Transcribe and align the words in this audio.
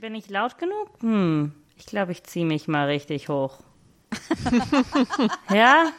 Bin 0.00 0.14
ich 0.14 0.30
laut 0.30 0.56
genug? 0.58 0.88
Hm, 1.00 1.52
ich 1.76 1.84
glaube, 1.84 2.12
ich 2.12 2.22
ziehe 2.24 2.46
mich 2.46 2.68
mal 2.68 2.86
richtig 2.86 3.28
hoch. 3.28 3.58
ja? 5.52 5.92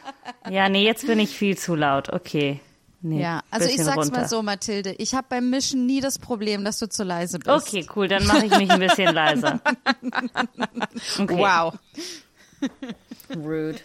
Ja, 0.50 0.68
nee, 0.68 0.84
jetzt 0.84 1.06
bin 1.06 1.20
ich 1.20 1.30
viel 1.30 1.56
zu 1.56 1.76
laut. 1.76 2.12
Okay. 2.12 2.60
Nee, 3.00 3.20
ja, 3.22 3.42
also 3.50 3.68
ich 3.68 3.82
sag's 3.82 3.96
runter. 3.96 4.20
mal 4.22 4.28
so, 4.28 4.42
Mathilde, 4.42 4.92
ich 4.98 5.14
habe 5.14 5.26
beim 5.28 5.50
Mischen 5.50 5.86
nie 5.86 6.00
das 6.00 6.18
Problem, 6.20 6.64
dass 6.64 6.78
du 6.78 6.88
zu 6.88 7.02
leise 7.04 7.38
bist. 7.40 7.48
Okay, 7.68 7.86
cool, 7.96 8.06
dann 8.08 8.26
mache 8.26 8.46
ich 8.46 8.56
mich 8.58 8.70
ein 8.70 8.80
bisschen 8.80 9.14
leiser. 9.14 9.60
Okay. 11.18 11.36
Wow. 11.38 11.74
Rude. 13.36 13.78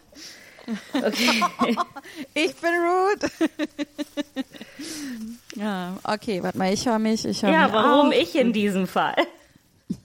Okay. 0.93 1.41
Ich 2.33 2.55
bin 2.55 2.69
rude. 2.69 3.31
ja, 5.55 5.97
okay, 6.03 6.43
warte 6.43 6.57
mal, 6.57 6.71
ich 6.73 6.85
höre 6.87 6.99
mich, 6.99 7.25
ich 7.25 7.41
höre 7.41 7.51
Ja, 7.51 7.71
warum 7.73 8.07
auf. 8.09 8.13
ich 8.13 8.35
in 8.35 8.53
diesem 8.53 8.87
Fall? 8.87 9.15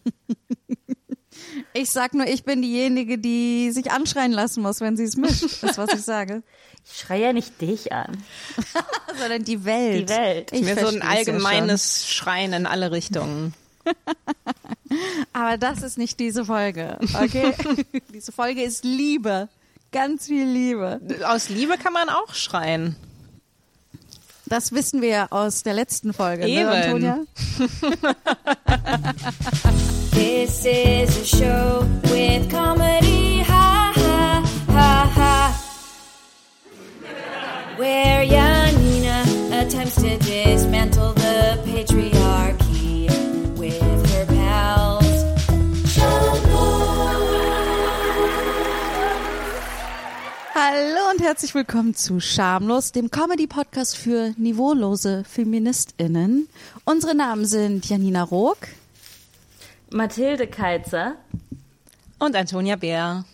Ich 1.75 1.91
sag 1.91 2.15
nur, 2.15 2.27
ich 2.27 2.45
bin 2.45 2.63
diejenige, 2.63 3.19
die 3.19 3.71
sich 3.71 3.91
anschreien 3.91 4.33
lassen 4.33 4.63
muss, 4.63 4.81
wenn 4.81 4.97
sie 4.97 5.05
es 5.05 5.17
mischt. 5.17 5.43
Das 5.43 5.63
ist, 5.63 5.79
was 5.79 5.93
ich 5.95 6.03
sage. 6.03 6.43
Ich 6.85 6.99
schreie 6.99 7.23
ja 7.23 7.33
nicht 7.33 7.61
dich 7.61 7.93
an. 7.93 8.23
Sondern 9.19 9.45
die 9.45 9.65
Welt. 9.65 10.11
Die 10.11 10.15
Welt. 10.15 10.53
Ich 10.53 10.63
Mir 10.63 10.79
so 10.79 10.89
ein 10.89 10.97
ja 10.97 11.03
allgemeines 11.03 12.11
Schreien 12.11 12.53
in 12.53 12.67
alle 12.67 12.93
Richtungen. 12.93 13.55
Aber 15.33 15.57
das 15.57 15.83
ist 15.83 15.99
nicht 15.99 16.21
diese 16.21 16.45
Folge, 16.45 16.99
okay? 17.21 17.55
diese 18.13 18.31
Folge 18.31 18.63
ist 18.63 18.85
Liebe. 18.85 19.49
Ganz 19.91 20.27
viel 20.27 20.47
Liebe. 20.47 21.01
Aus 21.27 21.49
Liebe 21.49 21.77
kann 21.79 21.93
man 21.93 22.09
auch 22.09 22.35
schreien. 22.35 22.97
Das 24.53 24.73
wissen 24.73 25.01
wir 25.01 25.29
aus 25.31 25.63
der 25.63 25.73
letzten 25.73 26.13
Folge, 26.13 26.47
Eben. 26.47 26.69
ne, 26.69 26.85
Antonia? 26.85 27.21
This 30.13 30.67
is 30.67 31.17
a 31.17 31.25
show 31.25 31.87
with 32.13 32.51
comedy, 32.51 33.43
ha 33.49 33.93
ha 33.97 34.43
ha 34.69 35.11
ha. 35.17 35.55
Where 37.79 38.27
Janina 38.27 39.25
attempts 39.53 39.95
to 40.03 40.19
Hallo 50.65 51.11
und 51.11 51.21
herzlich 51.21 51.57
willkommen 51.57 51.93
zu 51.93 52.21
Schamlos, 52.21 52.93
dem 52.93 53.11
Comedy-Podcast 53.11 53.97
für 53.97 54.33
niveaulose 54.37 55.25
FeministInnen. 55.29 56.47
Unsere 56.85 57.17
Namen 57.17 57.47
sind 57.47 57.89
Janina 57.89 58.23
Rook. 58.23 58.59
Mathilde 59.91 60.47
Keizer. 60.47 61.17
Und 62.21 62.37
Antonia 62.37 62.77
Bär. 62.77 63.25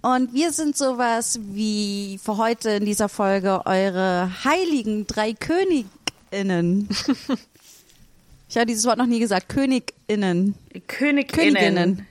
Und 0.00 0.34
wir 0.34 0.50
sind 0.50 0.76
sowas 0.76 1.38
wie 1.40 2.18
für 2.20 2.38
heute 2.38 2.70
in 2.70 2.86
dieser 2.86 3.08
Folge 3.08 3.64
eure 3.64 4.28
heiligen 4.44 5.06
drei 5.06 5.34
KönigInnen. 5.34 6.88
ich 8.48 8.56
habe 8.56 8.66
dieses 8.66 8.84
Wort 8.84 8.98
noch 8.98 9.06
nie 9.06 9.20
gesagt. 9.20 9.48
KönigInnen. 9.48 10.56
Königinnen. 10.88 11.26
Königinnen. 11.28 12.06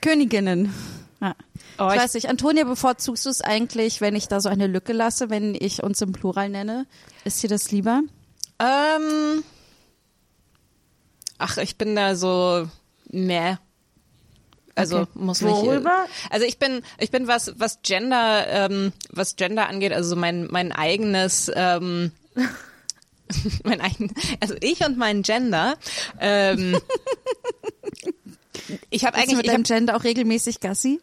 Königinnen. 0.00 1.01
Oh, 1.84 1.88
ich 1.88 1.94
ich- 1.96 2.00
weiß 2.02 2.14
nicht, 2.14 2.28
Antonia, 2.28 2.64
bevorzugst 2.64 3.24
du 3.26 3.30
es 3.30 3.40
eigentlich, 3.40 4.00
wenn 4.00 4.14
ich 4.16 4.28
da 4.28 4.40
so 4.40 4.48
eine 4.48 4.66
Lücke 4.66 4.92
lasse, 4.92 5.30
wenn 5.30 5.54
ich 5.54 5.82
uns 5.82 6.00
im 6.00 6.12
Plural 6.12 6.48
nenne? 6.48 6.86
Ist 7.24 7.42
dir 7.42 7.48
das 7.48 7.70
lieber? 7.72 8.02
Ähm, 8.58 9.42
ach, 11.38 11.56
ich 11.58 11.76
bin 11.76 11.96
da 11.96 12.14
so, 12.14 12.68
meh. 13.10 13.56
Also 14.74 15.00
Okay. 15.00 15.10
muss 15.14 15.40
nicht. 15.42 15.52
Worüber? 15.54 16.06
Also 16.30 16.46
ich 16.46 16.58
bin, 16.58 16.82
ich 16.98 17.10
bin 17.10 17.26
was, 17.28 17.52
was 17.58 17.80
Gender, 17.82 18.46
ähm, 18.48 18.92
was 19.10 19.36
Gender 19.36 19.68
angeht, 19.68 19.92
also 19.92 20.16
mein 20.16 20.46
mein 20.50 20.72
eigenes, 20.72 21.50
ähm, 21.54 22.12
mein 23.64 23.82
eigen, 23.82 24.14
also 24.40 24.54
ich 24.60 24.82
und 24.84 24.96
mein 24.96 25.22
Gender. 25.22 25.76
Ähm, 26.20 26.78
ich 28.90 29.04
habe 29.04 29.16
Eigentlich 29.16 29.36
mit 29.36 29.46
ich 29.46 29.50
deinem 29.50 29.62
hab, 29.62 29.68
Gender 29.68 29.96
auch 29.96 30.04
regelmäßig 30.04 30.60
Gassi? 30.60 31.00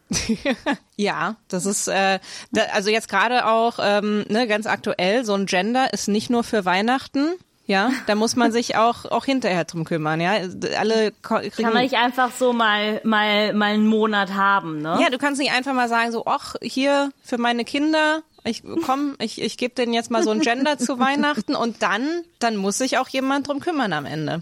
ja, 0.96 1.36
das 1.48 1.66
ist, 1.66 1.88
äh, 1.88 2.20
da, 2.52 2.64
also 2.74 2.90
jetzt 2.90 3.10
gerade 3.10 3.46
auch, 3.46 3.80
ähm, 3.82 4.26
ne, 4.30 4.48
ganz 4.48 4.66
aktuell, 4.66 5.26
so 5.26 5.34
ein 5.34 5.46
Gender 5.46 5.94
ist 5.94 6.08
nicht 6.08 6.30
nur 6.30 6.44
für 6.44 6.66
Weihnachten. 6.66 7.34
Ja, 7.66 7.92
da 8.08 8.16
muss 8.16 8.36
man 8.36 8.52
sich 8.52 8.76
auch 8.78 9.06
auch 9.06 9.26
hinterher 9.26 9.64
drum 9.64 9.86
kümmern. 9.86 10.20
Ja, 10.20 10.32
alle 10.80 11.12
kriegen. 11.22 11.52
Kann 11.52 11.74
man 11.74 11.84
nicht 11.84 11.98
einfach 11.98 12.32
so 12.32 12.52
mal, 12.52 13.00
mal, 13.04 13.54
mal 13.54 13.74
einen 13.74 13.86
Monat 13.86 14.34
haben, 14.34 14.82
ne? 14.82 14.98
Ja, 15.00 15.12
du 15.12 15.20
kannst 15.20 15.40
nicht 15.40 15.52
einfach 15.52 15.74
mal 15.74 15.88
sagen, 15.88 16.12
so, 16.12 16.26
ach, 16.26 16.56
hier 16.64 17.12
für 17.24 17.38
meine 17.38 17.66
Kinder, 17.66 18.24
ich 18.44 18.64
komm, 18.86 19.16
ich, 19.20 19.42
ich 19.42 19.58
gebe 19.58 19.76
denen 19.76 19.94
jetzt 19.94 20.12
mal 20.12 20.24
so 20.24 20.32
ein 20.32 20.40
Gender 20.40 20.78
zu 20.78 21.00
Weihnachten 21.00 21.56
und 21.56 21.82
dann, 21.82 22.24
dann 22.40 22.56
muss 22.58 22.78
sich 22.78 22.98
auch 22.98 23.08
jemand 23.08 23.48
drum 23.48 23.60
kümmern 23.60 23.94
am 23.94 24.06
Ende. 24.06 24.42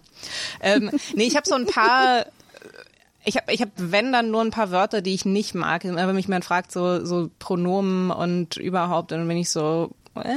Ähm, 0.61 0.91
nee, 1.13 1.25
ich 1.25 1.35
habe 1.35 1.47
so 1.47 1.55
ein 1.55 1.65
paar, 1.65 2.25
ich 3.27 3.35
habe, 3.35 3.51
ich 3.51 3.61
hab, 3.61 3.69
wenn 3.75 4.13
dann 4.13 4.31
nur 4.31 4.41
ein 4.41 4.51
paar 4.51 4.71
Wörter, 4.71 5.01
die 5.01 5.13
ich 5.13 5.25
nicht 5.25 5.53
mag. 5.53 5.83
Wenn 5.83 6.15
mich 6.15 6.27
jemand 6.27 6.45
fragt, 6.45 6.71
so, 6.71 7.03
so 7.03 7.29
Pronomen 7.39 8.09
und 8.09 8.55
überhaupt, 8.55 9.11
dann 9.11 9.27
bin 9.27 9.37
ich 9.37 9.49
so, 9.49 9.91
äh, 10.15 10.33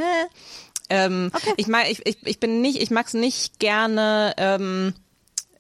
ähm, 0.91 1.31
ich 1.57 1.69
mag, 1.69 1.89
ich, 1.89 2.05
ich, 2.05 2.19
ich 2.25 2.41
bin 2.41 2.61
nicht, 2.61 2.83
ich 2.83 2.91
mag's 2.91 3.15
nicht 3.15 3.61
gerne 3.61 4.35
ähm, 4.39 4.95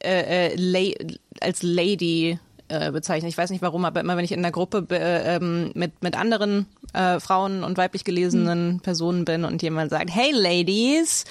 äh, 0.02 0.48
äh, 0.48 0.54
la 0.56 0.92
als 1.40 1.62
Lady 1.62 2.40
äh, 2.66 2.90
bezeichnen. 2.90 3.28
Ich 3.28 3.38
weiß 3.38 3.50
nicht 3.50 3.62
warum, 3.62 3.84
aber 3.84 4.00
immer 4.00 4.16
wenn 4.16 4.24
ich 4.24 4.32
in 4.32 4.42
der 4.42 4.50
Gruppe 4.50 4.84
äh, 4.90 5.36
ähm, 5.36 5.70
mit 5.74 6.02
mit 6.02 6.18
anderen 6.18 6.66
äh, 6.94 7.20
Frauen 7.20 7.62
und 7.62 7.78
weiblich 7.78 8.02
gelesenen 8.02 8.80
Personen 8.80 9.24
bin 9.24 9.44
und 9.44 9.62
jemand 9.62 9.90
sagt, 9.90 10.10
hey 10.12 10.32
Ladies, 10.32 11.26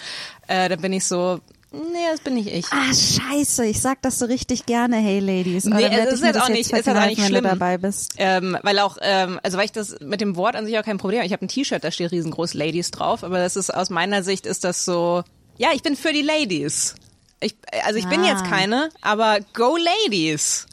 äh, 0.48 0.70
dann 0.70 0.80
bin 0.80 0.94
ich 0.94 1.06
so, 1.06 1.42
nee, 1.72 1.80
das 2.12 2.22
bin 2.22 2.34
nicht 2.35 2.47
ich. 2.52 2.66
Ah, 2.72 2.94
scheiße, 2.94 3.66
ich 3.66 3.80
sag 3.81 4.02
das 4.02 4.19
so 4.19 4.25
richtig 4.25 4.66
gerne, 4.66 4.97
hey 4.97 5.19
Ladies. 5.19 5.66
Nee, 5.66 5.75
Oder 5.75 5.91
es 5.91 5.91
werd 5.91 6.07
ist 6.07 6.13
ich 6.16 6.22
mir 6.22 6.28
jetzt 6.28 6.35
das 6.35 6.44
auch 6.44 6.50
nicht- 6.50 6.59
ist 6.62 6.72
jetzt 6.72 6.90
auch 6.90 7.06
nicht 7.06 7.18
wenn 7.19 7.25
schlimm. 7.28 7.44
du 7.44 7.50
dabei 7.50 7.78
bist. 7.78 8.13
Ähm, 8.18 8.57
weil 8.63 8.80
auch, 8.80 8.97
ähm, 9.02 9.40
also 9.44 9.57
weil 9.57 9.66
ich 9.66 9.72
das 9.72 9.97
mit 10.02 10.22
dem 10.22 10.35
Wort 10.35 10.56
an 10.56 10.66
sich 10.66 10.78
auch 10.80 10.84
kein 10.84 10.97
Problem 10.97 11.19
habe. 11.19 11.28
Ich 11.28 11.34
habe 11.34 11.46
ein 11.46 11.47
T-Shirt, 11.50 11.84
da 11.84 11.91
steht 11.91 12.12
riesengroß 12.12 12.53
Ladies 12.53 12.91
drauf, 12.91 13.24
aber 13.24 13.38
das 13.38 13.56
ist 13.56 13.74
aus 13.74 13.90
meiner 13.90 14.24
Sicht 14.24 14.46
ist 14.46 14.63
das 14.63 14.85
so, 14.85 15.24
ja, 15.57 15.69
ich 15.74 15.84
bin 15.84 15.96
für 15.96 16.12
die 16.13 16.22
Ladies. 16.24 16.96
Ich, 17.41 17.56
also 17.86 17.97
ich 18.00 18.07
bin 18.07 18.22
Ah. 18.22 18.28
jetzt 18.28 18.46
keine, 18.46 18.90
aber 19.01 19.40
go 19.53 19.78
Ladies. 19.78 20.66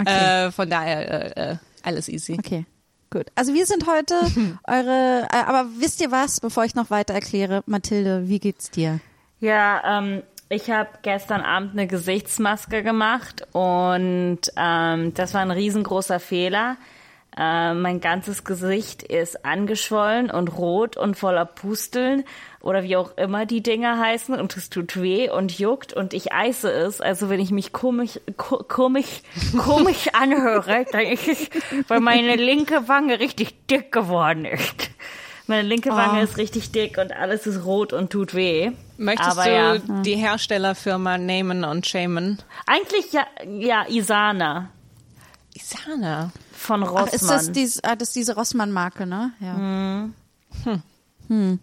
Okay. 0.00 0.46
Äh, 0.46 0.50
von 0.50 0.68
daher 0.68 1.36
äh, 1.36 1.50
äh, 1.52 1.56
alles 1.82 2.08
easy. 2.08 2.36
Okay, 2.38 2.64
gut. 3.10 3.26
Also 3.36 3.54
wir 3.54 3.66
sind 3.66 3.86
heute 3.86 4.14
eure, 4.66 5.28
äh, 5.30 5.36
aber 5.46 5.66
wisst 5.78 6.00
ihr 6.00 6.10
was, 6.10 6.40
bevor 6.40 6.64
ich 6.64 6.74
noch 6.74 6.90
weiter 6.90 7.14
erkläre, 7.14 7.62
Mathilde, 7.66 8.28
wie 8.28 8.40
geht's 8.40 8.70
dir? 8.70 8.98
Ja, 9.40 9.98
ähm, 10.00 10.22
ich 10.48 10.70
habe 10.70 10.88
gestern 11.02 11.40
Abend 11.42 11.72
eine 11.72 11.86
Gesichtsmaske 11.86 12.82
gemacht 12.82 13.46
und 13.52 14.40
ähm, 14.56 15.14
das 15.14 15.34
war 15.34 15.42
ein 15.42 15.50
riesengroßer 15.50 16.20
Fehler. 16.20 16.76
Äh, 17.36 17.74
mein 17.74 18.00
ganzes 18.00 18.44
Gesicht 18.44 19.02
ist 19.02 19.44
angeschwollen 19.44 20.30
und 20.30 20.48
rot 20.58 20.96
und 20.96 21.16
voller 21.16 21.44
Pusteln 21.44 22.24
oder 22.60 22.82
wie 22.82 22.96
auch 22.96 23.16
immer 23.16 23.46
die 23.46 23.62
Dinger 23.62 23.98
heißen 24.00 24.34
und 24.34 24.56
es 24.56 24.70
tut 24.70 25.00
weh 25.00 25.30
und 25.30 25.56
juckt 25.58 25.92
und 25.92 26.14
ich 26.14 26.32
eise 26.32 26.70
es. 26.72 27.00
Also 27.00 27.28
wenn 27.28 27.38
ich 27.38 27.50
mich 27.52 27.72
komisch, 27.72 28.18
ko- 28.36 28.64
komisch, 28.66 29.22
komisch 29.56 30.08
anhöre, 30.14 30.86
dann 30.90 31.02
ist 31.02 31.28
es, 31.28 31.50
weil 31.86 32.00
meine 32.00 32.34
linke 32.36 32.88
Wange 32.88 33.20
richtig 33.20 33.66
dick 33.68 33.92
geworden 33.92 34.44
ist. 34.46 34.90
Meine 35.48 35.66
linke 35.66 35.90
Wange 35.90 36.20
Oh. 36.20 36.22
ist 36.22 36.36
richtig 36.36 36.70
dick 36.70 36.98
und 36.98 37.10
alles 37.12 37.46
ist 37.46 37.64
rot 37.64 37.92
und 37.92 38.10
tut 38.10 38.34
weh. 38.34 38.70
Möchtest 38.98 39.30
Aber 39.30 39.44
du 39.44 39.50
ja. 39.50 39.78
die 40.02 40.14
Herstellerfirma 40.16 41.18
namen 41.18 41.64
und 41.64 41.86
shamen? 41.86 42.38
Eigentlich 42.66 43.12
ja, 43.12 43.26
ja 43.48 43.86
Isana 43.88 44.68
Isana. 45.56 46.30
von 46.52 46.84
Ach, 46.84 46.90
Rossmann. 46.92 47.08
ist 47.14 47.30
das, 47.30 47.50
dies, 47.52 47.80
ah, 47.82 47.96
das 47.96 48.08
ist 48.08 48.16
diese 48.16 48.34
Rossmann-Marke, 48.36 49.06
ne? 49.06 49.32
Ja. 49.40 50.08
Hm. 51.28 51.58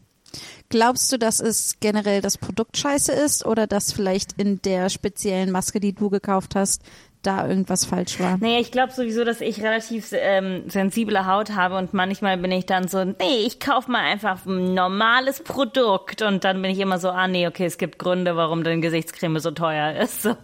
Glaubst 0.70 1.12
du, 1.12 1.18
dass 1.18 1.40
es 1.40 1.76
generell 1.80 2.22
das 2.22 2.38
Produkt 2.38 2.78
scheiße 2.78 3.12
ist 3.12 3.46
oder 3.46 3.68
dass 3.68 3.92
vielleicht 3.94 4.34
in 4.34 4.62
der 4.64 4.90
speziellen 4.90 5.52
Maske, 5.52 5.80
die 5.80 5.94
du 5.94 6.10
gekauft 6.10 6.56
hast, 6.56 6.82
da 7.25 7.48
irgendwas 7.48 7.86
falsch 7.86 8.19
war? 8.19 8.38
Naja, 8.38 8.60
ich 8.60 8.72
glaube 8.72 8.94
sowieso, 8.94 9.24
dass 9.24 9.42
ich 9.42 9.62
relativ 9.62 10.10
ähm, 10.13 10.69
sensible 10.69 11.25
Haut 11.25 11.51
habe 11.56 11.77
und 11.77 11.94
manchmal 11.94 12.38
bin 12.38 12.51
ich 12.51 12.66
dann 12.66 12.88
so, 12.88 13.04
nee, 13.04 13.45
ich 13.45 13.60
kauf 13.60 13.88
mal 13.88 14.01
einfach 14.01 14.45
ein 14.45 14.74
normales 14.74 15.42
Produkt 15.44 16.22
und 16.22 16.44
dann 16.44 16.62
bin 16.62 16.72
ich 16.72 16.80
immer 16.80 17.00
so, 17.00 17.10
ah 17.10 17.27
nee, 17.27 17.48
okay, 17.48 17.66
es 17.66 17.77
gibt 17.77 18.00
Gründe, 18.00 18.36
warum 18.36 18.63
deine 18.63 18.81
Gesichtscreme 18.81 19.39
so 19.39 19.51
teuer 19.51 19.95
ist. 20.01 20.24
So. 20.24 20.36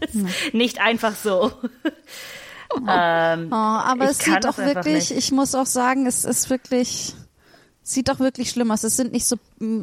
Ist 0.00 0.14
Nicht 0.54 0.80
einfach 0.80 1.14
so. 1.14 1.52
ähm, 2.88 3.48
Oh, 3.50 3.54
aber 3.54 4.10
es 4.10 4.18
sieht 4.18 4.46
auch 4.46 4.58
wirklich, 4.58 5.16
ich 5.16 5.32
muss 5.32 5.54
auch 5.54 5.66
sagen, 5.66 6.06
es 6.06 6.24
ist 6.24 6.50
wirklich 6.50 7.14
Sieht 7.86 8.08
doch 8.08 8.18
wirklich 8.18 8.48
schlimm 8.48 8.70
aus. 8.70 8.82
Es 8.82 8.96
sind 8.96 9.12
nicht 9.12 9.26
so, 9.26 9.36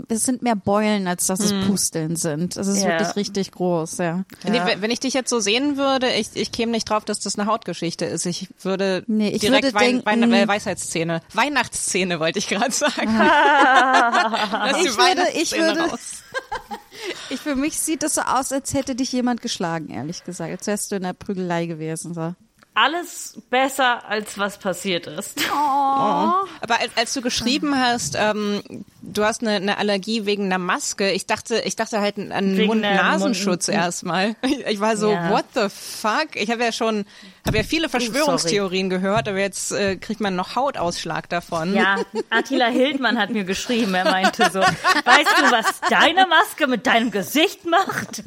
es 0.09 0.25
sind 0.25 0.42
mehr 0.42 0.56
Beulen, 0.56 1.06
als 1.07 1.27
dass 1.27 1.39
es 1.39 1.53
Pusteln 1.68 2.15
sind. 2.15 2.57
Es 2.57 2.65
ist 2.65 2.81
Ja. 2.81 2.89
wirklich 3.00 3.15
richtig 3.15 3.51
groß, 3.51 4.00
ja. 4.00 4.24
Nee, 4.44 4.59
wenn- 4.80 4.89
ich 4.89 5.00
dich 5.00 5.13
jetzt 5.13 5.30
so 5.30 5.39
sehen 5.39 5.77
würde, 5.77 6.12
ich, 6.12 6.30
ich 6.33 6.51
käme 6.51 6.71
nicht 6.71 6.89
drauf, 6.89 7.06
dass 7.06 7.19
das 7.19 7.38
eine 7.38 7.48
Hautgeschichte 7.48 8.06
ist. 8.06 8.25
Ich 8.25 8.48
würde 8.63 9.03
Nee, 9.06 9.30
ich 9.30 9.42
direkt 9.42 9.65
würde 9.65 9.75
Wein, 9.75 10.03
denken- 10.03 10.06
Wein, 10.31 10.33
äh, 10.33 10.48
Weisheitsszene, 10.48 11.21
Weihnachtsszene 11.36 12.19
wollte 12.19 12.39
ich 12.39 12.48
gerade 12.48 12.71
sagen. 12.71 12.92
Die 14.81 14.88
Ich 14.88 14.98
würde- 14.98 15.27
ich 15.36 15.51
würde- 15.53 15.81
raus. 15.92 16.00
Ich, 17.30 17.39
für 17.39 17.56
mich 17.56 17.80
sieht 17.80 18.03
es 18.03 18.15
so 18.15 18.21
aus, 18.21 18.51
als 18.51 18.74
hätte 18.74 18.94
dich 18.95 19.12
jemand 19.12 19.42
geschlagen, 19.42 19.89
ehrlich 19.89 20.24
gesagt. 20.24 20.51
Als 20.51 20.68
wärst 20.68 20.92
du 20.92 20.95
in 20.98 21.03
der 21.03 21.13
Prügelei 21.13 21.65
gewesen, 21.65 22.13
so. 22.13 22.36
Alles 22.74 23.38
besser, 23.50 24.08
als 24.08 24.38
was 24.38 24.58
passiert 24.58 25.06
ist. 25.06 25.38
Aber 25.52 26.80
als, 26.80 26.92
als 26.96 27.14
du 27.14 27.22
geschrieben 27.22 27.78
hast, 27.78 28.16
ähm, 28.18 28.62
du 29.02 29.26
hast 29.26 29.42
eine, 29.42 29.56
eine 29.58 29.78
Allergie 29.78 30.26
wegen 30.26 30.46
einer 30.46 30.58
Maske, 30.58 31.12
ich 31.12 31.26
dachte, 31.26 31.60
ich 31.66 31.76
dachte 31.76 32.00
halt 32.00 32.18
an 32.18 32.56
Mund-Nasenschutz 32.66 33.68
erstmal. 33.68 34.38
Ich, 34.44 34.66
ich 34.66 34.80
war 34.80 34.96
so, 34.96 35.12
Ja. 35.12 35.32
what 35.32 35.44
the 35.54 35.68
fuck? 35.70 36.30
Ich 36.36 36.50
habe 36.50 36.64
ja 36.64 36.72
schon, 36.72 37.04
habe 37.46 37.58
ja 37.58 37.64
viele 37.64 37.90
Verschwörungstheorien 37.90 38.90
gehört, 38.90 39.28
aber 39.28 39.40
jetzt 39.40 39.74
äh, 39.74 39.98
kriegt 39.98 40.22
man 40.22 40.38
noch 40.38 40.56
Hautausschlag 40.56 41.28
davon. 41.28 41.76
Ja, 41.76 41.98
Attila 42.30 42.68
Hildmann 42.68 43.18
hat 43.20 43.32
mir 43.32 43.44
geschrieben, 43.44 43.94
er 43.96 44.06
meinte 44.06 44.50
so, 44.52 44.60
weißt 44.62 45.36
du, 45.40 45.52
was 45.52 45.82
deine 45.90 46.26
Maske 46.28 46.68
mit 46.68 46.88
deinem 46.88 47.12
Gesicht 47.12 47.66
macht? 47.66 48.24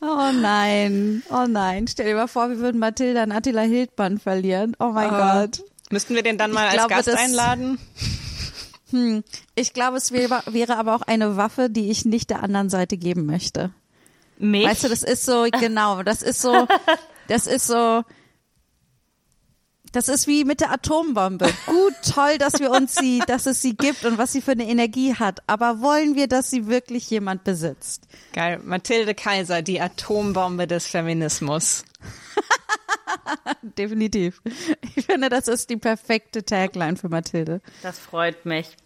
Oh 0.00 0.30
nein, 0.32 1.22
oh 1.30 1.44
nein. 1.46 1.86
Stell 1.88 2.06
dir 2.06 2.14
mal 2.14 2.28
vor, 2.28 2.48
wir 2.48 2.58
würden 2.58 2.80
Mathilda 2.86 3.24
und 3.24 3.32
Attila 3.32 3.62
Hildmann 3.62 4.18
verlieren. 4.18 4.76
Oh 4.78 4.90
mein 4.92 5.10
Gott. 5.10 5.62
Müssten 5.90 6.14
wir 6.14 6.22
den 6.22 6.38
dann 6.38 6.52
mal 6.52 6.66
Ich 6.72 6.80
als 6.80 6.88
glaube, 6.88 7.04
Gast 7.04 7.18
einladen? 7.18 7.78
Ich 9.56 9.72
glaube, 9.72 9.96
es 9.96 10.12
wäre, 10.12 10.44
wäre 10.46 10.76
aber 10.76 10.94
auch 10.94 11.02
eine 11.02 11.36
Waffe, 11.36 11.68
die 11.68 11.90
ich 11.90 12.04
nicht 12.04 12.30
der 12.30 12.44
anderen 12.44 12.70
Seite 12.70 12.96
geben 12.96 13.26
möchte. 13.26 13.72
Mich? 14.38 14.64
Weißt 14.64 14.84
du, 14.84 14.88
das 14.88 15.02
ist 15.02 15.24
so, 15.26 15.48
genau, 15.60 16.04
das 16.04 16.22
ist 16.22 16.40
so, 16.40 16.68
das 17.26 17.48
ist 17.48 17.66
so, 17.66 18.04
das 19.90 20.08
ist 20.08 20.28
wie 20.28 20.44
mit 20.44 20.60
der 20.60 20.70
Atombombe. 20.70 21.52
Gut, 21.66 21.94
toll, 22.14 22.38
dass 22.38 22.60
wir 22.60 22.70
uns 22.70 22.94
sie, 22.94 23.18
dass 23.26 23.46
es 23.46 23.60
sie 23.60 23.76
gibt 23.76 24.04
und 24.04 24.18
was 24.18 24.32
sie 24.32 24.40
für 24.40 24.52
eine 24.52 24.68
Energie 24.68 25.14
hat. 25.14 25.40
Aber 25.48 25.80
wollen 25.80 26.14
wir, 26.14 26.28
dass 26.28 26.48
sie 26.48 26.68
wirklich 26.68 27.10
jemand 27.10 27.42
besitzt? 27.42 28.06
Geil. 28.34 28.60
Mathilde 28.64 29.14
Kaiser, 29.14 29.62
die 29.62 29.80
Atombombe 29.80 30.66
des 30.68 30.86
Feminismus. 30.86 31.84
Definitiv. 33.62 34.40
Ich 34.96 35.06
finde, 35.06 35.28
das 35.28 35.48
ist 35.48 35.70
die 35.70 35.76
perfekte 35.76 36.44
Tagline 36.44 36.96
für 36.96 37.08
Mathilde. 37.08 37.60
Das 37.82 37.98
freut 37.98 38.44
mich. 38.46 38.76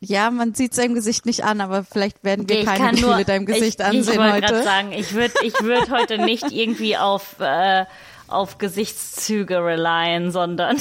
Ja, 0.00 0.30
man 0.32 0.52
sieht 0.54 0.74
seinem 0.74 0.94
Gesicht 0.94 1.26
nicht 1.26 1.44
an, 1.44 1.60
aber 1.60 1.84
vielleicht 1.84 2.24
werden 2.24 2.48
wir 2.48 2.60
Ich 2.60 2.66
keine 2.66 2.90
Gefühle 2.90 3.16
nur, 3.16 3.24
deinem 3.24 3.46
Gesicht 3.46 3.78
ich, 3.78 3.86
ansehen 3.86 4.14
ich 4.14 4.18
wollte 4.18 4.40
gerade 4.40 4.54
heute. 4.56 4.64
sagen, 4.64 4.92
ich 4.92 5.12
würde 5.14 5.34
ich 5.44 5.54
würd 5.62 5.90
heute 5.90 6.18
nicht 6.18 6.50
irgendwie 6.50 6.96
auf, 6.96 7.36
äh, 7.38 7.84
auf 8.26 8.58
Gesichtszüge 8.58 9.64
relyen, 9.64 10.32
sondern 10.32 10.78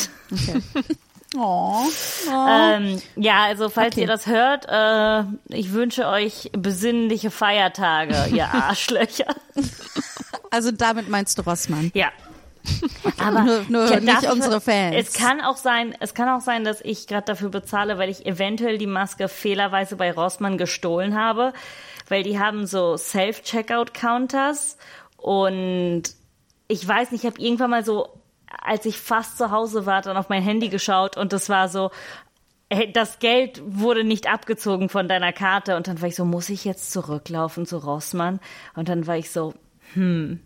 Oh. 1.37 1.83
ähm, 2.49 3.01
ja, 3.15 3.43
also 3.43 3.69
falls 3.69 3.93
Okay. 3.93 4.01
ihr 4.01 4.07
das 4.07 4.25
hört, 4.25 4.65
äh, 4.67 5.23
ich 5.55 5.71
wünsche 5.71 6.07
euch 6.07 6.49
besinnliche 6.53 7.29
Feiertage, 7.31 8.15
ihr 8.35 8.47
Arschlöcher. 8.53 9.35
Also 10.49 10.71
damit 10.71 11.09
meinst 11.09 11.37
du 11.37 11.43
Rossmann. 11.43 11.91
Ja. 11.93 12.09
Aber 13.19 13.41
Nur- 13.43 13.61
nur 13.69 13.91
Ja, 13.91 13.99
nicht 13.99 14.23
ich- 14.23 14.31
unsere 14.31 14.61
Fans. 14.61 14.95
Es 14.97 15.13
kann 15.13 15.41
auch 15.41 15.57
sein, 15.57 15.95
es 15.99 16.13
kann 16.13 16.29
auch 16.29 16.41
sein, 16.41 16.63
dass 16.63 16.81
ich 16.81 17.07
gerade 17.07 17.25
dafür 17.25 17.49
bezahle, 17.49 17.97
weil 17.97 18.09
ich 18.09 18.25
eventuell 18.25 18.77
die 18.77 18.87
Maske 18.87 19.27
fehlerweise 19.27 19.95
bei 19.95 20.11
Rossmann 20.11 20.57
gestohlen 20.57 21.15
habe, 21.17 21.53
weil 22.07 22.23
die 22.23 22.39
haben 22.39 22.65
so 22.65 22.97
Self-Checkout-Counters 22.97 24.77
und 25.17 26.03
ich 26.67 26.87
weiß 26.87 27.11
nicht, 27.11 27.23
ich 27.23 27.29
habe 27.31 27.41
irgendwann 27.41 27.69
mal 27.69 27.83
so, 27.85 28.09
als 28.61 28.85
ich 28.85 28.97
fast 28.97 29.37
zu 29.37 29.51
Hause 29.51 29.85
war, 29.85 30.01
dann 30.01 30.17
auf 30.17 30.29
mein 30.29 30.41
Handy 30.43 30.69
geschaut 30.69 31.17
und 31.17 31.33
das 31.33 31.49
war 31.49 31.69
so, 31.69 31.91
das 32.93 33.19
Geld 33.19 33.61
wurde 33.65 34.03
nicht 34.05 34.31
abgezogen 34.31 34.87
von 34.89 35.07
deiner 35.09 35.33
Karte 35.33 35.75
und 35.75 35.87
dann 35.87 35.99
war 36.01 36.07
ich 36.07 36.15
so, 36.15 36.23
muss 36.25 36.49
ich 36.49 36.63
jetzt 36.63 36.91
zurücklaufen 36.91 37.65
zu 37.65 37.77
Rossmann? 37.77 38.39
Und 38.75 38.87
dann 38.87 39.07
war 39.07 39.17
ich 39.17 39.29
so, 39.29 39.53
hm, 39.93 40.39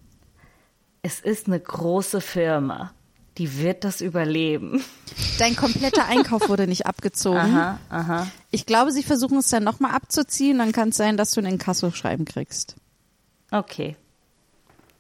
es 1.06 1.20
ist 1.20 1.46
eine 1.46 1.60
große 1.60 2.20
Firma. 2.20 2.92
Die 3.38 3.60
wird 3.60 3.84
das 3.84 4.02
überleben. 4.02 4.84
Dein 5.38 5.56
kompletter 5.56 6.06
Einkauf 6.08 6.50
wurde 6.50 6.66
nicht 6.66 6.88
abgezogen. 6.88 7.38
Aha, 7.38 7.80
aha. 7.90 8.28
Ich 8.50 8.66
glaube, 8.66 8.92
sie 8.92 9.04
versuchen 9.04 9.38
es 9.38 9.50
dann 9.50 9.64
nochmal 9.64 9.92
abzuziehen, 9.92 10.58
dann 10.58 10.72
kann 10.72 10.90
es 10.90 10.98
sein, 10.98 11.16
dass 11.16 11.30
du 11.30 11.42
ein 11.42 11.46
Inkasso-Schreiben 11.46 12.26
kriegst. 12.26 12.76
Okay. 13.52 13.98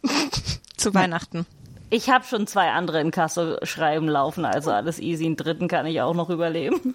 Zu 0.77 0.93
Weihnachten. 0.93 1.47
Ich 1.89 2.11
habe 2.11 2.23
schon 2.23 2.45
zwei 2.45 2.69
andere 2.69 3.01
in 3.01 3.09
Kasse 3.09 3.57
schreiben 3.63 4.07
laufen, 4.07 4.45
also 4.45 4.69
alles 4.69 4.99
easy. 4.99 5.25
Einen 5.25 5.37
dritten 5.37 5.67
kann 5.67 5.87
ich 5.87 6.01
auch 6.01 6.13
noch 6.13 6.29
überleben. 6.29 6.93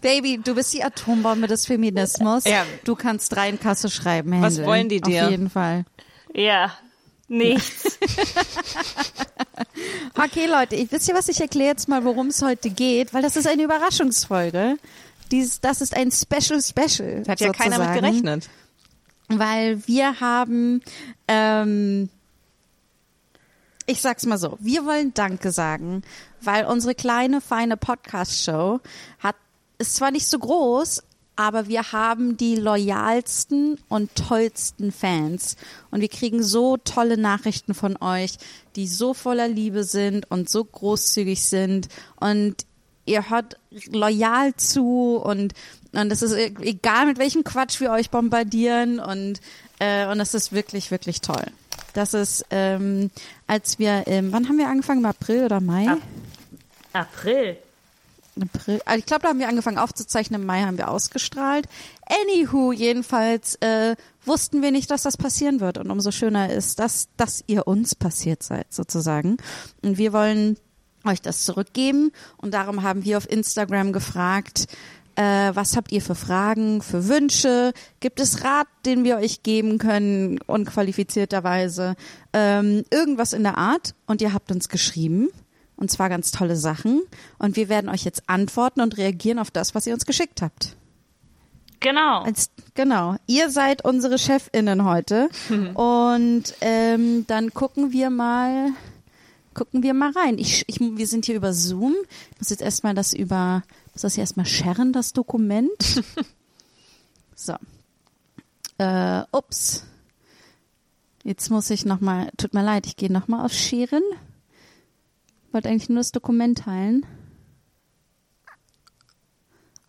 Baby, 0.00 0.40
du 0.42 0.54
bist 0.54 0.72
die 0.72 0.82
Atombombe 0.82 1.46
des 1.46 1.66
Feminismus. 1.66 2.44
Ja. 2.44 2.64
Du 2.84 2.94
kannst 2.94 3.34
drei 3.34 3.50
Inkasso 3.50 3.88
schreiben. 3.88 4.40
Was 4.40 4.54
handeln. 4.54 4.66
wollen 4.66 4.88
die 4.88 5.02
dir? 5.02 5.24
Auf 5.24 5.30
jeden 5.30 5.50
Fall. 5.50 5.84
Ja, 6.32 6.72
nichts. 7.30 7.98
Okay, 10.14 10.46
Leute, 10.46 10.76
ich 10.76 10.90
wisst 10.92 11.08
ihr 11.08 11.14
was? 11.14 11.28
Ich 11.28 11.40
erkläre 11.40 11.70
jetzt 11.70 11.88
mal, 11.88 12.04
worum 12.04 12.28
es 12.28 12.42
heute 12.42 12.68
geht, 12.70 13.14
weil 13.14 13.22
das 13.22 13.36
ist 13.36 13.46
eine 13.46 13.62
Überraschungsfolge. 13.62 14.76
Dies, 15.30 15.60
das 15.60 15.80
ist 15.80 15.96
ein 15.96 16.10
Special 16.10 16.60
Special. 16.60 17.22
Da 17.22 17.32
hat 17.32 17.40
ja 17.40 17.52
keiner 17.52 17.78
mit 17.78 17.88
sozusagen. 17.88 18.00
gerechnet. 18.00 18.50
weil 19.28 19.86
wir 19.86 20.20
haben, 20.20 20.82
ähm, 21.28 22.08
ich 23.86 24.00
sag's 24.00 24.26
mal 24.26 24.38
so, 24.38 24.58
wir 24.60 24.84
wollen 24.84 25.14
Danke 25.14 25.52
sagen, 25.52 26.02
weil 26.42 26.64
unsere 26.66 26.94
kleine, 26.94 27.40
feine 27.40 27.76
Podcast-Show 27.76 28.80
hat, 29.20 29.36
ist 29.78 29.94
zwar 29.96 30.10
nicht 30.10 30.26
so 30.26 30.38
groß, 30.38 31.02
aber 31.40 31.68
wir 31.68 31.92
haben 31.92 32.36
die 32.36 32.54
loyalsten 32.54 33.78
und 33.88 34.14
tollsten 34.14 34.92
Fans. 34.92 35.56
Und 35.90 36.02
wir 36.02 36.10
kriegen 36.10 36.42
so 36.42 36.76
tolle 36.76 37.16
Nachrichten 37.16 37.72
von 37.72 37.96
euch, 38.02 38.36
die 38.76 38.86
so 38.86 39.14
voller 39.14 39.48
Liebe 39.48 39.84
sind 39.84 40.30
und 40.30 40.50
so 40.50 40.62
großzügig 40.62 41.42
sind. 41.46 41.88
Und 42.16 42.66
ihr 43.06 43.30
hört 43.30 43.56
loyal 43.90 44.54
zu 44.56 45.16
und 45.16 45.54
und 45.92 46.12
es 46.12 46.20
ist 46.20 46.34
e- 46.34 46.52
egal 46.60 47.06
mit 47.06 47.18
welchem 47.18 47.42
Quatsch 47.42 47.80
wir 47.80 47.90
euch 47.90 48.10
bombardieren 48.10 49.00
und 49.00 49.40
äh, 49.78 50.06
und 50.08 50.20
es 50.20 50.34
ist 50.34 50.52
wirklich 50.52 50.90
wirklich 50.90 51.22
toll. 51.22 51.46
Das 51.94 52.12
ist 52.12 52.44
ähm, 52.50 53.10
als 53.46 53.78
wir 53.78 54.06
im, 54.06 54.30
wann 54.30 54.46
haben 54.46 54.58
wir 54.58 54.68
angefangen 54.68 55.00
im 55.00 55.06
April 55.06 55.44
oder 55.46 55.62
Mai? 55.62 55.86
April. 55.86 57.56
April. 58.40 58.80
Also 58.84 58.98
ich 58.98 59.06
glaube, 59.06 59.22
da 59.22 59.28
haben 59.28 59.38
wir 59.38 59.48
angefangen 59.48 59.78
aufzuzeichnen. 59.78 60.40
Im 60.40 60.46
Mai 60.46 60.62
haben 60.62 60.78
wir 60.78 60.90
ausgestrahlt. 60.90 61.66
Anywho, 62.06 62.72
jedenfalls 62.72 63.56
äh, 63.56 63.96
wussten 64.24 64.62
wir 64.62 64.70
nicht, 64.70 64.90
dass 64.90 65.02
das 65.02 65.16
passieren 65.16 65.60
wird. 65.60 65.78
Und 65.78 65.90
umso 65.90 66.10
schöner 66.10 66.50
ist, 66.52 66.78
dass, 66.78 67.08
dass 67.16 67.44
ihr 67.46 67.66
uns 67.66 67.94
passiert 67.94 68.42
seid, 68.42 68.72
sozusagen. 68.72 69.36
Und 69.82 69.98
wir 69.98 70.12
wollen 70.12 70.56
euch 71.04 71.20
das 71.22 71.44
zurückgeben. 71.44 72.12
Und 72.36 72.54
darum 72.54 72.82
haben 72.82 73.04
wir 73.04 73.16
auf 73.16 73.30
Instagram 73.30 73.92
gefragt, 73.92 74.66
äh, 75.16 75.50
was 75.54 75.76
habt 75.76 75.92
ihr 75.92 76.02
für 76.02 76.14
Fragen, 76.14 76.82
für 76.82 77.08
Wünsche? 77.08 77.72
Gibt 78.00 78.20
es 78.20 78.44
Rat, 78.44 78.68
den 78.86 79.04
wir 79.04 79.16
euch 79.16 79.42
geben 79.42 79.78
können, 79.78 80.38
unqualifizierterweise? 80.46 81.94
Ähm, 82.32 82.84
irgendwas 82.90 83.32
in 83.32 83.42
der 83.42 83.58
Art. 83.58 83.94
Und 84.06 84.22
ihr 84.22 84.32
habt 84.32 84.50
uns 84.50 84.68
geschrieben. 84.68 85.28
Und 85.80 85.90
zwar 85.90 86.08
ganz 86.10 86.30
tolle 86.30 86.56
Sachen. 86.56 87.02
Und 87.38 87.56
wir 87.56 87.68
werden 87.68 87.88
euch 87.88 88.04
jetzt 88.04 88.28
antworten 88.28 88.82
und 88.82 88.98
reagieren 88.98 89.38
auf 89.38 89.50
das, 89.50 89.74
was 89.74 89.86
ihr 89.86 89.94
uns 89.94 90.06
geschickt 90.06 90.42
habt. 90.42 90.76
Genau. 91.80 92.22
Als, 92.22 92.50
genau. 92.74 93.16
Ihr 93.26 93.50
seid 93.50 93.82
unsere 93.84 94.18
ChefInnen 94.18 94.84
heute. 94.84 95.30
Und 95.74 96.54
ähm, 96.60 97.26
dann 97.26 97.54
gucken 97.54 97.92
wir 97.92 98.10
mal, 98.10 98.68
gucken 99.54 99.82
wir 99.82 99.94
mal 99.94 100.12
rein. 100.12 100.38
Ich, 100.38 100.64
ich, 100.68 100.78
wir 100.78 101.06
sind 101.06 101.24
hier 101.24 101.36
über 101.36 101.54
Zoom. 101.54 101.96
Ich 102.32 102.38
muss 102.38 102.50
jetzt 102.50 102.60
erstmal 102.60 102.94
das 102.94 103.14
über, 103.14 103.62
muss 103.94 104.02
das 104.02 104.14
hier 104.14 104.22
erstmal 104.22 104.46
sharen, 104.46 104.92
das 104.92 105.14
Dokument. 105.14 105.70
so. 107.34 107.54
Äh, 108.76 109.22
ups. 109.32 109.84
Jetzt 111.24 111.50
muss 111.50 111.70
ich 111.70 111.86
nochmal, 111.86 112.30
tut 112.36 112.52
mir 112.54 112.62
leid, 112.62 112.86
ich 112.86 112.96
gehe 112.96 113.12
nochmal 113.12 113.44
auf 113.44 113.52
Scheren. 113.52 114.02
Wollte 115.52 115.68
eigentlich 115.68 115.88
nur 115.88 115.98
das 115.98 116.12
Dokument 116.12 116.58
teilen. 116.58 117.04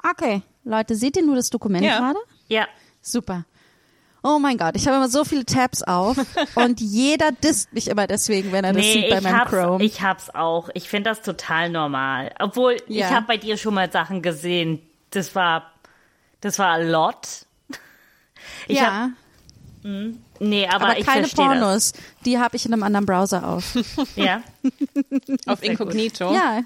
Okay, 0.04 0.42
Leute, 0.64 0.96
seht 0.96 1.16
ihr 1.18 1.26
nur 1.26 1.36
das 1.36 1.50
Dokument 1.50 1.84
Ja. 1.86 2.00
gerade? 2.00 2.20
Ja. 2.48 2.68
Super. 3.02 3.46
Oh 4.24 4.38
mein 4.40 4.58
Gott, 4.58 4.76
ich 4.76 4.86
habe 4.88 4.98
immer 4.98 5.10
so 5.10 5.24
viele 5.26 5.46
Tabs 5.46 5.82
auf 5.82 6.16
und 6.56 6.80
jeder 6.80 7.32
disst 7.32 7.74
mich 7.74 7.88
immer 7.88 8.06
deswegen, 8.08 8.52
wenn 8.52 8.64
er 8.64 8.74
das 8.74 8.82
Nee, 8.84 8.94
sieht 8.94 9.10
bei 9.10 9.18
ich 9.18 9.24
meinem 9.24 9.38
hab's, 9.40 9.52
Chrome. 9.52 9.84
ich 9.84 10.02
hab's 10.02 10.30
auch. 10.30 10.70
Ich 10.76 10.90
finde 10.90 11.10
das 11.10 11.22
total 11.24 11.70
normal. 11.70 12.32
Obwohl, 12.40 12.78
ich 12.88 12.98
Ja. 12.98 13.10
habe 13.12 13.26
bei 13.28 13.38
dir 13.38 13.58
schon 13.58 13.74
mal 13.74 13.92
Sachen 13.92 14.22
gesehen. 14.22 14.80
Das 15.10 15.34
war, 15.36 15.72
das 16.42 16.58
war 16.60 16.70
a 16.70 16.78
lot. 16.78 17.46
Ich 18.68 18.78
ja, 18.78 19.12
hab, 19.84 20.14
nee, 20.40 20.68
aber, 20.68 20.86
aber 20.86 21.00
ich 21.00 21.06
keine 21.06 21.22
verstehe 21.22 21.46
Pornos. 21.46 21.94
Die 22.26 22.40
habe 22.40 22.56
ich 22.56 22.66
in 22.66 22.74
einem 22.74 22.84
anderen 22.84 23.06
Browser 23.06 23.48
auf. 23.48 23.74
das. 23.74 24.08
Ja. 24.16 24.44
Auf. 25.48 25.64
Inkognito. 25.64 26.34
Ja. 26.34 26.64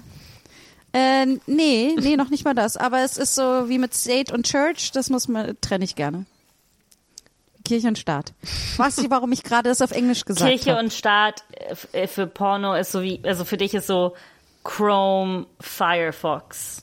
Äh, 0.92 1.26
nee, 1.46 1.94
nee, 1.98 2.16
noch 2.16 2.30
nicht 2.30 2.44
mal 2.44 2.54
das. 2.54 2.76
Aber 2.76 3.00
es 3.00 3.16
ist 3.18 3.34
so 3.34 3.68
wie 3.68 3.78
mit 3.78 3.94
State 3.94 4.32
und 4.32 4.46
Church, 4.46 4.92
das 4.92 5.10
muss 5.10 5.28
man, 5.28 5.56
trenne 5.60 5.84
ich 5.84 5.94
gerne. 5.94 6.26
Kirche 7.66 7.88
und 7.88 7.98
Staat. 7.98 8.32
Weiß 8.76 8.96
nicht, 8.98 9.10
warum 9.10 9.32
ich 9.32 9.42
gerade 9.42 9.68
das 9.68 9.82
auf 9.82 9.90
Englisch 9.90 10.24
gesagt 10.24 10.48
Kirche 10.48 10.72
habe. 10.72 10.84
und 10.84 10.92
Staat 10.92 11.42
äh, 11.92 12.02
äh, 12.02 12.06
für 12.06 12.26
Porno 12.26 12.74
ist 12.74 12.92
so 12.92 13.02
wie, 13.02 13.20
also 13.24 13.44
für 13.44 13.56
dich 13.56 13.74
ist 13.74 13.88
so 13.88 14.14
Chrome, 14.62 15.46
Firefox. 15.60 16.82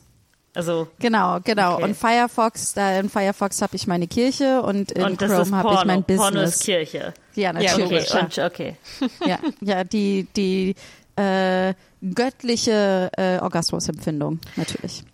Also, 0.54 0.88
Genau, 1.00 1.38
genau. 1.42 1.74
Okay. 1.74 1.82
Und 1.84 1.96
Firefox, 1.96 2.74
da 2.74 2.98
in 2.98 3.08
Firefox 3.10 3.60
habe 3.60 3.74
ich 3.76 3.86
meine 3.86 4.06
Kirche 4.06 4.62
und 4.62 4.92
in 4.92 5.02
und 5.02 5.18
Chrome 5.18 5.56
habe 5.56 5.74
ich 5.74 5.84
mein 5.84 6.04
Porno 6.04 6.40
ist 6.42 6.58
Business. 6.58 6.60
Kirche. 6.60 7.14
Ja, 7.34 7.52
Ja, 7.52 7.52
natürlich. 7.52 8.08
Okay, 8.14 8.18
Ja. 8.36 8.44
und, 8.44 8.52
okay. 8.52 8.76
ja, 9.26 9.38
ja, 9.60 9.84
die, 9.84 10.28
die 10.36 10.74
äh, 11.16 11.74
göttliche 12.14 13.10
äh, 13.16 13.38
Orgasmusempfindung, 13.40 14.38
natürlich. 14.56 15.04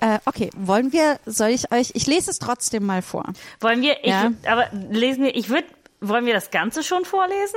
Äh, 0.00 0.18
okay, 0.26 0.50
wollen 0.56 0.92
wir, 0.92 1.18
soll 1.24 1.48
ich 1.48 1.72
euch, 1.72 1.92
ich 1.94 2.06
lese 2.06 2.30
es 2.30 2.38
trotzdem 2.38 2.84
mal 2.84 3.00
vor. 3.00 3.24
Wollen 3.60 3.80
wir, 3.80 3.96
ich, 4.02 4.10
Ja. 4.10 4.30
aber 4.46 4.66
lesen 4.90 5.24
wir, 5.24 5.34
ich 5.34 5.48
würde, 5.48 5.66
wollen 6.02 6.26
wir 6.26 6.34
das 6.34 6.50
Ganze 6.50 6.82
schon 6.82 7.04
vorlesen? 7.06 7.56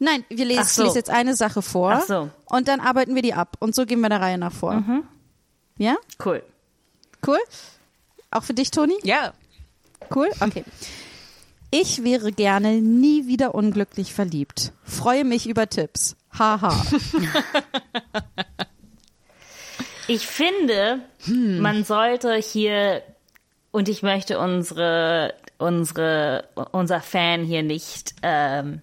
Nein, 0.00 0.24
wir 0.28 0.44
lesen, 0.44 0.64
so. 0.64 0.82
ich 0.82 0.86
lese 0.88 0.98
jetzt 0.98 1.10
eine 1.10 1.34
Sache 1.36 1.62
vor 1.62 1.92
Ach 1.92 2.06
so. 2.06 2.24
Mhm. 2.24 2.30
und 2.46 2.68
dann 2.68 2.80
arbeiten 2.80 3.14
wir 3.14 3.22
die 3.22 3.34
ab 3.34 3.56
und 3.60 3.74
so 3.76 3.84
gehen 3.86 4.00
wir 4.00 4.08
der 4.08 4.20
Reihe 4.20 4.38
nach 4.38 4.52
vor. 4.52 4.82
Ja? 5.78 5.96
Cool. 6.24 6.42
Cool? 7.26 7.38
Auch 8.30 8.42
für 8.42 8.54
dich, 8.54 8.70
Toni? 8.70 8.94
Ja. 9.02 9.32
Cool? 10.14 10.28
Okay. 10.40 10.64
Ich 11.70 12.02
wäre 12.04 12.32
gerne 12.32 12.80
nie 12.80 13.26
wieder 13.26 13.54
unglücklich 13.54 14.12
verliebt. 14.14 14.72
Freue 14.84 15.24
mich 15.24 15.46
über 15.48 15.68
Tipps. 15.68 16.16
Haha. 16.38 16.74
Ich 20.10 20.26
finde, 20.26 21.00
Hm. 21.24 21.60
man 21.60 21.84
sollte 21.84 22.34
hier, 22.36 23.02
und 23.72 23.90
ich 23.90 24.02
möchte 24.02 24.38
unsere, 24.38 25.34
unsere, 25.58 26.48
unser 26.72 27.02
Fan 27.02 27.44
hier 27.44 27.62
nicht 27.62 28.14
ähm, 28.22 28.80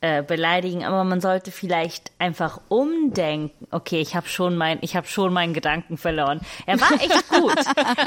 äh, 0.00 0.22
beleidigen, 0.22 0.84
aber 0.84 1.02
man 1.02 1.20
sollte 1.20 1.50
vielleicht 1.50 2.12
einfach 2.20 2.60
umdenken. 2.68 3.66
Okay, 3.72 4.00
ich 4.00 4.14
habe 4.14 4.28
schon 4.28 4.56
mein, 4.56 4.78
ich 4.80 4.94
habe 4.94 5.08
schon 5.08 5.32
meinen 5.32 5.54
Gedanken 5.54 5.96
verloren. 5.96 6.40
Er 6.66 6.80
war 6.80 6.92
echt 6.92 7.28
gut. 7.30 7.56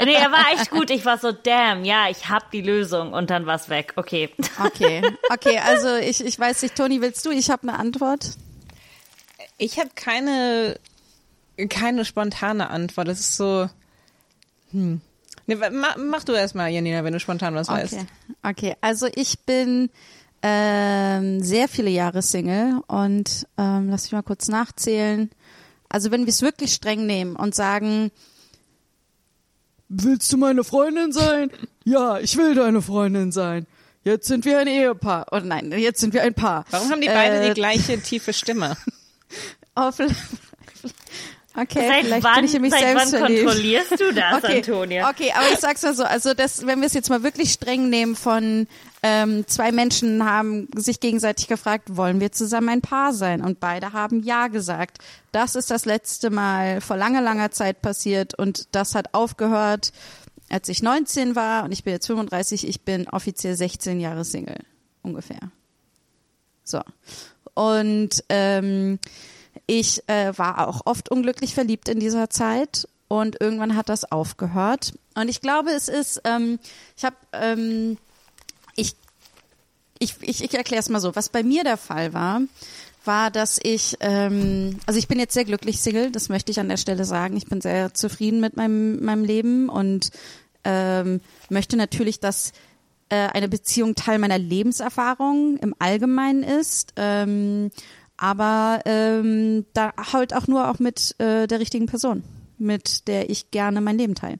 nee, 0.04 0.14
er 0.14 0.32
war 0.32 0.52
echt 0.54 0.70
gut. 0.70 0.88
Ich 0.88 1.04
war 1.04 1.18
so, 1.18 1.32
damn, 1.32 1.84
ja, 1.84 2.08
ich 2.08 2.30
habe 2.30 2.46
die 2.50 2.62
Lösung 2.62 3.12
und 3.12 3.28
dann 3.28 3.44
war's 3.44 3.68
weg. 3.68 3.92
Okay. 3.96 4.30
Okay. 4.64 5.02
Okay, 5.30 5.58
also 5.58 5.96
ich, 5.96 6.24
ich 6.24 6.38
weiß 6.38 6.62
nicht, 6.62 6.76
Toni, 6.76 7.00
willst 7.00 7.24
du? 7.24 7.30
Ich 7.30 7.50
habe 7.50 7.62
eine 7.62 7.78
Antwort. 7.78 8.30
Ich 9.56 9.78
habe 9.78 9.90
keine, 9.94 10.78
keine 11.68 12.04
spontane 12.04 12.68
Antwort. 12.70 13.08
Das 13.08 13.20
ist 13.20 13.36
so. 13.36 13.68
Hm. 14.72 15.00
Nee, 15.46 15.56
mach, 15.56 15.96
mach 15.96 16.24
du 16.24 16.32
erst 16.32 16.54
mal, 16.54 16.68
Janina, 16.68 17.02
wenn 17.04 17.12
du 17.12 17.20
spontan 17.20 17.54
was 17.54 17.68
weißt. 17.68 17.94
Okay. 17.94 18.06
Okay, 18.42 18.76
also 18.80 19.08
ich 19.14 19.40
bin 19.40 19.90
ähm, 20.42 21.42
sehr 21.42 21.68
viele 21.68 21.90
Jahre 21.90 22.22
Single 22.22 22.80
und 22.88 23.46
ähm, 23.58 23.88
lass 23.90 24.04
mich 24.04 24.12
mal 24.12 24.22
kurz 24.22 24.48
nachzählen. 24.48 25.30
Also 25.88 26.10
wenn 26.10 26.22
wir 26.22 26.30
es 26.30 26.42
wirklich 26.42 26.72
streng 26.74 27.06
nehmen 27.06 27.36
und 27.36 27.54
sagen, 27.54 28.10
willst 29.88 30.32
du 30.32 30.36
meine 30.38 30.64
Freundin 30.64 31.12
sein? 31.12 31.50
Ja, 31.84 32.18
ich 32.18 32.36
will 32.36 32.54
deine 32.54 32.82
Freundin 32.82 33.32
sein. 33.32 33.66
Jetzt 34.04 34.26
sind 34.26 34.44
wir 34.44 34.58
ein 34.58 34.66
Ehepaar. 34.66 35.26
Oh 35.30 35.38
nein, 35.42 35.70
jetzt 35.76 36.00
sind 36.00 36.12
wir 36.14 36.22
ein 36.22 36.34
Paar. 36.34 36.64
Warum 36.70 36.90
haben 36.90 37.00
die 37.00 37.06
beide 37.08 37.36
Äh, 37.40 37.48
die 37.48 37.54
gleiche 37.54 38.00
tiefe 38.02 38.32
Stimme? 38.32 38.76
Oh, 39.76 39.92
vielleicht- 39.92 40.16
okay, 41.56 41.86
Seit 41.88 42.04
vielleicht 42.06 42.24
wann, 42.24 42.34
bin 42.36 42.44
ich 42.46 42.54
in 42.54 42.62
mich 42.62 42.72
seit 42.72 42.82
wann 42.96 43.06
selbst 43.08 43.16
verliebt. 43.16 43.44
kontrollierst 43.46 44.00
du 44.00 44.12
das, 44.12 44.34
okay, 44.44 44.56
Antonia? 44.56 45.08
Okay, 45.10 45.32
aber 45.34 45.52
ich 45.52 45.58
sag's 45.60 45.82
mal 45.82 45.94
so, 45.94 46.02
also 46.04 46.34
das, 46.34 46.66
wenn 46.66 46.80
wir 46.80 46.86
es 46.86 46.94
jetzt 46.94 47.10
mal 47.10 47.22
wirklich 47.22 47.52
streng 47.52 47.90
nehmen 47.90 48.16
von 48.16 48.66
ähm, 49.02 49.46
zwei 49.48 49.72
Menschen 49.72 50.24
haben 50.24 50.68
sich 50.76 51.00
gegenseitig 51.00 51.48
gefragt, 51.48 51.96
wollen 51.96 52.20
wir 52.20 52.32
zusammen 52.32 52.68
ein 52.68 52.80
Paar 52.82 53.12
sein? 53.12 53.42
Und 53.42 53.58
beide 53.58 53.92
haben 53.92 54.22
ja 54.22 54.48
gesagt. 54.48 54.98
Das 55.32 55.56
ist 55.56 55.70
das 55.70 55.84
letzte 55.84 56.30
Mal 56.30 56.80
vor 56.80 56.96
langer, 56.96 57.20
langer 57.20 57.50
Zeit 57.50 57.82
passiert 57.82 58.38
und 58.38 58.74
das 58.74 58.94
hat 58.94 59.12
aufgehört, 59.12 59.92
als 60.50 60.68
ich 60.68 60.82
19 60.82 61.34
war 61.34 61.64
und 61.64 61.72
ich 61.72 61.82
bin 61.82 61.94
jetzt 61.94 62.06
35, 62.06 62.68
ich 62.68 62.82
bin 62.82 63.08
offiziell 63.08 63.56
16 63.56 64.00
Jahre 64.00 64.24
Single. 64.24 64.58
Ungefähr. 65.02 65.50
So. 66.62 66.80
Und 67.54 68.22
ähm, 68.28 68.98
ich 69.66 70.08
äh, 70.08 70.36
war 70.36 70.68
auch 70.68 70.82
oft 70.84 71.10
unglücklich 71.10 71.54
verliebt 71.54 71.88
in 71.88 71.98
dieser 72.00 72.30
Zeit 72.30 72.86
und 73.08 73.40
irgendwann 73.40 73.76
hat 73.76 73.88
das 73.88 74.10
aufgehört. 74.10 74.94
Und 75.14 75.28
ich 75.28 75.40
glaube, 75.40 75.70
es 75.70 75.88
ist, 75.88 76.22
ähm, 76.24 76.58
ich 76.96 77.04
habe, 77.04 77.16
ähm, 77.32 77.98
ich, 80.02 80.16
ich, 80.20 80.42
ich 80.42 80.54
erkläre 80.54 80.80
es 80.80 80.88
mal 80.88 81.00
so. 81.00 81.14
Was 81.14 81.28
bei 81.28 81.42
mir 81.42 81.64
der 81.64 81.76
Fall 81.76 82.12
war, 82.12 82.42
war, 83.04 83.30
dass 83.30 83.58
ich, 83.62 83.96
ähm, 84.00 84.78
also 84.86 84.98
ich 84.98 85.08
bin 85.08 85.18
jetzt 85.18 85.34
sehr 85.34 85.44
glücklich 85.44 85.80
Single, 85.80 86.10
das 86.10 86.28
möchte 86.28 86.52
ich 86.52 86.60
an 86.60 86.68
der 86.68 86.76
Stelle 86.76 87.04
sagen. 87.04 87.36
Ich 87.36 87.46
bin 87.46 87.60
sehr 87.60 87.94
zufrieden 87.94 88.40
mit 88.40 88.56
meinem, 88.56 89.02
meinem 89.04 89.24
Leben 89.24 89.68
und 89.68 90.10
ähm, 90.64 91.20
möchte 91.48 91.76
natürlich, 91.76 92.20
dass 92.20 92.52
äh, 93.08 93.28
eine 93.28 93.48
Beziehung 93.48 93.94
Teil 93.94 94.18
meiner 94.18 94.38
Lebenserfahrung 94.38 95.56
im 95.58 95.74
Allgemeinen 95.78 96.42
ist. 96.42 96.92
Ähm, 96.96 97.70
aber 98.16 98.80
ähm, 98.84 99.66
da 99.72 99.92
halt 100.12 100.34
auch 100.34 100.46
nur 100.46 100.70
auch 100.70 100.78
mit 100.78 101.18
äh, 101.18 101.46
der 101.46 101.58
richtigen 101.58 101.86
Person, 101.86 102.22
mit 102.62 103.08
der 103.08 103.28
ich 103.28 103.50
gerne 103.50 103.80
mein 103.80 103.98
Leben 103.98 104.14
teile. 104.14 104.38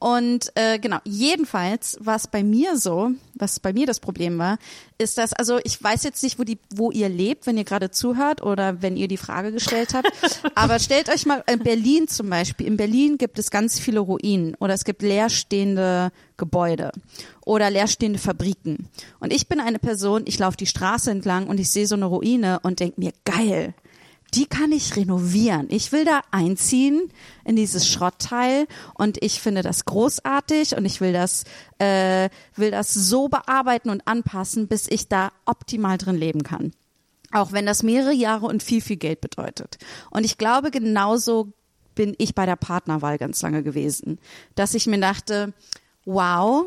Und 0.00 0.52
äh, 0.54 0.78
genau, 0.78 0.98
jedenfalls, 1.04 1.96
was 2.00 2.28
bei 2.28 2.44
mir 2.44 2.76
so, 2.76 3.10
was 3.34 3.58
bei 3.58 3.72
mir 3.72 3.84
das 3.84 3.98
Problem 3.98 4.38
war, 4.38 4.58
ist 4.96 5.18
das, 5.18 5.32
also 5.32 5.58
ich 5.64 5.82
weiß 5.82 6.04
jetzt 6.04 6.22
nicht, 6.22 6.38
wo 6.38 6.44
die, 6.44 6.58
wo 6.72 6.92
ihr 6.92 7.08
lebt, 7.08 7.46
wenn 7.46 7.58
ihr 7.58 7.64
gerade 7.64 7.90
zuhört 7.90 8.40
oder 8.40 8.80
wenn 8.80 8.96
ihr 8.96 9.08
die 9.08 9.16
Frage 9.16 9.50
gestellt 9.50 9.94
habt, 9.94 10.10
aber 10.54 10.78
stellt 10.78 11.08
euch 11.08 11.26
mal 11.26 11.42
in 11.50 11.58
Berlin 11.60 12.06
zum 12.06 12.30
Beispiel, 12.30 12.68
in 12.68 12.76
Berlin 12.76 13.18
gibt 13.18 13.40
es 13.40 13.50
ganz 13.50 13.80
viele 13.80 13.98
Ruinen 13.98 14.54
oder 14.60 14.74
es 14.74 14.84
gibt 14.84 15.02
leerstehende 15.02 16.12
Gebäude 16.36 16.92
oder 17.44 17.68
leerstehende 17.68 18.20
Fabriken. 18.20 18.88
Und 19.18 19.32
ich 19.32 19.48
bin 19.48 19.58
eine 19.58 19.80
Person, 19.80 20.22
ich 20.26 20.38
laufe 20.38 20.56
die 20.56 20.66
Straße 20.66 21.10
entlang 21.10 21.48
und 21.48 21.58
ich 21.58 21.70
sehe 21.70 21.88
so 21.88 21.96
eine 21.96 22.06
Ruine 22.06 22.60
und 22.62 22.78
denke 22.78 23.00
mir, 23.00 23.12
geil, 23.24 23.74
die 24.34 24.46
kann 24.46 24.72
ich 24.72 24.96
renovieren. 24.96 25.66
Ich 25.70 25.92
will 25.92 26.04
da 26.04 26.20
einziehen 26.30 27.10
in 27.44 27.56
dieses 27.56 27.88
Schrottteil 27.88 28.66
und 28.94 29.22
ich 29.22 29.40
finde 29.40 29.62
das 29.62 29.84
großartig 29.84 30.76
und 30.76 30.84
ich 30.84 31.00
will 31.00 31.12
das, 31.12 31.44
äh, 31.78 32.28
will 32.54 32.70
das 32.70 32.92
so 32.92 33.28
bearbeiten 33.28 33.90
und 33.90 34.06
anpassen, 34.06 34.68
bis 34.68 34.86
ich 34.88 35.08
da 35.08 35.32
optimal 35.46 35.96
drin 35.96 36.16
leben 36.16 36.42
kann. 36.42 36.72
Auch 37.32 37.52
wenn 37.52 37.66
das 37.66 37.82
mehrere 37.82 38.12
Jahre 38.12 38.46
und 38.46 38.62
viel, 38.62 38.80
viel 38.80 38.96
Geld 38.96 39.20
bedeutet. 39.20 39.78
Und 40.10 40.24
ich 40.24 40.38
glaube, 40.38 40.70
genauso 40.70 41.52
bin 41.94 42.14
ich 42.18 42.34
bei 42.34 42.46
der 42.46 42.56
Partnerwahl 42.56 43.18
ganz 43.18 43.42
lange 43.42 43.62
gewesen, 43.62 44.18
dass 44.54 44.74
ich 44.74 44.86
mir 44.86 45.00
dachte, 45.00 45.52
wow, 46.04 46.64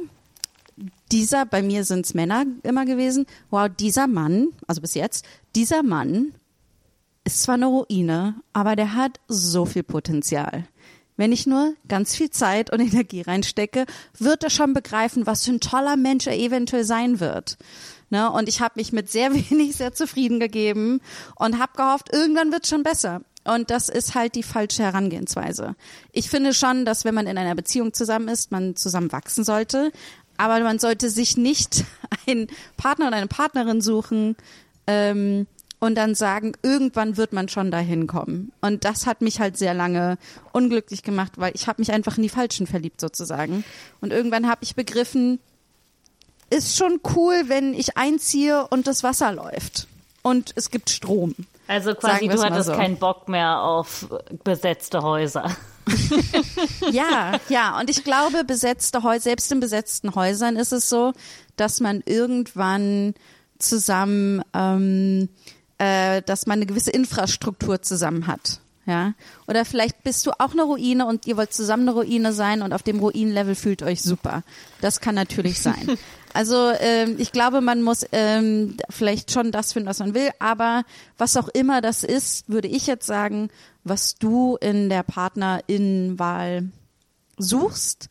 dieser, 1.11 1.45
bei 1.45 1.61
mir 1.61 1.83
sind 1.83 2.05
es 2.05 2.13
Männer 2.13 2.45
immer 2.63 2.85
gewesen, 2.85 3.25
wow, 3.49 3.69
dieser 3.69 4.07
Mann, 4.07 4.49
also 4.67 4.81
bis 4.81 4.93
jetzt, 4.93 5.25
dieser 5.55 5.83
Mann 5.83 6.33
ist 7.31 7.43
zwar 7.43 7.55
eine 7.55 7.67
Ruine, 7.67 8.35
aber 8.53 8.75
der 8.75 8.95
hat 8.95 9.19
so 9.27 9.65
viel 9.65 9.83
Potenzial. 9.83 10.65
Wenn 11.17 11.31
ich 11.31 11.45
nur 11.45 11.75
ganz 11.87 12.15
viel 12.15 12.29
Zeit 12.29 12.71
und 12.71 12.79
Energie 12.93 13.21
reinstecke, 13.21 13.85
wird 14.17 14.43
er 14.43 14.49
schon 14.49 14.73
begreifen, 14.73 15.27
was 15.27 15.45
für 15.45 15.51
ein 15.51 15.59
toller 15.59 15.97
Mensch 15.97 16.27
er 16.27 16.37
eventuell 16.37 16.83
sein 16.83 17.19
wird. 17.19 17.57
Ne? 18.09 18.29
Und 18.31 18.49
ich 18.49 18.61
habe 18.61 18.73
mich 18.77 18.91
mit 18.91 19.09
sehr 19.11 19.33
wenig 19.51 19.75
sehr 19.75 19.93
zufrieden 19.93 20.39
gegeben 20.39 21.01
und 21.35 21.59
habe 21.59 21.73
gehofft, 21.75 22.13
irgendwann 22.13 22.51
wird 22.51 22.67
schon 22.67 22.83
besser. 22.83 23.21
Und 23.43 23.71
das 23.71 23.89
ist 23.89 24.13
halt 24.13 24.35
die 24.35 24.43
falsche 24.43 24.83
Herangehensweise. 24.83 25.75
Ich 26.11 26.29
finde 26.29 26.53
schon, 26.53 26.85
dass 26.85 27.05
wenn 27.05 27.15
man 27.15 27.25
in 27.25 27.37
einer 27.37 27.55
Beziehung 27.55 27.93
zusammen 27.93 28.27
ist, 28.27 28.51
man 28.51 28.75
zusammen 28.75 29.11
wachsen 29.11 29.43
sollte. 29.43 29.91
Aber 30.37 30.59
man 30.61 30.79
sollte 30.79 31.09
sich 31.09 31.37
nicht 31.37 31.83
einen 32.27 32.47
Partner 32.77 33.07
oder 33.07 33.17
eine 33.17 33.27
Partnerin 33.27 33.81
suchen, 33.81 34.35
ähm, 34.87 35.47
und 35.81 35.95
dann 35.95 36.15
sagen, 36.15 36.53
irgendwann 36.61 37.17
wird 37.17 37.33
man 37.33 37.49
schon 37.49 37.71
dahin 37.71 38.07
kommen. 38.07 38.53
Und 38.61 38.85
das 38.85 39.07
hat 39.07 39.21
mich 39.21 39.41
halt 39.41 39.57
sehr 39.57 39.73
lange 39.73 40.17
unglücklich 40.53 41.03
gemacht, 41.03 41.33
weil 41.35 41.51
ich 41.55 41.67
habe 41.67 41.81
mich 41.81 41.91
einfach 41.91 42.15
in 42.17 42.23
die 42.23 42.29
Falschen 42.29 42.67
verliebt 42.67 43.01
sozusagen. 43.01 43.65
Und 43.99 44.13
irgendwann 44.13 44.47
habe 44.47 44.63
ich 44.63 44.75
begriffen, 44.75 45.39
ist 46.51 46.77
schon 46.77 46.99
cool, 47.15 47.43
wenn 47.47 47.73
ich 47.73 47.97
einziehe 47.97 48.67
und 48.67 48.85
das 48.85 49.03
Wasser 49.03 49.33
läuft 49.33 49.87
und 50.21 50.53
es 50.55 50.69
gibt 50.69 50.91
Strom. 50.91 51.33
Also 51.67 51.95
quasi, 51.95 52.27
du 52.27 52.41
hattest 52.41 52.67
so. 52.67 52.73
keinen 52.73 52.97
Bock 52.97 53.27
mehr 53.27 53.61
auf 53.61 54.07
besetzte 54.43 55.01
Häuser. 55.01 55.49
Ja, 56.91 57.39
ja, 57.49 57.79
und 57.79 57.89
ich 57.89 58.03
glaube, 58.03 58.43
besetzte 58.43 59.01
Häuser, 59.01 59.23
selbst 59.23 59.51
in 59.51 59.59
besetzten 59.59 60.13
Häusern 60.13 60.55
ist 60.55 60.71
es 60.71 60.89
so, 60.89 61.13
dass 61.55 61.79
man 61.79 62.03
irgendwann 62.05 63.15
zusammen, 63.57 64.43
ähm, 64.53 65.29
äh, 65.81 66.21
dass 66.21 66.45
man 66.45 66.59
eine 66.59 66.67
gewisse 66.67 66.91
Infrastruktur 66.91 67.81
zusammen 67.81 68.27
hat. 68.27 68.59
Ja, 68.85 69.13
oder 69.47 69.63
vielleicht 69.65 70.03
bist 70.03 70.25
du 70.25 70.31
auch 70.31 70.53
eine 70.53 70.63
Ruine 70.63 71.05
und 71.05 71.25
ihr 71.25 71.37
wollt 71.37 71.53
zusammen 71.53 71.87
eine 71.87 71.97
Ruine 71.97 72.33
sein 72.33 72.61
und 72.61 72.73
auf 72.73 72.83
dem 72.83 72.99
Ruinenlevel 72.99 73.55
fühlt 73.55 73.81
euch 73.83 74.01
super. 74.01 74.43
Das 74.81 75.01
kann 75.01 75.15
natürlich 75.15 75.59
sein. 75.61 75.97
Also 76.33 76.71
ähm, 76.79 77.15
ich 77.17 77.31
glaube, 77.31 77.61
man 77.61 77.81
muss 77.81 78.05
ähm, 78.11 78.77
vielleicht 78.89 79.31
schon 79.31 79.51
das 79.51 79.73
finden, 79.73 79.89
was 79.89 79.99
man 79.99 80.13
will, 80.13 80.29
aber 80.39 80.83
was 81.17 81.37
auch 81.37 81.47
immer 81.47 81.81
das 81.81 82.03
ist, 82.03 82.47
würde 82.49 82.67
ich 82.67 82.85
jetzt 82.85 83.07
sagen, 83.07 83.49
was 83.83 84.15
du 84.15 84.57
in 84.61 84.89
der 84.89 85.03
Partnerinnenwahl 85.03 86.69
suchst, 87.37 88.09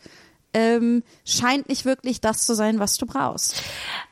ähm, 0.53 1.03
scheint 1.25 1.69
nicht 1.69 1.85
wirklich 1.85 2.21
das 2.21 2.45
zu 2.47 2.55
sein, 2.55 2.79
was 2.79 2.97
du 2.97 3.07
brauchst 3.07 3.63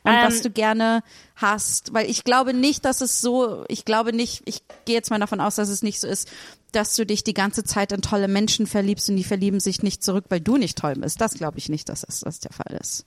und 0.04 0.12
Ähm, 0.12 0.18
was 0.26 0.40
du 0.42 0.50
gerne 0.50 1.02
hast. 1.36 1.92
Weil 1.92 2.08
ich 2.08 2.24
glaube 2.24 2.54
nicht, 2.54 2.84
dass 2.84 3.00
es 3.00 3.20
so, 3.20 3.64
ich 3.68 3.84
glaube 3.84 4.12
nicht, 4.12 4.42
ich 4.44 4.62
gehe 4.84 4.94
jetzt 4.94 5.10
mal 5.10 5.18
davon 5.18 5.40
aus, 5.40 5.56
dass 5.56 5.68
es 5.68 5.82
nicht 5.82 6.00
so 6.00 6.06
ist, 6.06 6.28
dass 6.72 6.94
du 6.94 7.06
dich 7.06 7.24
die 7.24 7.34
ganze 7.34 7.64
Zeit 7.64 7.92
in 7.92 8.02
tolle 8.02 8.28
Menschen 8.28 8.66
verliebst 8.66 9.08
und 9.08 9.16
die 9.16 9.24
verlieben 9.24 9.58
sich 9.58 9.82
nicht 9.82 10.04
zurück, 10.04 10.26
weil 10.28 10.40
du 10.40 10.56
nicht 10.58 10.76
toll 10.78 10.94
bist. 10.94 11.20
Das 11.20 11.34
glaube 11.34 11.58
ich 11.58 11.68
nicht, 11.68 11.88
dass 11.88 12.04
es 12.06 12.20
das 12.20 12.40
der 12.40 12.52
Fall 12.52 12.78
ist. 12.80 13.04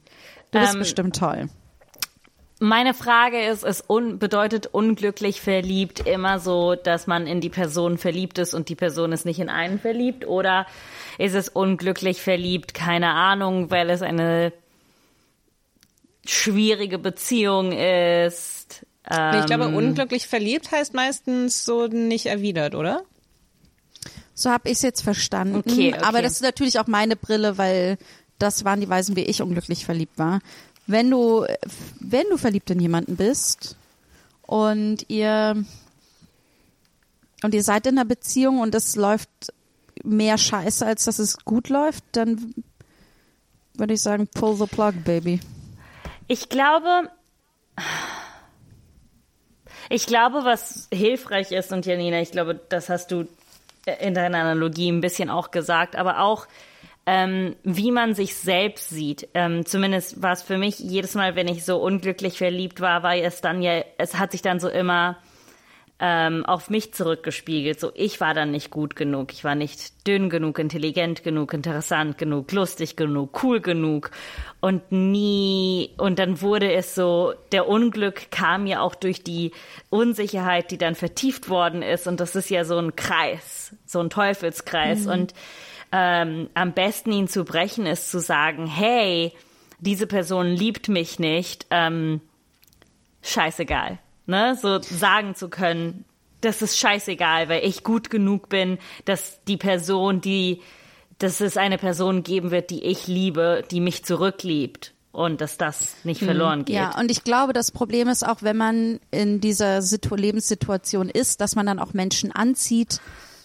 Du 0.52 0.60
bist 0.60 0.74
Ähm, 0.74 0.80
bestimmt 0.80 1.16
toll. 1.16 1.50
Meine 2.64 2.94
Frage 2.94 3.44
ist, 3.44 3.64
es 3.64 3.84
un 3.88 4.20
bedeutet 4.20 4.68
unglücklich 4.68 5.42
verliebt 5.42 6.06
immer 6.08 6.40
so, 6.40 6.76
dass 6.76 7.08
man 7.08 7.26
in 7.26 7.42
die 7.42 7.50
Person 7.50 7.98
verliebt 7.98 8.38
ist 8.38 8.54
und 8.54 8.70
die 8.70 8.76
Person 8.76 9.14
ist 9.14 9.26
nicht 9.26 9.40
in 9.40 9.50
einen 9.50 9.80
verliebt? 9.80 10.28
Oder 10.28 10.68
ist 11.18 11.34
es 11.34 11.50
unglücklich 11.50 12.22
verliebt, 12.22 12.76
keine 12.76 13.14
Ahnung, 13.14 13.72
weil 13.72 13.90
es 13.90 14.04
eine 14.04 14.54
schwierige 16.24 17.00
Beziehung 17.00 17.72
ist? 17.72 18.86
Nee, 19.10 19.40
ich 19.40 19.48
glaube, 19.48 19.64
Ähm, 19.64 19.76
unglücklich 19.76 20.28
verliebt 20.28 20.72
heißt 20.72 20.94
meistens 20.94 21.66
so 21.66 21.88
nicht 21.88 22.28
erwidert, 22.28 22.76
oder? 22.76 23.02
So 24.36 24.52
habe 24.52 24.70
ich 24.70 24.76
es 24.76 24.82
jetzt 24.84 25.02
verstanden. 25.02 25.56
Okay, 25.56 25.96
okay. 25.96 26.04
Aber 26.04 26.22
das 26.22 26.34
ist 26.34 26.44
natürlich 26.44 26.78
auch 26.78 26.86
meine 26.86 27.16
Brille, 27.16 27.58
weil 27.58 27.98
das 28.38 28.66
waren 28.66 28.82
die 28.82 28.90
Weisen, 28.90 29.16
wie 29.16 29.24
ich 29.24 29.42
unglücklich 29.42 29.84
verliebt 29.84 30.20
war. 30.20 30.42
Wenn 30.92 31.10
du, 31.10 31.46
wenn 32.00 32.28
du 32.30 32.38
verliebt 32.38 32.70
in 32.70 32.82
jemanden 32.82 33.16
bist 33.16 33.78
und 34.42 35.10
ihr 35.10 35.64
und 37.44 37.54
ihr 37.54 37.64
seid 37.64 37.88
in 37.88 37.98
einer 37.98 38.06
Beziehung 38.06 38.60
und 38.60 38.76
es 38.76 38.96
läuft 38.96 39.30
mehr 40.04 40.38
Scheiße, 40.38 40.86
als 40.86 41.06
dass 41.06 41.18
es 41.18 41.38
gut 41.46 41.70
läuft, 41.70 42.04
dann 42.12 42.54
würde 43.74 43.94
ich 43.94 44.02
sagen, 44.02 44.28
pull 44.28 44.56
the 44.56 44.66
plug, 44.66 44.94
baby. 45.06 45.40
Ich 46.28 46.50
glaube, 46.50 47.10
ich 49.90 50.06
glaube, 50.06 50.44
was 50.44 50.88
hilfreich 50.94 51.52
ist, 51.52 51.72
und 51.72 51.86
Janina, 51.86 52.22
ich 52.22 52.32
glaube, 52.32 52.60
das 52.70 52.90
hast 52.90 53.12
du 53.12 53.28
in 54.00 54.14
deiner 54.14 54.40
Analogie 54.40 54.92
ein 54.92 55.02
bisschen 55.02 55.30
auch 55.30 55.52
gesagt, 55.52 55.96
aber 55.96 56.20
auch, 56.20 56.48
ähm, 57.06 57.56
wie 57.64 57.92
man 57.92 58.14
sich 58.14 58.36
selbst 58.36 58.90
sieht. 58.90 59.28
Ähm, 59.34 59.66
zumindest 59.66 60.22
war 60.22 60.34
es 60.34 60.44
für 60.44 60.58
mich 60.58 60.80
jedes 60.80 61.16
Mal, 61.16 61.36
wenn 61.36 61.48
ich 61.48 61.66
so 61.66 61.78
unglücklich 61.78 62.38
verliebt 62.38 62.80
war, 62.80 63.04
war 63.04 63.16
es 63.16 63.42
dann 63.42 63.62
ja, 63.62 63.84
es 63.98 64.18
hat 64.18 64.32
sich 64.32 64.42
dann 64.42 64.60
so 64.60 64.70
immer 64.70 65.18
ähm, 66.04 66.46
auf 66.48 66.72
mich 66.72 66.94
zurückgespiegelt. 66.94 67.80
So, 67.80 67.92
ich 67.94 68.20
war 68.20 68.34
dann 68.34 68.50
nicht 68.50 68.72
gut 68.72 68.96
genug. 68.96 69.32
Ich 69.34 69.44
war 69.44 69.54
nicht 69.54 70.08
dünn 70.08 70.32
genug, 70.32 70.58
intelligent 70.58 71.24
genug, 71.24 71.54
interessant 71.54 72.18
genug, 72.18 72.52
lustig 72.52 72.96
genug, 72.96 73.44
cool 73.44 73.62
genug. 73.62 74.10
Und 74.62 74.92
nie, 74.92 75.92
und 75.98 76.18
dann 76.18 76.42
wurde 76.42 76.74
es 76.74 76.96
so, 76.96 77.34
der 77.52 77.68
Unglück 77.68 78.32
kam 78.32 78.66
ja 78.66 78.82
auch 78.82 78.96
durch 78.96 79.24
die 79.24 79.52
Unsicherheit, 79.92 80.72
die 80.72 80.80
dann 80.80 80.96
vertieft 80.96 81.50
worden 81.50 81.84
ist. 81.84 82.08
Und 82.08 82.20
das 82.20 82.36
ist 82.36 82.50
ja 82.50 82.64
so 82.66 82.80
ein 82.80 82.96
Kreis, 82.96 83.76
so 83.86 84.00
ein 84.00 84.10
Teufelskreis. 84.10 85.06
Und 85.06 85.36
ähm, 85.92 86.50
am 86.54 86.74
besten 86.74 87.12
ihn 87.12 87.28
zu 87.28 87.44
brechen 87.44 87.86
ist 87.86 88.12
zu 88.12 88.20
sagen, 88.20 88.66
hey, 88.68 89.34
diese 89.80 90.08
Person 90.08 90.48
liebt 90.48 90.88
mich 90.90 91.20
nicht, 91.20 91.66
ähm, 91.70 92.22
scheißegal. 93.22 94.00
Ne? 94.26 94.58
So 94.62 94.80
sagen 94.82 95.36
zu 95.36 95.50
können, 95.50 96.06
das 96.42 96.62
ist 96.62 96.78
scheißegal, 96.78 97.50
weil 97.50 97.66
ich 97.66 97.84
gut 97.84 98.10
genug 98.10 98.50
bin, 98.50 98.78
dass 99.06 99.44
die 99.46 99.58
Person, 99.58 100.22
die, 100.22 100.62
dass 101.20 101.42
es 101.42 101.58
eine 101.58 101.78
Person 101.78 102.24
geben 102.24 102.52
wird, 102.52 102.70
die 102.70 102.84
ich 102.84 103.08
liebe, 103.08 103.64
die 103.70 103.80
mich 103.80 104.04
zurückliebt 104.06 104.94
und 105.12 105.42
dass 105.42 105.58
das 105.58 105.96
nicht 106.04 106.24
verloren 106.24 106.66
geht. 106.66 106.76
Ja, 106.76 106.98
und 106.98 107.12
ich 107.12 107.24
glaube, 107.24 107.54
das 107.54 107.72
Problem 107.72 108.08
ist 108.08 108.26
auch, 108.26 108.42
wenn 108.42 108.58
man 108.58 109.00
in 109.12 109.42
dieser 109.42 109.82
Situ 109.82 110.16
Lebenssituation 110.16 111.10
ist, 111.10 111.42
dass 111.42 111.56
man 111.56 111.66
dann 111.66 111.80
auch 111.80 111.94
Menschen 111.94 112.32
anzieht, 112.32 113.02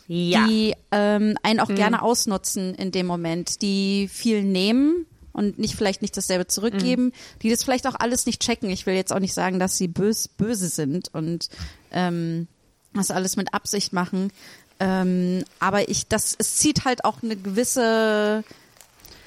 Ja. 0.08 0.46
die 0.46 0.74
ähm, 0.92 1.36
einen 1.42 1.60
auch 1.60 1.68
gerne 1.68 2.02
ausnutzen 2.02 2.74
in 2.74 2.92
dem 2.92 3.06
Moment, 3.06 3.62
die 3.62 4.08
viel 4.08 4.42
nehmen 4.42 5.06
und 5.32 5.58
nicht 5.58 5.74
vielleicht 5.74 6.00
nicht 6.00 6.16
dasselbe 6.16 6.46
zurückgeben, 6.46 7.12
die 7.42 7.50
das 7.50 7.62
vielleicht 7.62 7.86
auch 7.86 7.94
alles 7.98 8.24
nicht 8.24 8.40
checken. 8.40 8.70
Ich 8.70 8.86
will 8.86 8.94
jetzt 8.94 9.12
auch 9.12 9.18
nicht 9.18 9.34
sagen, 9.34 9.58
dass 9.58 9.76
sie 9.76 9.88
bös, 9.88 10.28
böse 10.28 10.68
sind 10.68 11.12
und 11.12 11.48
ähm, 11.92 12.48
das 12.94 13.10
alles 13.10 13.36
mit 13.36 13.52
Absicht 13.52 13.92
machen. 13.92 14.32
Ähm, 14.80 15.44
aber 15.58 15.88
ich, 15.88 16.06
das, 16.08 16.34
es 16.38 16.56
zieht 16.56 16.84
halt 16.84 17.04
auch 17.04 17.22
eine 17.22 17.36
gewisse 17.36 18.44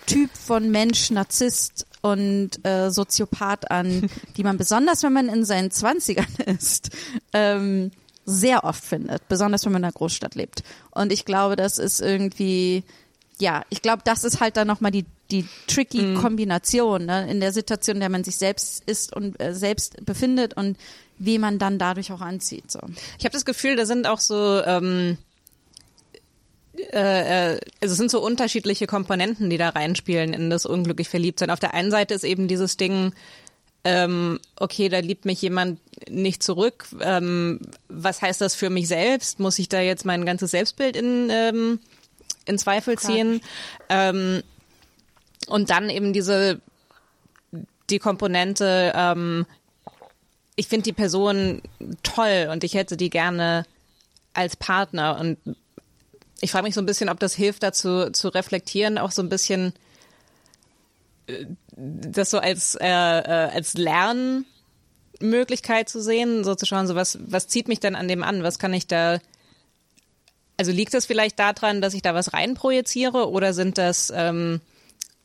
Typ 0.06 0.32
von 0.36 0.72
Mensch, 0.72 1.12
Narzisst 1.12 1.86
und 2.02 2.66
äh, 2.66 2.90
Soziopath 2.90 3.70
an, 3.70 4.10
die 4.38 4.44
man 4.44 4.58
besonders, 4.58 5.04
wenn 5.04 5.14
man 5.14 5.30
in 5.30 5.46
seinen 5.46 5.70
Zwanzigern 5.70 6.28
ist, 6.46 6.90
ähm, 7.34 7.92
sehr 8.30 8.64
oft 8.64 8.84
findet, 8.84 9.28
besonders 9.28 9.66
wenn 9.66 9.74
man 9.74 9.82
in 9.82 9.86
einer 9.86 9.94
Großstadt 9.94 10.36
lebt. 10.36 10.64
Und 10.92 11.12
ich 11.12 11.26
glaube, 11.26 11.56
das 11.56 11.78
ist 11.78 12.00
irgendwie, 12.00 12.84
ja, 13.40 13.64
ich 13.70 13.82
glaube, 13.82 14.04
das 14.06 14.24
ist 14.24 14.40
halt 14.40 14.58
dann 14.58 14.68
nochmal 14.68 14.92
die, 14.92 15.06
die 15.32 15.46
tricky 15.68 16.14
Kombination, 16.16 17.06
ne, 17.06 17.30
in 17.30 17.40
der 17.40 17.52
Situation, 17.52 17.98
in 17.98 18.02
der 18.02 18.10
man 18.10 18.24
sich 18.24 18.38
selbst 18.38 18.84
ist 18.86 19.16
und 19.16 19.40
äh, 19.42 19.54
selbst 19.54 20.06
befindet 20.06 20.56
und 20.56 20.78
wie 21.18 21.38
man 21.38 21.60
dann 21.60 21.78
dadurch 21.78 22.12
auch 22.12 22.22
anzieht. 22.22 22.72
So. 22.72 22.80
Ich 23.18 23.26
habe 23.26 23.34
das 23.34 23.46
Gefühl, 23.46 23.76
da 23.76 23.86
sind 23.86 24.08
auch 24.08 24.20
so, 24.20 24.64
ähm, 24.64 25.18
äh, 26.94 27.54
äh, 27.54 27.60
also 27.82 27.92
es 27.94 27.98
sind 27.98 28.12
so 28.12 28.22
unterschiedliche 28.22 28.88
Komponenten, 28.88 29.50
die 29.50 29.58
da 29.58 29.70
reinspielen 29.70 30.34
in 30.34 30.50
das 30.50 30.66
unglücklich 30.66 31.10
Verliebtsein. 31.10 31.50
Auf 31.50 31.60
der 31.60 31.74
einen 31.74 31.92
Seite 31.92 32.14
ist 32.14 32.24
eben 32.24 32.48
dieses 32.48 32.78
Ding, 32.78 33.14
ähm, 33.84 34.40
okay, 34.58 34.90
da 34.90 35.00
liebt 35.00 35.26
mich 35.26 35.42
jemand 35.42 35.80
nicht 36.10 36.44
zurück. 36.44 36.88
Ähm, 37.02 37.60
was 37.88 38.22
heißt 38.22 38.42
das 38.42 38.56
für 38.56 38.70
mich 38.70 38.88
selbst? 38.88 39.40
Muss 39.40 39.60
ich 39.60 39.70
da 39.70 39.80
jetzt 39.80 40.06
mein 40.06 40.26
ganzes 40.26 40.52
Selbstbild 40.52 40.96
in, 40.96 41.30
ähm, 41.32 41.80
in 42.46 42.58
Zweifel 42.58 42.98
ziehen? 42.98 43.42
Ähm, 43.90 44.44
und 45.48 45.70
dann 45.70 45.90
eben 45.90 46.14
diese 46.14 46.62
die 47.90 48.00
Komponente, 48.00 48.94
ähm, 48.96 49.46
ich 50.56 50.68
finde 50.68 50.84
die 50.84 50.94
Person 50.94 51.62
toll 52.04 52.50
und 52.52 52.64
ich 52.64 52.74
hätte 52.74 52.98
die 52.98 53.10
gerne 53.10 53.66
als 54.34 54.56
Partner. 54.56 55.18
Und 55.20 55.38
ich 56.42 56.52
frage 56.52 56.64
mich 56.64 56.76
so 56.76 56.82
ein 56.82 56.86
bisschen, 56.86 57.10
ob 57.10 57.20
das 57.20 57.34
hilft 57.34 57.64
dazu 57.64 58.12
zu 58.12 58.30
reflektieren, 58.30 58.98
auch 58.98 59.12
so 59.12 59.22
ein 59.22 59.30
bisschen 59.30 59.74
das 61.76 62.30
so 62.30 62.40
als, 62.40 62.76
äh, 62.76 62.88
äh, 62.88 63.50
als 63.54 63.76
Lernmöglichkeit 63.76 65.90
zu 65.90 66.02
sehen, 66.02 66.44
so 66.44 66.56
zu 66.56 66.66
schauen, 66.66 66.88
so 66.88 66.96
was, 66.96 67.18
was 67.22 67.48
zieht 67.48 67.68
mich 67.68 67.80
denn 67.80 67.96
an 67.96 68.08
dem 68.08 68.24
an? 68.24 68.44
Was 68.44 68.60
kann 68.60 68.74
ich 68.74 68.88
da, 68.88 69.20
also 70.58 70.72
liegt 70.72 70.94
das 70.94 71.06
vielleicht 71.06 71.40
daran, 71.40 71.82
dass 71.82 71.94
ich 71.94 72.02
da 72.02 72.14
was 72.14 72.34
reinprojiziere 72.34 73.30
oder 73.30 73.54
sind 73.54 73.78
das 73.78 74.12
ähm, 74.16 74.62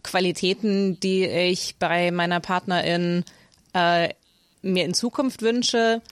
Qualitäten, 0.02 0.98
die 1.00 1.24
ich 1.24 1.76
bei 1.78 2.10
meiner 2.10 2.40
Partnerin 2.40 3.24
äh, 3.72 4.10
mir 4.62 4.84
in 4.84 4.94
Zukunft 4.94 5.42
wünsche? 5.42 6.02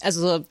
Also 0.00 0.44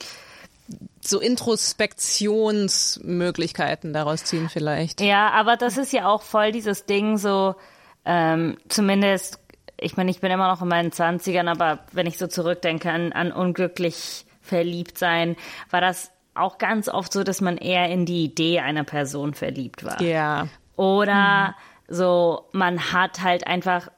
so 1.04 1.20
Introspektionsmöglichkeiten 1.20 3.92
daraus 3.92 4.22
ziehen 4.24 4.48
vielleicht. 4.48 5.00
Ja, 5.00 5.30
aber 5.30 5.56
das 5.56 5.76
ist 5.76 5.92
ja 5.92 6.06
auch 6.06 6.22
voll 6.22 6.52
dieses 6.52 6.86
Ding 6.86 7.18
so, 7.18 7.56
ähm, 8.04 8.56
zumindest, 8.68 9.38
ich 9.78 9.96
meine, 9.96 10.10
ich 10.10 10.20
bin 10.20 10.30
immer 10.30 10.48
noch 10.48 10.62
in 10.62 10.68
meinen 10.68 10.92
Zwanzigern, 10.92 11.48
aber 11.48 11.80
wenn 11.92 12.06
ich 12.06 12.18
so 12.18 12.26
zurückdenke 12.26 12.90
an, 12.90 13.12
an 13.12 13.32
unglücklich 13.32 14.26
verliebt 14.40 14.98
sein, 14.98 15.36
war 15.70 15.80
das 15.80 16.10
auch 16.34 16.58
ganz 16.58 16.88
oft 16.88 17.12
so, 17.12 17.24
dass 17.24 17.40
man 17.40 17.58
eher 17.58 17.88
in 17.88 18.06
die 18.06 18.24
Idee 18.24 18.60
einer 18.60 18.84
Person 18.84 19.34
verliebt 19.34 19.84
war. 19.84 20.00
Ja. 20.00 20.48
Oder 20.76 21.54
so, 21.88 22.48
man 22.52 22.92
hat 22.92 23.22
halt 23.22 23.46
einfach 23.46 23.90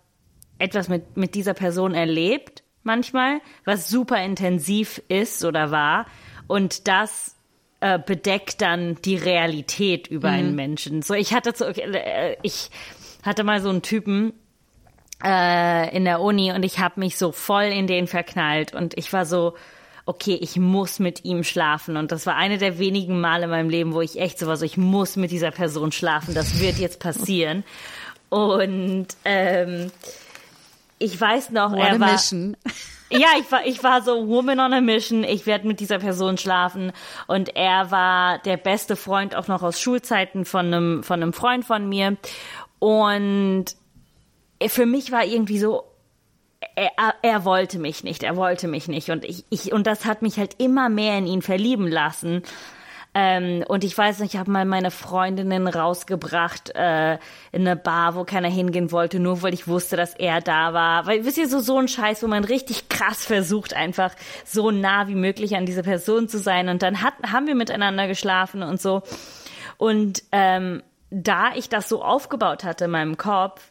etwas 0.59 0.89
mit, 0.89 1.17
mit 1.17 1.35
dieser 1.35 1.55
Person 1.55 1.95
erlebt, 1.95 2.63
manchmal, 2.83 3.41
was 3.65 3.89
super 3.89 4.23
intensiv 4.23 5.01
ist 5.09 5.45
oder 5.45 5.71
war. 5.71 6.07
Und 6.47 6.89
das 6.89 7.37
äh, 7.81 7.99
bedeckt 7.99 8.61
dann 8.61 8.97
die 9.05 9.17
Realität 9.17 10.07
über 10.09 10.29
einen 10.29 10.55
Menschen. 10.55 11.03
So, 11.03 11.15
ich 11.15 11.33
hatte 11.33 11.53
so, 11.55 11.65
äh, 11.67 12.37
ich 12.43 12.71
hatte 13.27 13.45
mal 13.45 13.61
so 13.61 13.71
einen 13.71 13.83
Typen 13.83 14.33
äh, 15.23 15.95
in 15.97 16.05
der 16.05 16.21
Uni 16.21 16.53
und 16.53 16.63
ich 16.65 16.79
habe 16.79 17.01
mich 17.01 17.17
so 17.17 17.33
voll 17.33 17.65
in 17.65 17.87
den 17.87 18.07
verknallt 18.07 18.75
und 18.75 18.97
ich 18.97 19.13
war 19.13 19.27
so, 19.27 19.55
okay, 20.07 20.39
ich 20.41 20.57
muss 20.57 20.99
mit 20.99 21.25
ihm 21.25 21.45
schlafen. 21.45 21.97
Und 21.97 22.13
das 22.13 22.27
war 22.27 22.37
eine 22.37 22.59
der 22.59 22.79
wenigen 22.79 23.21
Male 23.21 23.45
in 23.45 23.51
meinem 23.51 23.71
Leben, 23.71 23.95
wo 23.95 24.01
ich 24.01 24.21
echt 24.21 24.39
so 24.39 24.47
war, 24.47 24.57
so 24.57 24.65
ich 24.65 24.77
muss 24.77 25.17
mit 25.17 25.31
dieser 25.31 25.51
Person 25.51 25.93
schlafen. 25.93 26.35
Das 26.35 26.61
wird 26.61 26.79
jetzt 26.79 27.01
passieren. 27.01 27.65
Und 28.29 29.07
ähm, 29.25 29.91
ich 30.99 31.19
weiß 31.19 31.51
noch, 31.51 31.73
What 31.73 31.81
er 31.81 31.95
a 31.95 32.01
war. 32.01 32.13
mission. 32.13 32.57
Ja, 33.11 33.29
ich 33.39 33.53
war, 33.53 33.65
ich 33.65 33.85
war 33.85 34.03
so 34.03 34.27
Woman 34.27 34.59
on 34.59 34.73
a 34.73 34.81
Mission. 34.81 35.23
Ich 35.23 35.47
werde 35.47 35.69
mit 35.69 35.79
dieser 35.79 35.99
Person 35.99 36.37
schlafen. 36.37 36.91
Und 37.29 37.55
er 37.55 37.93
war 37.93 38.39
der 38.39 38.57
beste 38.57 38.97
Freund 38.97 39.37
auch 39.37 39.47
noch 39.47 39.63
aus 39.63 39.79
Schulzeiten 39.79 40.45
von 40.45 40.67
einem, 40.67 41.03
von 41.05 41.23
einem 41.23 41.33
Freund 41.33 41.65
von 41.65 41.89
mir. 41.89 42.17
Und 42.85 43.65
für 44.67 44.85
mich 44.85 45.11
war 45.11 45.25
irgendwie 45.25 45.59
so, 45.59 45.85
er, 46.77 47.15
er 47.23 47.45
wollte 47.47 47.79
mich 47.79 48.05
nicht, 48.05 48.23
er 48.23 48.37
wollte 48.37 48.69
mich 48.69 48.89
nicht. 48.89 49.09
Und 49.09 49.25
ich, 49.25 49.47
ich, 49.49 49.73
und 49.73 49.87
das 49.87 50.05
hat 50.05 50.21
mich 50.21 50.37
halt 50.37 50.61
immer 50.61 50.91
mehr 50.91 51.17
in 51.17 51.27
ihn 51.27 51.41
verlieben 51.41 51.89
lassen. 51.89 52.43
Ähm, 53.15 53.65
und 53.69 53.85
ich 53.85 53.97
weiß 53.97 54.19
nicht, 54.19 54.35
ich 54.35 54.39
habe 54.39 54.51
mal 54.51 54.67
meine 54.67 54.91
Freundinnen 54.91 55.67
rausgebracht 55.67 56.75
äh, 56.75 57.15
in 57.53 57.63
eine 57.63 57.75
Bar, 57.75 58.17
wo 58.17 58.25
keiner 58.25 58.51
hingehen 58.51 58.93
wollte, 58.93 59.19
nur 59.19 59.41
weil 59.41 59.55
ich 59.55 59.67
wusste, 59.67 59.97
dass 59.97 60.13
er 60.13 60.43
da 60.43 60.75
war. 60.75 61.07
Weil, 61.07 61.25
wisst 61.25 61.39
ihr, 61.39 61.49
so, 61.49 61.61
so 61.61 61.79
ein 61.79 61.89
Scheiß, 61.89 62.23
wo 62.23 62.27
man 62.27 62.45
richtig 62.45 62.91
krass 62.91 63.25
versucht, 63.25 63.73
einfach 63.73 64.15
so 64.45 64.71
nah 64.71 65.09
wie 65.09 65.15
möglich 65.15 65.57
an 65.57 65.65
diese 65.65 65.85
Person 65.85 66.29
zu 66.29 66.39
sein. 66.39 66.69
Und 66.69 66.83
dann 66.83 67.01
hat, 67.01 67.15
haben 67.33 67.47
wir 67.47 67.55
miteinander 67.55 68.09
geschlafen 68.09 68.63
und 68.63 68.79
so. 68.79 69.03
Und 69.79 70.23
ähm, 70.33 70.83
da 71.11 71.55
ich 71.55 71.69
das 71.69 71.89
so 71.89 72.03
aufgebaut 72.03 72.65
hatte 72.65 72.87
in 72.87 72.91
meinem 72.91 73.17
Kopf, 73.17 73.71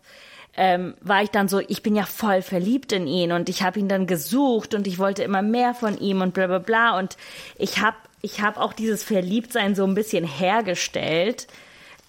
ähm, 0.55 0.93
war 1.01 1.23
ich 1.23 1.31
dann 1.31 1.47
so, 1.47 1.59
ich 1.59 1.81
bin 1.81 1.95
ja 1.95 2.05
voll 2.05 2.41
verliebt 2.41 2.91
in 2.91 3.07
ihn 3.07 3.31
und 3.31 3.49
ich 3.49 3.63
habe 3.63 3.79
ihn 3.79 3.89
dann 3.89 4.05
gesucht 4.05 4.75
und 4.75 4.85
ich 4.85 4.99
wollte 4.99 5.23
immer 5.23 5.41
mehr 5.41 5.73
von 5.73 5.97
ihm 5.97 6.21
und 6.21 6.33
bla 6.33 6.47
bla 6.47 6.59
bla 6.59 6.97
und 6.97 7.17
ich 7.57 7.79
habe 7.79 7.97
ich 8.21 8.41
hab 8.41 8.57
auch 8.57 8.71
dieses 8.71 9.03
Verliebtsein 9.03 9.75
so 9.75 9.83
ein 9.83 9.95
bisschen 9.95 10.25
hergestellt, 10.25 11.47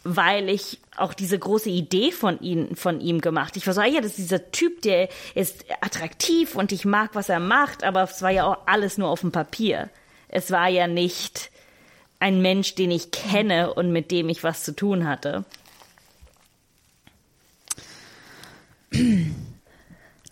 weil 0.04 0.48
ich 0.48 0.78
auch 0.96 1.12
diese 1.12 1.38
große 1.38 1.70
Idee 1.70 2.12
von 2.12 2.40
ihm, 2.40 2.76
von 2.76 3.00
ihm 3.00 3.20
gemacht. 3.20 3.56
Ich 3.56 3.66
war 3.66 3.74
so, 3.74 3.80
ah 3.80 3.87
ja, 3.87 4.00
das 4.00 4.12
ist 4.12 4.18
dieser 4.18 4.52
Typ, 4.52 4.82
der 4.82 5.08
ist 5.34 5.64
attraktiv 5.80 6.54
und 6.54 6.70
ich 6.70 6.84
mag, 6.84 7.10
was 7.14 7.30
er 7.30 7.40
macht, 7.40 7.82
aber 7.82 8.02
es 8.04 8.22
war 8.22 8.30
ja 8.30 8.44
auch 8.44 8.58
alles 8.66 8.96
nur 8.96 9.08
auf 9.08 9.22
dem 9.22 9.32
Papier. 9.32 9.90
Es 10.28 10.52
war 10.52 10.68
ja 10.68 10.87
nicht 10.87 11.50
ein 12.24 12.40
Mensch, 12.40 12.74
den 12.74 12.90
ich 12.90 13.10
kenne 13.10 13.74
und 13.74 13.92
mit 13.92 14.10
dem 14.10 14.30
ich 14.30 14.42
was 14.42 14.64
zu 14.64 14.74
tun 14.74 15.06
hatte. 15.06 15.44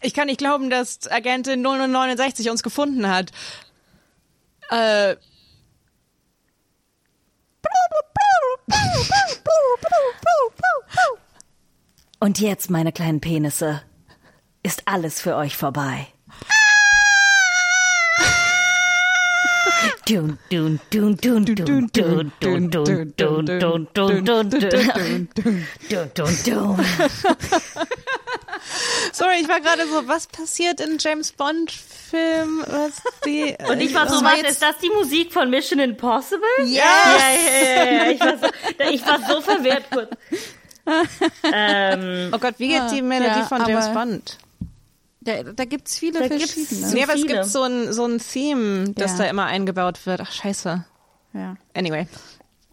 Ich 0.00 0.14
kann 0.14 0.26
nicht 0.26 0.38
glauben, 0.38 0.68
dass 0.68 1.10
Agentin 1.10 1.62
0069 1.62 2.50
uns 2.50 2.62
gefunden 2.62 3.08
hat. 3.08 3.30
Äh. 4.70 5.16
Und 12.18 12.40
jetzt, 12.40 12.70
meine 12.70 12.92
kleinen 12.92 13.20
Penisse, 13.20 13.82
ist 14.62 14.88
alles 14.88 15.20
für 15.20 15.36
euch 15.36 15.56
vorbei. 15.56 16.06
Sorry, 29.12 29.36
ich 29.40 29.48
war 29.48 29.60
gerade 29.60 29.86
so, 29.86 30.06
was 30.08 30.26
passiert 30.26 30.80
in 30.80 30.98
James 30.98 31.32
Bond 31.32 31.70
Film? 31.70 32.64
Was 32.66 33.02
die, 33.24 33.56
Und 33.68 33.80
ich 33.80 33.94
war 33.94 34.08
so, 34.08 34.24
was, 34.24 34.42
ist 34.42 34.62
das 34.62 34.78
die 34.78 34.90
Musik 34.90 35.32
von 35.32 35.50
Mission 35.50 35.78
Impossible? 35.78 36.40
Yes! 36.64 36.76
Ja, 36.76 37.18
ja, 37.44 37.84
ja, 37.84 37.92
ja. 37.92 38.10
Ich 38.10 38.20
war 38.20 38.38
so, 38.38 38.46
ich 38.90 39.06
war 39.06 39.18
so 39.28 39.40
verwirrt 39.40 39.84
kurz. 39.90 40.10
ähm, 41.52 42.30
Oh 42.32 42.38
Gott, 42.38 42.54
wie 42.58 42.68
geht 42.68 42.90
die 42.92 43.02
Melodie 43.02 43.40
ja, 43.40 43.46
von 43.46 43.66
James 43.66 43.88
Bond? 43.92 44.38
Da, 45.24 45.42
da 45.42 45.64
gibt's 45.64 45.98
viele 45.98 46.20
Da 46.20 46.26
verschiedene. 46.26 46.92
Nee, 46.92 47.02
aber 47.02 47.14
es 47.14 47.22
viele. 47.22 47.34
gibt 47.34 47.46
so 47.46 47.62
ein, 47.62 47.92
so 47.92 48.04
ein 48.04 48.18
Theme, 48.18 48.90
das 48.94 49.12
Ja. 49.12 49.18
da 49.18 49.24
immer 49.30 49.46
eingebaut 49.46 50.04
wird. 50.06 50.20
Ach, 50.22 50.30
scheiße. 50.32 50.84
Ja. 51.32 51.56
Anyway. 51.74 52.06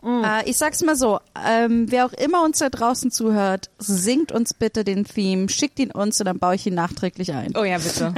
Äh, 0.04 0.50
ich 0.50 0.58
sag's 0.58 0.82
mal 0.82 0.96
so, 0.96 1.20
ähm, 1.48 1.86
wer 1.92 2.08
auch 2.08 2.14
immer 2.14 2.44
uns 2.44 2.58
da 2.58 2.70
draußen 2.70 3.12
zuhört, 3.12 3.70
singt 3.78 4.32
uns 4.32 4.54
bitte 4.56 4.84
den 4.84 5.06
Theme, 5.06 5.48
schickt 5.48 5.78
ihn 5.78 5.92
uns 5.92 6.20
und 6.20 6.26
dann 6.26 6.40
baue 6.40 6.56
ich 6.56 6.66
ihn 6.66 6.74
nachträglich 6.74 7.32
ein. 7.34 7.56
Oh 7.56 7.64
ja, 7.64 7.78
bitte. 7.78 8.12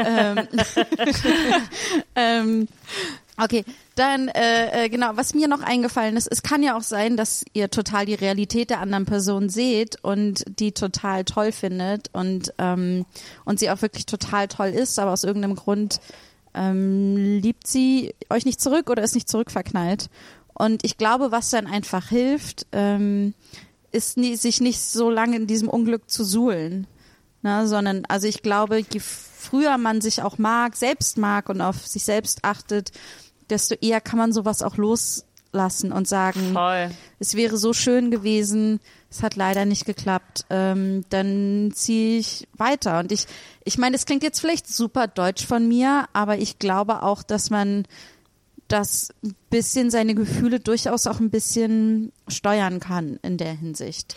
Ähm, 2.15 2.67
okay, 3.38 3.65
dann 3.95 4.27
äh, 4.29 4.86
äh, 4.86 4.89
genau, 4.89 5.12
was 5.15 5.34
mir 5.34 5.47
noch 5.47 5.62
eingefallen 5.62 6.17
ist, 6.17 6.27
es 6.32 6.43
kann 6.43 6.63
ja 6.63 6.75
auch 6.75 6.82
sein, 6.82 7.17
dass 7.17 7.45
ihr 7.53 7.69
total 7.69 8.06
die 8.06 8.15
Realität 8.15 8.69
der 8.69 8.79
anderen 8.79 9.06
Person 9.06 9.49
seht 9.49 10.03
und 10.03 10.43
die 10.60 10.71
total 10.71 11.23
toll 11.25 11.51
findet 11.51 12.10
und 12.13 12.53
ähm, 12.58 13.06
und 13.45 13.60
sie 13.60 13.69
auch 13.69 13.82
wirklich 13.82 14.06
total 14.06 14.47
toll 14.47 14.69
ist, 14.69 14.97
aber 14.99 15.12
aus 15.12 15.23
irgendeinem 15.23 15.56
Grund 15.56 15.99
ähm, 16.53 17.39
liebt 17.39 17.67
sie 17.67 18.13
euch 18.29 18.45
nicht 18.45 18.62
zurück 18.62 18.89
oder 18.89 19.03
ist 19.03 19.15
nicht 19.15 19.29
zurückverknallt. 19.29 20.10
Und 20.53 20.86
ich 20.86 20.97
glaube, 20.97 21.32
was 21.32 21.49
dann 21.49 21.67
einfach 21.67 22.10
hilft, 22.10 22.67
ähm, 22.71 23.34
ist 23.91 24.17
nie, 24.17 24.36
sich 24.36 24.62
nicht 24.62 24.82
so 24.82 25.10
lange 25.10 25.36
in 25.36 25.47
diesem 25.47 25.69
Unglück 25.69 26.10
zu 26.10 26.23
suhlen. 26.23 26.88
Ne, 27.41 27.67
sondern, 27.67 28.06
also 28.08 28.25
ich 28.25 28.41
glaube, 28.41 28.77
je 28.77 29.01
früher 29.01 29.77
man 29.77 29.99
sich 29.99 30.21
auch 30.21 30.38
mag, 30.38 30.77
selbst 30.77 31.17
mag 31.17 31.49
und 31.49 31.60
auf 31.60 31.86
sich 31.86 32.06
selbst 32.06 32.39
achtet, 32.43 32.93
desto 33.49 33.75
eher 33.75 34.01
kann 34.01 34.19
man 34.19 34.34
sowas 34.34 34.62
auch 34.62 34.77
loslassen 34.77 35.91
und 35.91 36.08
sagen, 36.08 36.53
Voll. 36.53 36.91
es 37.19 37.36
wäre 37.36 37.58
so 37.58 37.73
schön 37.73 38.12
gewesen, 38.12 38.79
es 39.10 39.21
hat 39.21 39.36
leider 39.36 39.65
nicht 39.65 39.86
geklappt, 39.86 40.45
ähm, 40.49 41.06
dann 41.10 41.71
ziehe 41.73 42.19
ich 42.19 42.47
weiter. 42.58 42.99
Und 42.99 43.12
ich, 43.12 43.27
ich 43.63 43.77
meine, 43.77 43.95
es 43.95 44.06
klingt 44.06 44.23
jetzt 44.23 44.39
vielleicht 44.39 44.67
super 44.67 45.08
deutsch 45.08 45.45
von 45.45 45.67
mir, 45.67 46.06
aber 46.13 46.38
ich 46.38 46.60
glaube 46.60 47.03
auch, 47.03 47.21
dass 47.21 47.49
man 47.49 47.86
das 48.67 49.10
ein 49.23 49.36
bisschen 49.49 49.91
seine 49.91 50.15
Gefühle 50.15 50.60
durchaus 50.60 51.06
auch 51.06 51.19
ein 51.19 51.29
bisschen 51.29 52.12
steuern 52.27 52.79
kann 52.79 53.19
in 53.21 53.38
der 53.38 53.53
Hinsicht. 53.53 54.15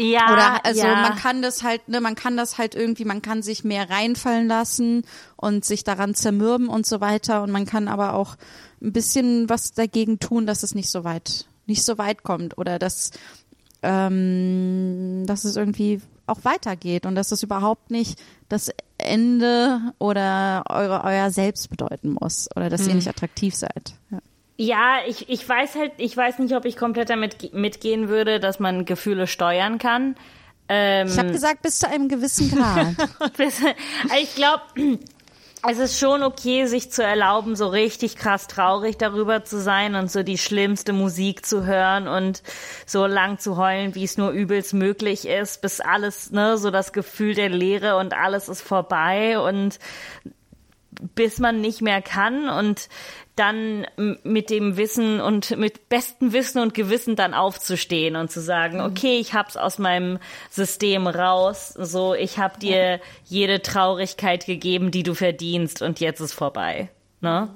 Ja, 0.00 0.32
Oder 0.32 0.64
also 0.64 0.82
ja. 0.82 0.94
man 1.02 1.16
kann 1.16 1.42
das 1.42 1.64
halt, 1.64 1.88
ne, 1.88 2.00
man 2.00 2.14
kann 2.14 2.36
das 2.36 2.56
halt 2.56 2.76
irgendwie, 2.76 3.04
man 3.04 3.20
kann 3.20 3.42
sich 3.42 3.64
mehr 3.64 3.90
reinfallen 3.90 4.46
lassen 4.46 5.02
und 5.36 5.64
sich 5.64 5.82
daran 5.82 6.14
zermürben 6.14 6.68
und 6.68 6.86
so 6.86 7.00
weiter. 7.00 7.42
Und 7.42 7.50
man 7.50 7.66
kann 7.66 7.88
aber 7.88 8.14
auch 8.14 8.36
ein 8.80 8.92
bisschen 8.92 9.48
was 9.48 9.72
dagegen 9.72 10.20
tun, 10.20 10.46
dass 10.46 10.62
es 10.62 10.76
nicht 10.76 10.88
so 10.88 11.02
weit, 11.02 11.46
nicht 11.66 11.84
so 11.84 11.98
weit 11.98 12.22
kommt 12.22 12.58
oder 12.58 12.78
dass, 12.78 13.10
ähm, 13.82 15.24
dass 15.26 15.44
es 15.44 15.56
irgendwie 15.56 16.00
auch 16.28 16.44
weitergeht 16.44 17.04
und 17.04 17.16
dass 17.16 17.32
es 17.32 17.42
überhaupt 17.42 17.90
nicht 17.90 18.20
das 18.48 18.70
Ende 18.98 19.80
oder 19.98 20.62
eure, 20.68 21.02
euer 21.02 21.32
Selbst 21.32 21.70
bedeuten 21.70 22.16
muss 22.20 22.48
oder 22.54 22.70
dass 22.70 22.86
ihr 22.86 22.94
nicht 22.94 23.08
attraktiv 23.08 23.56
seid. 23.56 23.94
Ja. 24.10 24.18
Ja, 24.60 24.96
ich, 25.06 25.28
ich 25.28 25.48
weiß 25.48 25.76
halt, 25.76 25.92
ich 25.98 26.16
weiß 26.16 26.40
nicht, 26.40 26.52
ob 26.54 26.64
ich 26.64 26.76
komplett 26.76 27.10
damit 27.10 27.38
ge- 27.38 27.50
mitgehen 27.52 28.08
würde, 28.08 28.40
dass 28.40 28.58
man 28.58 28.84
Gefühle 28.84 29.28
steuern 29.28 29.78
kann. 29.78 30.16
Ähm, 30.68 31.06
Ich 31.06 31.16
habe 31.16 31.30
gesagt, 31.30 31.62
bis 31.62 31.78
zu 31.78 31.88
einem 31.88 32.08
gewissen 32.08 32.50
Grad. 32.50 32.88
ich 34.20 34.34
glaube, 34.34 34.62
es 35.68 35.78
ist 35.78 36.00
schon 36.00 36.24
okay, 36.24 36.66
sich 36.66 36.90
zu 36.90 37.04
erlauben, 37.04 37.54
so 37.54 37.68
richtig 37.68 38.16
krass 38.16 38.48
traurig 38.48 38.96
darüber 38.98 39.44
zu 39.44 39.60
sein 39.60 39.94
und 39.94 40.10
so 40.10 40.24
die 40.24 40.38
schlimmste 40.38 40.92
Musik 40.92 41.46
zu 41.46 41.64
hören 41.64 42.08
und 42.08 42.42
so 42.84 43.06
lang 43.06 43.38
zu 43.38 43.56
heulen, 43.56 43.94
wie 43.94 44.02
es 44.04 44.18
nur 44.18 44.30
übelst 44.30 44.74
möglich 44.74 45.28
ist, 45.28 45.62
bis 45.62 45.80
alles, 45.80 46.32
ne, 46.32 46.58
so 46.58 46.72
das 46.72 46.92
Gefühl 46.92 47.34
der 47.34 47.48
Leere 47.48 47.96
und 47.96 48.12
alles 48.12 48.48
ist 48.48 48.62
vorbei 48.62 49.38
und 49.38 49.78
bis 51.14 51.38
man 51.38 51.60
nicht 51.60 51.80
mehr 51.80 52.02
kann 52.02 52.48
und 52.48 52.88
dann 53.38 53.86
mit 54.24 54.50
dem 54.50 54.76
Wissen 54.76 55.20
und 55.20 55.56
mit 55.56 55.88
bestem 55.88 56.32
Wissen 56.32 56.60
und 56.60 56.74
Gewissen 56.74 57.16
dann 57.16 57.34
aufzustehen 57.34 58.16
und 58.16 58.30
zu 58.30 58.40
sagen, 58.40 58.80
okay, 58.80 59.18
ich 59.18 59.34
hab's 59.34 59.56
aus 59.56 59.78
meinem 59.78 60.18
System 60.50 61.06
raus, 61.06 61.68
so 61.68 62.14
ich 62.14 62.38
hab 62.38 62.58
dir 62.60 63.00
jede 63.24 63.62
Traurigkeit 63.62 64.46
gegeben, 64.46 64.90
die 64.90 65.02
du 65.02 65.14
verdienst 65.14 65.82
und 65.82 66.00
jetzt 66.00 66.20
ist 66.20 66.32
vorbei, 66.32 66.90
ne? 67.20 67.48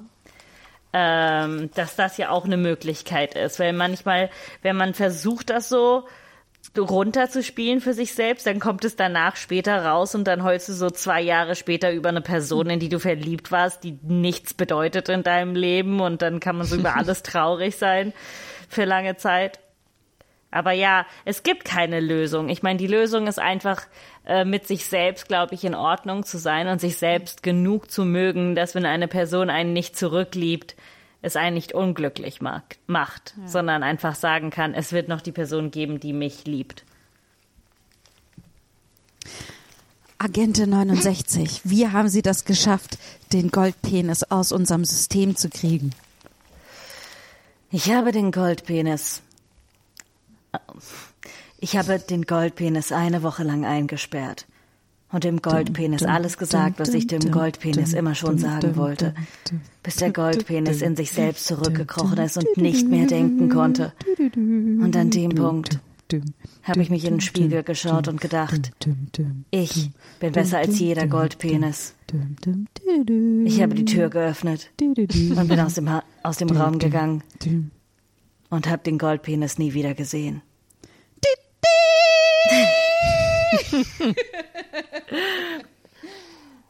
Ähm, 0.95 1.71
dass 1.73 1.95
das 1.95 2.17
ja 2.17 2.29
auch 2.29 2.45
eine 2.45 2.57
Möglichkeit 2.57 3.33
ist, 3.33 3.59
weil 3.59 3.73
manchmal, 3.73 4.29
wenn 4.61 4.75
man 4.75 4.93
versucht, 4.93 5.49
das 5.49 5.67
so 5.67 6.03
runterzuspielen 6.77 7.81
für 7.81 7.93
sich 7.93 8.13
selbst, 8.13 8.47
dann 8.47 8.59
kommt 8.59 8.83
es 8.83 8.95
danach 8.95 9.35
später 9.35 9.85
raus 9.85 10.15
und 10.15 10.25
dann 10.25 10.43
heulst 10.43 10.69
du 10.69 10.73
so 10.73 10.89
zwei 10.89 11.21
Jahre 11.21 11.55
später 11.55 11.91
über 11.91 12.09
eine 12.09 12.21
Person, 12.21 12.69
in 12.69 12.79
die 12.79 12.89
du 12.89 12.99
verliebt 12.99 13.51
warst, 13.51 13.83
die 13.83 13.99
nichts 14.03 14.53
bedeutet 14.53 15.09
in 15.09 15.23
deinem 15.23 15.55
Leben 15.55 15.99
und 15.99 16.21
dann 16.21 16.39
kann 16.39 16.57
man 16.57 16.65
so 16.65 16.75
über 16.75 16.95
alles 16.97 17.21
traurig 17.23 17.75
sein 17.75 18.13
für 18.69 18.85
lange 18.85 19.17
Zeit. 19.17 19.59
Aber 20.49 20.71
ja, 20.71 21.07
es 21.25 21.41
gibt 21.41 21.65
keine 21.65 21.99
Lösung. 21.99 22.47
Ich 22.49 22.61
meine, 22.61 22.77
die 22.77 22.87
Lösung 22.87 23.25
ist 23.25 23.39
einfach, 23.39 23.87
äh, 24.25 24.45
mit 24.45 24.67
sich 24.67 24.85
selbst, 24.85 25.27
glaube 25.27 25.55
ich, 25.55 25.63
in 25.63 25.73
Ordnung 25.73 26.23
zu 26.23 26.37
sein 26.37 26.67
und 26.67 26.79
sich 26.79 26.97
selbst 26.97 27.41
genug 27.41 27.89
zu 27.89 28.05
mögen, 28.05 28.53
dass 28.53 28.75
wenn 28.75 28.85
eine 28.85 29.07
Person 29.07 29.49
einen 29.49 29.73
nicht 29.73 29.97
zurückliebt, 29.97 30.75
es 31.23 31.37
einen 31.37 31.55
nicht 31.55 31.73
unglücklich 31.73 32.41
mag, 32.41 32.77
macht, 32.85 33.33
sondern 33.45 33.81
einfach 33.81 34.13
sagen 34.13 34.49
kann, 34.49 34.73
es 34.73 34.91
wird 34.91 35.07
noch 35.07 35.21
die 35.21 35.31
Person 35.31 35.71
geben, 35.71 35.99
die 35.99 36.13
mich 36.13 36.45
liebt. 36.45 36.83
Agente 40.17 40.67
69, 40.67 41.61
wie 41.63 41.87
haben 41.87 42.09
Sie 42.09 42.21
das 42.21 42.43
geschafft, 42.43 42.97
den 43.31 43.51
Goldpenis 43.51 44.23
aus 44.23 44.51
unserem 44.51 44.83
System 44.83 45.35
zu 45.35 45.49
kriegen? 45.49 45.95
Ich 47.71 47.89
habe 47.91 48.11
den 48.11 48.31
Goldpenis. 48.31 49.21
Ich 51.57 51.77
habe 51.77 51.99
den 51.99 52.23
Goldpenis 52.23 52.91
eine 52.91 53.23
Woche 53.23 53.43
lang 53.43 53.65
eingesperrt. 53.65 54.45
Und 55.13 55.23
dem 55.23 55.43
Goldpenis 55.43 56.01
alles 56.01 56.39
gesagt, 56.39 56.79
was 56.79 56.89
ich 56.89 57.05
dem 57.05 57.29
Goldpenis 57.31 57.93
immer 57.93 58.15
schon 58.15 58.39
sagen 58.39 58.75
wollte. 58.75 59.13
Bis 59.83 59.97
der 59.97 60.11
Goldpenis 60.11 60.81
in 60.81 60.95
sich 60.95 61.11
selbst 61.11 61.45
zurückgekrochen 61.45 62.17
ist 62.17 62.35
und 62.37 62.57
nicht 62.57 62.89
mehr 62.89 63.05
denken 63.05 63.47
konnte. 63.47 63.93
Und 64.35 64.97
an 64.97 65.11
dem 65.11 65.35
Punkt 65.35 65.79
habe 66.63 66.81
ich 66.81 66.89
mich 66.89 67.05
in 67.05 67.15
den 67.15 67.21
Spiegel 67.21 67.61
geschaut 67.61 68.07
und 68.07 68.19
gedacht, 68.19 68.71
ich 69.51 69.91
bin 70.19 70.31
besser 70.31 70.57
als 70.57 70.79
jeder 70.79 71.05
Goldpenis. 71.05 71.93
Ich 73.45 73.61
habe 73.61 73.75
die 73.75 73.85
Tür 73.85 74.09
geöffnet 74.09 74.71
und 74.81 75.47
bin 75.47 75.59
aus 75.59 75.75
dem, 75.75 75.91
ha 75.91 76.03
aus 76.23 76.37
dem 76.37 76.49
Raum 76.49 76.79
gegangen 76.79 77.23
und 78.49 78.67
habe 78.67 78.81
den 78.83 78.97
Goldpenis 78.97 79.59
nie 79.59 79.75
wieder 79.75 79.93
gesehen. 79.93 80.41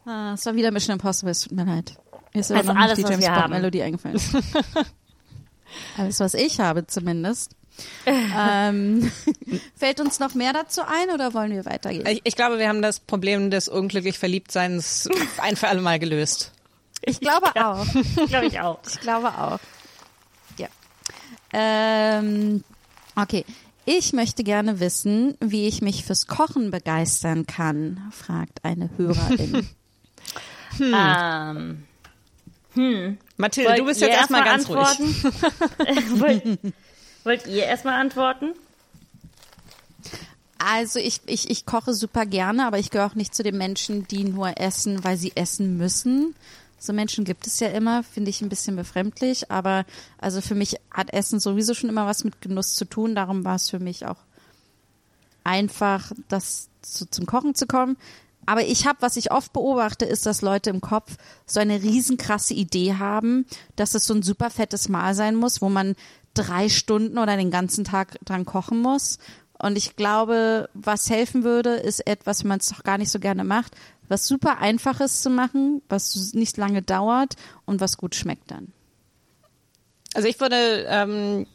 Ah, 0.06 0.34
es 0.34 0.46
war 0.46 0.56
wieder 0.56 0.72
Mission 0.72 0.94
Impossible, 0.94 1.32
es 1.32 1.42
tut 1.42 1.54
mir 1.54 1.66
leid. 1.66 1.96
Mir 2.34 2.42
ist 2.42 2.52
Also 2.52 2.68
noch 2.68 2.74
nicht 2.74 2.84
alles, 2.84 2.98
die 2.98 3.04
was 3.04 3.10
James 3.12 3.24
wir 3.26 3.32
Bond 3.32 3.42
haben. 3.44 3.54
Melodie 3.54 3.84
eingefallen. 3.84 4.20
alles, 5.98 6.20
was 6.20 6.34
ich 6.34 6.60
habe 6.60 6.86
zumindest. 6.88 7.56
ähm, 8.06 9.12
fällt 9.76 10.00
uns 10.00 10.20
noch 10.20 10.36
mehr 10.36 10.54
dazu 10.54 10.82
ein 10.82 11.10
oder 11.12 11.34
wollen 11.34 11.52
wir 11.52 11.66
weitergehen? 11.66 12.06
Ich, 12.06 12.22
ich 12.24 12.36
glaube, 12.36 12.60
wir 12.60 12.68
haben 12.68 12.82
das 12.82 13.00
Problem 13.00 13.50
des 13.50 13.68
unglücklich 13.68 14.20
Verliebtseins 14.20 15.10
ein 15.38 15.56
für 15.56 15.70
alle 15.70 15.82
Mal 15.82 15.98
gelöst. 16.00 16.52
Ich 17.02 17.20
glaube 17.20 17.48
auch. 17.56 17.86
Glaube 18.28 18.46
ich 18.46 18.60
auch. 18.60 18.80
Ich 18.88 19.00
glaube 19.00 19.30
auch. 19.30 19.60
Ja. 20.58 20.68
Ähm, 21.52 22.64
okay. 23.16 23.44
Ich 23.86 24.14
möchte 24.14 24.44
gerne 24.44 24.80
wissen, 24.80 25.36
wie 25.42 25.68
ich 25.68 25.82
mich 25.82 26.06
fürs 26.06 26.28
Kochen 26.28 26.72
begeistern 26.72 27.46
kann, 27.46 28.02
fragt 28.12 28.64
eine 28.64 28.90
Hörerin. 28.98 29.68
Ähm, 30.80 31.84
Mathilde, 33.38 33.70
wollt 33.70 33.80
du 33.80 33.86
bist 33.86 34.02
jetzt 34.02 34.16
erstmal 34.16 34.44
ganz 34.44 34.68
ruhig. 34.68 34.80
antworten? 34.80 36.20
wollt, 36.20 36.74
wollt 37.24 37.46
ihr 37.46 37.66
erstmal 37.66 38.02
antworten? 38.02 38.54
Also 40.58 40.98
ich, 40.98 41.22
ich, 41.26 41.50
ich 41.50 41.66
koche 41.66 41.94
super 41.94 42.26
gerne, 42.26 42.66
aber 42.66 42.80
ich 42.80 42.90
gehöre 42.90 43.08
auch 43.08 43.16
nicht 43.16 43.36
zu 43.36 43.44
den 43.44 43.58
Menschen, 43.58 44.08
die 44.08 44.24
nur 44.24 44.58
essen, 44.60 45.04
weil 45.04 45.18
sie 45.18 45.34
essen 45.36 45.78
müssen. 45.78 46.34
So 46.84 46.92
Menschen 46.92 47.24
gibt 47.24 47.48
es 47.48 47.62
ja 47.62 47.70
immer, 47.70 48.04
finde 48.04 48.30
ich 48.30 48.42
ein 48.42 48.50
bisschen 48.50 48.76
befremdlich, 48.76 49.50
aber 49.50 49.86
also 50.18 50.42
für 50.42 50.54
mich 50.54 50.76
hat 50.92 51.14
Essen 51.14 51.40
sowieso 51.40 51.74
schon 51.74 51.90
immer 51.90 52.06
was 52.06 52.26
mit 52.26 52.42
Genuss 52.42 52.76
zu 52.76 52.84
tun, 52.84 53.16
darum 53.16 53.46
war 53.46 53.56
es 53.56 53.70
für 53.70 53.80
mich 53.80 54.06
auch 54.06 54.18
einfach, 55.46 56.12
das 56.28 56.68
zu, 56.82 57.10
zum 57.10 57.26
Kochen 57.26 57.56
zu 57.56 57.68
kommen. 57.68 57.96
Aber 58.46 58.66
ich 58.66 58.86
habe, 58.86 59.02
was 59.02 59.16
ich 59.16 59.32
oft 59.32 59.54
beobachte, 59.54 60.04
ist, 60.04 60.26
dass 60.26 60.42
Leute 60.42 60.72
im 60.72 60.82
Kopf 60.82 61.16
so 61.46 61.62
eine 61.62 61.82
riesenkrasse 61.82 62.54
Idee 62.54 62.96
haben, 62.96 63.46
dass 63.78 63.96
es 63.96 64.06
so 64.06 64.14
ein 64.14 64.22
super 64.22 64.50
fettes 64.50 64.90
Mahl 64.90 65.16
sein 65.16 65.36
muss, 65.36 65.62
wo 65.62 65.70
man 65.70 65.96
drei 66.34 66.68
Stunden 66.68 67.18
oder 67.18 67.38
den 67.38 67.50
ganzen 67.52 67.86
Tag 67.86 68.20
dran 68.26 68.44
kochen 68.44 68.82
muss. 68.82 69.20
Und 69.60 69.78
ich 69.78 69.96
glaube, 69.96 70.70
was 70.74 71.10
helfen 71.10 71.44
würde, 71.44 71.76
ist 71.76 72.06
etwas, 72.06 72.44
man 72.44 72.60
es 72.60 72.70
doch 72.70 72.84
gar 72.84 72.98
nicht 72.98 73.12
so 73.12 73.20
gerne 73.20 73.44
macht, 73.44 73.76
was 74.10 74.28
super 74.28 74.60
einfaches 74.60 75.22
zu 75.22 75.30
machen, 75.30 75.82
was 75.90 76.34
nicht 76.34 76.58
lange 76.58 76.82
dauert 76.82 77.36
und 77.66 77.80
was 77.80 77.98
gut 77.98 78.16
schmeckt 78.16 78.52
dann. 78.52 78.74
Also 80.14 80.28
ich 80.28 80.40
würde, 80.40 80.86
ähm, 80.88 81.48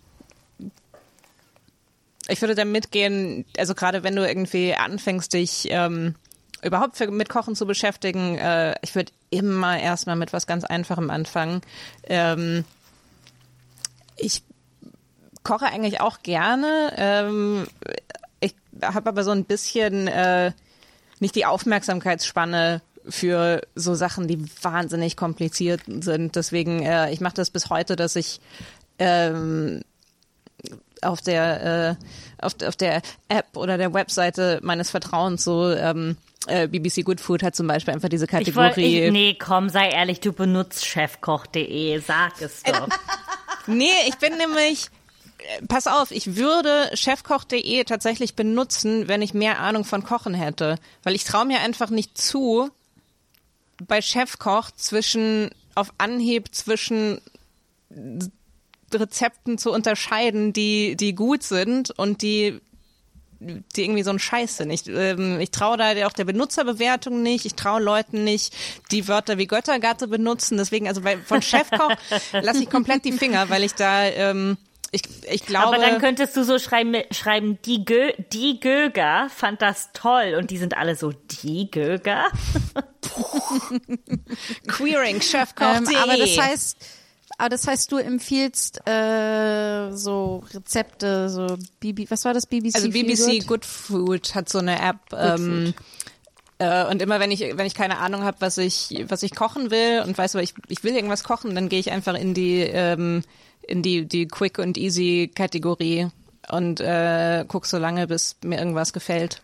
ich 2.29 2.41
würde 2.41 2.55
da 2.55 2.65
mitgehen, 2.65 3.45
also 3.57 3.75
gerade 3.75 4.03
wenn 4.03 4.17
du 4.17 4.27
irgendwie 4.27 4.75
anfängst, 4.75 5.33
dich 5.33 5.69
ähm, 5.71 6.15
überhaupt 6.63 6.97
für, 6.97 7.11
mit 7.11 7.29
Kochen 7.29 7.55
zu 7.55 7.67
beschäftigen, 7.67 8.37
äh, 8.39 8.75
ich 8.83 8.95
würde 8.95 9.13
immer 9.31 9.79
erstmal 9.79 10.17
mit 10.17 10.33
was 10.33 10.47
ganz 10.47 10.65
Einfachem 10.65 11.11
anfangen. 11.11 11.61
Ähm, 12.05 12.65
ich 14.17 14.43
koche 15.43 15.67
eigentlich 15.67 16.01
auch 16.01 16.23
gerne. 16.23 16.93
Ähm, 16.97 17.67
ich 18.41 18.55
habe 18.83 19.09
aber 19.09 19.25
so 19.25 19.31
ein 19.31 19.45
bisschen 19.45 20.09
äh, 20.09 20.53
nicht 21.21 21.35
die 21.35 21.47
Aufmerksamkeitsspanne 21.47 22.83
für 23.09 23.63
so 23.75 23.95
Sachen, 23.95 24.29
die 24.29 24.45
wahnsinnig 24.63 25.17
kompliziert 25.17 25.81
sind. 25.87 26.37
Deswegen, 26.37 26.83
äh, 26.83 27.11
ich 27.11 27.21
mache 27.21 27.35
das 27.35 27.51
bis 27.51 27.71
heute, 27.71 27.97
dass 27.97 28.17
ich 28.17 28.41
ähm, 28.99 29.83
auf 31.03 31.21
der 31.21 31.97
äh, 31.99 32.45
auf, 32.45 32.55
auf 32.65 32.77
der 32.77 33.03
App 33.29 33.57
oder 33.57 33.79
der 33.79 33.95
Webseite 33.95 34.59
meines 34.63 34.91
Vertrauens 34.91 35.45
so 35.45 35.71
ähm, 35.71 36.17
äh, 36.47 36.69
BBC 36.69 37.05
Good 37.05 37.21
Food 37.21 37.43
hat 37.43 37.55
zum 37.57 37.67
Beispiel 37.67 37.95
einfach 37.95 38.09
diese 38.09 38.27
Ich 38.27 38.33
wollte, 38.33 38.47
Kategorie. 38.55 39.07
ich, 39.07 39.13
nee, 39.13 39.35
komm, 39.39 39.69
sei 39.69 39.91
ehrlich, 39.91 40.21
du 40.21 40.33
benutzt 40.33 40.85
chefkoch.de, 40.85 41.99
sag 42.01 42.41
es 42.41 42.63
doch. 42.63 42.89
Nee, 43.71 43.91
ich 44.07 44.17
bin 44.17 44.35
nämlich, 44.39 44.89
pass 45.69 45.87
auf, 45.87 46.11
ich 46.11 46.37
würde 46.37 46.91
chefkoch.de 46.95 47.85
tatsächlich 47.85 48.35
benutzen, 48.35 49.09
wenn 49.09 49.23
ich 49.23 49.35
mehr 49.35 49.61
Ahnung 49.61 49.85
von 49.85 50.03
Kochen 50.03 50.35
hätte. 50.35 50.77
Weil 51.03 51.15
ich 51.15 51.25
traue 51.25 51.47
mir 51.47 51.61
einfach 51.61 51.91
nicht 51.91 52.19
zu, 52.19 52.71
bei 53.87 54.03
Chefkoch 54.03 54.71
zwischen, 54.73 55.51
auf 55.75 55.93
Anhieb 55.99 56.55
zwischen 56.55 57.21
Rezepten 58.93 59.59
zu 59.59 59.71
unterscheiden, 59.71 60.53
die, 60.53 60.97
die 60.97 61.15
gut 61.15 61.43
sind 61.43 61.91
und 61.91 62.23
die 62.23 62.61
die 63.41 63.85
irgendwie 63.85 64.03
so 64.03 64.11
ein 64.11 64.19
Scheiß 64.19 64.57
sind. 64.57 64.71
Ich, 64.71 64.89
ähm, 64.89 65.39
ich 65.39 65.53
traue 65.53 65.77
da 65.77 65.93
auch 66.07 66.13
der 66.13 66.25
Benutzerbewertung 66.25 67.23
nicht. 67.23 67.45
Ich 67.45 67.55
traue 67.55 67.81
Leuten 67.81 68.25
nicht, 68.25 68.53
die 68.91 69.07
Wörter 69.07 69.39
wie 69.39 69.47
Göttergatte 69.47 70.09
benutzen. 70.09 70.59
Deswegen, 70.59 70.89
also 70.89 71.03
bei, 71.03 71.19
von 71.19 71.41
Chefkoch 71.43 71.95
lasse 72.33 72.65
ich 72.65 72.71
komplett 72.71 73.05
die 73.05 73.13
Finger, 73.13 73.49
weil 73.49 73.63
ich 73.63 73.75
da, 73.75 74.07
ähm, 74.07 74.57
ich, 74.91 75.03
ich 75.31 75.45
glaube. 75.45 75.67
Aber 75.67 75.79
dann 75.79 76.01
könntest 76.01 76.37
du 76.37 76.45
so 76.45 76.59
schreiben, 76.59 76.95
schreiben 77.11 77.59
die, 77.65 77.85
Gö, 77.85 78.13
die 78.33 78.59
Göger 78.59 79.29
fand 79.29 79.61
das 79.61 79.91
toll 79.93 80.37
und 80.39 80.51
die 80.51 80.59
sind 80.59 80.77
alle 80.77 80.97
so, 80.97 81.13
die 81.43 81.71
Göger? 81.71 82.27
Queering, 84.67 85.21
Chefkoch. 85.21 85.77
Ähm, 85.77 85.89
aber 86.03 86.17
das 86.17 86.39
heißt, 86.39 86.79
aber 87.37 87.49
das 87.51 87.67
heißt, 87.67 87.93
du 87.93 87.99
empfiehlst 87.99 88.87
äh, 88.89 89.93
so 89.93 90.43
Rezepte, 90.53 91.29
so 91.29 91.47
BB, 91.81 92.11
was 92.11 92.25
war 92.25 92.33
das 92.33 92.47
BBC? 92.47 92.75
Also 92.75 92.91
BBC 92.91 93.41
Good? 93.41 93.47
Good 93.47 93.65
Food 93.65 94.35
hat 94.35 94.49
so 94.49 94.59
eine 94.59 94.81
App. 94.81 94.99
Ähm, 95.13 95.75
äh, 96.59 96.87
und 96.87 97.03
immer 97.03 97.21
wenn 97.21 97.31
ich 97.31 97.41
wenn 97.41 97.67
ich 97.67 97.75
keine 97.75 97.99
Ahnung 97.99 98.23
habe, 98.23 98.39
was 98.41 98.57
ich 98.59 99.05
was 99.07 99.23
ich 99.23 99.35
kochen 99.35 99.71
will 99.71 100.03
und 100.05 100.17
weiß, 100.17 100.35
aber 100.35 100.43
ich 100.43 100.55
ich 100.69 100.83
will 100.83 100.95
irgendwas 100.95 101.23
kochen, 101.23 101.55
dann 101.55 101.69
gehe 101.69 101.79
ich 101.79 101.93
einfach 101.93 102.15
in 102.15 102.35
die 102.35 102.61
ähm, 102.61 103.23
in 103.69 103.83
die 103.83 104.07
die 104.07 104.27
Quick 104.27 104.59
und 104.59 104.77
Easy 104.77 105.31
Kategorie 105.35 106.09
und 106.51 106.81
äh, 106.81 107.45
guck 107.47 107.67
so 107.67 107.79
lange, 107.79 108.07
bis 108.07 108.37
mir 108.43 108.59
irgendwas 108.59 108.93
gefällt. 108.93 109.41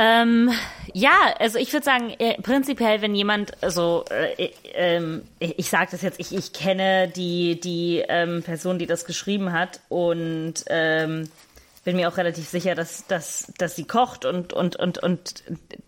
Ähm, 0.00 0.52
ja, 0.92 1.34
also 1.40 1.58
ich 1.58 1.72
würde 1.72 1.84
sagen, 1.84 2.14
äh, 2.20 2.40
prinzipiell, 2.40 3.02
wenn 3.02 3.16
jemand, 3.16 3.60
also 3.64 4.04
äh, 4.10 4.50
ähm, 4.74 5.22
ich, 5.40 5.68
sage 5.68 5.88
das 5.90 6.02
jetzt, 6.02 6.20
ich, 6.20 6.32
ich 6.32 6.52
kenne 6.52 7.08
die, 7.08 7.58
die 7.58 8.04
ähm, 8.08 8.44
Person, 8.44 8.78
die 8.78 8.86
das 8.86 9.04
geschrieben 9.04 9.52
hat 9.52 9.80
und 9.88 10.54
ähm, 10.68 11.28
bin 11.82 11.96
mir 11.96 12.08
auch 12.08 12.16
relativ 12.16 12.48
sicher, 12.48 12.76
dass, 12.76 13.08
dass, 13.08 13.52
dass 13.58 13.74
sie 13.74 13.86
kocht 13.86 14.24
und, 14.24 14.52
und, 14.52 14.76
und, 14.76 14.98
und 14.98 15.42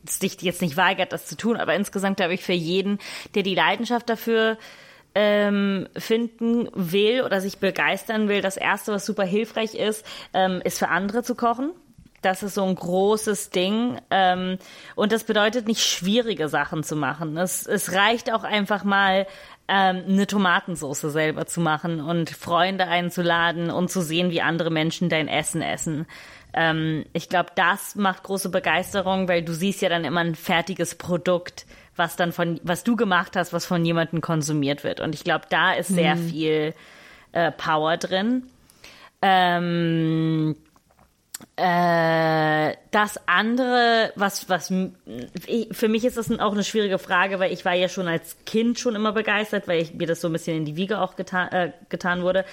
sich 0.08 0.42
jetzt 0.42 0.60
nicht 0.60 0.76
weigert, 0.76 1.12
das 1.12 1.26
zu 1.26 1.36
tun. 1.36 1.56
Aber 1.56 1.76
insgesamt 1.76 2.16
glaube 2.16 2.34
ich, 2.34 2.42
für 2.42 2.52
jeden, 2.52 2.98
der 3.36 3.44
die 3.44 3.54
Leidenschaft 3.54 4.08
dafür 4.08 4.58
ähm, 5.14 5.88
finden 5.96 6.68
will 6.74 7.22
oder 7.22 7.40
sich 7.40 7.58
begeistern 7.58 8.28
will, 8.28 8.40
das 8.40 8.56
Erste, 8.56 8.92
was 8.92 9.06
super 9.06 9.24
hilfreich 9.24 9.74
ist, 9.74 10.04
ähm, 10.32 10.60
ist 10.64 10.78
für 10.78 10.88
andere 10.88 11.22
zu 11.22 11.34
kochen. 11.34 11.70
Das 12.22 12.42
ist 12.42 12.54
so 12.54 12.64
ein 12.64 12.74
großes 12.74 13.50
Ding. 13.50 13.98
Ähm, 14.10 14.58
und 14.94 15.12
das 15.12 15.24
bedeutet 15.24 15.66
nicht 15.66 15.82
schwierige 15.82 16.48
Sachen 16.48 16.82
zu 16.84 16.94
machen. 16.94 17.36
Es, 17.38 17.66
es 17.66 17.92
reicht 17.92 18.32
auch 18.32 18.44
einfach 18.44 18.84
mal, 18.84 19.26
ähm, 19.68 20.02
eine 20.08 20.26
Tomatensauce 20.26 21.00
selber 21.00 21.46
zu 21.46 21.60
machen 21.60 22.00
und 22.00 22.30
Freunde 22.30 22.88
einzuladen 22.88 23.70
und 23.70 23.88
zu 23.88 24.00
sehen, 24.00 24.30
wie 24.30 24.42
andere 24.42 24.70
Menschen 24.70 25.08
dein 25.08 25.28
Essen 25.28 25.62
essen. 25.62 26.06
Ähm, 26.52 27.04
ich 27.12 27.28
glaube, 27.28 27.50
das 27.54 27.94
macht 27.94 28.24
große 28.24 28.48
Begeisterung, 28.48 29.28
weil 29.28 29.42
du 29.42 29.54
siehst 29.54 29.80
ja 29.80 29.88
dann 29.88 30.04
immer 30.04 30.20
ein 30.20 30.34
fertiges 30.34 30.96
Produkt, 30.96 31.66
was 32.00 32.16
dann 32.16 32.32
von, 32.32 32.58
was 32.62 32.82
du 32.82 32.96
gemacht 32.96 33.36
hast, 33.36 33.52
was 33.52 33.66
von 33.66 33.84
jemandem 33.84 34.22
konsumiert 34.22 34.82
wird. 34.82 35.00
Und 35.00 35.14
ich 35.14 35.22
glaube, 35.22 35.44
da 35.50 35.74
ist 35.74 35.88
sehr 35.88 36.16
viel 36.16 36.74
äh, 37.32 37.52
Power 37.52 37.98
drin. 37.98 38.44
Ähm, 39.20 40.56
äh, 41.56 42.74
das 42.90 43.20
andere, 43.28 44.12
was, 44.16 44.48
was, 44.48 44.68
für 44.68 45.88
mich 45.88 46.04
ist 46.06 46.16
das 46.16 46.30
auch 46.40 46.52
eine 46.52 46.64
schwierige 46.64 46.98
Frage, 46.98 47.38
weil 47.38 47.52
ich 47.52 47.66
war 47.66 47.74
ja 47.74 47.88
schon 47.88 48.08
als 48.08 48.36
Kind 48.46 48.78
schon 48.78 48.94
immer 48.94 49.12
begeistert, 49.12 49.68
weil 49.68 49.82
ich, 49.82 49.92
mir 49.92 50.06
das 50.06 50.22
so 50.22 50.28
ein 50.28 50.32
bisschen 50.32 50.56
in 50.56 50.64
die 50.64 50.76
Wiege 50.76 51.00
auch 51.00 51.16
getan, 51.16 51.48
äh, 51.48 51.72
getan 51.90 52.22
wurde. 52.22 52.46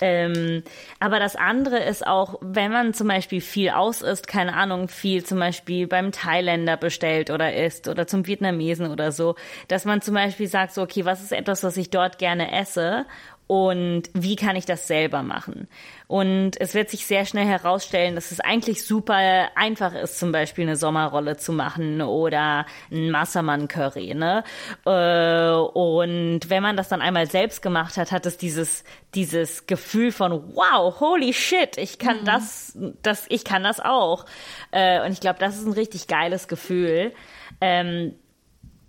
Ähm, 0.00 0.62
aber 1.00 1.18
das 1.18 1.36
andere 1.36 1.78
ist 1.78 2.06
auch, 2.06 2.38
wenn 2.42 2.70
man 2.70 2.92
zum 2.92 3.08
Beispiel 3.08 3.40
viel 3.40 3.70
aus 3.70 4.02
isst, 4.02 4.28
keine 4.28 4.54
Ahnung, 4.54 4.88
viel 4.88 5.24
zum 5.24 5.38
Beispiel 5.38 5.86
beim 5.86 6.12
Thailänder 6.12 6.76
bestellt 6.76 7.30
oder 7.30 7.54
isst 7.54 7.88
oder 7.88 8.06
zum 8.06 8.26
Vietnamesen 8.26 8.90
oder 8.90 9.10
so, 9.10 9.36
dass 9.68 9.84
man 9.84 10.02
zum 10.02 10.14
Beispiel 10.14 10.48
sagt, 10.48 10.74
so, 10.74 10.82
okay, 10.82 11.04
was 11.04 11.22
ist 11.22 11.32
etwas, 11.32 11.62
was 11.62 11.76
ich 11.76 11.90
dort 11.90 12.18
gerne 12.18 12.52
esse 12.52 13.06
und 13.48 14.02
wie 14.12 14.34
kann 14.34 14.56
ich 14.56 14.64
das 14.64 14.88
selber 14.88 15.22
machen? 15.22 15.68
Und 16.08 16.60
es 16.60 16.74
wird 16.74 16.90
sich 16.90 17.06
sehr 17.06 17.24
schnell 17.24 17.46
herausstellen, 17.46 18.16
dass 18.16 18.32
es 18.32 18.40
eigentlich 18.40 18.84
super 18.84 19.50
einfach 19.54 19.94
ist, 19.94 20.18
zum 20.18 20.32
Beispiel 20.32 20.64
eine 20.64 20.76
Sommerrolle 20.76 21.36
zu 21.36 21.52
machen 21.52 22.02
oder 22.02 22.66
ein 22.90 23.10
Massaman-Curry. 23.10 24.14
Ne? 24.14 24.42
Äh, 24.84 25.50
Und 25.52 26.50
wenn 26.50 26.62
man 26.62 26.76
das 26.76 26.88
dann 26.88 27.02
einmal 27.02 27.28
selbst 27.30 27.62
gemacht 27.62 27.96
hat, 27.96 28.10
hat 28.10 28.26
es 28.26 28.36
dieses, 28.36 28.82
dieses 29.14 29.66
Gefühl 29.66 30.10
von, 30.10 30.54
wow, 30.54 30.98
holy 30.98 31.32
shit, 31.32 31.76
ich 31.78 32.00
kann 32.00 32.24
das, 32.24 32.76
das, 33.02 33.26
ich 33.28 33.44
kann 33.44 33.62
das 33.62 33.78
auch. 33.78 34.26
Äh, 34.72 35.04
Und 35.06 35.12
ich 35.12 35.20
glaube, 35.20 35.38
das 35.38 35.56
ist 35.56 35.66
ein 35.66 35.72
richtig 35.72 36.08
geiles 36.08 36.48
Gefühl. 36.48 37.12
Ähm, 37.60 38.14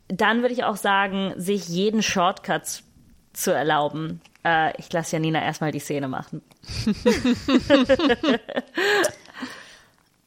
dann 0.07 0.41
würde 0.41 0.53
ich 0.53 0.63
auch 0.63 0.77
sagen, 0.77 1.33
sich 1.35 1.67
jeden 1.67 2.01
Shortcut 2.01 2.81
zu 3.33 3.51
erlauben. 3.51 4.21
Äh, 4.47 4.73
ich 4.79 4.91
lasse 4.93 5.17
Janina 5.17 5.41
erstmal 5.41 5.71
die 5.71 5.79
Szene 5.79 6.07
machen. 6.07 6.41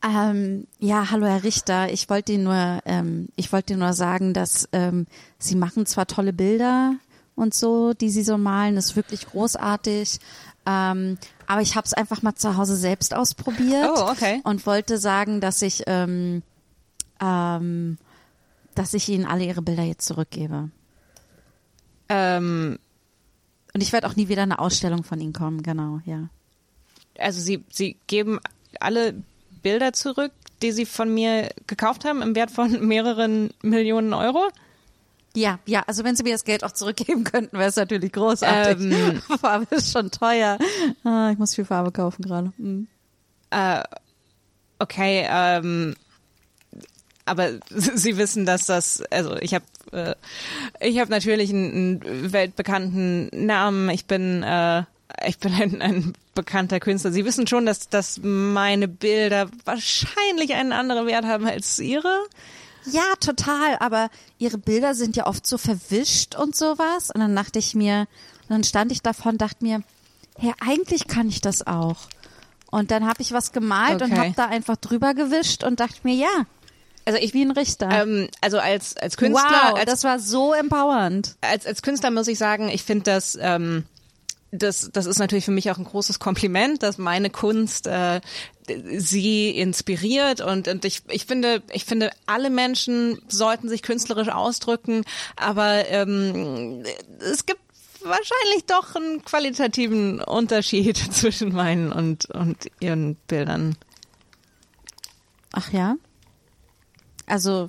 Ähm, 0.02 0.66
ja, 0.78 1.10
hallo 1.10 1.26
Herr 1.26 1.44
Richter. 1.44 1.92
Ich 1.92 2.08
wollte 2.08 2.32
Ihnen 2.32 2.44
nur, 2.44 2.80
ähm, 2.86 3.28
ich 3.36 3.52
wollte 3.52 3.74
Ihnen 3.74 3.80
nur 3.80 3.92
sagen, 3.92 4.32
dass 4.32 4.66
ähm, 4.72 5.06
Sie 5.38 5.56
machen 5.56 5.84
zwar 5.84 6.06
tolle 6.06 6.32
Bilder 6.32 6.94
und 7.36 7.52
so, 7.52 7.92
die 7.92 8.08
Sie 8.08 8.22
so 8.22 8.38
malen, 8.38 8.76
das 8.76 8.86
ist 8.86 8.96
wirklich 8.96 9.26
großartig. 9.26 10.18
Ähm, 10.64 11.18
aber 11.46 11.60
ich 11.60 11.76
habe 11.76 11.84
es 11.84 11.92
einfach 11.92 12.22
mal 12.22 12.34
zu 12.34 12.56
Hause 12.56 12.76
selbst 12.76 13.12
ausprobiert 13.14 13.90
Oh, 13.94 14.08
okay. 14.10 14.40
und 14.44 14.64
wollte 14.64 14.96
sagen, 14.96 15.42
dass 15.42 15.60
ich, 15.60 15.82
ähm, 15.86 16.42
ähm, 17.20 17.98
dass 18.74 18.94
ich 18.94 19.06
Ihnen 19.10 19.26
alle 19.26 19.44
Ihre 19.44 19.60
Bilder 19.60 19.82
jetzt 19.82 20.06
zurückgebe. 20.06 20.70
Ähm, 22.08 22.78
Und 23.72 23.82
ich 23.82 23.92
werde 23.92 24.06
auch 24.08 24.16
nie 24.16 24.28
wieder 24.28 24.42
eine 24.42 24.58
Ausstellung 24.58 25.04
von 25.04 25.20
Ihnen 25.20 25.32
kommen, 25.32 25.62
genau, 25.62 26.00
ja. 26.04 26.28
also 27.18 27.40
sie, 27.40 27.64
sie 27.70 27.96
geben 28.06 28.40
alle 28.80 29.14
Bilder 29.62 29.92
zurück, 29.92 30.32
die 30.62 30.72
sie 30.72 30.86
von 30.86 31.12
mir 31.12 31.50
gekauft 31.66 32.04
haben, 32.04 32.22
im 32.22 32.34
Wert 32.34 32.50
von 32.50 32.86
mehreren 32.86 33.50
Millionen 33.62 34.12
Euro. 34.12 34.48
Ja, 35.36 35.60
ja, 35.64 35.84
also 35.86 36.02
wenn 36.02 36.16
Sie 36.16 36.24
mir 36.24 36.32
das 36.32 36.42
Geld 36.42 36.64
auch 36.64 36.72
zurückgeben 36.72 37.22
könnten, 37.32 37.56
wäre 37.56 37.68
es 37.68 37.76
natürlich 37.76 38.12
großartig. 38.12 38.92
Ähm. 38.92 39.22
Farbe 39.40 39.74
ist 39.74 39.92
schon 39.92 40.10
teuer. 40.10 40.58
Ah, 41.04 41.30
ich 41.30 41.38
muss 41.38 41.54
viel 41.54 41.64
Farbe 41.64 41.92
kaufen 41.92 42.22
gerade. 42.22 42.52
Mhm. 42.56 42.88
Okay, 44.78 45.26
ähm, 45.28 45.94
aber 47.26 47.60
Sie 47.70 48.16
wissen, 48.16 48.46
dass 48.46 48.66
das, 48.66 49.02
also 49.10 49.36
ich 49.36 49.54
habe, 49.54 49.64
äh, 49.92 50.14
ich 50.80 50.98
habe 51.00 51.10
natürlich 51.10 51.50
einen, 51.50 52.02
einen 52.02 52.32
weltbekannten 52.32 53.28
Namen. 53.46 53.88
Ich 53.90 54.06
bin, 54.06 54.42
äh, 54.42 54.84
ich 55.26 55.38
bin 55.38 55.52
ein, 55.52 55.82
ein 55.82 56.12
bekannter 56.34 56.80
Künstler. 56.80 57.12
Sie 57.12 57.24
wissen 57.24 57.46
schon, 57.46 57.66
dass, 57.66 57.88
dass 57.88 58.20
meine 58.22 58.88
Bilder 58.88 59.48
wahrscheinlich 59.64 60.54
einen 60.54 60.72
anderen 60.72 61.06
Wert 61.06 61.24
haben 61.24 61.46
als 61.46 61.78
Ihre. 61.78 62.24
Ja, 62.86 63.02
total, 63.20 63.76
aber 63.80 64.08
Ihre 64.38 64.56
Bilder 64.58 64.94
sind 64.94 65.16
ja 65.16 65.26
oft 65.26 65.46
so 65.46 65.58
verwischt 65.58 66.34
und 66.34 66.56
sowas. 66.56 67.10
Und 67.12 67.20
dann 67.20 67.36
dachte 67.36 67.58
ich 67.58 67.74
mir, 67.74 68.06
dann 68.48 68.64
stand 68.64 68.90
ich 68.92 69.02
davon 69.02 69.32
und 69.32 69.42
dachte 69.42 69.62
mir, 69.64 69.82
hey, 70.38 70.52
eigentlich 70.60 71.06
kann 71.06 71.28
ich 71.28 71.40
das 71.40 71.66
auch. 71.66 71.96
Und 72.70 72.90
dann 72.90 73.06
habe 73.06 73.20
ich 73.20 73.32
was 73.32 73.52
gemalt 73.52 74.00
und 74.00 74.12
Okay. 74.12 74.20
habe 74.20 74.32
da 74.36 74.46
einfach 74.46 74.76
drüber 74.76 75.12
gewischt 75.12 75.64
und 75.64 75.80
dachte 75.80 75.98
mir, 76.04 76.14
ja, 76.14 76.46
Also 77.10 77.24
ich 77.24 77.34
wie 77.34 77.42
ein 77.42 77.50
Richter. 77.50 77.88
ähm, 77.90 78.28
also 78.40 78.60
als 78.60 78.96
als 78.96 79.16
Künstler, 79.16 79.70
wow, 79.70 79.74
als 79.74 79.90
das 79.90 80.04
war 80.04 80.20
so 80.20 80.52
empowernd. 80.52 81.34
als, 81.40 81.66
als 81.66 81.82
Künstler 81.82 82.12
muss 82.12 82.28
ich 82.28 82.38
sagen, 82.38 82.68
ich 82.68 82.84
finde 82.84 83.02
das, 83.02 83.36
ähm, 83.40 83.82
das, 84.52 84.90
das 84.92 85.06
ist 85.06 85.18
natürlich 85.18 85.44
für 85.44 85.50
mich 85.50 85.72
auch 85.72 85.78
ein 85.78 85.84
großes 85.84 86.20
Kompliment, 86.20 86.84
dass 86.84 86.98
meine 86.98 87.28
Kunst 87.28 87.88
äh, 87.88 88.20
sie 88.96 89.50
inspiriert 89.50 90.40
und, 90.40 90.68
und 90.68 90.84
ich, 90.84 91.02
ich 91.08 91.26
finde, 91.26 91.64
ich 91.72 91.84
finde, 91.84 92.12
alle 92.26 92.48
Menschen 92.48 93.20
sollten 93.26 93.68
sich 93.68 93.82
künstlerisch 93.82 94.28
ausdrücken, 94.28 95.02
aber 95.34 95.88
ähm, 95.88 96.84
es 97.18 97.44
gibt 97.44 97.60
wahrscheinlich 98.04 98.66
doch 98.68 98.94
einen 98.94 99.24
qualitativen 99.24 100.20
Unterschied 100.20 100.96
zwischen 101.12 101.52
meinen 101.52 101.90
und, 101.90 102.30
und 102.30 102.70
ihren 102.78 103.16
Bildern. 103.26 103.76
Ach 105.52 105.72
ja? 105.72 105.96
Also, 107.30 107.68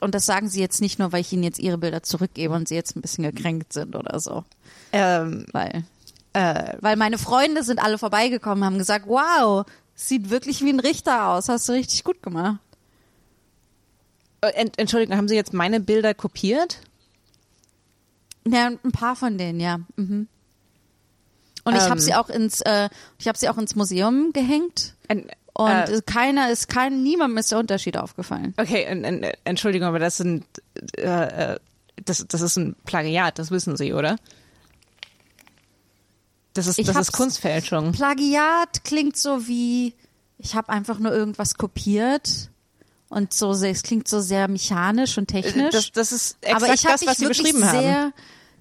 Und 0.00 0.14
das 0.14 0.26
sagen 0.26 0.48
sie 0.48 0.60
jetzt 0.60 0.80
nicht 0.80 0.98
nur, 0.98 1.12
weil 1.12 1.20
ich 1.20 1.32
ihnen 1.32 1.44
jetzt 1.44 1.58
ihre 1.60 1.78
Bilder 1.78 2.02
zurückgebe 2.02 2.52
und 2.54 2.66
sie 2.68 2.74
jetzt 2.74 2.96
ein 2.96 3.00
bisschen 3.00 3.24
gekränkt 3.24 3.72
sind 3.72 3.94
oder 3.94 4.18
so. 4.18 4.44
Ähm, 4.92 5.46
Weil, 5.52 5.84
äh, 6.32 6.76
weil 6.80 6.96
meine 6.96 7.16
Freunde 7.18 7.62
sind 7.62 7.78
alle 7.78 7.96
vorbeigekommen, 7.98 8.64
haben 8.64 8.78
gesagt, 8.78 9.06
wow, 9.06 9.64
sieht 9.94 10.30
wirklich 10.30 10.62
wie 10.64 10.70
ein 10.70 10.80
Richter 10.80 11.28
aus, 11.28 11.48
hast 11.48 11.68
du 11.68 11.72
richtig 11.72 12.02
gut 12.04 12.22
gemacht. 12.22 12.58
äh, 14.40 14.50
ent, 14.52 14.78
Entschuldigung, 14.78 15.16
haben 15.16 15.28
Sie 15.28 15.34
jetzt 15.36 15.52
meine 15.52 15.80
Bilder 15.80 16.14
kopiert? 16.14 16.80
Ja, 18.46 18.66
ein 18.68 18.92
paar 18.92 19.14
von 19.16 19.36
denen, 19.38 19.60
ja. 19.60 19.78
Mhm. 19.96 20.26
Und 21.64 21.74
ich 21.76 21.82
Ähm. 21.84 21.90
habe 21.90 22.00
sie 22.00 22.14
auch 22.14 22.30
ins, 22.30 22.60
äh, 22.62 22.88
ich 23.18 23.28
habe 23.28 23.36
sie 23.38 23.48
auch 23.48 23.58
ins 23.58 23.74
Museum 23.76 24.32
gehängt. 24.32 24.94
En, 25.08 25.28
Und 25.58 25.70
äh, 25.70 26.00
keiner 26.06 26.50
ist, 26.52 26.68
kein, 26.68 27.02
niemandem 27.02 27.36
ist 27.38 27.50
der 27.50 27.58
Unterschied 27.58 27.96
aufgefallen. 27.96 28.54
okay, 28.58 28.84
en, 28.84 29.02
en, 29.02 29.24
Entschuldigung, 29.42 29.88
aber 29.88 29.98
das 29.98 30.16
sind, 30.16 30.44
äh, 30.96 31.54
äh, 31.54 31.58
das, 32.04 32.24
das 32.28 32.42
ist 32.42 32.56
ein 32.56 32.76
Plagiat, 32.84 33.40
das 33.40 33.50
wissen 33.50 33.76
Sie, 33.76 33.92
oder? 33.92 34.18
Das 36.52 36.68
ist, 36.68 36.78
Ich 36.78 36.86
das 36.86 36.96
ist 36.96 37.12
Kunstfälschung. 37.12 37.90
Plagiat 37.90 38.84
klingt 38.84 39.16
so 39.16 39.48
wie, 39.48 39.94
ich 40.38 40.54
habe 40.54 40.68
einfach 40.68 41.00
nur 41.00 41.12
irgendwas 41.12 41.56
kopiert 41.56 42.50
und 43.08 43.34
so, 43.34 43.50
es 43.50 43.82
klingt 43.82 44.06
so 44.06 44.20
sehr 44.20 44.46
mechanisch 44.46 45.18
und 45.18 45.26
technisch. 45.26 45.72
Das, 45.72 45.90
das 45.90 46.12
ist 46.12 46.36
exakt 46.40 46.62
aber 46.62 46.72
ich 46.72 46.82
das, 46.82 47.00
mich 47.00 47.10
was 47.10 47.16
Sie 47.16 47.26
beschrieben 47.26 47.64
haben. 47.64 47.80
sehr, 47.80 48.12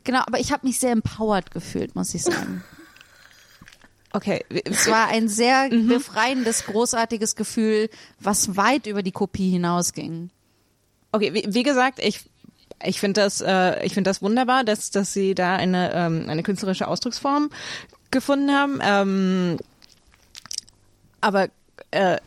genau, 0.04 0.22
aber 0.26 0.40
ich 0.40 0.52
habe 0.52 0.66
mich 0.66 0.80
sehr 0.80 0.94
empowered 0.94 1.52
gefühlt, 1.52 1.96
muss 1.96 2.16
ich 2.16 2.24
sagen. 2.24 2.64
Okay, 4.18 4.44
Es 4.66 4.88
war 4.88 5.10
ein 5.10 5.30
sehr 5.30 5.70
befreiendes, 5.88 6.66
großartiges 6.66 7.36
Gefühl, 7.36 7.88
was 8.20 8.58
weit 8.58 8.88
über 8.88 9.04
die 9.04 9.12
Kopie 9.12 9.52
hinausging. 9.52 10.32
Okay, 11.12 11.36
wie, 11.36 11.46
wie 11.48 11.62
gesagt, 11.62 12.00
ich 12.00 12.22
ich 12.84 13.00
finde 13.00 13.22
das 13.22 13.42
äh, 13.42 13.86
ich 13.86 13.94
finde 13.94 14.10
das 14.10 14.24
wunderbar, 14.24 14.64
dass 14.64 14.90
dass 14.90 15.14
Sie 15.14 15.36
da 15.36 15.56
eine 15.56 15.94
ähm, 15.94 16.26
eine 16.30 16.42
künstlerische 16.42 16.88
Ausdrucksform 16.88 17.52
gefunden 18.10 18.52
haben. 18.52 18.80
Ähm, 18.82 19.58
aber 21.22 21.50
äh, 21.92 22.18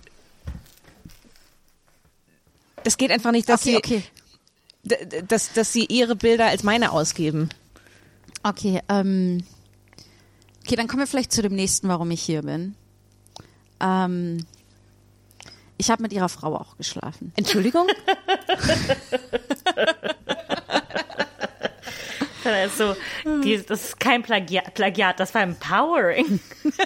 das 2.84 2.98
geht 2.98 3.10
einfach 3.10 3.32
nicht, 3.32 3.48
dass 3.48 3.62
Okay, 3.62 3.70
Sie 3.70 3.76
okay. 3.76 5.22
dass 5.26 5.52
dass 5.54 5.72
Sie 5.72 5.86
Ihre 5.86 6.14
Bilder 6.14 6.46
als 6.46 6.62
meine 6.62 6.92
ausgeben. 6.92 7.48
Okay, 8.44 8.80
ähm, 8.88 9.42
okay, 10.70 10.76
dann 10.76 10.86
kommen 10.86 11.00
wir 11.00 11.08
vielleicht 11.08 11.32
zu 11.32 11.42
dem 11.42 11.56
nächsten, 11.56 11.88
warum 11.88 12.12
ich 12.12 12.22
hier 12.22 12.42
bin. 12.42 12.76
Ähm, 13.80 14.46
ich 15.78 15.90
habe 15.90 16.00
mit 16.02 16.12
ihrer 16.12 16.28
Frau 16.28 16.54
auch 16.54 16.76
geschlafen. 16.76 17.32
Entschuldigung? 17.36 17.88
Das 22.42 22.66
ist 22.72 22.78
so, 22.78 22.96
die, 23.44 23.62
das 23.64 23.84
ist 23.84 24.00
kein 24.00 24.22
Plagiat, 24.22 24.72
Plagiat, 24.74 25.20
das 25.20 25.34
war 25.34 25.42
empowering. 25.42 26.40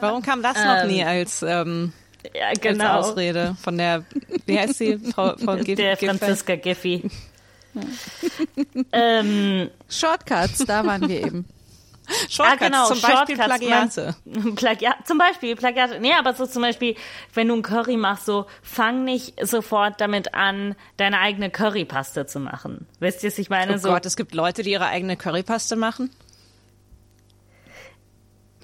Warum 0.00 0.22
kam 0.22 0.42
das 0.42 0.56
noch 0.62 0.84
nie 0.84 1.02
als 1.02 1.42
ähm, 1.42 1.92
Ja, 2.34 2.48
als 2.48 2.60
genau. 2.60 2.98
Ausrede 2.98 3.56
von 3.62 3.78
der 3.78 4.04
wie 4.46 4.58
heißt 4.58 4.74
sie 4.76 4.98
Frau 4.98 5.34
Frau 5.38 5.56
Giff- 5.64 5.76
Der 5.76 5.96
Giffey? 5.96 6.18
Franziska 6.18 6.56
Giffey. 6.56 7.10
Ähm, 8.92 9.70
Shortcuts, 9.88 10.64
da 10.66 10.84
waren 10.84 11.08
wir 11.08 11.26
eben. 11.26 11.46
Shortcuts, 12.28 12.40
ah, 12.40 12.56
genau, 12.56 12.86
zum 12.86 13.00
Beispiel 13.00 13.36
Shortcuts, 13.36 13.58
Plagiate. 13.58 14.14
Man, 14.24 14.54
Plagiat, 14.54 15.06
zum 15.06 15.18
Beispiel 15.18 15.56
Plagiat. 15.56 16.00
Nee, 16.00 16.12
aber 16.12 16.34
so 16.34 16.46
zum 16.46 16.62
Beispiel, 16.62 16.96
wenn 17.34 17.48
du 17.48 17.54
ein 17.54 17.62
Curry 17.62 17.96
machst, 17.96 18.26
so 18.26 18.46
fang 18.62 19.04
nicht 19.04 19.34
sofort 19.46 20.00
damit 20.00 20.34
an, 20.34 20.74
deine 20.96 21.20
eigene 21.20 21.50
Currypaste 21.50 22.26
zu 22.26 22.40
machen. 22.40 22.86
Wisst 22.98 23.22
ihr, 23.22 23.30
was 23.30 23.38
ich 23.38 23.50
meine? 23.50 23.74
Oh 23.74 23.78
so, 23.78 23.88
Gott, 23.90 24.06
es 24.06 24.16
gibt 24.16 24.34
Leute, 24.34 24.62
die 24.62 24.70
ihre 24.72 24.86
eigene 24.86 25.16
Currypaste 25.16 25.76
machen. 25.76 26.10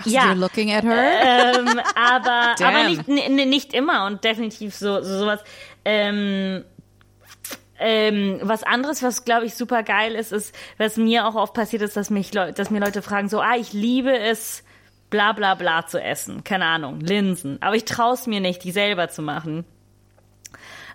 ja. 0.04 0.24
You're 0.24 0.34
looking 0.34 0.72
at 0.72 0.84
her. 0.84 1.54
ähm, 1.54 1.80
aber, 1.94 2.56
aber 2.64 2.88
nicht, 2.88 3.08
nicht 3.08 3.72
immer 3.72 4.06
und 4.06 4.24
definitiv 4.24 4.74
so, 4.74 5.02
so 5.02 5.20
sowas. 5.20 5.40
Ähm, 5.84 6.64
ähm, 7.78 8.40
was 8.42 8.62
anderes, 8.62 9.02
was 9.02 9.24
glaube 9.24 9.46
ich 9.46 9.54
super 9.54 9.82
geil 9.82 10.14
ist, 10.14 10.32
ist, 10.32 10.54
was 10.78 10.96
mir 10.96 11.26
auch 11.26 11.34
oft 11.34 11.54
passiert 11.54 11.82
ist, 11.82 11.96
dass 11.96 12.10
mich 12.10 12.32
Leu 12.34 12.52
dass 12.52 12.70
mir 12.70 12.80
Leute 12.80 13.02
fragen, 13.02 13.28
so, 13.28 13.40
ah, 13.40 13.56
ich 13.56 13.72
liebe 13.72 14.16
es, 14.16 14.64
bla 15.10 15.32
bla 15.32 15.54
bla 15.54 15.86
zu 15.86 16.00
essen. 16.00 16.44
Keine 16.44 16.66
Ahnung, 16.66 17.00
Linsen. 17.00 17.60
Aber 17.62 17.76
ich 17.76 17.84
traue 17.84 18.14
es 18.14 18.26
mir 18.26 18.40
nicht, 18.40 18.64
die 18.64 18.72
selber 18.72 19.08
zu 19.08 19.22
machen. 19.22 19.64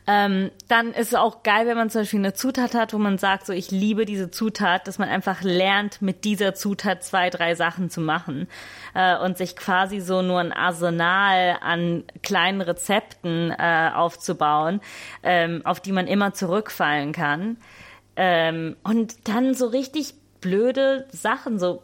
Ähm, 0.07 0.49
dann 0.67 0.93
ist 0.93 1.09
es 1.09 1.15
auch 1.15 1.43
geil, 1.43 1.67
wenn 1.67 1.77
man 1.77 1.89
zum 1.89 2.01
Beispiel 2.01 2.19
eine 2.19 2.33
Zutat 2.33 2.73
hat, 2.73 2.93
wo 2.93 2.97
man 2.97 3.17
sagt, 3.17 3.45
so 3.45 3.53
ich 3.53 3.69
liebe 3.69 4.05
diese 4.05 4.31
Zutat, 4.31 4.87
dass 4.87 4.97
man 4.97 5.09
einfach 5.09 5.43
lernt, 5.43 6.01
mit 6.01 6.23
dieser 6.23 6.55
Zutat 6.55 7.03
zwei, 7.03 7.29
drei 7.29 7.53
Sachen 7.55 7.89
zu 7.89 8.01
machen 8.01 8.47
äh, 8.95 9.17
und 9.17 9.37
sich 9.37 9.55
quasi 9.55 9.99
so 9.99 10.21
nur 10.21 10.39
ein 10.39 10.53
Arsenal 10.53 11.57
an 11.61 12.03
kleinen 12.23 12.61
Rezepten 12.61 13.51
äh, 13.51 13.91
aufzubauen, 13.93 14.81
ähm, 15.21 15.61
auf 15.65 15.79
die 15.79 15.91
man 15.91 16.07
immer 16.07 16.33
zurückfallen 16.33 17.11
kann. 17.11 17.57
Ähm, 18.15 18.75
und 18.83 19.27
dann 19.27 19.53
so 19.53 19.67
richtig 19.67 20.15
blöde 20.41 21.07
Sachen, 21.11 21.59
so 21.59 21.83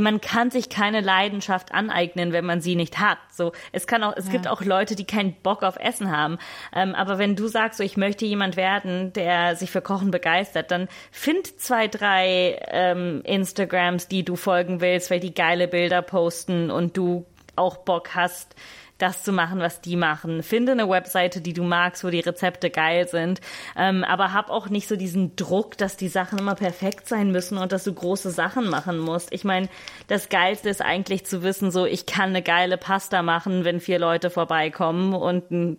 man 0.00 0.20
kann 0.20 0.50
sich 0.50 0.68
keine 0.68 1.00
Leidenschaft 1.00 1.72
aneignen, 1.72 2.32
wenn 2.32 2.44
man 2.44 2.60
sie 2.60 2.74
nicht 2.74 2.98
hat. 2.98 3.18
So, 3.30 3.52
es 3.72 3.86
kann 3.86 4.02
auch, 4.02 4.14
es 4.16 4.28
gibt 4.28 4.48
auch 4.48 4.62
Leute, 4.62 4.96
die 4.96 5.04
keinen 5.04 5.34
Bock 5.34 5.62
auf 5.62 5.76
Essen 5.76 6.10
haben. 6.10 6.38
Ähm, 6.74 6.94
aber 6.94 7.18
wenn 7.18 7.36
du 7.36 7.46
sagst, 7.46 7.78
so, 7.78 7.84
ich 7.84 7.96
möchte 7.96 8.24
jemand 8.24 8.56
werden, 8.56 9.12
der 9.12 9.56
sich 9.56 9.70
für 9.70 9.82
Kochen 9.82 10.10
begeistert, 10.10 10.70
dann 10.70 10.88
find 11.12 11.60
zwei, 11.60 11.86
drei 11.86 12.60
ähm, 12.68 13.22
Instagrams, 13.24 14.08
die 14.08 14.24
du 14.24 14.36
folgen 14.36 14.80
willst, 14.80 15.10
weil 15.10 15.20
die 15.20 15.34
geile 15.34 15.68
Bilder 15.68 16.02
posten 16.02 16.70
und 16.70 16.96
du 16.96 17.24
auch 17.56 17.78
Bock 17.78 18.14
hast, 18.14 18.56
das 19.04 19.22
zu 19.22 19.32
machen, 19.32 19.60
was 19.60 19.80
die 19.80 19.96
machen. 19.96 20.42
Finde 20.42 20.72
eine 20.72 20.88
Webseite, 20.88 21.40
die 21.40 21.52
du 21.52 21.62
magst, 21.62 22.04
wo 22.04 22.10
die 22.10 22.20
Rezepte 22.20 22.70
geil 22.70 23.06
sind. 23.06 23.40
Ähm, 23.76 24.02
aber 24.02 24.32
hab 24.32 24.50
auch 24.50 24.68
nicht 24.70 24.88
so 24.88 24.96
diesen 24.96 25.36
Druck, 25.36 25.76
dass 25.76 25.96
die 25.96 26.08
Sachen 26.08 26.38
immer 26.38 26.54
perfekt 26.54 27.06
sein 27.08 27.30
müssen 27.30 27.58
und 27.58 27.72
dass 27.72 27.84
du 27.84 27.92
große 27.92 28.30
Sachen 28.30 28.68
machen 28.70 28.98
musst. 28.98 29.32
Ich 29.32 29.44
meine, 29.44 29.68
das 30.08 30.28
Geilste 30.28 30.70
ist 30.70 30.80
eigentlich 30.80 31.26
zu 31.26 31.42
wissen, 31.42 31.70
so 31.70 31.84
ich 31.84 32.06
kann 32.06 32.30
eine 32.30 32.42
geile 32.42 32.78
Pasta 32.78 33.22
machen, 33.22 33.64
wenn 33.64 33.80
vier 33.80 33.98
Leute 33.98 34.30
vorbeikommen 34.30 35.14
und 35.14 35.78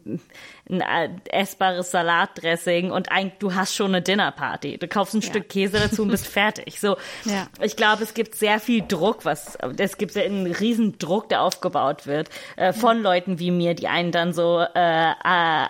ein 0.69 0.81
äh, 0.81 1.09
essbares 1.29 1.91
Salatdressing 1.91 2.89
und 2.91 3.11
ein, 3.11 3.31
du 3.39 3.53
hast 3.53 3.75
schon 3.75 3.87
eine 3.93 4.01
Dinnerparty. 4.01 4.77
Du 4.79 4.87
kaufst 4.87 5.13
ein 5.13 5.21
Stück 5.21 5.47
Käse 5.49 5.79
dazu 5.79 6.01
und 6.01 6.09
bist 6.09 6.25
fertig. 6.39 6.79
So, 6.79 6.97
Ja. 7.25 7.47
ich 7.61 7.75
glaube, 7.75 8.03
es 8.03 8.13
gibt 8.15 8.35
sehr 8.35 8.59
viel 8.59 8.83
Druck, 8.87 9.25
was 9.25 9.57
es 9.77 9.97
gibt 9.97 10.17
einen 10.17 10.47
riesen 10.51 10.97
Druck, 10.97 11.29
der 11.29 11.41
aufgebaut 11.41 12.07
wird 12.07 12.29
äh, 12.55 12.73
von 12.73 13.01
Leuten 13.01 13.37
wie 13.37 13.51
mir, 13.51 13.75
die 13.75 13.87
einen 13.87 14.11
dann 14.11 14.33
so 14.33 14.59
äh, 14.59 15.11
äh, 15.11 15.13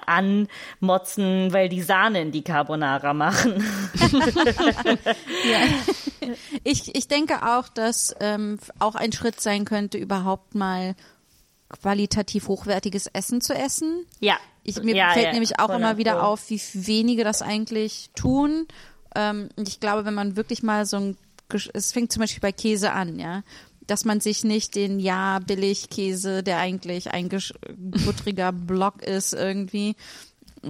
anmotzen, 0.05 1.51
weil 1.51 1.67
die 1.67 1.81
Sahne 1.81 2.21
in 2.21 2.31
die 2.31 2.43
Carbonara 2.43 3.13
machen. 3.13 3.63
Ja. 5.05 5.59
Ich, 6.63 6.95
ich 6.95 7.07
denke 7.07 7.43
auch, 7.45 7.67
dass 7.69 8.15
ähm, 8.19 8.57
auch 8.79 8.95
ein 8.95 9.11
Schritt 9.11 9.39
sein 9.41 9.63
könnte, 9.63 9.99
überhaupt 9.99 10.55
mal 10.55 10.95
qualitativ 11.69 12.47
hochwertiges 12.47 13.05
Essen 13.07 13.41
zu 13.41 13.53
essen. 13.53 14.05
ja. 14.19 14.37
Ich, 14.65 14.81
mir 14.81 14.95
ja, 14.95 15.11
fällt 15.11 15.27
ja, 15.27 15.31
nämlich 15.31 15.59
auch 15.59 15.69
immer 15.69 15.97
wieder 15.97 16.23
auf, 16.23 16.49
wie 16.49 16.59
wenige 16.73 17.23
das 17.23 17.41
eigentlich 17.41 18.09
tun. 18.15 18.67
Ähm, 19.15 19.49
und 19.55 19.69
ich 19.69 19.79
glaube, 19.79 20.05
wenn 20.05 20.15
man 20.15 20.35
wirklich 20.35 20.63
mal 20.63 20.85
so 20.85 20.97
ein, 20.97 21.17
es 21.73 21.91
fängt 21.91 22.11
zum 22.11 22.21
Beispiel 22.21 22.41
bei 22.41 22.51
Käse 22.51 22.91
an, 22.91 23.19
ja, 23.19 23.43
dass 23.87 24.03
man 24.03 24.19
sich 24.19 24.43
nicht 24.43 24.75
den 24.75 24.99
ja 24.99 25.39
billig 25.39 25.89
Käse, 25.89 26.41
der 26.41 26.59
eigentlich 26.59 27.11
ein 27.11 27.29
buttriger 27.77 28.51
Block 28.51 29.03
ist, 29.03 29.33
irgendwie 29.33 29.95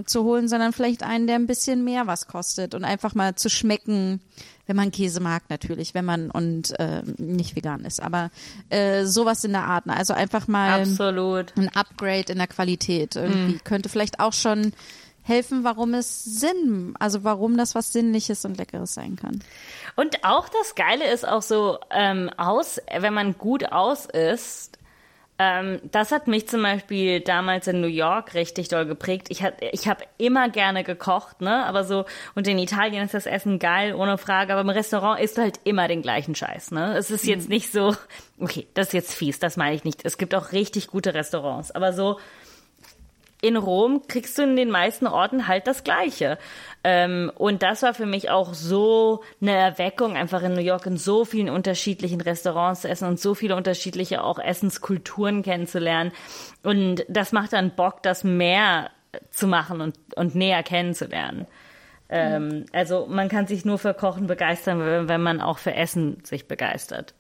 zu 0.06 0.24
holen, 0.24 0.48
sondern 0.48 0.74
vielleicht 0.74 1.04
einen, 1.04 1.28
der 1.28 1.36
ein 1.36 1.48
bisschen 1.48 1.84
mehr 1.84 2.08
was 2.08 2.28
kostet 2.28 2.76
und 2.76 2.84
einfach 2.84 3.16
mal 3.16 3.36
zu 3.36 3.50
schmecken, 3.50 4.22
wenn 4.68 4.76
man 4.76 4.92
Käse 4.92 5.20
mag 5.20 5.44
natürlich, 5.50 5.94
wenn 5.94 6.06
man 6.06 6.32
und 6.32 6.78
äh, 6.80 7.04
nicht 7.18 7.56
vegan 7.56 7.86
ist, 7.86 8.02
aber 8.02 8.32
äh, 8.70 9.06
sowas 9.06 9.44
in 9.44 9.52
der 9.52 9.64
Art. 9.64 9.86
ne? 9.86 9.96
Also 9.96 10.14
einfach 10.14 10.48
mal 10.48 10.82
Absolut. 10.82 11.54
ein 11.58 11.70
Upgrade 11.70 12.32
in 12.32 12.38
der 12.38 12.48
Qualität 12.48 13.16
irgendwie 13.16 13.60
könnte 13.64 13.90
vielleicht 13.90 14.20
auch 14.20 14.34
schon 14.34 14.74
helfen, 15.26 15.64
warum 15.64 15.96
es 15.96 16.24
Sinn, 16.24 16.94
also 17.00 17.24
warum 17.24 17.58
das 17.58 17.74
was 17.74 17.92
Sinnliches 17.92 18.46
und 18.46 18.58
Leckeres 18.58 18.94
sein 18.94 19.16
kann. 19.16 19.44
Und 19.96 20.24
auch 20.24 20.48
das 20.50 20.76
Geile 20.76 21.12
ist 21.12 21.28
auch 21.28 21.42
so, 21.42 21.80
ähm, 21.90 22.30
aus, 22.38 22.80
wenn 22.96 23.14
man 23.14 23.38
gut 23.38 23.72
aus 23.72 24.06
ist, 24.06 24.75
ähm, 25.38 25.80
das 25.92 26.12
hat 26.12 26.28
mich 26.28 26.48
zum 26.48 26.62
Beispiel 26.64 27.20
damals 27.20 27.68
in 27.68 27.82
New 27.82 27.88
York 27.88 28.34
richtig 28.36 28.70
doll 28.70 28.86
geprägt. 28.86 29.28
Ich, 29.30 29.44
hat- 29.44 29.56
ich 29.74 29.88
habe 29.88 30.04
immer 30.18 30.50
gerne 30.50 30.84
gekocht, 30.84 31.42
ne? 31.42 31.66
Aber 31.66 31.84
so, 31.84 32.06
und 32.36 32.48
in 32.48 32.58
Italien 32.58 33.04
ist 33.04 33.14
das 33.14 33.26
Essen 33.26 33.60
geil, 33.60 33.94
ohne 33.94 34.18
Frage. 34.18 34.54
Aber 34.54 34.62
im 34.62 34.70
Restaurant 34.70 35.20
isst 35.20 35.38
du 35.38 35.42
halt 35.42 35.60
immer 35.66 35.88
den 35.90 36.02
gleichen 36.02 36.36
Scheiß, 36.36 36.72
ne? 36.72 36.96
Es 36.98 37.12
ist 37.12 37.26
jetzt 37.28 37.50
nicht 37.50 37.72
so, 37.72 37.96
okay, 38.40 38.68
das 38.74 38.88
ist 38.88 38.94
jetzt 38.94 39.14
fies, 39.14 39.40
das 39.40 39.58
meine 39.58 39.76
ich 39.76 39.84
nicht. 39.84 40.06
Es 40.06 40.18
gibt 40.18 40.34
auch 40.36 40.52
richtig 40.54 40.88
gute 40.88 41.14
Restaurants. 41.14 41.72
Aber 41.72 41.92
so, 41.92 42.20
in 43.42 43.58
Rom 43.58 44.02
kriegst 44.08 44.38
du 44.38 44.44
in 44.44 44.56
den 44.56 44.72
meisten 44.72 45.08
Orten 45.08 45.48
halt 45.48 45.68
das 45.68 45.84
Gleiche. 45.84 46.38
Ähm, 46.84 47.32
und 47.36 47.64
das 47.64 47.84
war 47.84 47.94
für 47.94 48.06
mich 48.06 48.30
auch 48.30 48.54
so 48.54 49.22
eine 49.42 49.56
Erweckung, 49.56 50.16
einfach 50.16 50.42
in 50.42 50.54
New 50.54 50.62
York 50.62 50.86
in 50.86 50.98
so 50.98 51.26
vielen 51.26 51.50
unterschiedlichen 51.50 52.22
Restaurants 52.22 52.82
zu 52.82 52.90
essen 52.90 53.08
und 53.08 53.20
so 53.20 53.36
viele 53.36 53.56
unterschiedliche 53.56 54.24
auch 54.24 54.40
Essenskulturen 54.40 55.44
kennenzulernen. 55.44 56.12
Und 56.64 57.06
das 57.08 57.32
macht 57.32 57.54
dann 57.54 57.76
Bock, 57.76 58.02
das 58.04 58.24
mehr 58.24 58.90
zu 59.30 59.48
machen 59.48 59.82
und, 59.82 59.98
und 60.16 60.36
näher 60.36 60.64
kennenzulernen. 60.64 61.48
Ähm, 62.10 62.66
also 62.72 63.08
man 63.08 63.30
kann 63.30 63.48
sich 63.48 63.66
nur 63.66 63.78
für 63.78 63.94
Kochen 63.94 64.28
begeistern, 64.28 64.80
wenn, 64.80 65.10
wenn 65.10 65.22
man 65.22 65.42
auch 65.42 65.58
für 65.58 65.74
Essen 65.74 66.24
sich 66.24 66.48
begeistert. 66.48 67.14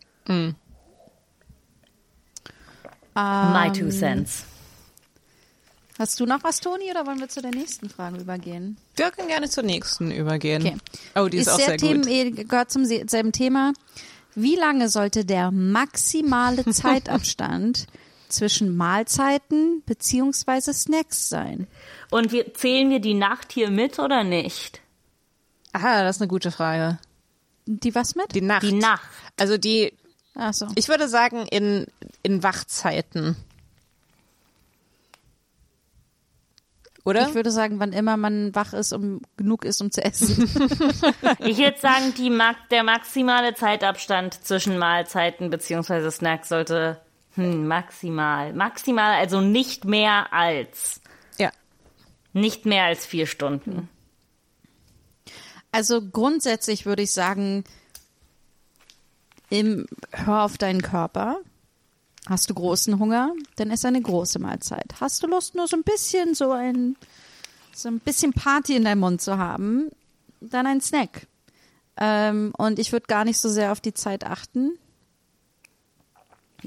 My 3.16 3.72
two 3.72 3.89
cents. 3.89 4.45
Hast 5.97 6.19
du 6.19 6.25
noch 6.25 6.43
was, 6.43 6.59
Toni, 6.59 6.89
oder 6.91 7.05
wollen 7.05 7.19
wir 7.19 7.29
zu 7.29 7.41
der 7.41 7.51
nächsten 7.51 7.89
Frage 7.89 8.17
übergehen? 8.19 8.77
Wir 8.97 9.11
können 9.11 9.29
gerne 9.29 9.49
zur 9.49 9.63
nächsten 9.63 10.11
übergehen. 10.11 10.61
Okay. 10.65 10.77
Oh, 11.15 11.27
die 11.29 11.37
ist, 11.37 11.47
auch 11.49 11.57
sehr 11.57 11.77
Themen, 11.77 12.01
gut. 12.01 12.11
eh, 12.11 12.31
gehört 12.31 12.69
zum 12.71 12.85
se- 12.85 13.05
selben 13.07 13.31
Thema. 13.31 13.71
Wie 14.35 14.55
lange 14.55 14.89
sollte 14.89 15.23
der 15.23 15.51
maximale 15.51 16.65
Zeitabstand 16.71 17.87
zwischen 18.27 18.75
Mahlzeiten 18.75 19.83
beziehungsweise 19.85 20.73
Snacks 20.73 21.29
sein? 21.29 21.67
Und 22.11 22.33
wir, 22.33 22.53
zählen 22.53 22.89
wir 22.89 22.99
die 22.99 23.13
Nacht 23.13 23.53
hier 23.53 23.69
mit 23.69 23.97
oder 23.97 24.25
nicht? 24.25 24.81
Aha, 25.71 26.03
das 26.03 26.17
ist 26.17 26.21
eine 26.21 26.27
gute 26.27 26.51
Frage. 26.51 26.97
Die 27.67 27.95
was 27.95 28.15
mit? 28.15 28.35
Die 28.35 28.41
Nacht. 28.41 28.63
Die 28.63 28.73
Nacht. 28.73 29.07
Also 29.37 29.57
die, 29.57 29.93
Ach 30.35 30.53
so. 30.53 30.67
ich 30.75 30.89
würde 30.89 31.07
sagen, 31.07 31.47
in, 31.49 31.85
in 32.21 32.43
Wachzeiten. 32.43 33.37
Oder? 37.06 37.28
Ich 37.28 37.36
würde 37.36 37.51
sagen, 37.51 37.80
wann 37.80 37.93
immer 37.93 38.18
man 38.18 38.53
wach 38.56 38.74
ist, 38.74 38.91
um 38.91 39.22
genug 39.38 39.64
ist, 39.64 39.80
um 39.80 39.91
zu 39.91 40.03
essen. 40.03 40.49
Ich 41.39 41.60
würde 41.60 41.78
sagen, 41.80 42.14
die 42.18 42.36
der 42.72 42.84
maximale 42.84 43.53
Zeitabstand 43.53 44.43
zwischen 44.43 44.80
Mahlzeiten 44.80 45.51
beziehungsweise 45.51 46.10
Snacks 46.10 46.49
sollte 46.49 46.99
hm, 47.36 47.68
maximal, 47.68 48.53
maximal, 48.53 49.20
also 49.20 49.41
nicht 49.41 49.86
mehr 49.86 50.34
als, 50.34 51.01
ja. 51.38 51.51
nicht 52.34 52.66
mehr 52.66 52.86
als 52.86 53.06
vier 53.06 53.28
Stunden. 53.28 53.88
Also 55.72 56.01
grundsätzlich 56.01 56.86
würde 56.86 57.03
ich 57.03 57.12
sagen, 57.12 57.66
im, 59.49 59.86
hör 60.12 60.43
auf 60.43 60.58
deinen 60.58 60.82
Körper. 60.82 61.38
Hast 62.28 62.49
du 62.49 62.53
großen 62.55 62.97
Hunger, 62.99 63.34
dann 63.57 63.69
ist 63.71 63.86
eine 63.86 64.01
große 64.01 64.39
Mahlzeit. 64.39 64.95
Hast 64.99 65.21
du 65.21 65.28
Lust, 65.28 65.53
nur 65.55 65.67
so 65.67 65.78
ein 65.78 65.84
bisschen 65.84 66.34
so 66.34 66.51
ein, 66.51 66.95
so 67.73 67.88
ein 67.88 67.99
bisschen 67.99 68.34
Party 68.34 68.76
in 68.76 68.84
deinem 68.84 68.99
Mund 69.01 69.21
zu 69.21 69.38
haben, 69.38 69.91
dann 70.41 70.65
ein 70.65 70.82
Snack. 70.82 71.28
Ähm, 71.97 72.51
und 72.57 72.80
ich 72.80 72.91
würde 72.91 73.05
gar 73.07 73.26
nicht 73.26 73.38
so 73.39 73.47
sehr 73.49 73.71
auf 73.71 73.80
die 73.80 73.93
Zeit 73.93 74.26
achten. 74.26 74.71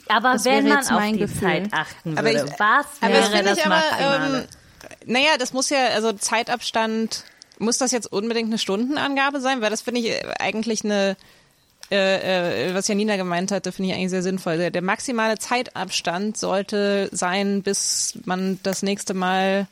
Aber 0.09 0.35
Das 0.35 0.45
wenn 0.45 0.69
man 0.69 0.79
jetzt 0.79 0.93
auf 0.93 1.03
die 1.05 1.19
Gefühl. 1.19 1.41
Zeit 1.41 1.73
achten 1.73 2.17
Aber 2.17 2.29
würde, 2.33 2.45
ich- 2.47 2.61
was 2.61 2.87
Aber 3.01 3.13
das 3.15 3.33
wäre 3.33 3.43
das 3.45 3.59
ich 3.59 3.67
aber, 3.67 3.75
Maximale? 3.77 4.39
ähm, 4.43 5.13
naja, 5.13 5.37
das 5.39 5.53
muss 5.53 5.71
ja, 5.71 5.87
also 5.89 6.13
Zeitabstand, 6.13 7.25
muss 7.59 7.79
das 7.79 7.91
jetzt 7.91 8.11
unbedingt 8.13 8.49
eine 8.49 8.59
Stundenangabe 8.59 9.41
sein? 9.41 9.61
Weil 9.61 9.71
das 9.71 9.83
finde 9.83 10.01
ich 10.01 10.07
äh, 10.11 10.23
eigentlich 10.39 10.85
eine, 10.85 11.17
äh, 11.91 12.69
äh, 12.71 12.75
was 12.75 12.89
Janina 12.89 13.17
gemeint 13.17 13.51
hatte, 13.51 13.73
finde 13.73 13.91
ich 13.91 13.97
eigentlich 13.97 14.11
sehr 14.11 14.23
sinnvoll. 14.23 14.59
Der, 14.59 14.71
der 14.71 14.83
maximale 14.83 15.39
Zeitabstand 15.39 16.37
sollte 16.37 17.09
sein, 17.13 17.63
bis 17.63 18.19
man 18.25 18.59
das 18.63 18.83
nächste 18.83 19.15
Mal 19.15 19.67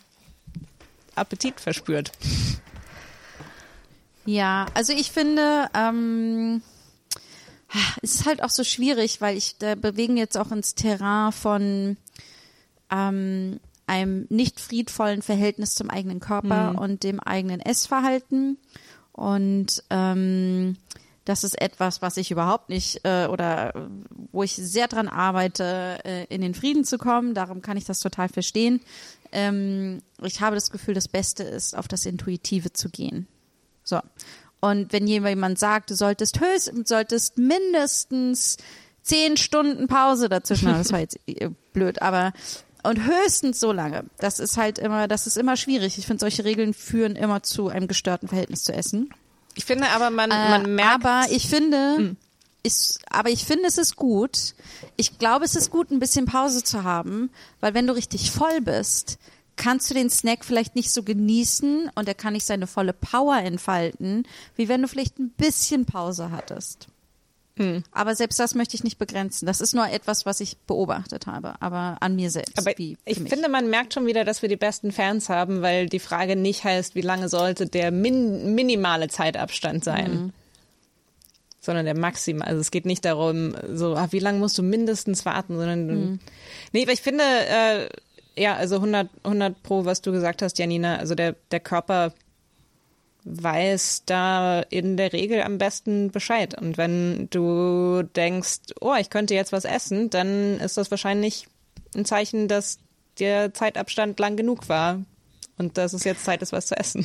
Appetit 1.15 1.61
verspürt. 1.61 2.13
Ja, 4.25 4.67
also 4.75 4.93
ich 4.93 5.11
finde, 5.13 5.69
ähm, 5.75 6.63
es 8.03 8.17
ist 8.17 8.27
halt 8.27 8.43
auch 8.43 8.51
so 8.51 8.65
schwierig, 8.65 9.21
weil 9.21 9.37
ich 9.37 9.57
da 9.59 9.75
bewegen 9.75 10.17
jetzt 10.17 10.37
auch 10.37 10.51
ins 10.51 10.75
Terrain 10.75 11.33
von 11.33 11.97
ähm, 12.91 13.61
einem 13.87 14.27
nicht 14.31 14.61
friedvollen 14.61 15.23
Verhältnis 15.23 15.75
zum 15.75 15.91
eigenen 15.91 16.21
Körper 16.21 16.75
und 16.79 17.03
dem 17.03 17.21
eigenen 17.21 17.61
Essverhalten. 17.61 18.59
Und 19.13 19.83
ähm, 19.91 20.77
das 21.27 21.45
ist 21.45 21.61
etwas, 21.61 22.01
was 22.01 22.17
ich 22.17 22.31
überhaupt 22.31 22.71
nicht 22.71 23.01
äh, 23.05 23.27
oder 23.27 23.75
äh, 23.75 23.81
wo 24.33 24.43
ich 24.43 24.55
sehr 24.55 24.87
dran 24.89 25.09
arbeite, 25.09 25.99
äh, 26.05 26.25
in 26.33 26.41
den 26.41 26.55
Frieden 26.55 26.85
zu 26.85 26.99
kommen. 26.99 27.35
Darum 27.35 27.63
kann 27.63 27.77
ich 27.77 27.85
das 27.85 28.01
total 28.01 28.29
verstehen. 28.29 28.81
Ähm, 29.33 30.03
ich 30.23 30.41
habe 30.41 30.55
das 30.55 30.71
Gefühl, 30.71 30.95
das 30.95 31.09
Beste 31.09 31.43
ist, 31.43 31.77
auf 31.77 31.89
das 31.89 32.07
Intuitive 32.07 32.73
zu 32.73 32.89
gehen. 32.89 33.27
So. 33.83 34.01
Und 34.61 34.93
wenn 34.93 35.07
jemand 35.07 35.59
sagt, 35.59 35.91
du 35.91 35.97
solltest 35.97 36.41
höchst, 36.41 36.73
solltest 36.87 37.39
mindestens 37.39 38.57
zehn 39.03 39.37
Stunden 39.37 39.89
Pause 39.89 40.29
dazwischen, 40.29 40.69
haben, 40.69 40.79
das 40.79 40.93
war 40.93 41.01
jetzt 41.01 41.19
äh, 41.27 41.51
blöd, 41.73 42.01
aber 42.03 42.33
und 42.85 43.05
höchstens 43.05 43.59
so 43.59 43.73
lange. 43.73 44.05
Das 44.19 44.39
ist 44.39 44.57
halt 44.57 44.79
immer, 44.79 45.09
das 45.09 45.27
ist 45.27 45.37
immer 45.37 45.57
schwierig. 45.57 45.99
Ich 45.99 46.07
finde, 46.07 46.21
solche 46.21 46.45
Regeln 46.45 46.73
führen 46.73 47.17
immer 47.17 47.43
zu 47.43 47.69
einem 47.69 47.89
gestörten 47.89 48.29
Verhältnis 48.29 48.63
zu 48.63 48.73
Essen. 48.73 49.11
Ich 49.57 49.65
finde 49.65 49.89
aber, 49.89 50.11
man, 50.11 50.31
Äh, 50.31 50.51
man 50.51 50.75
merkt. 50.75 50.95
aber 51.05 51.27
ich 51.31 51.49
finde, 51.49 52.15
ist, 52.63 53.01
aber 53.11 53.31
ich 53.31 53.45
finde, 53.45 53.67
es 53.67 53.79
ist 53.79 53.97
gut. 53.97 54.55
Ich 54.97 55.19
glaube, 55.19 55.45
es 55.45 55.57
ist 55.57 55.71
gut, 55.71 55.91
ein 55.91 55.99
bisschen 55.99 56.27
Pause 56.27 56.63
zu 56.63 56.85
haben, 56.85 57.31
weil 57.61 57.75
wenn 57.75 57.87
du 57.87 57.95
richtig 57.95 58.31
voll 58.31 58.61
bist, 58.61 59.19
kannst 59.57 59.89
du 59.91 59.95
den 59.95 60.11
Snack 60.11 60.45
vielleicht 60.45 60.75
nicht 60.77 60.93
so 60.93 61.03
genießen 61.03 61.91
und 61.95 62.07
er 62.09 62.15
kann 62.15 62.35
nicht 62.35 62.45
seine 62.47 62.67
volle 62.67 62.93
Power 62.93 63.39
entfalten, 63.39 64.27
wie 64.57 64.69
wenn 64.69 64.83
du 64.83 64.89
vielleicht 64.89 65.19
ein 65.19 65.31
bisschen 65.31 65.87
Pause 65.87 66.31
hattest. 66.31 66.89
Aber 67.93 68.15
selbst 68.15 68.39
das 68.39 68.55
möchte 68.55 68.75
ich 68.77 68.85
nicht 68.85 68.99
begrenzen. 68.99 69.47
Das 69.47 69.63
ist 69.63 69.75
nur 69.75 69.89
etwas, 69.89 70.27
was 70.27 70.41
ich 70.41 70.59
beobachtet 70.67 71.27
habe, 71.27 71.55
aber 71.61 71.97
an 72.01 72.15
mir 72.15 72.31
selbst. 72.31 72.59
Aber 72.59 72.79
ich 72.79 72.97
mich. 73.07 73.29
finde, 73.31 73.49
man 73.49 73.71
merkt 73.71 73.95
schon 73.95 74.05
wieder, 74.07 74.25
dass 74.25 74.43
wir 74.43 74.49
die 74.51 74.57
besten 74.57 74.93
Fans 74.93 75.31
haben, 75.31 75.63
weil 75.63 75.87
die 75.89 75.99
Frage 75.99 76.37
nicht 76.37 76.65
heißt, 76.65 76.95
wie 76.95 77.01
lange 77.01 77.29
sollte 77.31 77.67
der 77.67 77.91
min 77.93 78.55
minimale 78.55 79.09
Zeitabstand 79.09 79.85
sein, 79.85 80.11
Mhm. 80.27 80.33
sondern 81.61 81.85
der 81.87 81.97
maximal. 81.97 82.47
Also 82.47 82.61
es 82.61 82.71
geht 82.71 82.85
nicht 82.87 83.05
darum, 83.05 83.57
so, 83.73 83.97
ah, 83.97 84.09
wie 84.11 84.19
lange 84.21 84.39
musst 84.39 84.59
du 84.59 84.63
mindestens 84.63 85.25
warten, 85.25 85.57
sondern, 85.57 85.87
Mhm. 85.87 86.21
nee, 86.73 86.83
aber 86.83 86.93
ich 86.93 87.01
finde, 87.03 87.25
äh, 87.25 87.89
ja, 88.39 88.55
also 88.55 88.81
100, 88.81 89.09
100 89.25 89.63
pro, 89.63 89.85
was 89.87 90.03
du 90.03 90.13
gesagt 90.13 90.43
hast, 90.43 90.59
Janina, 90.59 90.97
also 90.97 91.15
der, 91.15 91.35
der 91.51 91.61
Körper 91.61 92.13
weiß 93.27 94.05
da 94.07 94.61
in 94.71 94.97
der 94.97 95.13
Regel 95.13 95.43
am 95.43 95.59
besten 95.59 96.13
Bescheid. 96.13 96.57
Und 96.61 96.79
wenn 96.79 97.29
du 97.31 98.03
denkst, 98.03 98.61
oh, 98.81 98.95
ich 98.99 99.11
könnte 99.11 99.35
jetzt 99.35 99.53
was 99.53 99.65
essen, 99.65 100.11
dann 100.11 100.59
ist 100.61 100.77
das 100.77 100.91
wahrscheinlich 100.91 101.49
ein 101.95 102.05
Zeichen, 102.05 102.47
dass 102.47 102.79
der 103.19 103.53
Zeitabstand 103.53 104.19
lang 104.21 104.37
genug 104.37 104.69
war 104.69 105.03
und 105.59 105.77
dass 105.77 105.93
es 105.93 106.05
jetzt 106.05 106.25
Zeit 106.25 106.41
ist, 106.43 106.53
was 106.53 106.67
zu 106.67 106.77
essen. 106.77 107.05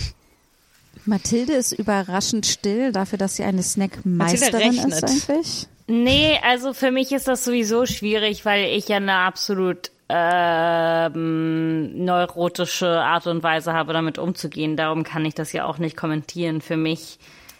Mathilde 1.05 1.53
ist 1.53 1.71
überraschend 1.71 2.45
still 2.45 2.91
dafür, 2.91 3.17
dass 3.17 3.37
sie 3.37 3.43
eine 3.43 3.63
Snackmeisterin 3.63 4.73
ist 4.73 5.03
eigentlich. 5.03 5.67
Nee, 5.87 6.39
also 6.43 6.73
für 6.73 6.91
mich 6.91 7.11
ist 7.11 7.27
das 7.27 7.43
sowieso 7.43 7.85
schwierig, 7.85 8.45
weil 8.45 8.65
ich 8.65 8.87
ja 8.87 8.97
eine 8.97 9.15
absolut 9.15 9.91
ähm, 10.13 12.03
neurotische 12.03 12.99
Art 13.01 13.27
und 13.27 13.43
Weise 13.43 13.71
habe, 13.71 13.93
damit 13.93 14.17
umzugehen. 14.17 14.75
Darum 14.75 15.03
kann 15.03 15.23
ich 15.23 15.35
das 15.35 15.53
ja 15.53 15.63
auch 15.65 15.77
nicht 15.77 15.95
kommentieren. 15.95 16.59
Für 16.59 16.75
mich 16.75 17.17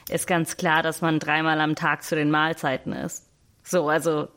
ist 0.10 0.28
ganz 0.28 0.58
klar, 0.58 0.84
dass 0.84 1.00
man 1.02 1.20
dreimal 1.20 1.62
am 1.62 1.76
Tag 1.76 2.04
zu 2.04 2.16
den 2.16 2.30
Mahlzeiten 2.30 2.92
ist. 2.92 3.26
So, 3.64 3.88
also 3.88 4.28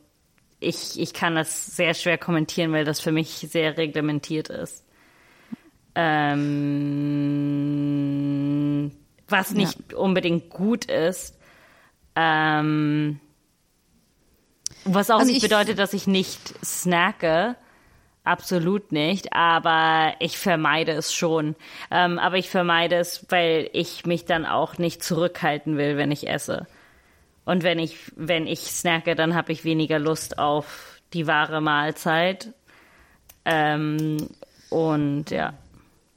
ich, 0.61 1.01
ich 1.01 1.12
kann 1.12 1.35
das 1.35 1.67
sehr 1.75 1.95
schwer 1.95 2.17
kommentieren, 2.17 2.73
weil 2.73 2.85
das 2.85 3.01
für 3.01 3.11
mich 3.11 3.31
sehr 3.51 3.77
reglementiert 3.77 4.49
ist. 4.49 4.85
Ähm, 7.95 8.93
was 9.29 9.51
nicht 9.53 9.93
unbedingt 9.95 10.51
gut 10.51 10.85
ist. 10.85 11.37
Ähm, 12.15 13.19
was 14.85 15.11
auch 15.11 15.19
Also 15.21 15.27
nicht 15.33 15.43
ich- 15.43 15.51
bedeutet, 15.51 15.79
dass 15.79 15.93
ich 15.95 16.07
nicht 16.07 16.55
snacke. 16.65 17.57
Absolut 18.25 18.91
nicht, 18.91 19.35
aber 19.35 20.14
ich 20.18 20.39
vermeide 20.39 20.93
es 20.93 21.12
schon. 21.12 21.57
Ähm, 21.91 22.18
aber 22.18 22.39
ich 22.39 22.49
vermeide 22.49 22.97
es, 22.97 23.27
weil 23.29 23.68
ich 23.75 24.07
mich 24.07 24.25
dann 24.25 24.47
auch 24.47 24.79
nicht 24.79 25.05
zurückhalten 25.05 25.77
will, 25.77 25.99
wenn 25.99 26.11
ich 26.11 26.27
esse. 26.27 26.66
Und 27.45 27.62
wenn 27.62 27.79
ich, 27.79 27.99
wenn 28.16 28.47
ich 28.47 28.61
snacke, 28.61 29.14
dann 29.14 29.35
habe 29.35 29.53
ich 29.53 29.64
weniger 29.64 29.99
Lust 29.99 30.39
auf 30.39 31.01
die 31.12 31.27
wahre 31.27 31.61
Mahlzeit. 31.61 32.55
Ähm, 33.45 34.29
und 34.70 35.31
ja. 35.31 35.53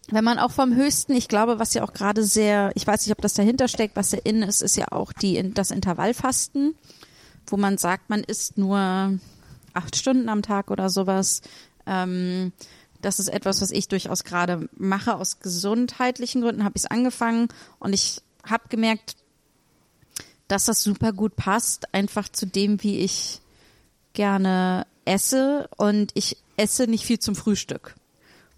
Wenn 0.10 0.24
man 0.24 0.40
auch 0.40 0.52
vom 0.52 0.74
höchsten, 0.74 1.14
ich 1.14 1.28
glaube, 1.28 1.60
was 1.60 1.74
ja 1.74 1.84
auch 1.84 1.92
gerade 1.92 2.24
sehr, 2.24 2.72
ich 2.76 2.88
weiß 2.88 3.06
nicht, 3.06 3.12
ob 3.12 3.22
das 3.22 3.34
dahinter 3.34 3.68
steckt, 3.68 3.98
was 3.98 4.14
ja 4.14 4.20
in 4.24 4.42
ist, 4.44 4.62
ist 4.62 4.78
ja 4.78 4.86
auch 4.92 5.12
die, 5.12 5.54
das 5.54 5.72
Intervallfasten, 5.72 6.76
wo 7.48 7.58
man 7.58 7.78
sagt, 7.78 8.10
man 8.10 8.24
isst 8.24 8.58
nur 8.58 9.20
acht 9.74 9.96
Stunden 9.98 10.30
am 10.30 10.42
Tag 10.42 10.72
oder 10.72 10.90
sowas. 10.90 11.42
Ähm, 11.88 12.52
Das 13.02 13.20
ist 13.20 13.28
etwas, 13.28 13.62
was 13.62 13.70
ich 13.72 13.88
durchaus 13.88 14.24
gerade 14.24 14.70
mache. 14.76 15.16
Aus 15.16 15.40
gesundheitlichen 15.40 16.42
Gründen 16.42 16.64
habe 16.64 16.76
ich 16.76 16.84
es 16.84 16.92
angefangen 16.92 17.48
und 17.80 17.94
ich 17.94 18.22
habe 18.44 18.70
gemerkt, 18.70 19.16
dass 20.48 20.66
das 20.66 20.82
super 20.82 21.14
gut 21.14 21.36
passt, 21.36 21.94
einfach 21.94 22.28
zu 22.30 22.48
dem, 22.48 22.82
wie 22.82 23.00
ich 23.00 23.40
gerne 24.14 24.88
esse 25.06 25.70
und 25.78 26.12
ich 26.16 26.38
esse 26.58 26.88
nicht 26.88 27.06
viel 27.06 27.20
zum 27.20 27.36
Frühstück. 27.36 27.96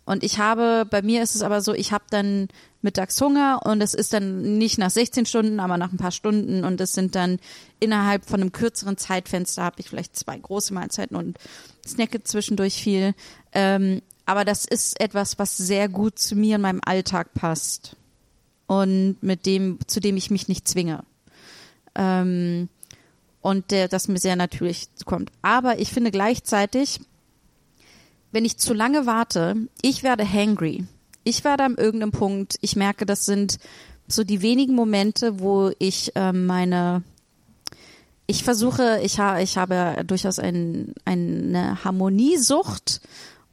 Und 0.09 0.23
ich 0.23 0.39
habe, 0.39 0.87
bei 0.89 1.03
mir 1.03 1.21
ist 1.21 1.35
es 1.35 1.43
aber 1.43 1.61
so, 1.61 1.71
ich 1.75 1.91
habe 1.91 2.05
dann 2.09 2.47
mittags 2.81 3.21
Hunger 3.21 3.59
und 3.63 3.79
es 3.79 3.93
ist 3.93 4.11
dann 4.11 4.57
nicht 4.57 4.79
nach 4.79 4.89
16 4.89 5.27
Stunden, 5.27 5.59
aber 5.59 5.77
nach 5.77 5.91
ein 5.91 5.99
paar 5.99 6.09
Stunden 6.09 6.63
und 6.63 6.81
es 6.81 6.93
sind 6.93 7.13
dann 7.13 7.37
innerhalb 7.79 8.25
von 8.25 8.41
einem 8.41 8.51
kürzeren 8.51 8.97
Zeitfenster 8.97 9.61
habe 9.61 9.75
ich 9.77 9.87
vielleicht 9.87 10.15
zwei 10.15 10.35
große 10.35 10.73
Mahlzeiten 10.73 11.15
und 11.15 11.37
snacke 11.85 12.23
zwischendurch 12.23 12.81
viel. 12.81 13.13
Ähm, 13.51 14.01
aber 14.25 14.45
das 14.45 14.65
ist 14.65 14.99
etwas, 14.99 15.37
was 15.37 15.55
sehr 15.57 15.87
gut 15.87 16.17
zu 16.17 16.35
mir 16.35 16.55
in 16.55 16.61
meinem 16.61 16.81
Alltag 16.83 17.35
passt 17.35 17.95
und 18.65 19.17
mit 19.21 19.45
dem, 19.45 19.77
zu 19.85 19.99
dem 19.99 20.17
ich 20.17 20.31
mich 20.31 20.47
nicht 20.47 20.67
zwinge. 20.67 21.03
Ähm, 21.93 22.67
und 23.41 23.69
der, 23.69 23.87
das 23.87 24.07
mir 24.07 24.17
sehr 24.17 24.35
natürlich 24.35 24.87
kommt. 25.05 25.31
Aber 25.43 25.77
ich 25.77 25.91
finde 25.91 26.09
gleichzeitig, 26.09 26.99
wenn 28.31 28.45
ich 28.45 28.57
zu 28.57 28.73
lange 28.73 29.05
warte, 29.05 29.55
ich 29.81 30.03
werde 30.03 30.31
hangry. 30.31 30.85
Ich 31.23 31.43
werde 31.43 31.63
an 31.63 31.75
irgendeinem 31.75 32.11
Punkt, 32.11 32.57
ich 32.61 32.75
merke, 32.75 33.05
das 33.05 33.25
sind 33.25 33.57
so 34.07 34.23
die 34.23 34.41
wenigen 34.41 34.73
Momente, 34.73 35.39
wo 35.39 35.71
ich 35.79 36.15
äh, 36.15 36.33
meine, 36.33 37.03
ich 38.25 38.43
versuche, 38.43 38.99
ich, 39.03 39.19
ha, 39.19 39.39
ich 39.39 39.57
habe 39.57 40.03
durchaus 40.05 40.39
ein, 40.39 40.93
eine 41.05 41.83
Harmoniesucht 41.83 43.01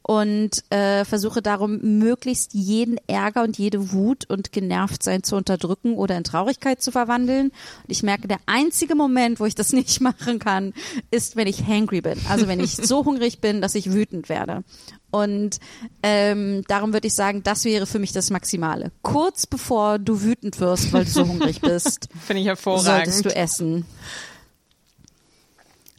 und 0.07 0.63
äh, 0.71 1.03
versuche 1.03 1.41
darum, 1.41 1.99
möglichst 1.99 2.53
jeden 2.53 2.97
Ärger 3.07 3.43
und 3.43 3.57
jede 3.57 3.91
Wut 3.91 4.23
und 4.29 4.53
genervt 4.53 5.03
sein 5.03 5.21
zu 5.21 5.35
unterdrücken 5.35 5.95
oder 5.95 6.15
in 6.15 6.23
Traurigkeit 6.23 6.81
zu 6.81 6.93
verwandeln. 6.93 7.47
Und 7.47 7.89
ich 7.89 8.03
merke, 8.03 8.29
der 8.29 8.39
einzige 8.45 8.95
Moment, 8.95 9.41
wo 9.41 9.45
ich 9.45 9.53
das 9.53 9.73
nicht 9.73 9.99
machen 9.99 10.39
kann, 10.39 10.73
ist, 11.11 11.35
wenn 11.35 11.45
ich 11.45 11.67
hangry 11.67 11.99
bin. 11.99 12.17
Also 12.29 12.47
wenn 12.47 12.61
ich 12.61 12.77
so 12.77 13.03
hungrig 13.03 13.41
bin, 13.41 13.59
dass 13.61 13.75
ich 13.75 13.91
wütend 13.91 14.29
werde. 14.29 14.63
Und 15.11 15.59
ähm, 16.03 16.63
darum 16.69 16.93
würde 16.93 17.07
ich 17.07 17.13
sagen, 17.13 17.43
das 17.43 17.65
wäre 17.65 17.85
für 17.85 17.99
mich 17.99 18.13
das 18.13 18.29
Maximale. 18.29 18.93
Kurz 19.01 19.45
bevor 19.45 19.99
du 19.99 20.21
wütend 20.21 20.61
wirst, 20.61 20.93
weil 20.93 21.03
du 21.03 21.11
so 21.11 21.27
hungrig 21.27 21.59
bist, 21.59 22.07
Finde 22.25 22.41
ich 22.41 22.47
hervorragend. 22.47 22.85
solltest 23.13 23.25
du 23.25 23.35
essen. 23.35 23.85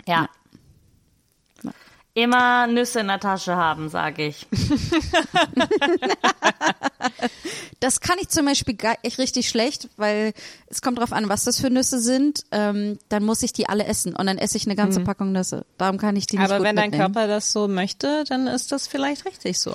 Ja. 0.06 0.30
Immer 2.18 2.66
Nüsse 2.66 2.98
in 2.98 3.06
der 3.06 3.20
Tasche 3.20 3.54
haben, 3.54 3.88
sage 3.88 4.26
ich. 4.26 4.48
Das 7.80 8.00
kann 8.00 8.16
ich 8.20 8.28
zum 8.28 8.44
Beispiel 8.44 8.74
gar, 8.74 8.96
echt 9.04 9.18
richtig 9.18 9.48
schlecht, 9.48 9.88
weil 9.96 10.32
es 10.66 10.82
kommt 10.82 10.98
drauf 10.98 11.12
an, 11.12 11.28
was 11.28 11.44
das 11.44 11.60
für 11.60 11.70
Nüsse 11.70 12.00
sind. 12.00 12.44
Ähm, 12.50 12.98
dann 13.08 13.24
muss 13.24 13.44
ich 13.44 13.52
die 13.52 13.68
alle 13.68 13.86
essen 13.86 14.16
und 14.16 14.26
dann 14.26 14.36
esse 14.36 14.56
ich 14.56 14.66
eine 14.66 14.74
ganze 14.74 15.00
Packung 15.00 15.30
Nüsse. 15.30 15.64
Darum 15.78 15.96
kann 15.96 16.16
ich 16.16 16.26
die 16.26 16.38
nicht 16.38 16.44
Aber 16.44 16.56
gut 16.56 16.66
wenn 16.66 16.74
dein 16.74 16.90
mitnehmen. 16.90 17.12
Körper 17.12 17.28
das 17.28 17.52
so 17.52 17.68
möchte, 17.68 18.24
dann 18.28 18.48
ist 18.48 18.72
das 18.72 18.88
vielleicht 18.88 19.26
richtig 19.26 19.60
so. 19.60 19.74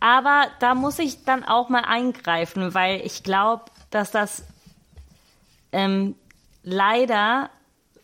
Aber 0.00 0.48
da 0.58 0.74
muss 0.74 0.98
ich 0.98 1.24
dann 1.24 1.44
auch 1.44 1.68
mal 1.68 1.84
eingreifen, 1.84 2.74
weil 2.74 3.00
ich 3.04 3.22
glaube, 3.22 3.66
dass 3.90 4.10
das 4.10 4.42
ähm, 5.70 6.16
leider 6.64 7.48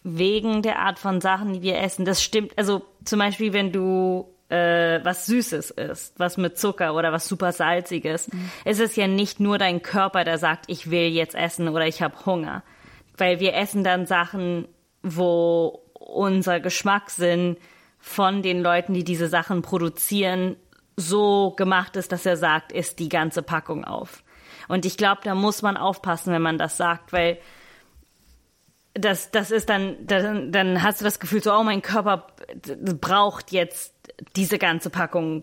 wegen 0.04 0.62
der 0.62 0.78
Art 0.78 1.00
von 1.00 1.20
Sachen, 1.20 1.52
die 1.52 1.62
wir 1.62 1.80
essen, 1.80 2.04
das 2.04 2.22
stimmt. 2.22 2.56
Also 2.56 2.86
zum 3.08 3.18
Beispiel, 3.18 3.52
wenn 3.52 3.72
du 3.72 4.32
äh, 4.48 5.00
was 5.02 5.26
Süßes 5.26 5.70
isst, 5.72 6.18
was 6.18 6.36
mit 6.36 6.58
Zucker 6.58 6.94
oder 6.94 7.12
was 7.12 7.26
super 7.28 7.52
Salziges, 7.52 8.28
ist 8.64 8.80
es 8.80 8.96
ja 8.96 9.06
nicht 9.06 9.40
nur 9.40 9.58
dein 9.58 9.82
Körper, 9.82 10.24
der 10.24 10.38
sagt, 10.38 10.66
ich 10.68 10.90
will 10.90 11.08
jetzt 11.08 11.34
essen 11.34 11.68
oder 11.68 11.86
ich 11.86 12.02
habe 12.02 12.26
Hunger. 12.26 12.62
Weil 13.16 13.40
wir 13.40 13.54
essen 13.54 13.82
dann 13.82 14.06
Sachen, 14.06 14.68
wo 15.02 15.82
unser 15.94 16.60
Geschmackssinn 16.60 17.56
von 17.98 18.42
den 18.42 18.62
Leuten, 18.62 18.94
die 18.94 19.04
diese 19.04 19.28
Sachen 19.28 19.62
produzieren, 19.62 20.56
so 20.96 21.50
gemacht 21.56 21.96
ist, 21.96 22.12
dass 22.12 22.24
er 22.24 22.36
sagt, 22.36 22.72
isst 22.72 22.98
die 22.98 23.08
ganze 23.08 23.42
Packung 23.42 23.84
auf. 23.84 24.22
Und 24.68 24.86
ich 24.86 24.96
glaube, 24.96 25.20
da 25.24 25.34
muss 25.34 25.62
man 25.62 25.76
aufpassen, 25.76 26.32
wenn 26.32 26.42
man 26.42 26.58
das 26.58 26.76
sagt, 26.76 27.12
weil 27.12 27.38
das, 28.98 29.30
das 29.30 29.50
ist 29.50 29.68
dann, 29.68 29.96
dann, 30.06 30.52
dann 30.52 30.82
hast 30.82 31.00
du 31.00 31.04
das 31.04 31.20
Gefühl 31.20 31.42
so, 31.42 31.52
oh, 31.52 31.62
mein 31.62 31.82
Körper 31.82 32.26
braucht 33.00 33.52
jetzt 33.52 33.94
diese 34.34 34.58
ganze 34.58 34.90
Packung 34.90 35.42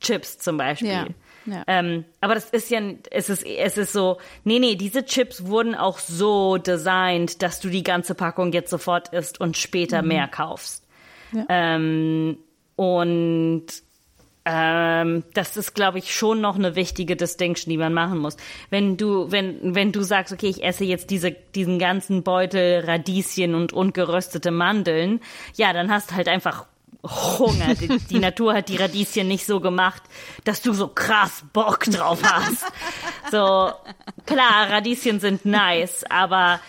Chips 0.00 0.38
zum 0.38 0.56
Beispiel. 0.56 0.88
Ja, 0.88 1.06
ja. 1.46 1.64
Ähm, 1.66 2.04
aber 2.20 2.34
das 2.34 2.50
ist 2.50 2.70
ja, 2.70 2.80
es 3.10 3.30
ist, 3.30 3.44
es 3.44 3.78
ist 3.78 3.92
so, 3.92 4.18
nee, 4.44 4.58
nee, 4.58 4.76
diese 4.76 5.04
Chips 5.04 5.46
wurden 5.46 5.74
auch 5.74 5.98
so 5.98 6.58
designt, 6.58 7.42
dass 7.42 7.60
du 7.60 7.68
die 7.68 7.82
ganze 7.82 8.14
Packung 8.14 8.52
jetzt 8.52 8.70
sofort 8.70 9.08
isst 9.08 9.40
und 9.40 9.56
später 9.56 10.02
mehr 10.02 10.28
kaufst. 10.28 10.86
Ja. 11.32 11.46
Ähm, 11.48 12.38
und 12.76 13.66
ähm, 14.44 15.24
das 15.32 15.56
ist, 15.56 15.74
glaube 15.74 15.98
ich, 15.98 16.14
schon 16.14 16.40
noch 16.40 16.56
eine 16.56 16.76
wichtige 16.76 17.16
Distinction, 17.16 17.70
die 17.70 17.78
man 17.78 17.94
machen 17.94 18.18
muss. 18.18 18.36
Wenn 18.68 18.96
du, 18.96 19.30
wenn, 19.30 19.74
wenn 19.74 19.90
du 19.90 20.02
sagst, 20.02 20.32
okay, 20.32 20.48
ich 20.48 20.62
esse 20.62 20.84
jetzt 20.84 21.10
diese, 21.10 21.30
diesen 21.32 21.78
ganzen 21.78 22.22
Beutel 22.22 22.84
Radieschen 22.84 23.54
und 23.54 23.72
ungeröstete 23.72 24.50
Mandeln, 24.50 25.20
ja, 25.54 25.72
dann 25.72 25.90
hast 25.90 26.14
halt 26.14 26.28
einfach 26.28 26.66
Hunger. 27.02 27.74
Die, 27.74 27.98
die 27.98 28.18
Natur 28.18 28.54
hat 28.54 28.68
die 28.68 28.76
Radieschen 28.76 29.28
nicht 29.28 29.46
so 29.46 29.60
gemacht, 29.60 30.02
dass 30.44 30.62
du 30.62 30.72
so 30.72 30.88
krass 30.88 31.44
Bock 31.52 31.80
drauf 31.84 32.20
hast. 32.22 32.64
So, 33.30 33.72
klar, 34.26 34.70
Radieschen 34.70 35.20
sind 35.20 35.44
nice, 35.44 36.04
aber 36.08 36.60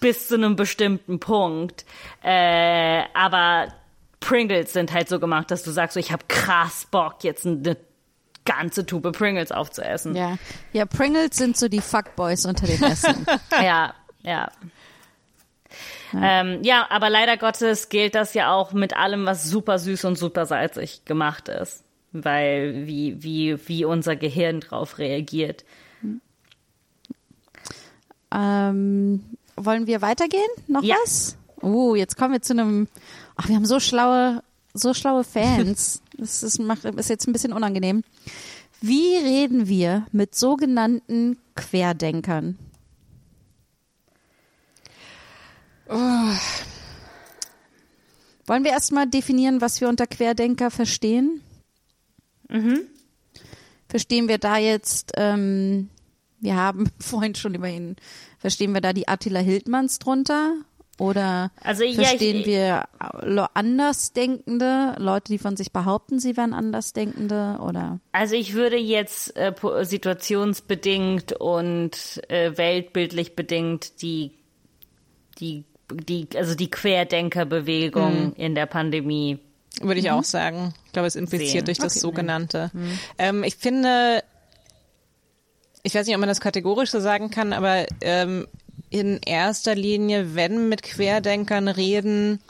bis 0.00 0.28
zu 0.28 0.34
einem 0.34 0.56
bestimmten 0.56 1.18
Punkt. 1.20 1.84
Äh, 2.22 3.02
aber 3.14 3.68
Pringles 4.28 4.74
sind 4.74 4.92
halt 4.92 5.08
so 5.08 5.18
gemacht, 5.20 5.50
dass 5.50 5.62
du 5.62 5.70
sagst, 5.70 5.94
so, 5.94 6.00
ich 6.00 6.12
habe 6.12 6.22
krass 6.28 6.86
Bock, 6.90 7.24
jetzt 7.24 7.46
eine 7.46 7.78
ganze 8.44 8.84
Tube 8.84 9.10
Pringles 9.12 9.52
aufzuessen. 9.52 10.14
Ja. 10.14 10.36
ja, 10.74 10.84
Pringles 10.84 11.36
sind 11.36 11.56
so 11.56 11.68
die 11.68 11.80
Fuckboys 11.80 12.44
unter 12.44 12.66
den 12.66 12.82
Essen. 12.92 13.24
ja. 13.52 13.94
ja. 14.22 14.50
Ähm, 16.14 16.62
ja, 16.62 16.86
aber 16.90 17.08
leider 17.08 17.38
Gottes 17.38 17.88
gilt 17.88 18.14
das 18.14 18.34
ja 18.34 18.52
auch 18.52 18.72
mit 18.72 18.94
allem, 18.94 19.24
was 19.24 19.44
super 19.44 19.78
süß 19.78 20.04
und 20.04 20.16
super 20.18 20.44
salzig 20.44 21.06
gemacht 21.06 21.48
ist. 21.48 21.84
Weil 22.12 22.86
wie, 22.86 23.22
wie, 23.22 23.58
wie 23.66 23.84
unser 23.86 24.14
Gehirn 24.16 24.60
drauf 24.60 24.98
reagiert. 24.98 25.64
ähm, 28.34 29.24
wollen 29.56 29.86
wir 29.86 30.02
weitergehen? 30.02 30.48
Noch 30.66 30.82
Ja. 30.82 30.96
was? 31.02 31.36
Uh, 31.62 31.94
jetzt 31.94 32.16
kommen 32.16 32.32
wir 32.32 32.42
zu 32.42 32.52
einem. 32.52 32.88
Ach, 33.36 33.48
wir 33.48 33.56
haben 33.56 33.66
so 33.66 33.80
schlaue, 33.80 34.42
so 34.74 34.94
schlaue 34.94 35.24
Fans. 35.24 36.02
Das 36.20 36.42
ist, 36.42 36.58
macht, 36.58 36.84
ist 36.84 37.10
jetzt 37.10 37.28
ein 37.28 37.32
bisschen 37.32 37.52
unangenehm. 37.52 38.02
Wie 38.80 39.14
reden 39.14 39.68
wir 39.68 40.04
mit 40.10 40.34
sogenannten 40.34 41.38
Querdenkern? 41.54 42.58
Wollen 48.46 48.64
wir 48.64 48.70
erstmal 48.72 49.06
definieren, 49.06 49.60
was 49.60 49.80
wir 49.80 49.88
unter 49.88 50.06
Querdenker 50.06 50.70
verstehen? 50.70 51.40
Verstehen 53.88 54.28
wir 54.28 54.38
da 54.38 54.58
jetzt, 54.58 55.12
ähm, 55.16 55.88
wir 56.40 56.56
haben 56.56 56.90
vorhin 57.00 57.34
schon 57.34 57.54
über 57.54 57.68
ihn, 57.68 57.96
verstehen 58.38 58.74
wir 58.74 58.80
da 58.80 58.92
die 58.92 59.08
Attila 59.08 59.40
Hildmanns 59.40 59.98
drunter? 59.98 60.54
Oder 60.98 61.52
Also, 61.62 61.84
ja, 61.84 61.94
verstehen 62.02 62.38
ich- 62.40 62.46
wir 62.46 62.84
Andersdenkende, 63.54 64.96
Leute, 64.98 65.32
die 65.32 65.38
von 65.38 65.56
sich 65.56 65.72
behaupten, 65.72 66.18
sie 66.18 66.36
wären 66.36 66.52
Andersdenkende? 66.52 67.58
Oder 67.60 68.00
Also 68.12 68.34
ich 68.34 68.54
würde 68.54 68.76
jetzt 68.76 69.36
äh, 69.36 69.52
situationsbedingt 69.82 71.32
und 71.34 72.20
äh, 72.28 72.56
weltbildlich 72.56 73.36
bedingt 73.36 74.02
die, 74.02 74.32
die, 75.38 75.64
die, 75.92 76.26
also 76.36 76.54
die 76.54 76.70
Querdenkerbewegung 76.70 78.34
in 78.34 78.54
der 78.54 78.66
Pandemie. 78.66 79.38
Würde 79.80 80.00
ich 80.00 80.10
auch 80.10 80.24
sagen. 80.24 80.74
Ich 80.86 80.92
glaube, 80.92 81.06
es 81.06 81.14
impliziert 81.14 81.50
Sehen. 81.52 81.64
durch 81.66 81.78
das 81.78 81.92
Okay. 81.92 82.00
sogenannte. 82.00 82.70
Ähm, 83.18 83.44
ich 83.44 83.54
finde, 83.56 84.24
ich 85.84 85.94
weiß 85.94 86.06
nicht, 86.06 86.16
ob 86.16 86.20
man 86.20 86.28
das 86.28 86.40
kategorisch 86.40 86.90
so 86.90 86.98
sagen 86.98 87.30
kann, 87.30 87.52
aber 87.52 87.86
ähm, 88.00 88.48
in 88.90 89.20
erster 89.24 89.74
Linie, 89.74 90.34
wenn 90.34 90.68
mit 90.68 90.82
Querdenkern 90.82 91.68
reden, 91.68 92.40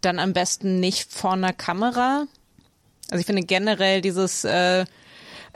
dann 0.00 0.18
am 0.18 0.32
besten 0.32 0.80
nicht 0.80 1.12
vor 1.12 1.32
einer 1.32 1.52
Kamera. 1.52 2.26
Also 3.10 3.20
ich 3.20 3.26
finde 3.26 3.42
generell 3.42 4.00
dieses, 4.00 4.44
äh, 4.44 4.84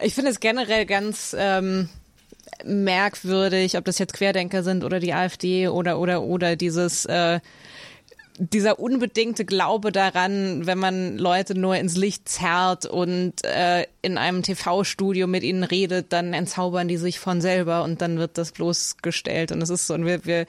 ich 0.01 0.15
finde 0.15 0.31
es 0.31 0.41
generell 0.41 0.87
ganz 0.87 1.35
ähm, 1.39 1.89
merkwürdig, 2.65 3.77
ob 3.77 3.85
das 3.85 3.99
jetzt 3.99 4.15
Querdenker 4.15 4.63
sind 4.63 4.85
oder 4.85 5.01
die 5.01 5.13
AfD 5.13 5.69
oder 5.69 5.99
oder 5.99 6.23
oder 6.23 6.57
dieses 6.57 7.05
äh, 7.07 7.41
dieser 8.39 8.79
unbedingte 8.79 9.45
Glaube 9.45 9.93
daran, 9.93 10.67
wenn 10.67 10.79
man 10.79 11.19
Leute 11.19 11.59
nur 11.59 11.77
ins 11.77 11.97
Licht 11.97 12.29
zerrt 12.29 12.87
und 12.87 13.45
äh, 13.45 13.87
in 14.03 14.19
einem 14.19 14.43
TV-Studio 14.43 15.27
mit 15.27 15.43
ihnen 15.43 15.65
redet, 15.65 16.13
dann 16.13 16.33
entzaubern 16.33 16.89
die 16.89 16.97
sich 16.97 17.19
von 17.19 17.41
selber 17.41 17.83
und 17.83 18.01
dann 18.01 18.19
wird 18.19 18.39
das 18.39 18.53
bloßgestellt. 18.53 19.53
Und 19.53 19.63
es 19.63 19.71
ist 19.71 19.87
so, 19.87 19.95
und 19.95 20.07
wir, 20.07 20.25
wir, 20.25 20.47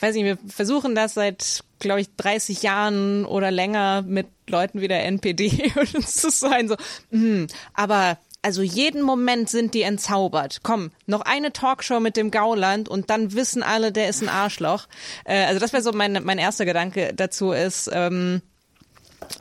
weiß 0.00 0.14
nicht, 0.14 0.24
wir 0.24 0.38
versuchen 0.48 0.94
das 0.94 1.14
seit, 1.14 1.64
glaube 1.78 2.00
ich, 2.00 2.08
30 2.16 2.62
Jahren 2.62 3.24
oder 3.24 3.50
länger 3.50 4.02
mit 4.02 4.26
Leuten 4.48 4.80
wie 4.80 4.88
der 4.88 5.04
NPD 5.06 5.72
und 5.76 5.94
uns 5.94 6.16
zu 6.16 6.30
sein, 6.30 6.68
so, 6.68 6.76
hm, 7.10 7.46
aber 7.72 8.18
also 8.44 8.60
jeden 8.60 9.00
Moment 9.00 9.48
sind 9.48 9.72
die 9.72 9.82
entzaubert. 9.82 10.60
Komm, 10.62 10.90
noch 11.06 11.22
eine 11.22 11.52
Talkshow 11.52 11.98
mit 11.98 12.18
dem 12.18 12.30
Gauland 12.30 12.90
und 12.90 13.08
dann 13.08 13.32
wissen 13.32 13.62
alle, 13.62 13.90
der 13.90 14.10
ist 14.10 14.22
ein 14.22 14.28
Arschloch. 14.28 14.86
Äh, 15.24 15.46
also 15.46 15.60
das 15.60 15.72
wäre 15.72 15.82
so 15.82 15.92
mein, 15.92 16.22
mein 16.24 16.36
erster 16.36 16.66
Gedanke 16.66 17.14
dazu 17.14 17.52
ist, 17.52 17.88
ähm, 17.90 18.42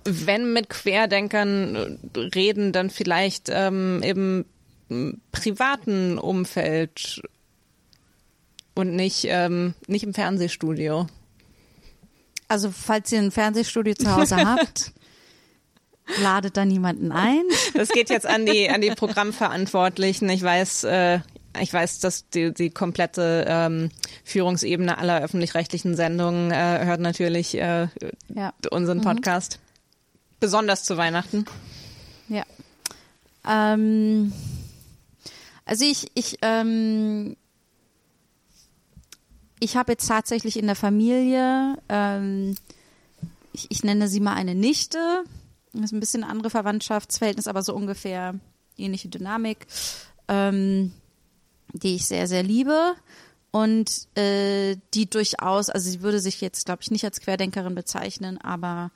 wenn 0.05 0.53
mit 0.53 0.69
Querdenkern 0.69 1.99
reden, 2.33 2.71
dann 2.71 2.89
vielleicht 2.89 3.49
ähm, 3.51 4.01
im 4.03 4.45
privaten 5.33 6.17
Umfeld 6.17 7.21
und 8.73 8.95
nicht, 8.95 9.25
ähm, 9.27 9.73
nicht 9.87 10.03
im 10.03 10.13
Fernsehstudio. 10.13 11.07
Also 12.47 12.71
falls 12.71 13.11
ihr 13.11 13.19
ein 13.19 13.31
Fernsehstudio 13.31 13.95
zu 13.95 14.15
Hause 14.15 14.37
habt, 14.45 14.93
ladet 16.21 16.57
da 16.57 16.65
niemanden 16.65 17.11
ein. 17.11 17.43
Das 17.73 17.89
geht 17.89 18.09
jetzt 18.09 18.25
an 18.25 18.45
die, 18.45 18.69
an 18.69 18.81
die 18.81 18.91
Programmverantwortlichen. 18.91 20.29
Ich 20.29 20.41
weiß, 20.43 20.83
äh, 20.85 21.19
ich 21.59 21.71
weiß, 21.73 21.99
dass 21.99 22.29
die, 22.29 22.53
die 22.53 22.69
komplette 22.69 23.45
ähm, 23.47 23.89
Führungsebene 24.23 24.97
aller 24.97 25.21
öffentlich-rechtlichen 25.21 25.95
Sendungen 25.95 26.51
äh, 26.51 26.85
hört 26.85 26.99
natürlich 26.99 27.55
äh, 27.55 27.87
Ja. 28.29 28.53
unseren 28.71 29.01
Podcast. 29.01 29.59
Besonders 30.39 30.83
zu 30.83 30.97
Weihnachten. 30.97 31.45
Ja. 32.27 32.43
Ähm, 33.47 34.33
also 35.65 35.85
ich, 35.85 36.11
ich, 36.15 36.37
ähm, 36.41 37.37
ich 39.59 39.77
habe 39.77 39.93
jetzt 39.93 40.07
tatsächlich 40.07 40.57
in 40.57 40.65
der 40.65 40.75
Familie, 40.75 41.77
ähm, 41.87 42.55
ich, 43.53 43.67
ich 43.69 43.83
nenne 43.83 44.07
sie 44.09 44.19
mal 44.19 44.33
eine 44.33 44.55
Nichte, 44.55 45.23
das 45.73 45.85
ist 45.85 45.91
ein 45.91 45.99
bisschen 45.99 46.23
andere 46.23 46.49
Verwandtschaftsverhältnis, 46.49 47.47
aber 47.47 47.63
so 47.63 47.75
ungefähr 47.75 48.39
ähnliche 48.77 49.09
Dynamik, 49.09 49.67
ähm, 50.27 50.93
die 51.73 51.95
ich 51.95 52.05
sehr, 52.05 52.27
sehr 52.27 52.43
liebe 52.43 52.95
und 53.51 54.07
äh, 54.17 54.77
die 54.93 55.09
durchaus, 55.09 55.69
also 55.69 55.89
sie 55.89 56.01
würde 56.01 56.19
sich 56.19 56.41
jetzt, 56.41 56.65
glaube 56.65 56.81
ich, 56.81 56.91
nicht 56.91 57.05
als 57.05 57.21
Querdenkerin 57.21 57.75
bezeichnen, 57.75 58.39
aber 58.39 58.91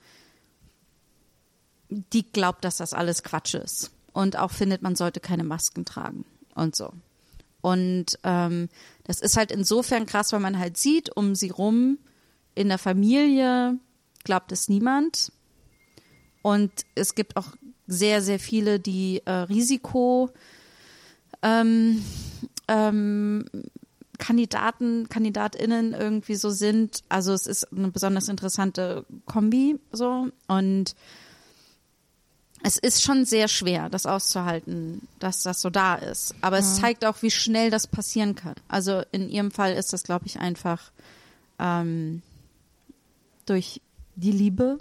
die 1.90 2.30
glaubt, 2.30 2.64
dass 2.64 2.76
das 2.76 2.92
alles 2.92 3.22
Quatsch 3.22 3.54
ist 3.54 3.90
und 4.12 4.36
auch 4.36 4.50
findet, 4.50 4.82
man 4.82 4.96
sollte 4.96 5.20
keine 5.20 5.44
Masken 5.44 5.84
tragen 5.84 6.24
und 6.54 6.76
so. 6.76 6.92
Und 7.60 8.18
ähm, 8.22 8.68
das 9.04 9.20
ist 9.20 9.36
halt 9.36 9.50
insofern 9.50 10.06
krass, 10.06 10.32
weil 10.32 10.40
man 10.40 10.58
halt 10.58 10.76
sieht, 10.76 11.14
um 11.16 11.34
sie 11.34 11.50
rum 11.50 11.98
in 12.54 12.68
der 12.68 12.78
Familie 12.78 13.78
glaubt 14.24 14.52
es 14.52 14.68
niemand. 14.68 15.32
Und 16.42 16.70
es 16.94 17.14
gibt 17.14 17.36
auch 17.36 17.48
sehr, 17.86 18.22
sehr 18.22 18.38
viele, 18.38 18.78
die 18.78 19.22
äh, 19.24 19.30
Risiko 19.30 20.30
ähm, 21.42 22.04
ähm, 22.68 23.44
Kandidaten, 24.18 25.08
KandidatInnen 25.08 25.94
irgendwie 25.94 26.34
so 26.34 26.50
sind. 26.50 27.02
Also 27.08 27.32
es 27.32 27.46
ist 27.46 27.72
eine 27.72 27.88
besonders 27.88 28.28
interessante 28.28 29.04
Kombi 29.26 29.78
so 29.92 30.28
und 30.48 30.94
es 32.62 32.76
ist 32.76 33.02
schon 33.02 33.24
sehr 33.24 33.46
schwer, 33.46 33.88
das 33.88 34.04
auszuhalten, 34.04 35.06
dass 35.20 35.44
das 35.44 35.60
so 35.60 35.70
da 35.70 35.94
ist. 35.94 36.34
Aber 36.40 36.58
es 36.58 36.80
zeigt 36.80 37.04
auch, 37.04 37.22
wie 37.22 37.30
schnell 37.30 37.70
das 37.70 37.86
passieren 37.86 38.34
kann. 38.34 38.54
Also 38.66 39.02
in 39.12 39.28
ihrem 39.28 39.52
Fall 39.52 39.74
ist 39.74 39.92
das, 39.92 40.02
glaube 40.02 40.26
ich, 40.26 40.40
einfach 40.40 40.90
ähm, 41.60 42.22
durch 43.46 43.80
die 44.16 44.32
Liebe. 44.32 44.78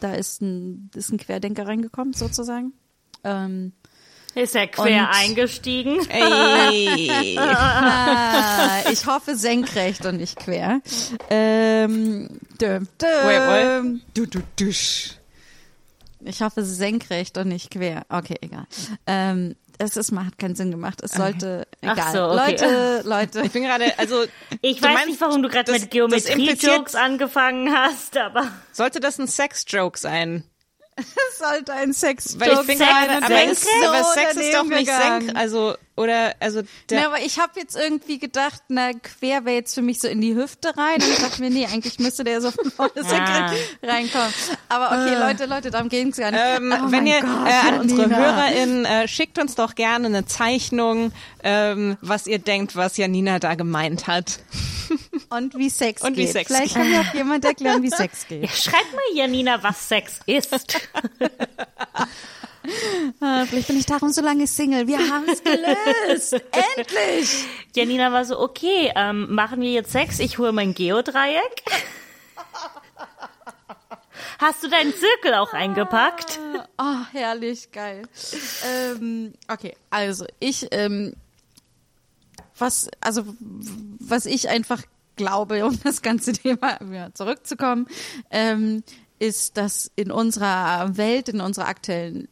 Da 0.00 0.14
ist 0.14 0.40
ein, 0.40 0.90
ist 0.94 1.10
ein 1.12 1.18
Querdenker 1.18 1.66
reingekommen, 1.66 2.12
sozusagen. 2.14 2.72
Ähm, 3.24 3.72
Ist 4.34 4.54
er 4.56 4.66
quer 4.68 5.02
Und- 5.08 5.14
eingestiegen? 5.14 5.98
Ey. 6.08 7.36
ah, 7.38 8.90
ich 8.90 9.06
hoffe 9.06 9.36
senkrecht 9.36 10.06
und 10.06 10.16
nicht 10.16 10.38
quer. 10.38 10.80
Ähm, 11.28 12.28
düm, 12.60 12.88
düm, 13.00 14.00
du, 14.14 14.26
du, 14.26 14.40
dusch. 14.56 15.18
Ich 16.24 16.40
hoffe 16.40 16.64
senkrecht 16.64 17.36
und 17.36 17.48
nicht 17.48 17.70
quer. 17.70 18.06
Okay, 18.08 18.36
egal. 18.40 18.66
Ähm, 19.06 19.56
es 19.78 19.96
ist, 19.96 20.12
hat 20.12 20.38
keinen 20.38 20.54
Sinn 20.54 20.70
gemacht. 20.70 21.00
Es 21.02 21.12
sollte, 21.12 21.66
Ach 21.84 21.92
egal. 21.92 22.12
so, 22.12 22.24
okay. 22.24 22.50
Leute, 22.50 23.02
Leute. 23.04 23.42
Ich 23.42 23.52
bin 23.52 23.62
gerade, 23.62 23.98
also 23.98 24.24
Ich 24.60 24.82
weiß 24.82 24.94
meinst, 24.94 25.06
nicht, 25.08 25.20
warum 25.20 25.42
du 25.42 25.48
gerade 25.48 25.72
mit 25.72 25.90
Geometrie-Jokes 25.90 26.94
angefangen 26.94 27.74
hast, 27.74 28.16
aber 28.16 28.50
sollte 28.72 29.00
das 29.00 29.18
ein 29.18 29.26
Sex-Joke 29.26 29.98
sein? 29.98 30.44
Es 30.96 31.38
sollte 31.38 31.72
ein 31.72 31.92
Sex 31.94 32.38
Weil 32.38 32.52
ich 32.52 32.66
bin 32.66 32.76
Sex 32.76 32.90
gerade, 32.90 33.24
aber, 33.24 33.44
ist, 33.44 33.66
aber 33.86 34.04
Sex 34.04 34.36
ist 34.36 34.54
doch 34.54 34.64
nicht 34.64 34.90
senk, 34.90 35.34
also 35.36 35.74
oder 35.94 36.34
also 36.40 36.62
der 36.88 37.00
Ja, 37.00 37.06
aber 37.06 37.20
ich 37.20 37.38
habe 37.38 37.60
jetzt 37.60 37.76
irgendwie 37.76 38.18
gedacht, 38.18 38.62
na, 38.68 38.92
quer 38.94 39.44
wäre 39.44 39.56
jetzt 39.56 39.74
für 39.74 39.82
mich 39.82 40.00
so 40.00 40.08
in 40.08 40.20
die 40.20 40.34
Hüfte 40.34 40.74
rein. 40.76 40.96
Und 40.96 41.08
ich 41.08 41.18
dachte 41.18 41.40
mir, 41.42 41.50
nee, 41.50 41.66
eigentlich 41.66 41.98
müsste 41.98 42.24
der 42.24 42.40
so 42.40 42.50
von 42.50 42.70
vorne 42.70 42.92
Ah. 43.04 43.52
reinkommen. 43.82 44.32
Aber 44.68 44.86
okay, 44.88 45.14
Leute, 45.18 45.46
Leute, 45.46 45.70
darum 45.70 45.88
ging's 45.90 46.16
gar 46.16 46.30
nicht. 46.30 46.40
Ähm, 46.42 46.74
Oh 46.82 46.90
wenn 46.90 47.06
ihr 47.06 47.20
Gott, 47.20 47.46
äh, 47.48 47.68
an 47.68 47.80
unsere 47.80 48.02
Janina. 48.02 48.16
HörerInnen 48.18 48.84
äh, 48.86 49.06
schickt 49.08 49.38
uns 49.38 49.54
doch 49.54 49.74
gerne 49.74 50.06
eine 50.06 50.24
Zeichnung, 50.24 51.12
ähm, 51.42 51.98
was 52.00 52.26
ihr 52.26 52.38
denkt, 52.38 52.74
was 52.74 52.96
Janina 52.96 53.38
da 53.38 53.54
gemeint 53.54 54.06
hat. 54.06 54.40
Und 55.30 55.56
wie 55.56 55.70
Sex 55.70 56.02
Und 56.02 56.16
wie 56.16 56.24
geht. 56.24 56.32
Sex 56.32 56.46
Vielleicht 56.48 56.74
geht. 56.74 56.82
kann 56.82 56.90
mir 56.90 57.00
auch 57.00 57.14
jemand 57.14 57.44
erklären, 57.44 57.82
wie 57.82 57.90
Sex 57.90 58.26
geht. 58.28 58.50
schreib 58.50 58.84
mal, 58.92 59.14
Janina, 59.16 59.62
was 59.62 59.88
Sex 59.88 60.20
ist. 60.26 60.52
Ah, 63.20 63.44
vielleicht 63.46 63.68
bin 63.68 63.76
ich 63.76 63.86
darum 63.86 64.10
so 64.10 64.20
lange 64.20 64.46
Single. 64.46 64.86
Wir 64.86 64.98
haben 64.98 65.24
es 65.28 65.42
gelöst. 65.42 66.32
Endlich. 66.76 67.44
Janina 67.74 68.12
war 68.12 68.24
so, 68.24 68.38
okay, 68.38 68.92
ähm, 68.94 69.34
machen 69.34 69.60
wir 69.60 69.72
jetzt 69.72 69.92
Sex? 69.92 70.18
Ich 70.18 70.38
hole 70.38 70.52
mein 70.52 70.74
Geodreieck. 70.74 71.62
Hast 74.38 74.62
du 74.64 74.68
deinen 74.68 74.92
Zirkel 74.92 75.34
auch 75.34 75.52
eingepackt? 75.52 76.40
Oh, 76.78 76.96
herrlich, 77.12 77.70
geil. 77.70 78.02
ähm, 78.66 79.34
okay, 79.48 79.76
also 79.90 80.26
ich, 80.40 80.66
ähm, 80.72 81.14
was, 82.58 82.90
also 83.00 83.24
was 84.00 84.26
ich 84.26 84.48
einfach 84.48 84.82
glaube, 85.16 85.64
um 85.64 85.78
das 85.84 86.02
ganze 86.02 86.32
Thema 86.32 86.78
wieder 86.80 87.14
zurückzukommen, 87.14 87.86
ähm, 88.30 88.82
ist, 89.22 89.56
dass 89.56 89.90
in 89.94 90.10
unserer 90.10 90.96
Welt, 90.96 91.28
in 91.28 91.40
unserer 91.40 91.68
aktuellen 91.68 92.28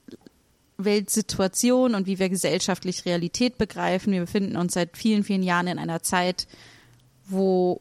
Weltsituation 0.77 1.95
und 1.95 2.07
wie 2.07 2.19
wir 2.19 2.29
gesellschaftlich 2.29 3.05
Realität 3.05 3.59
begreifen, 3.59 4.13
wir 4.13 4.21
befinden 4.21 4.57
uns 4.57 4.75
seit 4.75 4.97
vielen, 4.97 5.23
vielen 5.23 5.45
Jahren 5.45 5.69
in 5.69 5.79
einer 5.79 6.03
Zeit, 6.03 6.49
wo 7.27 7.81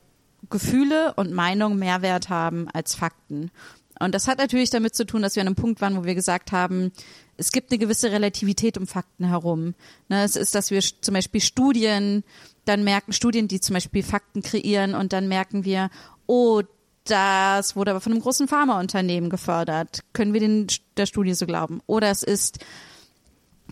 Gefühle 0.49 1.13
und 1.15 1.31
Meinung 1.31 1.77
mehr 1.77 2.01
Wert 2.01 2.29
haben 2.29 2.67
als 2.71 2.93
Fakten. 2.93 3.51
Und 3.99 4.15
das 4.15 4.27
hat 4.27 4.37
natürlich 4.37 4.69
damit 4.69 4.95
zu 4.95 5.05
tun, 5.05 5.21
dass 5.21 5.35
wir 5.35 5.41
an 5.41 5.47
einem 5.47 5.55
Punkt 5.55 5.81
waren, 5.81 5.97
wo 5.97 6.05
wir 6.05 6.15
gesagt 6.15 6.51
haben, 6.51 6.91
es 7.35 7.51
gibt 7.51 7.71
eine 7.71 7.79
gewisse 7.79 8.11
Relativität 8.11 8.77
um 8.77 8.85
Fakten 8.85 9.25
herum. 9.25 9.73
Ne, 10.07 10.23
es 10.23 10.35
ist, 10.35 10.55
dass 10.55 10.71
wir 10.71 10.81
zum 10.81 11.13
Beispiel 11.13 11.41
Studien 11.41 12.23
dann 12.65 12.83
merken, 12.83 13.11
Studien, 13.11 13.47
die 13.47 13.59
zum 13.59 13.73
Beispiel 13.73 14.03
Fakten 14.03 14.41
kreieren 14.41 14.93
und 14.93 15.13
dann 15.13 15.27
merken 15.27 15.65
wir, 15.65 15.89
oh, 16.27 16.61
das 17.05 17.75
wurde 17.75 17.91
aber 17.91 18.01
von 18.01 18.11
einem 18.11 18.21
großen 18.21 18.47
Pharmaunternehmen 18.47 19.29
gefördert. 19.29 20.03
Können 20.13 20.33
wir 20.33 20.39
den, 20.39 20.67
der 20.97 21.05
Studie 21.05 21.33
so 21.33 21.45
glauben? 21.45 21.81
Oder 21.87 22.11
es 22.11 22.23
ist 22.23 22.59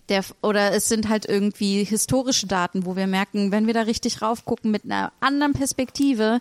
der, 0.08 0.24
oder 0.42 0.72
es 0.72 0.88
sind 0.88 1.08
halt 1.08 1.26
irgendwie 1.26 1.84
historische 1.84 2.46
Daten, 2.46 2.86
wo 2.86 2.96
wir 2.96 3.06
merken, 3.06 3.52
wenn 3.52 3.66
wir 3.66 3.74
da 3.74 3.82
richtig 3.82 4.22
raufgucken 4.22 4.70
mit 4.70 4.84
einer 4.84 5.12
anderen 5.20 5.52
Perspektive, 5.52 6.40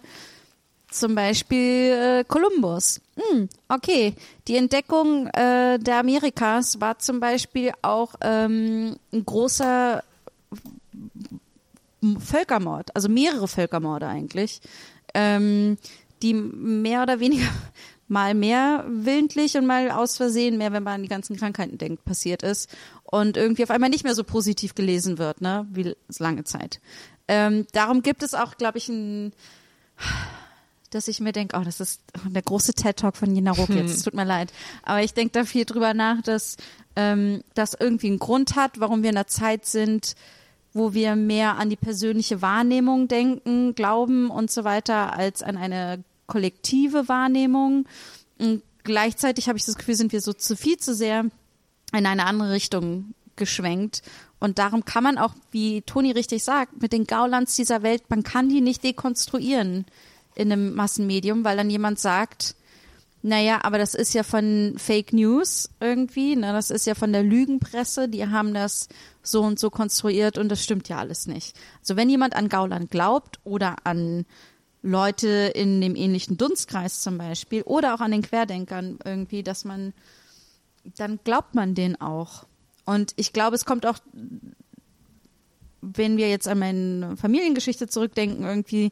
zum 0.90 1.16
Beispiel 1.16 1.92
äh, 1.92 2.24
Kolumbus. 2.26 3.02
Hm, 3.16 3.50
okay, 3.68 4.14
die 4.48 4.56
Entdeckung 4.56 5.28
äh, 5.28 5.80
der 5.80 6.00
Amerikas 6.00 6.80
war 6.80 7.00
zum 7.00 7.20
Beispiel 7.20 7.72
auch 7.82 8.16
ähm, 8.22 8.96
ein 9.12 9.26
großer 9.26 10.04
Völkermord, 12.20 12.96
also 12.96 13.10
mehrere 13.10 13.48
Völkermorde 13.48 14.08
eigentlich, 14.08 14.62
ähm, 15.14 15.78
die 16.22 16.34
mehr 16.34 17.04
oder 17.04 17.20
weniger 17.20 17.48
mal 18.08 18.34
mehr 18.34 18.86
willentlich 18.88 19.58
und 19.58 19.66
mal 19.66 19.92
aus 19.92 20.18
Versehen, 20.18 20.58
mehr 20.58 20.72
wenn 20.72 20.84
man 20.84 20.96
an 20.96 21.02
die 21.04 21.10
ganzen 21.10 21.36
Krankheiten 21.36 21.78
denkt, 21.78 22.06
passiert 22.06 22.42
ist 22.42 22.70
und 23.04 23.36
irgendwie 23.36 23.64
auf 23.64 23.72
einmal 23.72 23.90
nicht 23.90 24.04
mehr 24.04 24.16
so 24.16 24.24
positiv 24.24 24.76
gelesen 24.76 25.18
wird, 25.18 25.42
ne, 25.42 25.68
wie 25.72 25.94
lange 26.18 26.46
Zeit. 26.46 26.80
Ähm, 27.28 27.68
darum 27.74 28.04
gibt 28.04 28.24
es 28.24 28.34
auch, 28.34 28.56
glaube 28.56 28.78
ich, 28.78 28.88
ein 28.88 29.34
dass 30.90 31.08
ich 31.08 31.20
mir 31.20 31.34
denke, 31.34 31.58
oh, 31.60 31.64
das 31.64 31.80
ist 31.80 32.02
der 32.26 32.42
große 32.42 32.74
TED-Talk 32.74 33.18
von 33.18 33.34
Jena 33.34 33.52
Ruck 33.52 33.70
jetzt, 33.76 33.96
es 33.96 34.04
tut 34.04 34.14
mir 34.14 34.26
leid. 34.26 34.54
Aber 34.84 35.02
ich 35.02 35.14
denke 35.14 35.34
da 35.34 35.44
viel 35.44 35.66
drüber 35.66 35.94
nach, 35.94 36.22
dass 36.22 36.58
ähm, 36.96 37.44
das 37.54 37.76
irgendwie 37.80 38.08
einen 38.08 38.20
Grund 38.20 38.56
hat, 38.56 38.80
warum 38.80 39.04
wir 39.04 39.10
in 39.10 39.18
einer 39.18 39.28
Zeit 39.28 39.66
sind, 39.66 40.16
wo 40.74 40.94
wir 40.94 41.16
mehr 41.16 41.58
an 41.58 41.70
die 41.70 41.76
persönliche 41.76 42.42
Wahrnehmung 42.42 43.08
denken, 43.08 43.76
glauben 43.76 44.30
und 44.30 44.52
so 44.52 44.64
weiter, 44.64 45.14
als 45.14 45.44
an 45.44 45.58
eine 45.58 46.04
kollektive 46.28 47.08
Wahrnehmung. 47.08 47.88
Und 48.38 48.62
gleichzeitig 48.84 49.48
habe 49.48 49.58
ich 49.58 49.66
das 49.66 49.78
Gefühl, 49.78 49.96
sind 49.96 50.12
wir 50.12 50.22
so 50.22 50.34
zu 50.34 50.56
viel 50.56 50.78
zu 50.78 50.94
sehr 50.94 51.26
in 51.94 52.06
eine 52.06 52.26
andere 52.26 52.52
Richtung 52.52 53.14
geschwenkt. 53.36 54.02
Und 54.40 54.60
darum 54.60 54.86
kann 54.86 55.04
man 55.04 55.18
auch, 55.18 55.34
wie 55.52 55.82
Toni 55.82 56.12
richtig 56.12 56.44
sagt, 56.44 56.82
mit 56.82 56.94
den 56.94 57.06
Gaulands 57.06 57.56
dieser 57.56 57.82
Welt, 57.82 58.04
man 58.10 58.24
kann 58.24 58.50
die 58.50 58.62
nicht 58.62 58.84
dekonstruieren 58.84 59.86
in 60.36 60.52
einem 60.52 60.76
Massenmedium, 60.76 61.44
weil 61.44 61.58
dann 61.58 61.70
jemand 61.70 62.00
sagt, 62.00 62.56
naja, 63.24 63.60
aber 63.64 63.80
das 63.80 63.96
ist 63.96 64.14
ja 64.14 64.22
von 64.22 64.76
Fake 64.78 65.12
News 65.12 65.70
irgendwie, 65.80 66.36
ne? 66.36 66.54
das 66.54 66.70
ist 66.70 66.86
ja 66.86 66.94
von 66.94 67.12
der 67.12 67.24
Lügenpresse, 67.24 68.08
die 68.08 68.28
haben 68.28 68.54
das 68.54 68.90
so 69.24 69.42
und 69.42 69.60
so 69.60 69.72
konstruiert 69.72 70.38
und 70.38 70.50
das 70.50 70.64
stimmt 70.64 70.88
ja 70.88 71.00
alles 71.00 71.26
nicht. 71.26 71.56
Also 71.80 71.96
wenn 71.96 72.10
jemand 72.10 72.36
an 72.36 72.48
Gauland 72.48 72.92
glaubt 72.92 73.40
oder 73.44 73.78
an 73.86 74.26
Leute 74.82 75.28
in 75.56 75.82
dem 75.82 75.96
ähnlichen 75.96 76.38
Dunstkreis 76.38 77.02
zum 77.02 77.18
Beispiel 77.18 77.64
oder 77.64 77.96
auch 77.96 78.00
an 78.00 78.12
den 78.12 78.22
Querdenkern 78.22 79.00
irgendwie, 79.04 79.44
dass 79.44 79.66
man, 79.66 79.94
dann 80.98 81.20
glaubt 81.24 81.56
man 81.56 81.76
den 81.76 82.00
auch. 82.00 82.46
Und 82.86 83.14
ich 83.18 83.34
glaube, 83.34 83.56
es 83.56 83.66
kommt 83.66 83.86
auch, 83.86 83.98
wenn 85.82 86.18
wir 86.18 86.30
jetzt 86.30 86.48
an 86.48 86.60
meine 86.60 87.18
Familiengeschichte 87.18 87.88
zurückdenken, 87.88 88.46
irgendwie, 88.46 88.92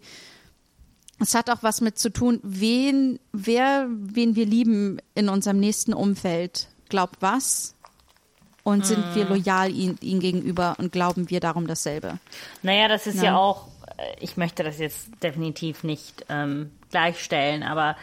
es 1.19 1.33
hat 1.33 1.49
auch 1.49 1.63
was 1.63 1.81
mit 1.81 1.97
zu 1.97 2.11
tun, 2.11 2.39
wen, 2.43 3.19
wer, 3.31 3.87
wen 3.89 4.35
wir 4.35 4.45
lieben 4.45 4.99
in 5.13 5.29
unserem 5.29 5.59
nächsten 5.59 5.93
Umfeld, 5.93 6.67
glaubt 6.89 7.21
was 7.21 7.75
und 8.63 8.85
sind 8.85 9.03
wir 9.13 9.25
loyal 9.25 9.71
ihm, 9.71 9.95
ihm 10.01 10.19
gegenüber 10.19 10.75
und 10.79 10.91
glauben 10.91 11.29
wir 11.29 11.39
darum 11.39 11.67
dasselbe. 11.67 12.19
Naja, 12.63 12.87
das 12.87 13.07
ist 13.07 13.17
Ja. 13.17 13.23
ja 13.23 13.37
auch, 13.37 13.67
ich 14.19 14.37
möchte 14.37 14.63
das 14.63 14.79
jetzt 14.79 15.09
definitiv 15.23 15.83
nicht 15.83 16.25
ähm, 16.29 16.71
gleichstellen, 16.91 17.63
aber 17.63 17.95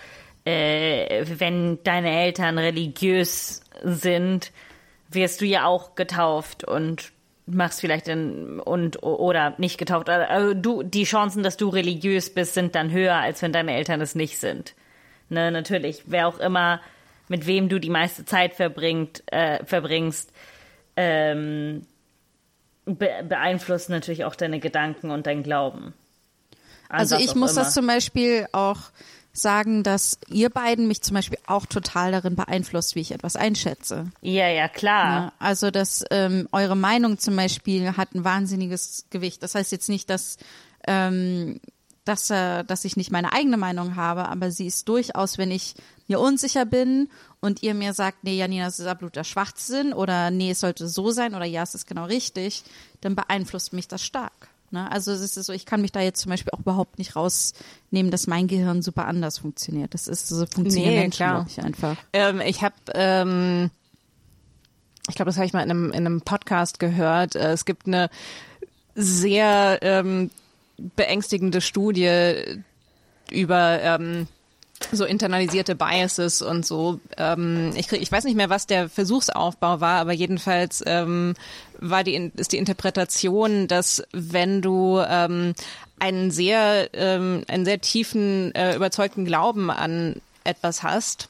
äh, 0.44 1.24
wenn 1.38 1.82
deine 1.84 2.10
Eltern 2.22 2.58
religiös 2.58 3.62
sind, 3.82 4.52
wirst 5.08 5.40
du 5.40 5.44
ja 5.44 5.66
auch 5.66 5.94
getauft 5.94 6.64
und 6.64 7.12
machst 7.46 7.80
vielleicht 7.80 8.08
dann 8.08 8.60
und 8.60 9.02
oder 9.02 9.54
nicht 9.58 9.78
getauft. 9.78 10.08
Also 10.08 10.54
du, 10.54 10.82
die 10.82 11.04
Chancen, 11.04 11.42
dass 11.42 11.56
du 11.56 11.68
religiös 11.68 12.32
bist, 12.32 12.54
sind 12.54 12.74
dann 12.74 12.90
höher, 12.90 13.16
als 13.16 13.42
wenn 13.42 13.52
deine 13.52 13.74
Eltern 13.74 14.00
es 14.00 14.14
nicht 14.14 14.38
sind. 14.38 14.74
Ne, 15.28 15.50
natürlich. 15.50 16.02
Wer 16.06 16.28
auch 16.28 16.38
immer, 16.38 16.80
mit 17.28 17.46
wem 17.46 17.68
du 17.68 17.78
die 17.78 17.90
meiste 17.90 18.24
Zeit 18.24 18.54
verbringt, 18.54 19.22
äh, 19.26 19.64
verbringst, 19.64 20.32
ähm, 20.96 21.86
be 22.84 23.08
beeinflusst 23.28 23.90
natürlich 23.90 24.24
auch 24.24 24.34
deine 24.34 24.60
Gedanken 24.60 25.10
und 25.10 25.26
dein 25.26 25.42
Glauben. 25.42 25.94
An 26.88 27.00
Also 27.00 27.16
ich 27.16 27.34
muss 27.34 27.52
immer. 27.52 27.62
das 27.62 27.74
zum 27.74 27.86
Beispiel 27.86 28.46
auch 28.52 28.78
sagen, 29.32 29.82
dass 29.82 30.18
ihr 30.28 30.50
beiden 30.50 30.88
mich 30.88 31.00
zum 31.02 31.14
Beispiel 31.14 31.38
auch 31.46 31.64
total 31.64 32.12
darin 32.12 32.36
beeinflusst, 32.36 32.94
wie 32.94 33.00
ich 33.00 33.12
etwas 33.12 33.34
einschätze. 33.34 34.10
Ja, 34.20 34.48
ja, 34.48 34.68
klar. 34.68 35.04
Ja, 35.04 35.32
also 35.38 35.70
dass 35.70 36.04
ähm, 36.10 36.48
eure 36.52 36.76
Meinung 36.76 37.18
zum 37.18 37.34
Beispiel 37.36 37.96
hat 37.96 38.14
ein 38.14 38.24
wahnsinniges 38.24 39.06
Gewicht. 39.10 39.42
Das 39.42 39.54
heißt 39.54 39.72
jetzt 39.72 39.88
nicht, 39.88 40.10
dass 40.10 40.36
ähm, 40.86 41.60
dass, 42.04 42.30
äh, 42.30 42.64
dass 42.64 42.84
ich 42.84 42.96
nicht 42.96 43.12
meine 43.12 43.32
eigene 43.32 43.56
Meinung 43.56 43.96
habe, 43.96 44.28
aber 44.28 44.50
sie 44.50 44.66
ist 44.66 44.88
durchaus, 44.88 45.38
wenn 45.38 45.50
ich 45.50 45.74
mir 46.12 46.20
unsicher 46.20 46.64
bin 46.64 47.08
und 47.40 47.62
ihr 47.62 47.74
mir 47.74 47.94
sagt, 47.94 48.24
nee, 48.24 48.36
Janina, 48.36 48.66
das 48.66 48.78
ist 48.78 48.86
absoluter 48.86 49.24
Schwachsinn 49.24 49.92
oder 49.92 50.30
nee, 50.30 50.50
es 50.50 50.60
sollte 50.60 50.86
so 50.88 51.10
sein 51.10 51.34
oder 51.34 51.44
ja, 51.44 51.62
es 51.62 51.74
ist 51.74 51.86
genau 51.86 52.04
richtig, 52.04 52.62
dann 53.00 53.16
beeinflusst 53.16 53.72
mich 53.72 53.88
das 53.88 54.02
stark. 54.02 54.48
Ne? 54.70 54.90
Also 54.90 55.12
es 55.12 55.20
ist 55.20 55.34
so, 55.34 55.52
ich 55.52 55.66
kann 55.66 55.80
mich 55.80 55.92
da 55.92 56.00
jetzt 56.00 56.20
zum 56.20 56.30
Beispiel 56.30 56.52
auch 56.52 56.60
überhaupt 56.60 56.98
nicht 56.98 57.16
rausnehmen, 57.16 58.10
dass 58.10 58.26
mein 58.26 58.46
Gehirn 58.46 58.82
super 58.82 59.06
anders 59.06 59.38
funktioniert. 59.38 59.94
Das 59.94 60.08
ist 60.08 60.28
so 60.28 60.46
funktionieren 60.46 60.94
Nee, 60.94 61.00
Menschen, 61.00 61.26
glaube 61.26 61.46
ich, 61.48 61.62
einfach. 61.62 61.96
Ähm, 62.12 62.40
ich 62.40 62.62
habe, 62.62 62.74
ähm, 62.94 63.70
ich 65.08 65.14
glaube, 65.14 65.30
das 65.30 65.36
habe 65.36 65.46
ich 65.46 65.52
mal 65.52 65.62
in 65.62 65.70
einem, 65.70 65.86
in 65.92 66.06
einem 66.06 66.20
Podcast 66.22 66.78
gehört. 66.78 67.36
Äh, 67.36 67.52
es 67.52 67.64
gibt 67.64 67.86
eine 67.86 68.08
sehr 68.94 69.78
ähm, 69.82 70.30
beängstigende 70.96 71.60
Studie 71.60 72.62
über 73.30 73.80
ähm, 73.82 74.26
so 74.90 75.04
internalisierte 75.04 75.74
Biases 75.74 76.42
und 76.42 76.66
so. 76.66 77.00
Ähm, 77.16 77.72
ich, 77.76 77.88
krieg, 77.88 78.02
ich 78.02 78.10
weiß 78.10 78.24
nicht 78.24 78.36
mehr, 78.36 78.50
was 78.50 78.66
der 78.66 78.88
Versuchsaufbau 78.88 79.80
war, 79.80 80.00
aber 80.00 80.12
jedenfalls 80.12 80.82
ähm, 80.86 81.34
war 81.78 82.04
die 82.04 82.30
ist 82.36 82.52
die 82.52 82.58
Interpretation, 82.58 83.68
dass 83.68 84.02
wenn 84.12 84.62
du 84.62 85.00
ähm, 85.06 85.54
einen 85.98 86.30
sehr 86.30 86.90
ähm, 86.94 87.44
einen 87.48 87.64
sehr 87.64 87.80
tiefen 87.80 88.54
äh, 88.54 88.74
überzeugten 88.74 89.24
Glauben 89.24 89.70
an 89.70 90.20
etwas 90.44 90.82
hast 90.82 91.28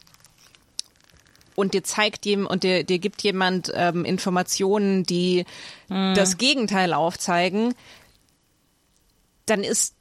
und 1.54 1.74
dir 1.74 1.84
zeigt 1.84 2.24
jem 2.24 2.46
und 2.46 2.62
dir, 2.62 2.84
dir 2.84 2.98
gibt 2.98 3.22
jemand 3.22 3.70
ähm, 3.74 4.04
Informationen, 4.04 5.04
die 5.04 5.44
das 5.88 6.38
Gegenteil 6.38 6.94
aufzeigen, 6.94 7.74
dann 9.44 9.62
ist 9.62 9.94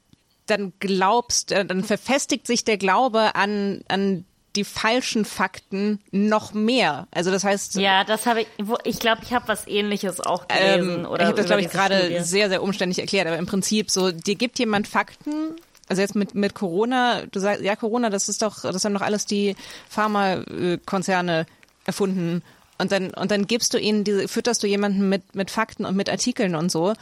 dann 0.46 0.72
glaubst, 0.80 1.52
äh, 1.52 1.64
dann 1.64 1.84
verfestigt 1.84 2.46
sich 2.46 2.64
der 2.64 2.76
Glaube 2.78 3.34
an 3.34 3.82
an 3.88 4.24
die 4.54 4.64
falschen 4.64 5.24
Fakten 5.24 5.98
noch 6.10 6.52
mehr. 6.52 7.06
Also 7.10 7.30
das 7.30 7.42
heißt, 7.42 7.76
Ja, 7.76 8.04
das 8.04 8.26
habe 8.26 8.42
ich, 8.42 8.48
wo- 8.62 8.76
ich 8.84 8.98
glaube, 8.98 9.22
ich 9.24 9.32
habe 9.32 9.48
was 9.48 9.66
ähnliches 9.66 10.20
auch 10.20 10.46
gelesen. 10.46 11.00
ähm, 11.00 11.06
oder 11.06 11.22
ich 11.22 11.26
habe 11.28 11.36
das, 11.38 11.46
glaube 11.46 11.62
ich, 11.62 11.70
gerade 11.70 12.22
sehr, 12.22 12.50
sehr 12.50 12.62
umständlich 12.62 12.98
erklärt, 12.98 13.26
aber 13.28 13.38
im 13.38 13.46
Prinzip 13.46 13.90
so, 13.90 14.10
dir 14.12 14.34
gibt 14.34 14.58
jemand 14.58 14.88
Fakten, 14.88 15.56
also 15.88 16.02
jetzt 16.02 16.14
mit, 16.14 16.34
mit 16.34 16.54
Corona, 16.54 17.22
du 17.30 17.40
sagst, 17.40 17.62
ja, 17.62 17.76
Corona, 17.76 18.10
das 18.10 18.28
ist 18.28 18.42
doch, 18.42 18.60
das 18.60 18.84
haben 18.84 18.92
doch 18.92 19.00
alles 19.00 19.24
die 19.24 19.56
Pharmakonzerne 19.88 21.46
erfunden. 21.84 22.42
Und 22.78 22.90
dann, 22.92 23.10
und 23.14 23.30
dann 23.30 23.46
gibst 23.46 23.74
du 23.74 23.78
ihnen 23.78 24.02
diese, 24.04 24.26
fütterst 24.28 24.62
du 24.62 24.66
jemanden 24.66 25.08
mit, 25.08 25.34
mit 25.34 25.50
Fakten 25.50 25.84
und 25.84 25.96
mit 25.96 26.10
Artikeln 26.10 26.54
und 26.56 26.70
so. 26.70 26.94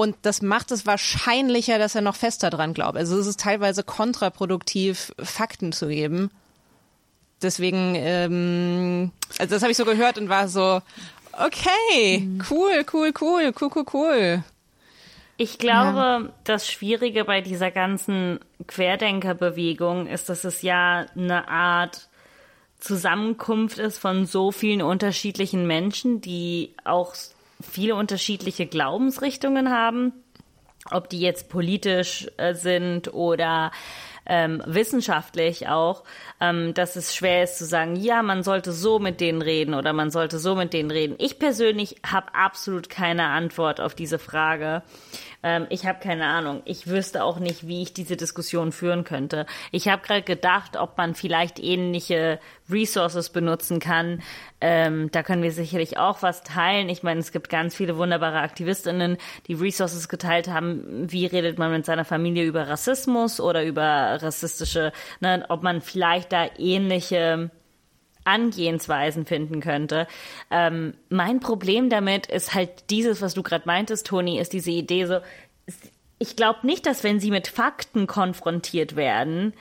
Und 0.00 0.16
das 0.22 0.40
macht 0.40 0.70
es 0.70 0.86
wahrscheinlicher, 0.86 1.78
dass 1.78 1.94
er 1.94 2.00
noch 2.00 2.16
fester 2.16 2.48
dran 2.48 2.72
glaubt. 2.72 2.96
Also 2.96 3.18
es 3.18 3.26
ist 3.26 3.38
teilweise 3.38 3.82
kontraproduktiv, 3.82 5.12
Fakten 5.22 5.72
zu 5.72 5.88
geben. 5.88 6.30
Deswegen, 7.42 7.94
ähm, 7.96 9.12
also 9.38 9.54
das 9.54 9.60
habe 9.60 9.72
ich 9.72 9.76
so 9.76 9.84
gehört 9.84 10.16
und 10.16 10.30
war 10.30 10.48
so, 10.48 10.80
okay, 11.34 12.26
cool, 12.50 12.86
cool, 12.94 13.12
cool, 13.20 13.52
cool, 13.60 13.70
cool, 13.76 13.84
cool. 13.92 14.44
Ich 15.36 15.58
glaube, 15.58 16.32
das 16.44 16.66
Schwierige 16.66 17.26
bei 17.26 17.42
dieser 17.42 17.70
ganzen 17.70 18.40
Querdenkerbewegung 18.68 20.06
ist, 20.06 20.30
dass 20.30 20.44
es 20.44 20.62
ja 20.62 21.04
eine 21.14 21.46
Art 21.46 22.08
Zusammenkunft 22.78 23.78
ist 23.78 23.98
von 23.98 24.24
so 24.24 24.50
vielen 24.50 24.80
unterschiedlichen 24.80 25.66
Menschen, 25.66 26.22
die 26.22 26.72
auch 26.84 27.14
viele 27.60 27.94
unterschiedliche 27.94 28.66
Glaubensrichtungen 28.66 29.70
haben, 29.70 30.12
ob 30.90 31.08
die 31.08 31.20
jetzt 31.20 31.48
politisch 31.48 32.28
äh, 32.36 32.54
sind 32.54 33.12
oder 33.12 33.70
ähm, 34.26 34.62
wissenschaftlich 34.64 35.68
auch, 35.68 36.04
ähm, 36.40 36.72
dass 36.74 36.96
es 36.96 37.14
schwer 37.14 37.42
ist 37.42 37.58
zu 37.58 37.64
sagen, 37.64 37.96
ja, 37.96 38.22
man 38.22 38.42
sollte 38.42 38.72
so 38.72 38.98
mit 38.98 39.20
denen 39.20 39.42
reden 39.42 39.74
oder 39.74 39.92
man 39.92 40.10
sollte 40.10 40.38
so 40.38 40.54
mit 40.54 40.72
denen 40.72 40.90
reden. 40.90 41.16
Ich 41.18 41.38
persönlich 41.38 41.96
habe 42.06 42.34
absolut 42.34 42.88
keine 42.88 43.24
Antwort 43.24 43.80
auf 43.80 43.94
diese 43.94 44.18
Frage. 44.18 44.82
Ähm, 45.42 45.66
ich 45.70 45.86
habe 45.86 46.00
keine 46.00 46.26
Ahnung. 46.26 46.62
Ich 46.64 46.86
wüsste 46.86 47.24
auch 47.24 47.38
nicht, 47.38 47.66
wie 47.66 47.82
ich 47.82 47.94
diese 47.94 48.16
Diskussion 48.16 48.72
führen 48.72 49.04
könnte. 49.04 49.46
Ich 49.72 49.88
habe 49.88 50.02
gerade 50.02 50.22
gedacht, 50.22 50.76
ob 50.76 50.98
man 50.98 51.14
vielleicht 51.14 51.58
ähnliche 51.58 52.40
Resources 52.70 53.30
benutzen 53.30 53.80
kann. 53.80 54.22
Ähm, 54.60 55.10
da 55.10 55.22
können 55.22 55.42
wir 55.42 55.52
sicherlich 55.52 55.98
auch 55.98 56.22
was 56.22 56.42
teilen. 56.42 56.88
Ich 56.88 57.02
meine, 57.02 57.20
es 57.20 57.32
gibt 57.32 57.48
ganz 57.48 57.74
viele 57.74 57.96
wunderbare 57.96 58.40
Aktivistinnen, 58.40 59.16
die 59.46 59.54
Resources 59.54 60.08
geteilt 60.08 60.48
haben. 60.48 61.10
Wie 61.10 61.26
redet 61.26 61.58
man 61.58 61.72
mit 61.72 61.86
seiner 61.86 62.04
Familie 62.04 62.44
über 62.44 62.68
Rassismus 62.68 63.40
oder 63.40 63.64
über 63.64 64.18
rassistische, 64.20 64.92
ne, 65.20 65.44
ob 65.48 65.62
man 65.62 65.80
vielleicht 65.80 66.32
da 66.32 66.46
ähnliche 66.58 67.50
Angehensweisen 68.24 69.26
finden 69.26 69.60
könnte. 69.60 70.06
Ähm, 70.50 70.94
mein 71.08 71.40
Problem 71.40 71.90
damit 71.90 72.26
ist 72.26 72.54
halt 72.54 72.90
dieses, 72.90 73.22
was 73.22 73.34
du 73.34 73.42
gerade 73.42 73.66
meintest, 73.66 74.06
Toni, 74.06 74.38
ist 74.38 74.52
diese 74.52 74.70
Idee 74.70 75.06
so, 75.06 75.20
ich 76.18 76.36
glaube 76.36 76.66
nicht, 76.66 76.86
dass 76.86 77.02
wenn 77.02 77.18
sie 77.18 77.30
mit 77.30 77.48
Fakten 77.48 78.06
konfrontiert 78.06 78.94
werden, 78.94 79.54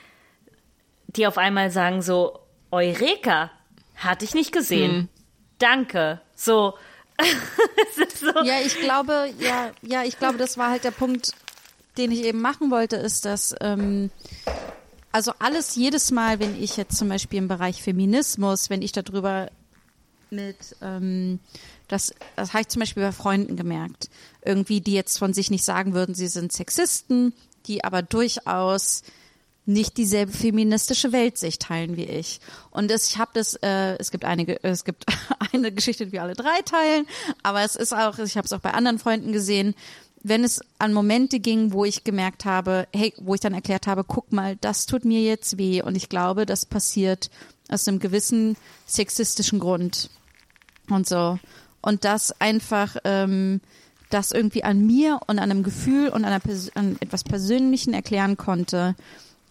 die 1.07 1.25
auf 1.25 1.37
einmal 1.37 1.71
sagen 1.71 2.01
so, 2.01 2.39
Eureka, 2.71 3.49
hatte 3.95 4.25
ich 4.25 4.33
nicht 4.33 4.51
gesehen. 4.51 5.09
Danke. 5.57 6.21
So. 6.35 6.75
so. 8.15 8.27
Ja, 8.43 8.59
ich 8.65 8.79
glaube, 8.79 9.29
ja, 9.39 9.71
ja, 9.81 10.03
ich 10.03 10.19
glaube, 10.19 10.37
das 10.37 10.57
war 10.57 10.69
halt 10.69 10.83
der 10.83 10.91
Punkt, 10.91 11.31
den 11.97 12.11
ich 12.11 12.23
eben 12.23 12.41
machen 12.41 12.71
wollte, 12.71 12.95
ist, 12.95 13.25
dass 13.25 13.55
ähm, 13.61 14.11
also 15.11 15.31
alles 15.39 15.75
jedes 15.75 16.11
Mal, 16.11 16.39
wenn 16.39 16.61
ich 16.61 16.77
jetzt 16.77 16.97
zum 16.97 17.09
Beispiel 17.09 17.39
im 17.39 17.47
Bereich 17.47 17.81
Feminismus, 17.81 18.69
wenn 18.69 18.81
ich 18.81 18.91
darüber 18.91 19.49
mit, 20.29 20.75
ähm, 20.81 21.39
das, 21.87 22.13
das 22.35 22.53
habe 22.53 22.61
ich 22.61 22.67
zum 22.67 22.81
Beispiel 22.81 23.03
bei 23.03 23.11
Freunden 23.11 23.55
gemerkt, 23.55 24.09
irgendwie, 24.43 24.81
die 24.81 24.93
jetzt 24.93 25.17
von 25.17 25.33
sich 25.33 25.49
nicht 25.49 25.63
sagen 25.63 25.93
würden, 25.93 26.13
sie 26.13 26.27
sind 26.27 26.51
Sexisten, 26.51 27.33
die 27.65 27.83
aber 27.83 28.01
durchaus 28.01 29.03
nicht 29.65 29.97
dieselbe 29.97 30.31
feministische 30.31 31.11
Weltsicht 31.11 31.61
teilen 31.61 31.95
wie 31.95 32.05
ich. 32.05 32.39
Und 32.71 32.89
das, 32.89 33.09
ich 33.09 33.19
habe 33.19 33.31
das, 33.35 33.53
äh, 33.61 33.95
es 33.99 34.09
gibt 34.09 34.25
einige, 34.25 34.63
es 34.63 34.83
gibt 34.83 35.05
eine 35.53 35.71
Geschichte, 35.71 36.07
die 36.07 36.11
wir 36.11 36.23
alle 36.23 36.33
drei 36.33 36.61
teilen, 36.63 37.05
aber 37.43 37.61
es 37.61 37.75
ist 37.75 37.93
auch, 37.93 38.17
ich 38.17 38.35
habe 38.35 38.45
es 38.45 38.53
auch 38.53 38.61
bei 38.61 38.71
anderen 38.71 38.97
Freunden 38.97 39.31
gesehen, 39.31 39.75
wenn 40.23 40.43
es 40.43 40.61
an 40.79 40.93
Momente 40.93 41.39
ging, 41.39 41.71
wo 41.71 41.85
ich 41.85 42.03
gemerkt 42.03 42.45
habe, 42.45 42.87
hey, 42.93 43.13
wo 43.17 43.33
ich 43.33 43.41
dann 43.41 43.53
erklärt 43.53 43.87
habe, 43.87 44.03
guck 44.03 44.31
mal, 44.31 44.57
das 44.57 44.85
tut 44.85 45.05
mir 45.05 45.21
jetzt 45.21 45.57
weh 45.57 45.81
und 45.81 45.95
ich 45.95 46.09
glaube, 46.09 46.45
das 46.45 46.65
passiert 46.65 47.29
aus 47.69 47.87
einem 47.87 47.99
gewissen 47.99 48.57
sexistischen 48.85 49.59
Grund 49.59 50.09
und 50.89 51.07
so. 51.07 51.39
Und 51.81 52.03
das 52.03 52.39
einfach, 52.41 52.97
ähm, 53.03 53.61
das 54.09 54.31
irgendwie 54.31 54.63
an 54.63 54.85
mir 54.85 55.19
und 55.27 55.39
an 55.39 55.51
einem 55.51 55.63
Gefühl 55.63 56.09
und 56.09 56.25
an, 56.25 56.41
an 56.73 56.97
etwas 56.99 57.23
Persönlichen 57.23 57.93
erklären 57.93 58.37
konnte, 58.37 58.95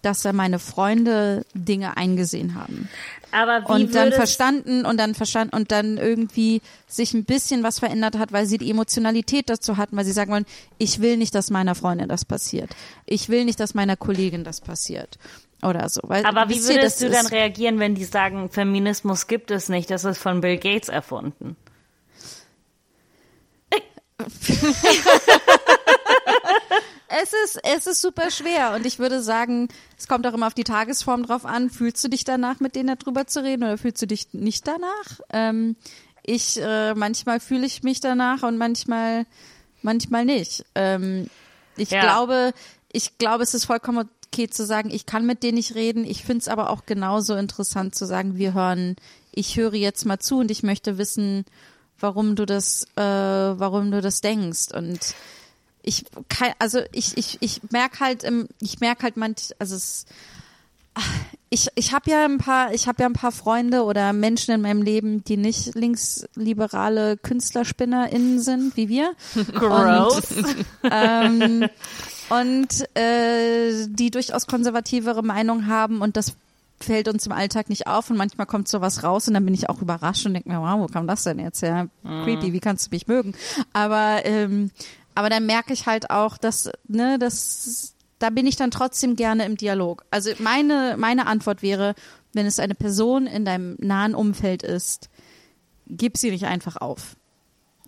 dass 0.02 0.22
da 0.22 0.32
meine 0.32 0.58
Freunde 0.58 1.46
Dinge 1.54 1.96
eingesehen 1.96 2.54
haben 2.54 2.88
Aber 3.32 3.62
wie 3.68 3.84
und 3.84 3.94
dann 3.94 4.12
verstanden 4.12 4.86
und 4.86 4.98
dann 4.98 5.14
verstanden 5.14 5.54
und 5.54 5.70
dann 5.70 5.98
irgendwie 5.98 6.62
sich 6.86 7.12
ein 7.14 7.24
bisschen 7.24 7.62
was 7.62 7.78
verändert 7.78 8.18
hat, 8.18 8.32
weil 8.32 8.46
sie 8.46 8.58
die 8.58 8.70
Emotionalität 8.70 9.50
dazu 9.50 9.76
hatten, 9.76 9.96
weil 9.96 10.04
sie 10.04 10.12
sagen 10.12 10.32
wollen, 10.32 10.46
ich 10.78 11.00
will 11.00 11.16
nicht, 11.16 11.34
dass 11.34 11.50
meiner 11.50 11.74
Freundin 11.74 12.08
das 12.08 12.24
passiert. 12.24 12.70
Ich 13.06 13.28
will 13.28 13.44
nicht, 13.44 13.60
dass 13.60 13.74
meiner 13.74 13.96
Kollegin 13.96 14.44
das 14.44 14.60
passiert. 14.60 15.18
Oder 15.62 15.88
so. 15.88 16.00
Weil, 16.04 16.24
aber 16.24 16.48
wie 16.48 16.62
würdest 16.62 17.02
das 17.02 17.10
du 17.10 17.10
dann 17.10 17.26
reagieren, 17.26 17.78
wenn 17.80 17.94
die 17.94 18.04
sagen, 18.04 18.48
Feminismus 18.48 19.26
gibt 19.26 19.50
es 19.50 19.68
nicht, 19.68 19.90
das 19.90 20.04
ist 20.04 20.18
von 20.18 20.40
Bill 20.40 20.56
Gates 20.56 20.88
erfunden? 20.88 21.56
Es 27.08 27.32
ist, 27.44 27.60
es 27.64 27.86
ist 27.86 28.00
super 28.02 28.30
schwer 28.30 28.74
und 28.74 28.84
ich 28.84 28.98
würde 28.98 29.22
sagen, 29.22 29.68
es 29.96 30.08
kommt 30.08 30.26
auch 30.26 30.34
immer 30.34 30.46
auf 30.46 30.54
die 30.54 30.64
Tagesform 30.64 31.22
drauf 31.22 31.46
an. 31.46 31.70
Fühlst 31.70 32.04
du 32.04 32.08
dich 32.08 32.24
danach, 32.24 32.60
mit 32.60 32.74
denen 32.76 32.94
darüber 32.98 33.26
zu 33.26 33.42
reden 33.42 33.64
oder 33.64 33.78
fühlst 33.78 34.02
du 34.02 34.06
dich 34.06 34.34
nicht 34.34 34.66
danach? 34.68 35.20
Ähm, 35.32 35.76
ich, 36.22 36.60
äh, 36.60 36.94
manchmal 36.94 37.40
fühle 37.40 37.64
ich 37.66 37.82
mich 37.82 38.00
danach 38.00 38.42
und 38.42 38.58
manchmal, 38.58 39.24
manchmal 39.80 40.26
nicht. 40.26 40.66
Ähm, 40.74 41.28
ich 41.78 41.90
Ja. 41.90 42.00
glaube, 42.02 42.52
ich 42.92 43.16
glaube, 43.16 43.42
es 43.42 43.54
ist 43.54 43.64
vollkommen 43.64 44.10
okay 44.30 44.50
zu 44.50 44.66
sagen, 44.66 44.90
ich 44.90 45.06
kann 45.06 45.24
mit 45.24 45.42
denen 45.42 45.56
nicht 45.56 45.74
reden. 45.74 46.04
Ich 46.04 46.24
finde 46.24 46.42
es 46.42 46.48
aber 46.48 46.68
auch 46.68 46.84
genauso 46.84 47.34
interessant 47.36 47.94
zu 47.94 48.04
sagen, 48.04 48.36
wir 48.36 48.52
hören, 48.52 48.96
ich 49.32 49.56
höre 49.56 49.74
jetzt 49.74 50.04
mal 50.04 50.18
zu 50.18 50.40
und 50.40 50.50
ich 50.50 50.62
möchte 50.62 50.98
wissen, 50.98 51.46
warum 51.98 52.36
du 52.36 52.44
das, 52.44 52.84
äh, 52.96 53.00
warum 53.02 53.90
du 53.90 54.02
das 54.02 54.20
denkst 54.20 54.74
und 54.74 55.00
ich 55.82 56.04
kann, 56.28 56.52
also 56.58 56.80
ich 56.92 57.16
ich 57.16 57.38
ich 57.40 57.60
merk 57.70 58.00
halt 58.00 58.26
ich 58.60 58.80
merk 58.80 59.02
halt 59.02 59.16
manch 59.16 59.52
also 59.58 59.76
es 59.76 60.06
ich 61.50 61.68
ich 61.76 61.92
habe 61.92 62.10
ja 62.10 62.24
ein 62.24 62.38
paar 62.38 62.74
ich 62.74 62.88
habe 62.88 63.02
ja 63.02 63.08
ein 63.08 63.14
paar 63.14 63.32
Freunde 63.32 63.84
oder 63.84 64.12
Menschen 64.12 64.54
in 64.54 64.60
meinem 64.60 64.82
Leben, 64.82 65.24
die 65.24 65.36
nicht 65.36 65.74
linksliberale 65.74 67.16
Künstlerspinnerinnen 67.16 68.40
sind 68.40 68.76
wie 68.76 68.88
wir 68.88 69.12
Gross. 69.54 70.22
ähm, 70.90 71.68
und 72.28 72.96
äh, 72.96 73.86
die 73.88 74.10
durchaus 74.10 74.46
konservativere 74.46 75.22
Meinung 75.22 75.66
haben 75.66 76.00
und 76.02 76.16
das 76.16 76.34
fällt 76.80 77.08
uns 77.08 77.26
im 77.26 77.32
Alltag 77.32 77.68
nicht 77.70 77.86
auf 77.86 78.10
und 78.10 78.16
manchmal 78.16 78.46
kommt 78.46 78.68
sowas 78.68 79.02
raus 79.02 79.26
und 79.26 79.34
dann 79.34 79.44
bin 79.44 79.54
ich 79.54 79.68
auch 79.68 79.82
überrascht 79.82 80.26
und 80.26 80.34
denke 80.34 80.48
mir, 80.48 80.60
wow, 80.60 80.78
wo 80.78 80.86
kam 80.86 81.06
das 81.06 81.24
denn 81.24 81.38
jetzt 81.40 81.62
her? 81.62 81.88
Creepy, 82.04 82.52
wie 82.52 82.60
kannst 82.60 82.86
du 82.86 82.90
mich 82.94 83.08
mögen? 83.08 83.34
Aber 83.72 84.24
ähm, 84.24 84.70
aber 85.18 85.30
dann 85.30 85.46
merke 85.46 85.72
ich 85.72 85.86
halt 85.86 86.10
auch, 86.10 86.38
dass 86.38 86.70
ne, 86.86 87.18
das 87.18 87.94
da 88.18 88.30
bin 88.30 88.46
ich 88.46 88.56
dann 88.56 88.70
trotzdem 88.70 89.16
gerne 89.16 89.44
im 89.44 89.56
Dialog. 89.56 90.04
Also 90.10 90.30
meine 90.38 90.96
meine 90.96 91.26
Antwort 91.26 91.62
wäre, 91.62 91.94
wenn 92.32 92.46
es 92.46 92.58
eine 92.58 92.74
Person 92.74 93.26
in 93.26 93.44
deinem 93.44 93.76
nahen 93.80 94.14
Umfeld 94.14 94.62
ist, 94.62 95.10
gib 95.86 96.16
sie 96.16 96.30
nicht 96.30 96.46
einfach 96.46 96.76
auf 96.76 97.16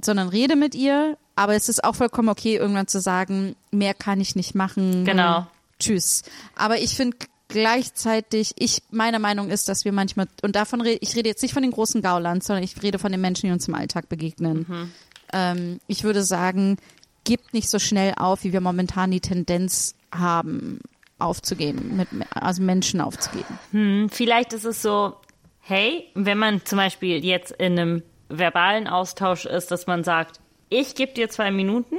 sondern 0.04 0.28
rede 0.28 0.56
mit 0.56 0.74
ihr. 0.74 1.16
Aber 1.36 1.54
es 1.54 1.68
ist 1.68 1.84
auch 1.84 1.94
vollkommen 1.94 2.28
okay, 2.28 2.56
irgendwann 2.56 2.86
zu 2.86 3.00
sagen, 3.00 3.56
mehr 3.70 3.94
kann 3.94 4.20
ich 4.20 4.36
nicht 4.36 4.54
machen. 4.54 5.04
Genau. 5.04 5.46
Tschüss. 5.78 6.22
Aber 6.54 6.78
ich 6.78 6.96
finde 6.96 7.16
gleichzeitig, 7.48 8.52
ich, 8.58 8.82
meine 8.90 9.18
Meinung 9.18 9.50
ist, 9.50 9.68
dass 9.68 9.84
wir 9.84 9.92
manchmal, 9.92 10.28
und 10.42 10.54
davon 10.54 10.80
rede, 10.80 10.98
ich 11.00 11.16
rede 11.16 11.28
jetzt 11.28 11.42
nicht 11.42 11.54
von 11.54 11.62
den 11.62 11.72
großen 11.72 12.02
Gaulands, 12.02 12.46
sondern 12.46 12.62
ich 12.62 12.80
rede 12.82 12.98
von 12.98 13.10
den 13.10 13.20
Menschen, 13.20 13.46
die 13.46 13.52
uns 13.52 13.68
im 13.68 13.74
Alltag 13.74 14.08
begegnen. 14.08 14.92
Ähm, 15.32 15.80
ich 15.86 16.04
würde 16.04 16.22
sagen, 16.22 16.76
gebt 17.24 17.52
nicht 17.52 17.68
so 17.68 17.78
schnell 17.78 18.14
auf, 18.16 18.44
wie 18.44 18.52
wir 18.52 18.60
momentan 18.60 19.10
die 19.10 19.20
Tendenz 19.20 19.94
haben, 20.12 20.80
aufzugeben, 21.18 21.96
mit, 21.96 22.08
also 22.34 22.62
Menschen 22.62 23.00
aufzugeben. 23.00 23.58
Hm, 23.72 24.08
Vielleicht 24.10 24.52
ist 24.52 24.64
es 24.64 24.82
so, 24.82 25.16
hey, 25.60 26.08
wenn 26.14 26.38
man 26.38 26.64
zum 26.64 26.78
Beispiel 26.78 27.24
jetzt 27.24 27.52
in 27.52 27.78
einem 27.78 28.02
verbalen 28.28 28.86
Austausch 28.86 29.44
ist, 29.44 29.70
dass 29.70 29.86
man 29.86 30.02
sagt, 30.04 30.40
ich 30.68 30.94
gebe 30.94 31.12
dir 31.12 31.28
zwei 31.28 31.50
Minuten, 31.50 31.96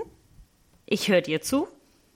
ich 0.86 1.08
höre 1.10 1.22
dir 1.22 1.42
zu 1.42 1.68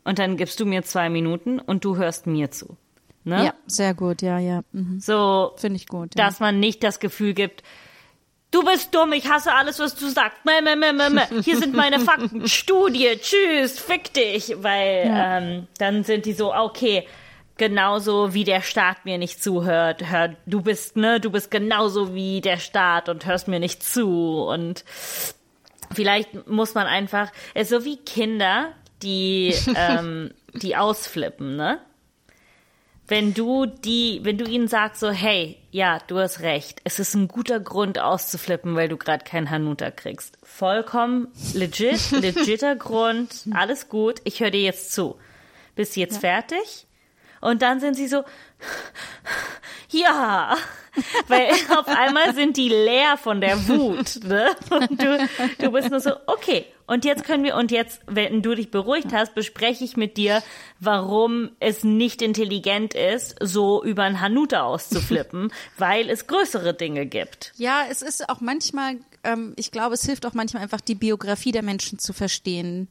und 0.04 0.20
dann 0.20 0.38
gibst 0.38 0.60
du 0.60 0.66
mir 0.66 0.84
zwei 0.84 1.10
Minuten 1.10 1.60
und 1.60 1.86
du 1.86 1.98
hörst 1.98 2.28
mir 2.28 2.52
zu. 2.52 2.78
Ne? 3.24 3.46
Ja, 3.46 3.54
sehr 3.66 3.94
gut, 3.94 4.22
ja, 4.22 4.38
ja. 4.40 4.62
Mhm. 4.72 5.00
So, 5.00 5.54
Finde 5.58 5.78
ich 5.78 5.88
gut. 5.88 6.16
Ja. 6.16 6.26
dass 6.26 6.40
man 6.40 6.60
nicht 6.60 6.84
das 6.84 7.00
Gefühl 7.00 7.34
gibt, 7.34 7.64
du 8.56 8.64
bist 8.64 8.94
dumm, 8.96 9.12
ich 9.14 9.30
hasse 9.30 9.54
alles, 9.54 9.80
was 9.80 9.96
du 9.96 10.08
sagst. 10.08 10.38
Mäh, 10.46 10.62
mäh, 10.62 10.76
mäh, 10.76 10.94
mäh, 10.94 11.10
mäh. 11.10 11.42
Hier 11.44 11.58
sind 11.58 11.74
meine 11.74 12.00
Fakten, 12.00 12.48
Studie, 12.48 13.18
tschüss, 13.20 13.80
fick 13.80 14.14
dich. 14.14 14.56
Weil 14.58 15.08
Ja. 15.08 15.38
ähm, 15.40 15.68
dann 15.78 16.04
sind 16.04 16.26
die 16.26 16.34
so, 16.34 16.54
okay, 16.54 17.06
genauso 17.58 18.34
wie 18.34 18.44
der 18.44 18.62
Staat 18.62 19.06
mir 19.06 19.18
nicht 19.18 19.42
zuhört, 19.42 20.10
hör, 20.10 20.36
du 20.46 20.62
bist, 20.62 20.98
ne, 20.98 21.20
du 21.20 21.30
bist 21.30 21.52
genauso 21.52 22.14
wie 22.14 22.42
der 22.42 22.58
Staat 22.58 23.08
und 23.10 23.26
hörst 23.26 23.48
mir 23.48 23.60
nicht 23.60 23.82
zu. 23.84 24.44
Und 24.44 24.84
vielleicht 25.94 26.48
muss 26.48 26.74
man 26.74 26.88
einfach, 26.88 27.32
so 27.64 27.86
wie 27.86 27.98
Kinder, 27.98 28.74
die, 29.04 29.54
ähm, 29.76 30.32
die 30.54 30.76
ausflippen, 30.76 31.56
ne? 31.56 31.80
Wenn 33.08 33.34
du 33.34 33.66
die, 33.66 34.20
wenn 34.24 34.38
du 34.38 34.46
ihnen 34.46 34.68
sagst 34.68 35.00
so, 35.00 35.10
hey, 35.12 35.58
ja, 35.72 36.00
du 36.08 36.18
hast 36.18 36.40
recht, 36.42 36.82
es 36.84 37.00
ist 37.00 37.14
ein 37.14 37.28
guter 37.28 37.60
Grund 37.60 38.00
auszuflippen, 38.00 38.76
weil 38.76 38.90
du 38.90 38.98
gerade 38.98 39.24
keinen 39.24 39.50
Hanuta 39.50 39.92
kriegst. 39.92 40.38
Vollkommen 40.44 41.28
legit, 41.54 42.12
legitter 42.22 42.76
Grund, 42.76 43.46
alles 43.54 43.90
gut, 43.90 44.22
ich 44.24 44.40
höre 44.40 44.52
dir 44.52 44.62
jetzt 44.62 44.92
zu. 44.92 45.18
Bist 45.76 45.96
du 45.96 46.00
jetzt 46.00 46.20
fertig? 46.20 46.88
Und 47.42 47.62
dann 47.62 47.80
sind 47.80 47.96
sie 47.96 48.08
so, 48.08 48.24
ja, 49.90 50.56
weil 51.28 51.50
auf 51.78 51.88
einmal 51.88 52.34
sind 52.34 52.58
die 52.58 52.70
leer 52.70 53.18
von 53.18 53.42
der 53.42 53.68
Wut, 53.68 54.24
ne? 54.24 54.50
Und 54.70 55.02
du, 55.02 55.30
du 55.60 55.72
bist 55.72 55.90
nur 55.90 56.00
so, 56.00 56.12
okay. 56.28 56.66
Und 56.88 57.04
jetzt 57.04 57.24
können 57.24 57.44
wir, 57.44 57.56
und 57.56 57.72
jetzt, 57.72 58.02
wenn 58.06 58.44
du 58.44 58.54
dich 58.54 58.70
beruhigt 58.70 59.12
hast, 59.12 59.34
bespreche 59.34 59.84
ich 59.84 59.98
mit 59.98 60.18
dir, 60.18 60.44
warum 60.80 61.50
es 61.60 61.84
nicht 61.84 62.22
intelligent 62.22 62.94
ist, 62.94 63.36
so 63.42 63.84
über 63.84 64.04
ein 64.04 64.22
Hanuta 64.22 64.62
auszuflippen, 64.62 65.52
weil 65.78 66.10
es 66.10 66.28
größere 66.28 66.76
Dinge 66.76 67.08
gibt. 67.08 67.54
Ja, 67.58 67.86
es 67.90 68.04
ist 68.04 68.30
auch 68.30 68.40
manchmal, 68.40 68.98
ähm, 69.24 69.54
ich 69.56 69.72
glaube, 69.72 69.96
es 69.96 70.06
hilft 70.06 70.28
auch 70.28 70.34
manchmal 70.34 70.62
einfach 70.62 70.82
die 70.82 70.96
Biografie 70.96 71.52
der 71.52 71.64
Menschen 71.64 71.98
zu 71.98 72.14
verstehen, 72.14 72.88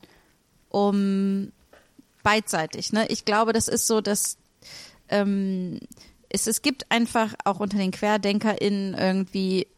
um 0.70 1.52
beidseitig. 2.24 2.92
Ne? 2.92 3.06
Ich 3.08 3.24
glaube, 3.24 3.52
das 3.52 3.68
ist 3.68 3.86
so, 3.86 4.00
dass 4.00 4.38
ähm, 5.14 5.80
es, 6.28 6.46
es 6.46 6.62
gibt 6.62 6.90
einfach 6.90 7.34
auch 7.44 7.60
unter 7.60 7.78
den 7.78 7.92
QuerdenkerInnen 7.92 8.94
irgendwie 8.94 9.68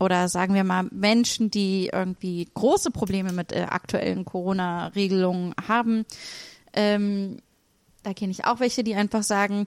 oder 0.00 0.28
sagen 0.28 0.54
wir 0.54 0.62
mal 0.62 0.86
Menschen, 0.92 1.50
die 1.50 1.90
irgendwie 1.92 2.48
große 2.54 2.92
Probleme 2.92 3.32
mit 3.32 3.52
äh, 3.52 3.66
aktuellen 3.68 4.24
Corona-Regelungen 4.24 5.54
haben. 5.66 6.06
Ähm, 6.72 7.38
da 8.04 8.14
kenne 8.14 8.30
ich 8.30 8.44
auch 8.44 8.60
welche, 8.60 8.84
die 8.84 8.94
einfach 8.94 9.24
sagen, 9.24 9.66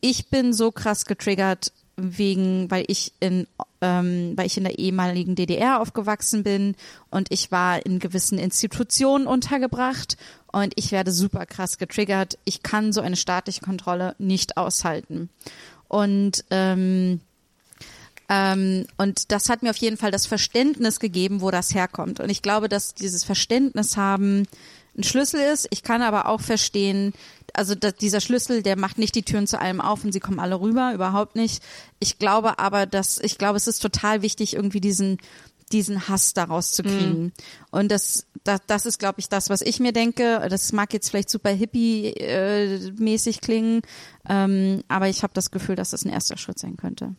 ich 0.00 0.28
bin 0.28 0.54
so 0.54 0.72
krass 0.72 1.04
getriggert 1.04 1.72
wegen, 1.96 2.70
weil 2.70 2.84
ich 2.88 3.12
in, 3.20 3.46
ähm, 3.82 4.32
weil 4.36 4.46
ich 4.46 4.56
in 4.56 4.64
der 4.64 4.78
ehemaligen 4.78 5.34
DDR 5.34 5.80
aufgewachsen 5.80 6.42
bin 6.42 6.74
und 7.10 7.28
ich 7.30 7.52
war 7.52 7.84
in 7.84 7.98
gewissen 7.98 8.38
Institutionen 8.38 9.26
untergebracht 9.26 10.16
und 10.52 10.72
ich 10.76 10.92
werde 10.92 11.12
super 11.12 11.46
krass 11.46 11.78
getriggert. 11.78 12.38
Ich 12.44 12.62
kann 12.62 12.92
so 12.92 13.00
eine 13.00 13.16
staatliche 13.16 13.60
Kontrolle 13.60 14.14
nicht 14.18 14.56
aushalten. 14.56 15.28
Und 15.88 16.44
ähm, 16.50 17.20
ähm, 18.28 18.86
und 18.96 19.32
das 19.32 19.48
hat 19.48 19.62
mir 19.62 19.70
auf 19.70 19.76
jeden 19.76 19.96
Fall 19.96 20.12
das 20.12 20.26
Verständnis 20.26 21.00
gegeben, 21.00 21.40
wo 21.40 21.50
das 21.50 21.74
herkommt. 21.74 22.20
Und 22.20 22.30
ich 22.30 22.42
glaube, 22.42 22.68
dass 22.68 22.94
dieses 22.94 23.24
Verständnis 23.24 23.96
haben 23.96 24.46
ein 24.96 25.02
Schlüssel 25.02 25.40
ist. 25.40 25.66
Ich 25.70 25.82
kann 25.82 26.00
aber 26.02 26.26
auch 26.26 26.40
verstehen, 26.40 27.12
also 27.54 27.74
dieser 27.74 28.20
Schlüssel, 28.20 28.62
der 28.62 28.78
macht 28.78 28.98
nicht 28.98 29.16
die 29.16 29.24
Türen 29.24 29.48
zu 29.48 29.60
allem 29.60 29.80
auf 29.80 30.04
und 30.04 30.12
sie 30.12 30.20
kommen 30.20 30.38
alle 30.38 30.60
rüber, 30.60 30.92
überhaupt 30.94 31.34
nicht. 31.34 31.62
Ich 31.98 32.18
glaube 32.18 32.60
aber, 32.60 32.86
dass, 32.86 33.18
ich 33.18 33.38
glaube, 33.38 33.56
es 33.56 33.66
ist 33.66 33.80
total 33.80 34.22
wichtig, 34.22 34.54
irgendwie 34.54 34.80
diesen, 34.80 35.18
diesen 35.72 36.08
Hass 36.08 36.34
daraus 36.34 36.72
zu 36.72 36.82
kriegen. 36.82 37.22
Mhm. 37.22 37.32
Und 37.70 37.92
das, 37.92 38.26
das, 38.44 38.60
das 38.66 38.86
ist, 38.86 38.98
glaube 38.98 39.20
ich, 39.20 39.28
das, 39.28 39.50
was 39.50 39.60
ich 39.60 39.80
mir 39.80 39.92
denke. 39.92 40.46
Das 40.48 40.72
mag 40.72 40.92
jetzt 40.92 41.10
vielleicht 41.10 41.30
super 41.30 41.50
hippie-mäßig 41.50 43.40
klingen, 43.40 43.82
ähm, 44.28 44.82
aber 44.88 45.08
ich 45.08 45.22
habe 45.22 45.32
das 45.34 45.50
Gefühl, 45.50 45.76
dass 45.76 45.90
das 45.90 46.04
ein 46.04 46.10
erster 46.10 46.36
Schritt 46.36 46.58
sein 46.58 46.76
könnte. 46.76 47.14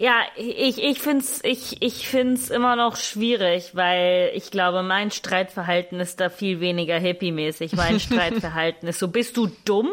Ja, 0.00 0.22
ich, 0.34 0.82
ich 0.82 0.98
find's, 0.98 1.40
ich, 1.44 1.82
ich 1.82 2.08
find's 2.08 2.48
immer 2.48 2.74
noch 2.74 2.96
schwierig, 2.96 3.72
weil 3.74 4.30
ich 4.34 4.50
glaube, 4.50 4.82
mein 4.82 5.10
Streitverhalten 5.10 6.00
ist 6.00 6.20
da 6.20 6.30
viel 6.30 6.60
weniger 6.60 6.98
hippie-mäßig. 6.98 7.76
Mein 7.76 8.00
Streitverhalten 8.00 8.88
ist 8.88 8.98
so, 8.98 9.08
bist 9.08 9.36
du 9.36 9.48
dumm? 9.66 9.90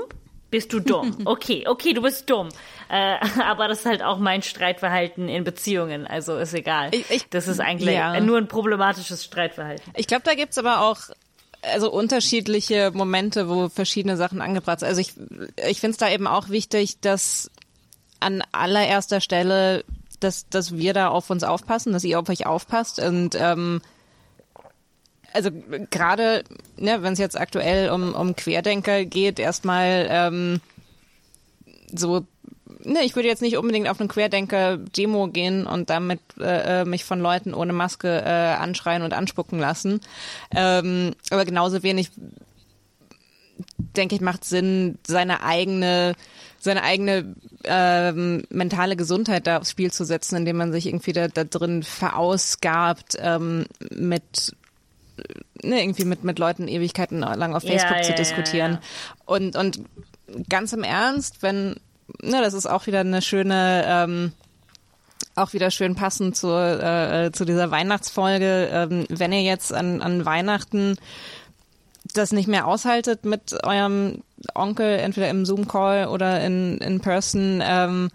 Bist 0.49 0.71
du 0.73 0.79
dumm? 0.79 1.17
Okay, 1.25 1.65
okay, 1.67 1.93
du 1.93 2.01
bist 2.01 2.29
dumm. 2.29 2.49
Äh, 2.89 3.15
aber 3.43 3.67
das 3.67 3.79
ist 3.79 3.85
halt 3.85 4.01
auch 4.03 4.17
mein 4.17 4.41
Streitverhalten 4.41 5.27
in 5.27 5.43
Beziehungen, 5.43 6.07
also 6.07 6.37
ist 6.37 6.53
egal. 6.53 6.89
Ich- 6.93 7.09
ich- 7.11 7.29
das 7.29 7.47
ist 7.47 7.59
eigentlich 7.59 7.95
ja. 7.95 8.19
nur 8.21 8.37
ein 8.37 8.47
problematisches 8.47 9.23
Streitverhalten. 9.25 9.91
Ich 9.95 10.07
glaube, 10.07 10.23
da 10.23 10.33
gibt's 10.35 10.57
aber 10.57 10.81
auch 10.81 10.97
also 11.63 11.91
unterschiedliche 11.91 12.91
Momente, 12.93 13.49
wo 13.49 13.67
verschiedene 13.67 14.15
Sachen 14.15 14.41
angebracht 14.41 14.79
sind. 14.79 14.87
Also 14.89 15.01
ich, 15.01 15.13
ich 15.67 15.79
finde 15.81 15.91
es 15.93 15.97
da 15.97 16.09
eben 16.09 16.27
auch 16.27 16.49
wichtig, 16.49 16.99
dass 17.01 17.51
an 18.19 18.41
allererster 18.51 19.19
Stelle, 19.21 19.83
dass, 20.19 20.47
dass 20.49 20.77
wir 20.77 20.93
da 20.93 21.09
auf 21.09 21.29
uns 21.29 21.43
aufpassen, 21.43 21.91
dass 21.93 22.03
ihr 22.03 22.19
auf 22.19 22.29
euch 22.29 22.45
aufpasst 22.45 22.99
und 22.99 23.35
ähm, 23.35 23.81
also 25.38 25.51
gerade, 25.91 26.43
ne, 26.77 27.03
wenn 27.03 27.13
es 27.13 27.19
jetzt 27.19 27.39
aktuell 27.39 27.91
um, 27.91 28.15
um 28.15 28.35
Querdenker 28.35 29.05
geht, 29.05 29.38
erstmal 29.39 30.07
ähm, 30.09 30.61
so, 31.93 32.25
ne, 32.83 33.03
ich 33.03 33.15
würde 33.15 33.27
jetzt 33.27 33.43
nicht 33.43 33.55
unbedingt 33.57 33.88
auf 33.88 33.99
eine 33.99 34.09
Querdenker-Demo 34.09 35.27
gehen 35.27 35.67
und 35.67 35.91
damit 35.91 36.19
äh, 36.39 36.81
äh, 36.81 36.85
mich 36.85 37.05
von 37.05 37.19
Leuten 37.19 37.53
ohne 37.53 37.71
Maske 37.71 38.07
äh, 38.07 38.55
anschreien 38.55 39.03
und 39.03 39.13
anspucken 39.13 39.59
lassen. 39.59 40.01
Ähm, 40.55 41.13
aber 41.29 41.45
genauso 41.45 41.83
wenig 41.83 42.09
denke 43.95 44.15
ich, 44.15 44.21
macht 44.21 44.43
Sinn, 44.43 44.97
seine 45.05 45.43
eigene, 45.43 46.13
seine 46.59 46.81
eigene 46.81 47.35
ähm, 47.63 48.43
mentale 48.49 48.95
Gesundheit 48.95 49.45
da 49.45 49.57
aufs 49.57 49.71
Spiel 49.71 49.91
zu 49.91 50.03
setzen, 50.03 50.38
indem 50.38 50.57
man 50.57 50.71
sich 50.71 50.88
irgendwie 50.88 51.13
da, 51.13 51.27
da 51.27 51.43
drin 51.43 51.83
verausgabt 51.83 53.17
ähm, 53.19 53.65
mit 53.91 54.55
ne, 55.63 55.82
irgendwie 55.82 56.05
mit, 56.05 56.24
mit 56.24 56.39
Leuten 56.39 56.68
Ewigkeiten 56.68 57.20
lang 57.20 57.55
auf 57.55 57.63
Facebook 57.63 57.97
ja, 57.97 58.03
zu 58.03 58.11
ja, 58.11 58.15
diskutieren. 58.15 58.72
ja. 58.74 58.80
Und, 59.26 59.55
und 59.55 59.82
ganz 60.49 60.74
im 60.74 60.84
Ernst, 60.84 61.41
wenn, 61.41 61.76
ne, 62.22 62.41
das 62.41 62.53
ist 62.53 62.65
auch 62.65 62.88
wieder 62.88 63.01
eine 63.01 63.22
schöne, 63.22 63.84
ähm, 63.88 64.34
auch 65.36 65.53
wieder 65.53 65.72
schön 65.72 65.95
passend 65.95 66.36
zu, 66.36 66.49
äh, 66.49 67.32
zu 67.32 67.45
dieser 67.45 67.72
Weihnachtsfolge. 67.72 68.70
Ähm, 68.72 69.05
wenn 69.09 69.32
ihr 69.32 69.43
jetzt 69.43 69.74
an, 69.74 70.01
an 70.01 70.26
Weihnachten 70.26 70.97
das 72.13 72.32
nicht 72.32 72.47
mehr 72.47 72.68
aushaltet 72.68 73.26
mit 73.26 73.63
eurem 73.63 74.24
Onkel, 74.55 74.97
entweder 74.99 75.30
im 75.30 75.45
Zoom-Call 75.45 76.07
oder 76.07 76.43
in, 76.43 76.78
in 76.80 77.01
Person, 77.01 77.61
ähm, 77.63 78.09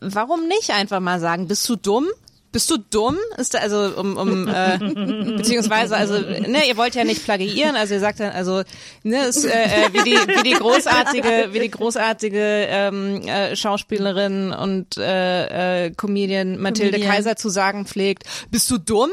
warum 0.00 0.46
nicht 0.46 0.70
einfach 0.70 1.00
mal 1.00 1.20
sagen, 1.20 1.48
bist 1.48 1.68
du 1.68 1.76
dumm? 1.76 2.06
Bist 2.52 2.70
du 2.70 2.78
dumm? 2.78 3.18
Ist 3.36 3.54
da 3.54 3.58
also 3.58 3.98
um, 4.00 4.16
um 4.16 4.48
äh, 4.48 4.78
beziehungsweise 5.36 5.96
also 5.96 6.18
ne 6.18 6.66
ihr 6.68 6.76
wollt 6.76 6.94
ja 6.94 7.04
nicht 7.04 7.24
plagiieren, 7.24 7.76
also 7.76 7.94
ihr 7.94 8.00
sagt 8.00 8.20
dann 8.20 8.32
also 8.32 8.62
ne 9.02 9.26
ist, 9.26 9.44
äh, 9.44 9.64
äh, 9.64 9.92
wie 9.92 10.02
die 10.02 10.16
wie 10.16 10.42
die 10.42 10.52
großartige 10.54 11.48
wie 11.52 11.60
die 11.60 11.70
großartige 11.70 12.66
ähm, 12.68 13.22
äh, 13.26 13.56
Schauspielerin 13.56 14.52
und 14.52 14.96
äh, 14.96 15.86
äh, 15.86 15.90
Comedian 15.90 16.58
Mathilde 16.58 16.92
Comedian. 16.92 17.12
Kaiser 17.12 17.36
zu 17.36 17.48
sagen 17.48 17.86
pflegt, 17.86 18.24
bist 18.50 18.70
du 18.70 18.78
dumm? 18.78 19.10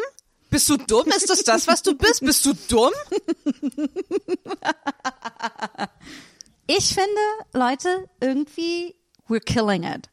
Bist 0.50 0.70
du 0.70 0.78
dumm? 0.78 1.08
Ist 1.08 1.30
das 1.30 1.44
das, 1.44 1.68
was 1.68 1.82
du 1.82 1.98
bist? 1.98 2.22
Bist 2.22 2.46
du 2.46 2.54
dumm? 2.70 2.92
Ich 6.68 6.94
finde, 6.94 7.10
Leute, 7.52 8.08
irgendwie, 8.22 8.96
we're 9.28 9.42
killing 9.42 9.84
it. 9.84 10.10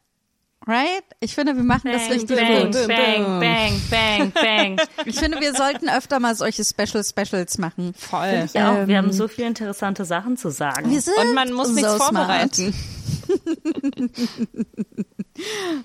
Right? 0.67 1.03
Ich 1.19 1.33
finde, 1.33 1.55
wir 1.55 1.63
machen 1.63 1.91
das 1.91 2.03
Bang, 2.03 2.11
richtig 2.11 2.37
bang, 2.37 2.65
gut. 2.71 2.87
bang, 2.87 3.39
bang, 3.39 3.81
bang, 3.89 4.31
bang. 4.31 4.77
Ich 5.05 5.15
finde, 5.17 5.39
wir 5.41 5.55
sollten 5.55 5.89
öfter 5.89 6.19
mal 6.19 6.35
solche 6.35 6.63
Special 6.63 7.03
Specials 7.03 7.57
machen. 7.57 7.93
Voll. 7.97 8.47
Ja, 8.53 8.83
auch, 8.83 8.87
wir 8.87 8.97
haben 8.97 9.11
so 9.11 9.27
viele 9.27 9.47
interessante 9.47 10.05
Sachen 10.05 10.37
zu 10.37 10.51
sagen. 10.51 10.91
Wir 10.91 11.01
sind 11.01 11.17
Und 11.19 11.33
man 11.33 11.51
muss 11.51 11.69
nichts 11.73 11.89
so 11.91 11.97
smart. 11.97 12.13
vorbereiten. 12.55 12.73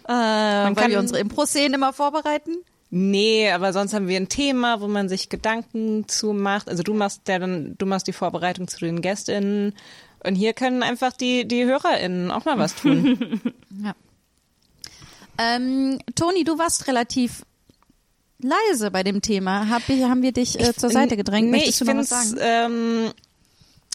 Äh, 0.05 0.09
weil 0.13 0.75
kann- 0.75 0.91
wir 0.91 0.99
unsere 0.99 1.21
Impro-Szenen 1.21 1.75
immer 1.75 1.93
vorbereiten. 1.93 2.51
Nee, 2.91 3.51
aber 3.51 3.73
sonst 3.73 3.95
haben 3.95 4.07
wir 4.09 4.17
ein 4.19 4.29
Thema, 4.29 4.81
wo 4.81 4.87
man 4.89 5.09
sich 5.09 5.29
Gedanken 5.29 6.07
zu 6.09 6.33
macht. 6.33 6.69
Also 6.69 6.83
du 6.83 6.93
machst 6.95 7.27
ja 7.29 7.39
dann, 7.39 7.75
du 7.79 7.87
machst 7.87 8.07
die 8.07 8.13
Vorbereitung 8.13 8.69
zu 8.69 8.79
den 8.81 9.01
GästInnen. 9.01 9.75
Und 10.25 10.35
hier 10.35 10.53
können 10.53 10.83
einfach 10.83 11.13
die, 11.13 11.47
die 11.49 11.65
HörerInnen 11.65 12.31
auch 12.31 12.45
mal 12.45 12.59
was 12.59 12.75
tun. 12.75 13.41
Ja. 13.83 13.95
Ähm, 15.39 15.99
Toni, 16.15 16.45
du 16.45 16.59
warst 16.59 16.89
relativ 16.89 17.45
leise 18.39 18.91
bei 18.91 19.03
dem 19.03 19.23
Thema. 19.23 19.69
Hab, 19.69 19.83
haben 19.89 20.23
wir 20.23 20.33
dich 20.33 20.59
äh, 20.61 20.75
zur 20.75 20.91
Seite 20.91 21.17
gedrängt? 21.17 21.51
Nee, 21.51 21.59
Möchtest 21.59 21.81
ich 21.83 21.87
du 21.87 21.93
noch 21.93 22.01
was 22.01 22.31
sagen? 22.31 22.39
ähm, 22.41 23.13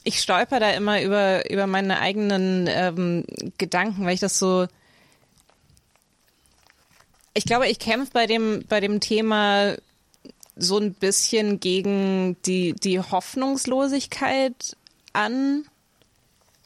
ich 0.04 0.20
stolper 0.22 0.60
da 0.60 0.72
immer 0.72 1.02
über, 1.02 1.50
über 1.50 1.68
meine 1.68 2.00
eigenen 2.00 2.68
ähm, 2.68 3.24
Gedanken, 3.58 4.06
weil 4.06 4.16
ich 4.16 4.20
das 4.20 4.39
so. 4.39 4.68
Ich 7.34 7.46
glaube, 7.46 7.70
ich 7.70 7.80
kämpfe 7.80 8.12
bei 8.12 8.28
dem, 8.28 8.66
bei 8.68 8.80
dem 8.80 9.00
Thema 9.00 9.76
so 10.58 10.78
ein 10.78 10.94
bisschen 10.94 11.60
gegen 11.60 12.36
die, 12.46 12.74
die 12.74 13.00
Hoffnungslosigkeit 13.00 14.76
an. 15.14 15.64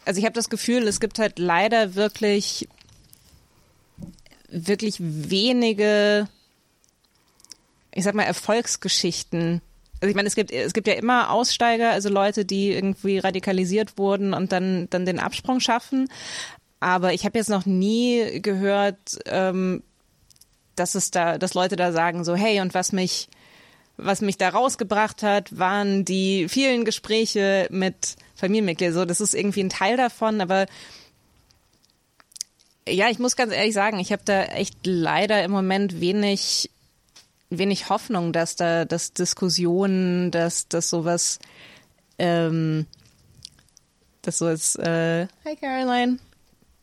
Also 0.05 0.19
ich 0.19 0.25
habe 0.25 0.33
das 0.33 0.49
Gefühl, 0.49 0.87
es 0.87 0.99
gibt 0.99 1.19
halt 1.19 1.39
leider 1.39 1.95
wirklich, 1.95 2.67
wirklich 4.55 4.95
wenige 4.99 6.27
ich 7.95 8.03
sag 8.03 8.13
mal, 8.13 8.23
Erfolgsgeschichten. 8.23 9.61
Also 10.01 10.09
ich 10.09 10.15
meine, 10.15 10.27
es 10.27 10.35
gibt, 10.35 10.51
es 10.51 10.73
gibt 10.73 10.87
ja 10.87 10.93
immer 10.93 11.31
Aussteiger, 11.31 11.91
also 11.91 12.09
Leute, 12.09 12.45
die 12.45 12.71
irgendwie 12.71 13.17
radikalisiert 13.17 13.97
wurden 13.97 14.33
und 14.33 14.51
dann, 14.51 14.87
dann 14.89 15.05
den 15.05 15.17
Absprung 15.17 15.61
schaffen. 15.61 16.09
Aber 16.81 17.13
ich 17.13 17.25
habe 17.25 17.39
jetzt 17.39 17.49
noch 17.49 17.65
nie 17.65 18.41
gehört, 18.41 19.17
ähm, 19.25 19.81
dass 20.75 20.93
es 20.93 21.09
da, 21.09 21.37
dass 21.37 21.53
Leute 21.53 21.77
da 21.77 21.93
sagen 21.93 22.25
so, 22.25 22.35
hey, 22.35 22.59
und 22.59 22.73
was 22.73 22.91
mich, 22.91 23.29
was 23.95 24.19
mich 24.19 24.37
da 24.37 24.49
rausgebracht 24.49 25.23
hat, 25.23 25.57
waren 25.57 26.03
die 26.03 26.49
vielen 26.49 26.83
Gespräche 26.83 27.67
mit 27.71 28.17
Familienmitgliedern. 28.35 28.93
So, 28.93 29.05
das 29.05 29.21
ist 29.21 29.33
irgendwie 29.33 29.63
ein 29.63 29.69
Teil 29.69 29.95
davon, 29.95 30.41
aber 30.41 30.65
ja, 32.87 33.09
ich 33.09 33.19
muss 33.19 33.35
ganz 33.35 33.51
ehrlich 33.51 33.73
sagen, 33.73 33.99
ich 33.99 34.11
habe 34.11 34.21
da 34.25 34.43
echt 34.43 34.85
leider 34.85 35.43
im 35.43 35.51
Moment 35.51 35.99
wenig 35.99 36.69
wenig 37.49 37.89
Hoffnung, 37.89 38.33
dass 38.33 38.55
da 38.55 38.85
dass 38.85 39.13
Diskussionen, 39.13 40.31
dass 40.31 40.67
dass 40.67 40.89
sowas 40.89 41.39
ähm, 42.17 42.85
dass 44.21 44.39
sowas 44.39 44.75
äh, 44.75 45.27
Hi 45.45 45.55
Caroline. 45.59 46.19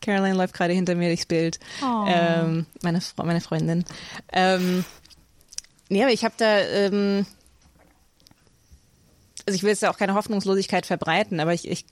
Caroline 0.01 0.37
läuft 0.37 0.55
gerade 0.55 0.73
hinter 0.73 0.95
mir 0.97 1.09
durchs 1.09 1.27
Bild. 1.27 1.61
Oh. 1.83 2.05
Ähm, 2.09 2.67
meine 2.83 3.01
Fre 3.01 3.25
meine 3.25 3.41
Freundin. 3.41 3.85
Ähm, 4.33 4.85
nee, 5.89 6.03
aber 6.03 6.13
ich 6.13 6.25
habe 6.25 6.35
da 6.37 6.59
ähm, 6.59 7.27
also 9.47 9.57
ich 9.57 9.63
will 9.63 9.71
jetzt 9.71 9.83
ja 9.83 9.91
auch 9.91 9.99
keine 9.99 10.15
Hoffnungslosigkeit 10.15 10.87
verbreiten, 10.87 11.41
aber 11.41 11.55
ich 11.55 11.69
ich, 11.69 11.85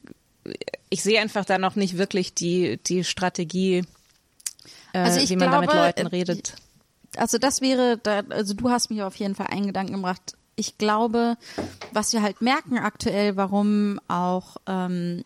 ich 0.88 1.02
sehe 1.02 1.20
einfach 1.20 1.44
da 1.44 1.58
noch 1.58 1.76
nicht 1.76 1.98
wirklich 1.98 2.34
die 2.34 2.78
die 2.86 3.04
Strategie, 3.04 3.84
Also 4.92 5.20
ich 5.20 5.30
wie 5.30 5.36
man 5.36 5.50
da 5.50 5.60
mit 5.60 5.70
glaube, 5.70 5.86
Leuten 5.86 6.06
äh, 6.06 6.08
redet. 6.08 6.54
also 7.16 7.38
das 7.38 7.60
wäre, 7.60 7.98
da, 7.98 8.22
also 8.30 8.54
du 8.54 8.70
hast 8.70 8.90
mich 8.90 9.02
auf 9.02 9.16
jeden 9.16 9.34
Fall 9.34 9.48
einen 9.48 9.66
Gedanken 9.66 9.94
gebracht. 9.94 10.36
Ich 10.56 10.78
glaube, 10.78 11.36
was 11.92 12.12
wir 12.12 12.22
halt 12.22 12.42
merken 12.42 12.78
aktuell, 12.78 13.36
warum 13.36 14.00
auch 14.08 14.56
ähm, 14.66 15.24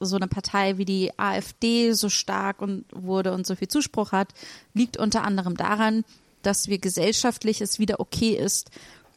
so 0.00 0.16
eine 0.16 0.28
Partei 0.28 0.78
wie 0.78 0.84
die 0.84 1.18
AfD 1.18 1.92
so 1.92 2.08
stark 2.08 2.62
und 2.62 2.84
wurde 2.92 3.32
und 3.32 3.46
so 3.46 3.54
viel 3.54 3.68
Zuspruch 3.68 4.12
hat, 4.12 4.28
liegt 4.74 4.96
unter 4.96 5.24
anderem 5.24 5.56
daran, 5.56 6.04
dass 6.42 6.68
wir 6.68 6.78
gesellschaftlich 6.78 7.60
es 7.60 7.78
wieder 7.78 8.00
okay 8.00 8.30
ist, 8.30 8.70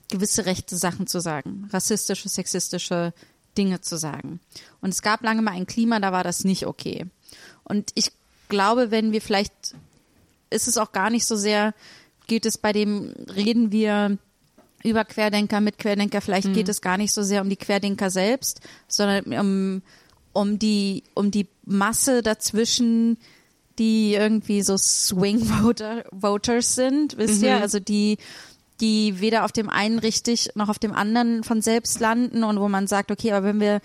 gewisse 0.09 0.45
rechte 0.45 0.75
Sachen 0.75 1.07
zu 1.07 1.19
sagen, 1.19 1.69
rassistische, 1.71 2.27
sexistische 2.27 3.13
Dinge 3.57 3.81
zu 3.81 3.97
sagen. 3.97 4.39
Und 4.81 4.89
es 4.89 5.01
gab 5.01 5.23
lange 5.23 5.41
mal 5.41 5.51
ein 5.51 5.67
Klima, 5.67 5.99
da 5.99 6.11
war 6.11 6.23
das 6.23 6.43
nicht 6.43 6.67
okay. 6.67 7.05
Und 7.63 7.91
ich 7.95 8.11
glaube, 8.53 8.91
wenn 8.91 9.11
wir 9.11 9.21
vielleicht 9.21 9.75
ist 10.51 10.67
es 10.67 10.77
auch 10.77 10.91
gar 10.91 11.09
nicht 11.09 11.25
so 11.25 11.35
sehr, 11.35 11.73
geht 12.27 12.45
es 12.45 12.59
bei 12.59 12.71
dem, 12.71 13.13
reden 13.35 13.71
wir 13.71 14.17
über 14.83 15.05
Querdenker, 15.05 15.59
mit 15.59 15.79
Querdenker. 15.79 16.21
Vielleicht 16.21 16.53
geht 16.53 16.69
es 16.69 16.81
gar 16.81 16.97
nicht 16.97 17.13
so 17.13 17.23
sehr 17.23 17.41
um 17.41 17.49
die 17.49 17.55
Querdenker 17.55 18.09
selbst, 18.09 18.59
sondern 18.87 19.33
um, 19.39 19.81
um 20.33 20.59
die, 20.59 21.03
um 21.15 21.31
die 21.31 21.47
Masse 21.65 22.21
dazwischen, 22.21 23.17
die 23.79 24.13
irgendwie 24.13 24.61
so 24.61 24.77
Swing 24.77 25.39
Voter, 25.39 26.03
Voters 26.11 26.75
sind, 26.75 27.17
wisst 27.17 27.41
ihr? 27.41 27.59
Also 27.59 27.79
die, 27.79 28.17
die 28.81 29.19
weder 29.19 29.45
auf 29.45 29.51
dem 29.51 29.69
einen 29.69 29.97
richtig 29.97 30.49
noch 30.55 30.69
auf 30.69 30.79
dem 30.79 30.93
anderen 30.93 31.43
von 31.43 31.61
selbst 31.61 31.99
landen 31.99 32.43
und 32.43 32.59
wo 32.59 32.67
man 32.67 32.85
sagt, 32.85 33.09
okay, 33.09 33.31
aber 33.31 33.47
wenn 33.47 33.59
wir 33.59 33.81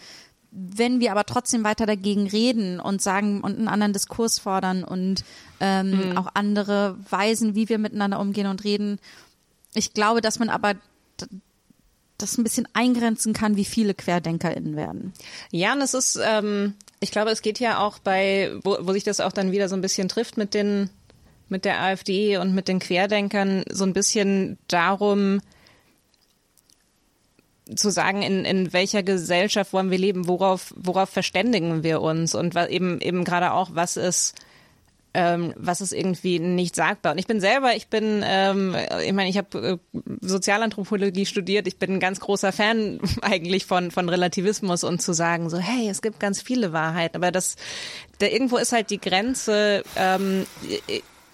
wenn 0.51 1.01
wir 1.01 1.11
aber 1.11 1.25
trotzdem 1.25 1.65
weiter 1.65 1.87
dagegen 1.87 2.27
reden 2.27 2.81
und 2.81 3.03
sagen 3.03 3.43
und 3.43 3.59
einen 3.59 3.69
anderen 3.69 3.93
Diskurs 3.93 4.39
fordern 4.39 4.83
und 4.85 5.25
ähm, 5.61 6.17
auch 6.17 6.29
andere 6.35 6.97
Weisen, 7.11 7.55
wie 7.55 7.69
wir 7.69 7.79
miteinander 7.79 8.19
umgehen 8.19 8.47
und 8.47 8.65
reden, 8.65 8.99
ich 9.75 9.93
glaube, 9.93 10.21
dass 10.21 10.39
man 10.39 10.49
aber 10.49 10.75
das 12.17 12.37
ein 12.37 12.45
bisschen 12.45 12.67
eingrenzen 12.73 13.33
kann, 13.33 13.57
wie 13.57 13.65
viele 13.65 13.95
QuerdenkerInnen 13.95 14.75
werden. 14.75 15.13
Ja, 15.51 15.73
und 15.73 15.81
es 15.81 15.95
ist, 15.95 16.19
ähm, 16.23 16.75
ich 17.01 17.13
glaube, 17.13 17.31
es 17.31 17.43
geht 17.43 17.61
ja 17.61 17.79
auch 17.79 17.99
bei, 17.99 18.53
wo, 18.65 18.77
wo 18.81 18.93
sich 18.93 19.05
das 19.05 19.21
auch 19.21 19.33
dann 19.33 19.53
wieder 19.53 19.69
so 19.69 19.77
ein 19.77 19.83
bisschen 19.83 20.09
trifft 20.09 20.37
mit 20.37 20.53
den, 20.55 20.91
mit 21.49 21.65
der 21.65 21.81
AfD 21.81 22.39
und 22.39 22.55
mit 22.55 22.69
den 22.69 22.81
Querdenkern, 22.81 23.65
so 23.71 23.85
ein 23.85 23.93
bisschen 23.93 24.59
darum, 24.67 25.41
zu 27.75 27.91
sagen, 27.91 28.23
in, 28.23 28.45
in 28.45 28.73
welcher 28.73 29.03
Gesellschaft 29.03 29.73
wollen 29.73 29.91
wir 29.91 29.99
leben, 29.99 30.29
worauf, 30.29 30.75
worauf 30.77 31.11
verständigen 31.11 31.83
wir 31.83 32.01
uns? 32.01 32.35
Und 32.35 32.55
was 32.55 32.69
eben, 32.69 33.01
eben 33.01 33.25
gerade 33.25 33.53
auch, 33.53 33.71
was 33.75 33.97
ist, 33.97 34.35
ähm, 35.15 35.55
was 35.57 35.81
ist 35.81 35.93
irgendwie 35.93 36.39
nicht 36.39 36.75
sagbar. 36.75 37.13
Und 37.13 37.19
ich 37.19 37.27
bin 37.27 37.41
selber, 37.41 37.75
ich 37.75 37.89
bin, 37.89 38.23
ähm, 38.25 38.77
ich 39.05 39.13
meine, 39.13 39.29
ich 39.29 39.39
habe 39.39 39.81
äh, 39.95 40.03
Sozialanthropologie 40.21 41.27
studiert, 41.27 41.67
ich 41.67 41.79
bin 41.79 41.95
ein 41.95 42.01
ganz 42.01 42.21
großer 42.21 42.53
Fan 42.53 43.01
eigentlich 43.23 43.67
von, 43.67 43.91
von 43.91 44.09
Relativismus 44.09 44.85
und 44.85 45.01
zu 45.01 45.13
sagen, 45.13 45.51
so, 45.51 45.59
hey, 45.59 45.89
es 45.89 46.03
gibt 46.03 46.21
ganz 46.21 46.41
viele 46.41 46.73
Wahrheiten, 46.73 47.17
aber 47.17 47.33
das, 47.33 47.57
da 48.19 48.27
irgendwo 48.27 48.57
ist 48.59 48.73
halt 48.73 48.91
die 48.91 49.01
Grenze, 49.01 49.83
ähm, 49.97 50.47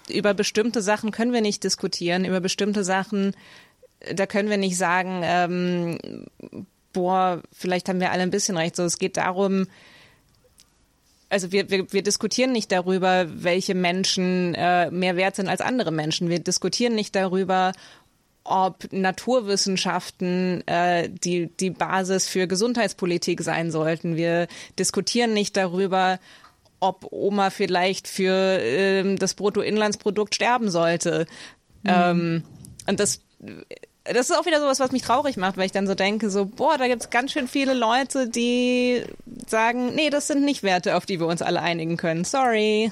über 0.09 0.33
bestimmte 0.33 0.81
Sachen 0.81 1.11
können 1.11 1.33
wir 1.33 1.41
nicht 1.41 1.63
diskutieren, 1.63 2.25
über 2.25 2.39
bestimmte 2.39 2.83
Sachen, 2.83 3.35
da 4.13 4.25
können 4.25 4.49
wir 4.49 4.57
nicht 4.57 4.77
sagen, 4.77 5.21
ähm, 5.23 5.97
boah, 6.93 7.41
vielleicht 7.51 7.89
haben 7.89 7.99
wir 7.99 8.11
alle 8.11 8.23
ein 8.23 8.31
bisschen 8.31 8.57
recht. 8.57 8.75
So, 8.75 8.83
es 8.83 8.97
geht 8.97 9.17
darum, 9.17 9.67
also 11.29 11.51
wir, 11.51 11.69
wir, 11.69 11.91
wir 11.91 12.03
diskutieren 12.03 12.51
nicht 12.51 12.71
darüber, 12.71 13.25
welche 13.27 13.75
Menschen 13.75 14.55
äh, 14.55 14.89
mehr 14.91 15.15
wert 15.15 15.35
sind 15.35 15.49
als 15.49 15.61
andere 15.61 15.91
Menschen. 15.91 16.29
Wir 16.29 16.39
diskutieren 16.39 16.95
nicht 16.95 17.15
darüber, 17.15 17.73
ob 18.43 18.91
Naturwissenschaften 18.91 20.65
äh, 20.67 21.09
die, 21.09 21.47
die 21.47 21.71
Basis 21.71 22.27
für 22.27 22.47
Gesundheitspolitik 22.47 23.41
sein 23.41 23.71
sollten. 23.71 24.15
Wir 24.15 24.47
diskutieren 24.77 25.33
nicht 25.33 25.57
darüber, 25.57 26.19
ob 26.79 27.07
Oma 27.11 27.49
vielleicht 27.49 28.07
für 28.07 28.59
ähm, 28.61 29.17
das 29.17 29.33
Bruttoinlandsprodukt 29.33 30.35
sterben 30.35 30.69
sollte. 30.69 31.25
Ähm, 31.85 32.43
und 32.87 32.99
das 32.99 33.21
das 34.03 34.29
ist 34.29 34.37
auch 34.37 34.45
wieder 34.45 34.59
sowas, 34.59 34.79
was 34.79 34.91
mich 34.91 35.01
traurig 35.01 35.35
macht, 35.37 35.57
weil 35.57 35.65
ich 35.65 35.71
dann 35.71 35.87
so 35.87 35.95
denke, 35.95 36.29
so, 36.29 36.45
boah, 36.45 36.77
da 36.77 36.87
gibt's 36.87 37.09
ganz 37.09 37.31
schön 37.31 37.47
viele 37.47 37.73
Leute, 37.73 38.29
die 38.29 39.03
sagen, 39.47 39.95
nee, 39.95 40.09
das 40.09 40.27
sind 40.27 40.43
nicht 40.43 40.63
Werte, 40.63 40.95
auf 40.95 41.05
die 41.05 41.19
wir 41.19 41.27
uns 41.27 41.41
alle 41.41 41.61
einigen 41.61 41.97
können. 41.97 42.23
Sorry. 42.23 42.91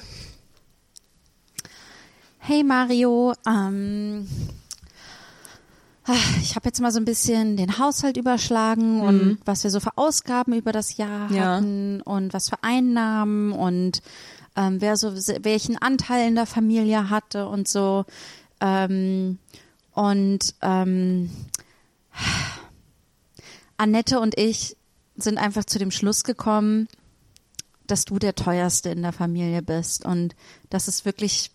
Hey 2.39 2.63
Mario, 2.63 3.33
ähm, 3.47 4.27
ah, 6.05 6.13
ich 6.41 6.55
habe 6.55 6.65
jetzt 6.67 6.81
mal 6.81 6.91
so 6.91 6.99
ein 6.99 7.05
bisschen 7.05 7.55
den 7.55 7.77
Haushalt 7.79 8.17
überschlagen 8.17 8.99
und 9.01 9.37
was 9.45 9.63
wir 9.63 9.71
so 9.71 9.79
für 9.79 9.97
Ausgaben 9.97 10.53
über 10.53 10.71
das 10.73 10.97
Jahr 10.97 11.31
Ja. 11.31 11.55
hatten 11.55 12.01
und 12.01 12.33
was 12.33 12.49
für 12.49 12.61
Einnahmen 12.61 13.53
und 13.53 14.01
ähm, 14.57 14.81
wer 14.81 14.97
so 14.97 15.13
welchen 15.15 15.77
Anteil 15.81 16.27
in 16.27 16.35
der 16.35 16.45
Familie 16.45 17.09
hatte 17.09 17.47
und 17.47 17.67
so. 17.67 18.03
Ähm, 18.59 19.39
und 19.93 20.55
ähm, 20.61 21.29
Annette 23.77 24.19
und 24.19 24.37
ich 24.37 24.75
sind 25.15 25.37
einfach 25.37 25.65
zu 25.65 25.79
dem 25.79 25.91
Schluss 25.91 26.23
gekommen, 26.23 26.87
dass 27.87 28.05
du 28.05 28.17
der 28.17 28.35
teuerste 28.35 28.89
in 28.89 29.01
der 29.01 29.11
Familie 29.11 29.61
bist 29.61 30.05
und 30.05 30.35
dass 30.69 30.87
es 30.87 31.05
wirklich 31.05 31.51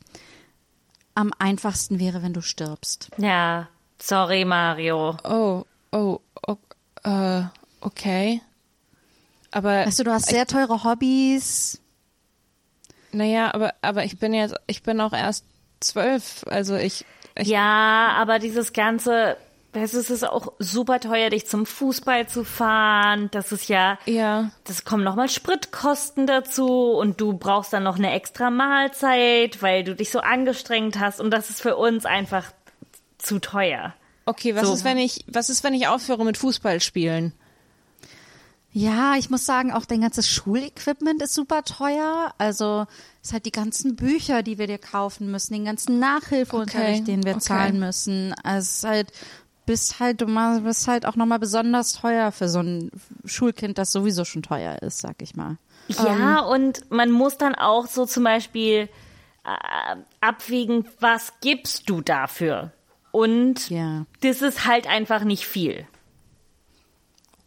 am 1.15 1.33
einfachsten 1.39 1.99
wäre, 1.99 2.23
wenn 2.23 2.33
du 2.33 2.43
stirbst. 2.43 3.11
Ja, 3.19 3.69
sorry, 4.01 4.45
Mario. 4.45 5.17
Oh, 5.25 5.65
oh, 5.91 6.21
oh 6.47 6.57
äh, 7.03 7.43
okay. 7.81 8.41
Aber 9.51 9.87
Weißt 9.87 9.99
du, 9.99 10.05
du 10.05 10.13
hast 10.13 10.29
sehr 10.29 10.47
teure 10.47 10.85
Hobbys. 10.85 11.81
naja, 13.13 13.53
aber 13.55 13.75
aber 13.81 14.05
ich 14.05 14.19
bin 14.19 14.35
jetzt, 14.35 14.55
ich 14.67 14.83
bin 14.83 15.01
auch 15.01 15.13
erst 15.13 15.45
zwölf, 15.81 16.45
also 16.49 16.77
ich, 16.77 17.05
ich 17.39 17.49
Ja, 17.49 18.15
aber 18.17 18.39
dieses 18.39 18.73
ganze, 18.73 19.37
es 19.73 19.95
ist 19.95 20.29
auch 20.29 20.53
super 20.59 21.01
teuer, 21.01 21.31
dich 21.31 21.47
zum 21.47 21.67
Fußball 21.67 22.29
zu 22.29 22.45
fahren. 22.45 23.29
Das 23.31 23.53
ist 23.53 23.69
ja, 23.69 23.99
ja. 24.07 24.51
das 24.65 24.85
kommen 24.85 25.05
nochmal 25.05 25.29
Spritkosten 25.29 26.27
dazu 26.27 26.93
und 26.93 27.21
du 27.21 27.35
brauchst 27.35 27.73
dann 27.73 27.85
noch 27.85 27.97
eine 27.97 28.13
extra 28.13 28.51
Mahlzeit, 28.51 29.63
weil 29.63 29.85
du 29.85 29.95
dich 29.95 30.11
so 30.11 30.21
angestrengt 30.21 30.99
hast 30.99 31.21
und 31.21 31.31
das 31.31 31.51
ist 31.51 31.61
für 31.61 31.77
uns 31.77 32.07
einfach 32.07 32.45
zu 33.19 33.39
teuer. 33.39 33.95
Okay, 34.27 34.55
was 34.55 34.67
So. 34.67 34.75
ist, 34.75 34.85
wenn 34.85 34.99
ich, 34.99 35.25
was 35.27 35.49
ist, 35.49 35.65
wenn 35.65 35.75
ich 35.75 35.89
aufhöre 35.89 36.25
mit 36.25 36.37
Fußball 36.37 36.81
spielen? 36.81 37.33
Ja, 38.79 39.17
ich 39.17 39.29
muss 39.29 39.45
sagen, 39.45 39.73
auch 39.73 39.85
dein 39.87 40.03
ganzes 40.03 40.29
Schulequipment 40.29 41.21
ist 41.23 41.35
super 41.35 41.65
teuer. 41.65 42.33
Also 42.39 42.87
es 43.23 43.29
ist 43.29 43.33
halt 43.33 43.47
die 43.47 43.51
ganzen 43.53 43.97
Bücher, 43.97 44.43
die 44.45 44.57
wir 44.59 44.67
dir 44.69 44.79
kaufen 44.79 45.31
müssen, 45.33 45.55
den 45.55 45.65
ganzen 45.65 45.99
Nachhilfeunterricht, 45.99 47.03
Okay, 47.03 47.11
den 47.11 47.25
wir 47.25 47.33
okay. 47.33 47.41
zahlen 47.41 47.81
müssen. 47.81 48.35
Also 48.45 48.59
es 48.69 48.75
ist 48.77 48.85
halt 48.85 49.13
bist 49.67 50.01
halt 50.01 50.21
du 50.21 50.27
mal- 50.27 50.61
bist 50.63 50.87
halt 50.89 51.05
auch 51.07 51.17
nochmal 51.17 51.39
besonders 51.41 51.93
teuer 51.93 52.31
für 52.33 52.49
so 52.49 52.61
ein 52.61 52.91
Schulkind, 53.25 53.77
das 53.79 53.91
sowieso 53.93 54.25
schon 54.25 54.43
teuer 54.43 54.81
ist, 54.81 55.01
sag 55.01 55.21
ich 55.23 55.35
mal. 55.35 55.57
Ja, 55.89 56.41
und 56.41 56.91
man 56.91 57.11
muss 57.11 57.37
dann 57.37 57.55
auch 57.55 57.87
so 57.87 58.07
zum 58.07 58.25
Beispiel 58.25 58.89
äh, 59.45 59.97
abwägen, 60.21 60.87
was 61.01 61.33
gibst 61.41 61.91
du 61.91 62.01
dafür? 62.01 62.73
Und 63.11 63.69
Ja. 63.71 64.05
das 64.21 64.41
ist 64.43 64.67
halt 64.67 64.87
einfach 64.87 65.25
nicht 65.25 65.47
viel. 65.47 65.87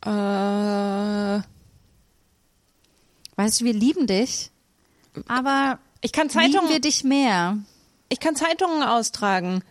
Äh, 0.06 1.42
Weißt 3.36 3.62
du, 3.62 3.66
wir 3.66 3.74
lieben 3.74 4.08
dich, 4.08 4.52
aber 5.28 5.80
ich 6.02 6.12
kann 6.12 6.28
lieben 6.28 6.52
Zeitungen, 6.52 6.70
wir 6.70 6.80
dich 6.80 7.04
mehr. 7.04 7.58
ich 8.10 8.20
kann 8.20 8.36
Zeitungen 8.36 8.84
austragen. 8.84 9.64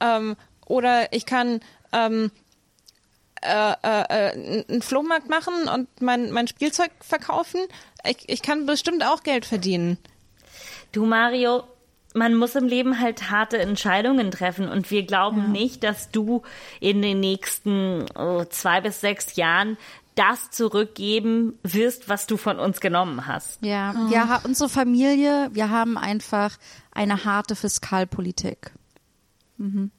Ähm, 0.00 0.36
oder 0.66 1.12
ich 1.12 1.26
kann 1.26 1.60
ähm, 1.92 2.30
äh, 3.42 3.72
äh, 3.82 4.30
äh, 4.30 4.64
einen 4.68 4.82
Flohmarkt 4.82 5.28
machen 5.28 5.68
und 5.68 5.88
mein, 6.00 6.30
mein 6.32 6.48
Spielzeug 6.48 6.90
verkaufen. 7.00 7.60
Ich, 8.04 8.28
ich 8.28 8.42
kann 8.42 8.66
bestimmt 8.66 9.04
auch 9.04 9.22
Geld 9.22 9.44
verdienen. 9.44 9.98
Du, 10.92 11.04
Mario, 11.06 11.64
man 12.14 12.34
muss 12.34 12.54
im 12.54 12.66
Leben 12.66 13.00
halt 13.00 13.30
harte 13.30 13.58
Entscheidungen 13.58 14.30
treffen 14.30 14.68
und 14.68 14.90
wir 14.90 15.04
glauben 15.04 15.50
nicht, 15.52 15.82
dass 15.84 16.10
du 16.10 16.42
in 16.80 17.02
den 17.02 17.20
nächsten 17.20 18.04
oh, 18.16 18.44
zwei 18.44 18.80
bis 18.80 19.00
sechs 19.00 19.36
Jahren 19.36 19.76
das 20.14 20.50
zurückgeben 20.50 21.58
wirst, 21.62 22.08
was 22.10 22.26
du 22.26 22.36
von 22.36 22.58
uns 22.58 22.80
genommen 22.80 23.26
hast. 23.26 23.62
Ja, 23.64 23.94
ja, 24.10 24.28
ha- 24.28 24.40
unsere 24.44 24.68
Familie, 24.68 25.48
wir 25.52 25.70
haben 25.70 25.96
einfach 25.96 26.58
eine 26.92 27.24
harte 27.24 27.56
Fiskalpolitik. 27.56 28.72
Mhm. 29.56 29.90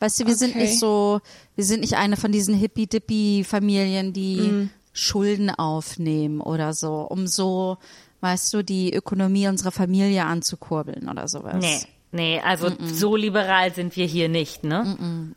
Weißt 0.00 0.18
du, 0.20 0.26
wir 0.26 0.34
sind 0.34 0.50
Okay. 0.56 0.62
nicht 0.62 0.78
so, 0.80 1.20
wir 1.54 1.64
sind 1.64 1.80
nicht 1.82 1.94
eine 1.94 2.16
von 2.16 2.32
diesen 2.32 2.54
hippie-dippie-Familien, 2.54 4.12
die 4.12 4.70
Schulden 4.92 5.50
aufnehmen 5.50 6.40
oder 6.40 6.72
so, 6.72 7.02
um 7.02 7.26
so, 7.28 7.78
weißt 8.20 8.52
du, 8.54 8.62
die 8.62 8.92
Ökonomie 8.92 9.48
unserer 9.48 9.72
Familie 9.72 10.24
anzukurbeln 10.24 11.08
oder 11.08 11.28
sowas. 11.28 11.56
Nee, 11.60 11.80
nee, 12.12 12.40
also 12.40 12.70
so 12.84 13.16
liberal 13.16 13.74
sind 13.74 13.96
wir 13.96 14.06
hier 14.06 14.28
nicht, 14.28 14.64
ne? 14.64 15.34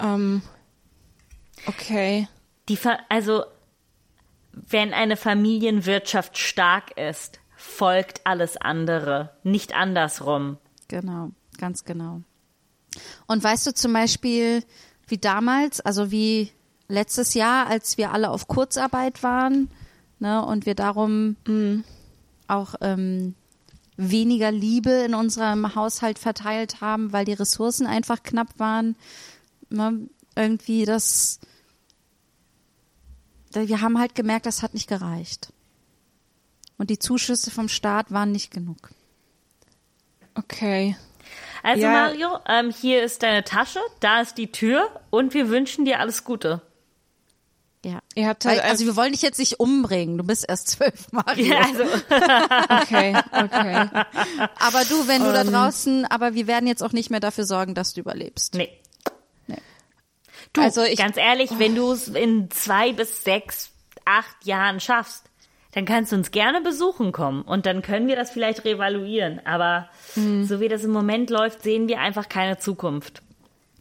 Ähm, 0.00 0.42
okay. 1.66 2.28
Die 2.68 2.76
Fa 2.76 2.98
also 3.08 3.44
wenn 4.52 4.92
eine 4.92 5.16
Familienwirtschaft 5.16 6.38
stark 6.38 6.96
ist, 6.96 7.40
folgt 7.56 8.20
alles 8.24 8.56
andere, 8.56 9.36
nicht 9.42 9.74
andersrum. 9.74 10.58
Genau, 10.88 11.30
ganz 11.58 11.84
genau. 11.84 12.22
Und 13.26 13.44
weißt 13.44 13.66
du 13.66 13.74
zum 13.74 13.92
Beispiel, 13.92 14.64
wie 15.06 15.18
damals, 15.18 15.80
also 15.80 16.10
wie 16.10 16.50
letztes 16.88 17.34
Jahr, 17.34 17.66
als 17.66 17.98
wir 17.98 18.12
alle 18.12 18.30
auf 18.30 18.48
Kurzarbeit 18.48 19.22
waren, 19.22 19.70
ne, 20.18 20.44
und 20.44 20.66
wir 20.66 20.74
darum 20.74 21.36
auch 22.46 22.74
ähm, 22.80 23.34
weniger 23.96 24.50
Liebe 24.52 24.90
in 24.90 25.14
unserem 25.14 25.74
Haushalt 25.74 26.18
verteilt 26.18 26.80
haben, 26.80 27.12
weil 27.12 27.24
die 27.24 27.32
Ressourcen 27.32 27.86
einfach 27.86 28.22
knapp 28.22 28.58
waren. 28.58 28.96
ne, 29.70 30.08
irgendwie 30.36 30.84
das. 30.84 31.40
Wir 33.52 33.80
haben 33.80 33.98
halt 33.98 34.14
gemerkt, 34.14 34.46
das 34.46 34.62
hat 34.62 34.74
nicht 34.74 34.88
gereicht. 34.88 35.52
Und 36.76 36.90
die 36.90 36.98
Zuschüsse 36.98 37.50
vom 37.50 37.68
Staat 37.68 38.12
waren 38.12 38.30
nicht 38.30 38.52
genug. 38.52 38.90
Okay. 40.34 40.96
Also 41.62 41.82
Ja. 41.82 41.90
Mario, 41.90 42.38
ähm, 42.46 42.70
hier 42.70 43.02
ist 43.02 43.22
deine 43.22 43.42
Tasche, 43.42 43.80
da 44.00 44.20
ist 44.20 44.38
die 44.38 44.52
Tür 44.52 44.88
und 45.10 45.34
wir 45.34 45.48
wünschen 45.48 45.84
dir 45.84 45.98
alles 45.98 46.22
Gute. 46.24 46.62
Ja. 47.88 48.00
Ihr 48.14 48.26
habt 48.28 48.44
Weil, 48.44 48.60
halt 48.60 48.64
also 48.70 48.84
wir 48.84 48.96
wollen 48.96 49.12
dich 49.12 49.22
jetzt 49.22 49.38
nicht 49.38 49.60
umbringen. 49.60 50.18
Du 50.18 50.24
bist 50.24 50.44
erst 50.48 50.68
zwölf, 50.68 51.06
Mario. 51.12 51.46
Ja, 51.46 51.60
also, 51.60 51.84
okay, 52.82 53.16
okay. 53.32 53.88
Aber 54.58 54.84
du, 54.84 55.06
wenn 55.08 55.22
du 55.24 55.32
da 55.32 55.44
draußen, 55.44 56.04
aber 56.06 56.34
wir 56.34 56.46
werden 56.46 56.66
jetzt 56.66 56.82
auch 56.82 56.92
nicht 56.92 57.10
mehr 57.10 57.20
dafür 57.20 57.44
sorgen, 57.44 57.74
dass 57.74 57.94
du 57.94 58.00
überlebst. 58.00 58.54
nee. 58.54 58.68
Nee. 59.46 59.56
Du, 60.52 60.60
Also 60.60 60.82
ich- 60.82 60.98
ganz 60.98 61.16
ehrlich, 61.16 61.50
wenn 61.58 61.74
du 61.74 61.92
es 61.92 62.08
in 62.08 62.50
zwei 62.50 62.92
bis 62.92 63.24
sechs, 63.24 63.70
acht 64.04 64.44
Jahren 64.44 64.80
schaffst, 64.80 65.24
dann 65.72 65.84
kannst 65.84 66.12
du 66.12 66.16
uns 66.16 66.30
gerne 66.30 66.60
besuchen 66.60 67.12
kommen 67.12 67.42
und 67.42 67.66
dann 67.66 67.82
können 67.82 68.06
wir 68.08 68.16
das 68.16 68.30
vielleicht 68.30 68.64
revaluieren. 68.64 69.40
Aber 69.46 69.88
Mhm. 70.16 70.44
so 70.46 70.60
wie 70.60 70.68
das 70.68 70.82
im 70.84 70.90
Moment 70.90 71.30
läuft, 71.30 71.62
sehen 71.62 71.88
wir 71.88 72.00
einfach 72.00 72.28
keine 72.28 72.58
Zukunft. 72.58 73.22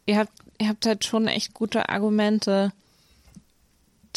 Ihr 0.06 0.18
habt, 0.18 0.32
ihr 0.60 0.68
habt 0.70 0.86
halt 0.86 1.06
schon 1.06 1.28
echt 1.28 1.54
gute 1.54 1.90
Argumente. 1.90 2.72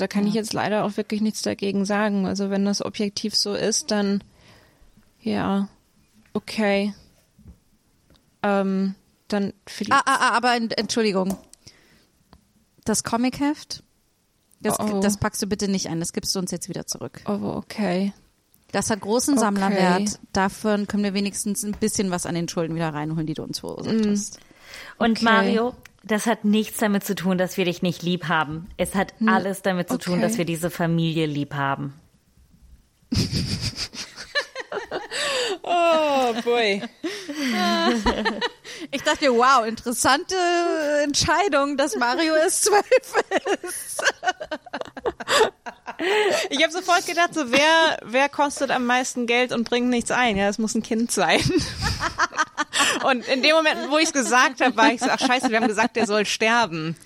Da 0.01 0.06
kann 0.06 0.27
ich 0.27 0.35
jetzt 0.35 0.52
leider 0.52 0.85
auch 0.85 0.97
wirklich 0.97 1.20
nichts 1.20 1.43
dagegen 1.43 1.85
sagen. 1.85 2.27
Also 2.27 2.51
wenn 2.51 2.64
das 2.64 2.85
objektiv 2.85 3.35
so 3.35 3.55
ist, 3.55 3.90
dann 3.90 4.22
ja, 5.20 5.68
okay. 6.32 6.94
Ähm, 8.43 8.94
dann 9.28 9.52
vielleicht. 9.66 9.93
Ah, 9.93 10.02
ah, 10.06 10.16
ah, 10.31 10.36
aber 10.36 10.56
en- 10.56 10.70
Entschuldigung. 10.70 11.36
Das 12.85 13.05
Comicheft, 13.05 13.82
das, 14.60 14.81
Oh, 14.81 14.85
oh. 14.94 15.01
das 15.01 15.18
packst 15.18 15.43
du 15.43 15.47
bitte 15.47 15.68
nicht 15.68 15.89
ein. 15.89 16.01
Das 16.01 16.12
gibst 16.12 16.35
du 16.35 16.39
uns 16.39 16.51
jetzt 16.51 16.68
wieder 16.68 16.86
zurück. 16.86 17.20
Aber 17.24 17.56
okay. 17.56 18.12
Das 18.72 18.89
hat 18.90 19.01
großen 19.01 19.35
Okay. 19.35 19.40
Sammlerwert. 19.40 20.18
Davon 20.32 20.86
können 20.86 21.02
wir 21.05 21.12
wenigstens 21.14 21.62
ein 21.64 21.72
bisschen 21.72 22.10
was 22.10 22.24
an 22.24 22.35
den 22.35 22.48
Schulden 22.48 22.74
wieder 22.74 22.94
reinholen, 22.94 23.27
die 23.27 23.35
du 23.35 23.43
uns 23.43 23.59
verursacht 23.60 24.06
hast. 24.06 24.39
Und 24.98 25.18
Okay. 25.18 25.24
Mario, 25.24 25.74
das 26.02 26.27
hat 26.27 26.44
nichts 26.44 26.78
damit 26.78 27.05
zu 27.05 27.14
tun, 27.14 27.39
dass 27.39 27.56
wir 27.56 27.64
dich 27.64 27.82
nicht 27.82 28.02
lieb 28.02 28.28
haben. 28.28 28.68
Es 28.77 28.94
hat 28.94 29.14
alles 29.27 29.62
damit 29.62 29.89
zu 29.89 29.98
tun, 29.98 30.14
okay. 30.14 30.22
dass 30.22 30.39
wir 30.39 30.44
diese 30.44 30.70
Familie 30.70 31.27
lieb 31.27 31.55
haben. 31.55 31.94
Oh 35.62 36.32
boy. 36.43 36.82
Ich 38.93 39.02
dachte, 39.02 39.27
wow, 39.27 39.66
interessante 39.66 40.35
Entscheidung, 41.05 41.77
dass 41.77 41.97
Mario 41.97 42.35
es 42.47 42.62
zwölf 42.62 42.85
ist. 43.62 44.02
Ich 46.51 46.62
habe 46.62 46.72
sofort 46.72 47.06
gedacht, 47.06 47.35
so 47.35 47.52
wer, 47.52 47.98
wer 48.05 48.28
kostet 48.28 48.70
am 48.70 48.86
meisten 48.86 49.27
Geld 49.27 49.52
und 49.52 49.68
bringt 49.68 49.89
nichts 49.89 50.10
ein? 50.10 50.36
Ja, 50.36 50.47
das 50.47 50.59
muss 50.59 50.74
ein 50.74 50.82
Kind 50.82 51.10
sein. 51.12 51.40
Und 53.05 53.27
in 53.28 53.43
dem 53.43 53.55
Moment, 53.55 53.90
wo 53.90 53.98
ich 53.98 54.06
es 54.06 54.12
gesagt 54.12 54.60
habe, 54.60 54.77
war 54.77 54.93
ich 54.93 55.01
so, 55.01 55.06
ach 55.10 55.18
scheiße, 55.18 55.51
wir 55.51 55.59
haben 55.59 55.68
gesagt, 55.68 55.97
der 55.97 56.06
soll 56.06 56.27
sterben. 56.27 56.97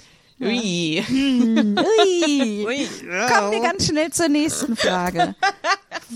Ui. 0.40 1.04
Ui. 1.08 2.66
Ui. 2.66 2.88
Kommen 3.28 3.52
wir 3.52 3.60
ganz 3.60 3.86
schnell 3.86 4.10
zur 4.10 4.28
nächsten 4.28 4.76
Frage. 4.76 5.34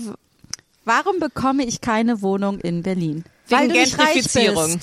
Warum 0.85 1.19
bekomme 1.19 1.65
ich 1.65 1.81
keine 1.81 2.21
Wohnung 2.21 2.59
in 2.59 2.83
Berlin? 2.83 3.23
Weil 3.49 3.69
Wegen 3.69 3.95
reich 3.95 4.13
Gentrifizierung. 4.13 4.79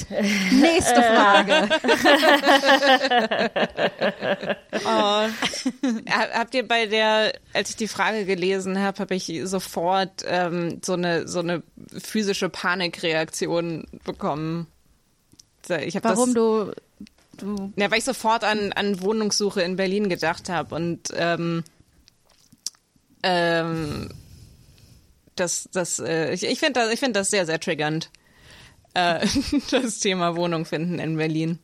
Nächste 0.51 1.02
Frage. 1.02 1.68
Ha- 4.84 5.28
Habt 6.34 6.55
ihr 6.55 6.66
bei 6.66 6.86
der, 6.86 7.32
als 7.52 7.70
ich 7.70 7.76
die 7.76 7.88
Frage 7.88 8.24
gelesen 8.24 8.78
habe, 8.80 8.98
habe 9.01 9.14
ich 9.14 9.32
sofort 9.44 10.24
ähm, 10.26 10.80
so 10.84 10.94
eine 10.94 11.26
so 11.28 11.40
eine 11.40 11.62
physische 11.98 12.48
Panikreaktion 12.48 13.86
bekommen. 14.05 14.66
Ich 15.68 15.98
Warum 16.02 16.32
das, 16.32 16.34
du, 16.34 16.72
du 17.38 17.72
Ja, 17.76 17.90
weil 17.90 17.98
ich 17.98 18.05
sofort 18.05 18.44
an, 18.44 18.72
an 18.72 19.01
Wohnungssuche 19.01 19.62
in 19.62 19.74
Berlin 19.76 20.09
gedacht 20.09 20.48
habe 20.48 20.74
und 20.76 21.12
ähm, 21.16 21.64
ähm, 23.24 24.10
das, 25.34 25.68
das, 25.72 25.98
äh, 25.98 26.32
ich, 26.32 26.44
ich 26.44 26.60
finde 26.60 26.80
das, 26.80 26.93
ich 26.93 27.01
finde 27.01 27.18
das 27.18 27.30
sehr, 27.30 27.47
sehr 27.47 27.59
triggernd. 27.59 28.10
Äh, 28.97 29.27
das 29.70 29.98
Thema 29.98 30.36
Wohnung 30.36 30.64
finden 30.64 30.98
in 30.98 31.16
Berlin. 31.16 31.59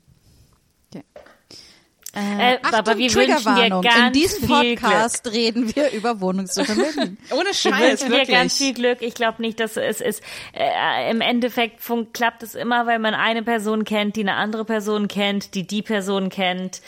Äh, 2.15 2.59
Achtung, 2.63 2.75
aber 2.79 2.99
wir 2.99 3.15
wünschen 3.15 3.55
dir 3.57 3.71
ganz 3.71 3.97
In 3.97 4.13
diesem 4.13 4.47
viel 4.47 4.77
Podcast 4.77 5.27
reden 5.33 5.75
wir 5.75 5.93
über 5.93 6.21
Wohnungssuche 6.21 6.73
in 6.73 6.79
Berlin. 6.79 7.19
Ohne 7.31 7.47
Wir 7.47 7.55
Scheiß, 7.55 7.81
wünschen 7.81 8.07
dir 8.11 8.17
wirklich. 8.19 8.37
ganz 8.37 8.59
viel 8.59 8.75
Glück. 8.75 8.99
Ich 9.01 9.15
glaube 9.15 9.41
nicht, 9.41 9.59
dass 9.61 9.79
es 9.79 10.03
ist. 10.03 10.23
Äh, 10.53 11.11
Im 11.11 11.23
Endeffekt 11.23 11.81
fun- 11.81 12.13
klappt 12.13 12.43
es 12.43 12.55
immer, 12.55 12.87
weil 12.87 12.99
man 12.99 13.15
eine 13.15 13.43
Person 13.43 13.85
kennt, 13.85 14.17
die 14.17 14.21
eine 14.21 14.35
andere 14.35 14.67
Person 14.67 15.09
kennt, 15.09 15.55
die 15.55 15.67
die 15.67 15.81
Person 15.81 16.29
kennt. 16.29 16.83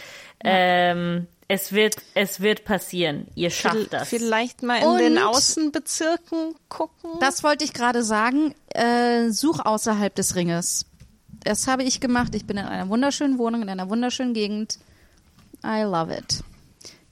Ähm, 0.47 1.27
es 1.49 1.73
wird, 1.73 1.97
es 2.15 2.41
wird 2.41 2.65
passieren. 2.65 3.27
Ihr 3.35 3.51
schafft 3.51 3.93
das. 3.93 4.09
Vielleicht 4.09 4.63
mal 4.63 4.79
in 4.79 4.85
Und- 4.87 4.99
den 4.99 5.19
Außenbezirken 5.19 6.55
gucken. 6.69 7.11
Das 7.21 7.43
wollte 7.43 7.65
ich 7.65 7.73
gerade 7.73 8.03
sagen. 8.03 8.55
Äh, 8.69 9.31
such 9.31 9.61
außerhalb 9.61 10.15
des 10.15 10.35
Ringes. 10.37 10.87
Das 11.45 11.67
habe 11.67 11.83
ich 11.83 12.01
gemacht. 12.01 12.35
Ich 12.35 12.47
bin 12.47 12.57
in 12.57 12.65
einer 12.65 12.89
wunderschönen 12.89 13.39
Wohnung, 13.39 13.63
in 13.63 13.69
einer 13.69 13.91
wunderschönen 13.91 14.33
Gegend. 14.35 14.79
I 15.65 15.83
love 15.83 16.15
it. 16.15 16.43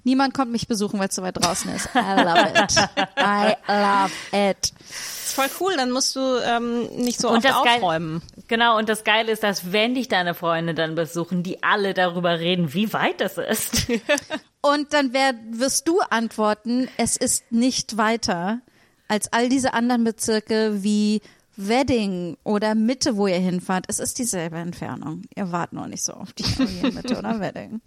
Niemand 0.04 0.34
kommt 0.34 0.50
mich 0.50 0.66
besuchen, 0.66 0.98
weil 0.98 1.08
es 1.08 1.14
so 1.14 1.22
weit 1.22 1.36
draußen 1.42 1.72
ist. 1.74 1.88
I 1.94 1.98
love 1.98 2.52
it. 2.56 2.76
I 3.18 3.54
love 3.68 4.12
it. 4.32 4.72
ist 4.90 5.32
voll 5.34 5.46
cool, 5.60 5.74
dann 5.76 5.90
musst 5.92 6.16
du 6.16 6.20
ähm, 6.44 6.88
nicht 6.96 7.20
so 7.20 7.28
Und 7.28 7.36
oft 7.36 7.44
das 7.44 7.62
Geil- 7.62 7.76
aufräumen. 7.78 8.22
Genau, 8.48 8.78
und 8.78 8.88
das 8.88 9.04
Geile 9.04 9.30
ist, 9.32 9.42
dass 9.42 9.70
wenn 9.72 9.94
dich 9.94 10.08
deine 10.08 10.34
Freunde 10.34 10.74
dann 10.74 10.94
besuchen, 10.96 11.42
die 11.42 11.62
alle 11.62 11.94
darüber 11.94 12.40
reden, 12.40 12.74
wie 12.74 12.92
weit 12.92 13.20
das 13.20 13.38
ist. 13.38 13.86
Und 14.64 14.92
dann 14.92 15.12
wer, 15.12 15.34
wirst 15.50 15.88
du 15.88 15.98
antworten, 16.10 16.88
es 16.96 17.16
ist 17.16 17.50
nicht 17.50 17.96
weiter 17.96 18.60
als 19.08 19.32
all 19.32 19.48
diese 19.48 19.74
anderen 19.74 20.04
Bezirke 20.04 20.84
wie 20.84 21.20
Wedding 21.56 22.36
oder 22.44 22.74
Mitte, 22.76 23.16
wo 23.16 23.26
ihr 23.26 23.38
hinfahrt. 23.40 23.86
Es 23.88 23.98
ist 23.98 24.18
dieselbe 24.18 24.56
Entfernung. 24.58 25.22
Ihr 25.34 25.50
wart 25.52 25.72
noch 25.72 25.86
nicht 25.86 26.04
so 26.04 26.12
auf 26.12 26.32
die 26.32 26.44
Familie 26.44 26.92
Mitte 26.92 27.18
oder 27.18 27.40
Wedding. 27.40 27.80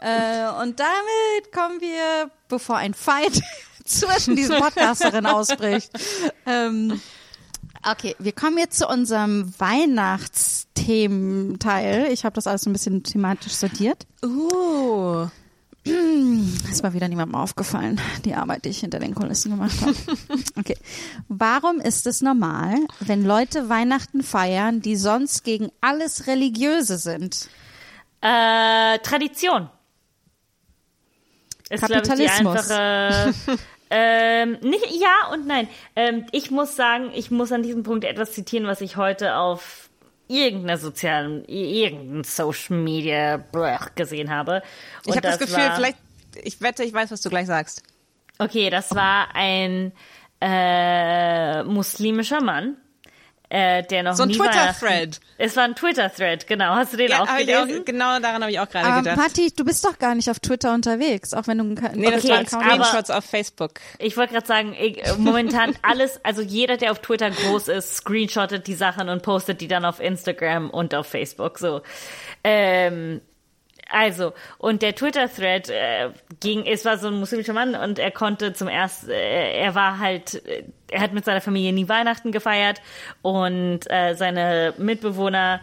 Äh, 0.00 0.48
und 0.62 0.80
damit 0.80 1.52
kommen 1.52 1.80
wir, 1.80 2.30
bevor 2.48 2.76
ein 2.76 2.94
Fight 2.94 3.40
zwischen 3.84 4.36
diesen 4.36 4.58
Podcasterinnen 4.58 5.26
ausbricht. 5.26 5.90
Ähm, 6.46 7.00
okay, 7.88 8.16
wir 8.18 8.32
kommen 8.32 8.58
jetzt 8.58 8.78
zu 8.78 8.88
unserem 8.88 9.52
Weihnachtsthementeil. 9.58 12.12
Ich 12.12 12.24
habe 12.24 12.34
das 12.34 12.46
alles 12.46 12.66
ein 12.66 12.72
bisschen 12.72 13.02
thematisch 13.02 13.54
sortiert. 13.54 14.06
Uh. 14.22 15.26
Ist 16.70 16.82
mal 16.82 16.94
wieder 16.94 17.08
niemandem 17.08 17.34
aufgefallen, 17.34 18.00
die 18.24 18.34
Arbeit, 18.34 18.64
die 18.64 18.70
ich 18.70 18.78
hinter 18.78 19.00
den 19.00 19.14
Kulissen 19.14 19.50
gemacht 19.50 19.82
habe. 19.82 19.94
Okay. 20.58 20.78
Warum 21.28 21.78
ist 21.78 22.06
es 22.06 22.22
normal, 22.22 22.76
wenn 23.00 23.22
Leute 23.22 23.68
Weihnachten 23.68 24.22
feiern, 24.22 24.80
die 24.80 24.96
sonst 24.96 25.44
gegen 25.44 25.68
alles 25.82 26.26
Religiöse 26.26 26.96
sind? 26.96 27.50
Äh, 28.22 28.98
Tradition. 29.00 29.68
Ist, 31.74 31.86
glaub 31.86 32.02
ich, 32.02 32.08
Kapitalismus. 32.08 32.70
einfache, 32.70 33.34
ähm, 33.90 34.58
nicht, 34.62 34.86
ja 35.00 35.32
und 35.32 35.46
nein. 35.46 35.68
Ähm, 35.94 36.26
ich 36.32 36.50
muss 36.50 36.74
sagen, 36.74 37.10
ich 37.14 37.30
muss 37.30 37.52
an 37.52 37.62
diesem 37.62 37.82
Punkt 37.82 38.04
etwas 38.04 38.32
zitieren, 38.32 38.66
was 38.66 38.80
ich 38.80 38.96
heute 38.96 39.36
auf 39.36 39.90
irgendeiner 40.28 40.78
sozialen, 40.78 41.44
irgendein 41.46 42.24
Social 42.24 42.76
Media 42.76 43.36
blech, 43.36 43.94
gesehen 43.94 44.30
habe. 44.30 44.62
Ich 45.02 45.08
Und 45.08 45.16
habe 45.16 45.28
das 45.28 45.38
Gefühl, 45.38 45.58
war, 45.58 45.76
vielleicht, 45.76 45.98
ich 46.42 46.60
wette, 46.60 46.82
ich 46.82 46.92
weiß, 46.92 47.10
was 47.10 47.20
du 47.20 47.28
gleich 47.28 47.46
sagst. 47.46 47.82
Okay, 48.38 48.70
das 48.70 48.94
war 48.94 49.28
ein 49.34 49.92
äh, 50.40 51.62
muslimischer 51.64 52.42
Mann, 52.42 52.76
äh, 53.50 53.82
der 53.84 54.02
noch 54.02 54.14
So 54.14 54.22
ein 54.24 54.30
nie 54.30 54.36
Twitter-Thread. 54.36 55.20
Es 55.38 55.56
war 55.56 55.64
ein 55.64 55.74
Twitter-Thread, 55.76 56.46
genau. 56.46 56.74
Hast 56.74 56.92
du 56.92 56.96
den 56.96 57.12
auch 57.12 57.26
hab 57.28 57.40
ich 57.40 57.46
gelesen? 57.46 57.80
auch, 57.80 57.84
genau 57.84 58.18
daran 58.20 58.42
habe 58.42 58.50
ich 58.50 58.58
auch 58.58 58.68
gerade 58.68 58.86
Aber 58.86 59.02
gedacht. 59.02 59.18
Patti, 59.18 59.52
du 59.54 59.64
bist 59.64 59.84
doch 59.84 59.98
gar 59.98 60.14
nicht 60.14 60.30
auf 60.30 60.40
Twitter 60.40 60.72
unterwegs, 60.74 61.34
auch 61.34 61.46
wenn 61.46 61.58
du 61.58 61.64
nee, 61.64 62.10
das 62.10 62.24
Okay, 62.24 62.30
waren 62.30 62.46
aber- 62.46 62.84
Screenshots 62.84 63.10
auf 63.10 63.24
Facebook. 63.24 63.72
Ich 63.98 64.16
wollte 64.16 64.32
gerade 64.34 64.46
sagen, 64.46 64.74
ich, 64.78 65.04
äh, 65.06 65.12
momentan 65.18 65.74
alles, 65.82 66.18
also 66.24 66.42
jeder, 66.42 66.76
der 66.76 66.90
auf 66.92 67.00
Twitter 67.00 67.30
groß 67.30 67.68
ist, 67.68 67.94
screenshottet 67.96 68.66
die 68.66 68.74
Sachen 68.74 69.08
und 69.08 69.22
postet 69.22 69.60
die 69.60 69.68
dann 69.68 69.84
auf 69.84 70.00
Instagram 70.00 70.70
und 70.70 70.94
auf 70.94 71.06
Facebook. 71.06 71.58
So. 71.58 71.82
Ähm, 72.42 73.20
also, 73.90 74.32
und 74.58 74.82
der 74.82 74.94
Twitter-Thread 74.94 75.68
äh, 75.68 76.10
ging, 76.40 76.64
es 76.66 76.84
war 76.84 76.98
so 76.98 77.08
ein 77.08 77.14
muslimischer 77.14 77.52
Mann 77.52 77.74
und 77.74 77.98
er 77.98 78.10
konnte 78.10 78.52
zum 78.52 78.68
ersten, 78.68 79.10
äh, 79.10 79.52
er 79.60 79.74
war 79.74 79.98
halt, 79.98 80.46
äh, 80.46 80.64
er 80.90 81.00
hat 81.00 81.12
mit 81.12 81.24
seiner 81.24 81.40
Familie 81.40 81.72
nie 81.72 81.88
Weihnachten 81.88 82.32
gefeiert 82.32 82.80
und 83.22 83.80
äh, 83.90 84.14
seine 84.14 84.74
Mitbewohner 84.78 85.60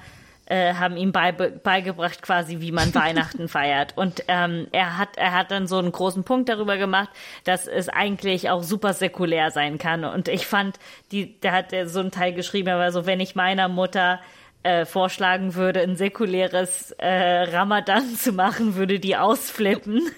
äh, 0.52 0.74
haben 0.74 0.98
ihm 0.98 1.14
bei, 1.14 1.32
beigebracht 1.32 2.22
quasi, 2.22 2.60
wie 2.60 2.72
man 2.72 2.94
Weihnachten 2.96 3.48
feiert. 3.48 3.98
Und 3.98 4.24
ähm, 4.28 4.68
er 4.72 4.98
hat 4.98 5.16
er 5.16 5.32
hat 5.32 5.50
dann 5.50 5.66
so 5.66 5.78
einen 5.78 5.94
großen 5.94 6.24
Punkt 6.26 6.50
darüber 6.50 6.78
gemacht, 6.78 7.10
dass 7.46 7.68
es 7.68 7.88
eigentlich 7.88 8.50
auch 8.50 8.62
super 8.62 8.94
säkulär 8.94 9.52
sein 9.52 9.78
kann. 9.78 10.04
Und 10.04 10.28
ich 10.28 10.46
fand, 10.46 10.78
die, 11.12 11.40
da 11.40 11.54
hat 11.54 11.72
er 11.72 11.88
so 11.88 12.02
einen 12.02 12.12
Teil 12.12 12.34
geschrieben, 12.34 12.70
aber 12.70 12.92
so, 12.92 13.06
wenn 13.06 13.22
ich 13.22 13.34
meiner 13.34 13.70
Mutter 13.70 14.20
äh, 14.64 14.86
vorschlagen 14.86 15.56
würde, 15.56 15.82
ein 15.82 15.96
säkuläres 15.96 16.92
äh, 16.98 17.44
Ramadan 17.44 18.16
zu 18.16 18.32
machen, 18.32 18.76
würde 18.76 19.00
die 19.00 19.18
ausflippen. 19.18 20.02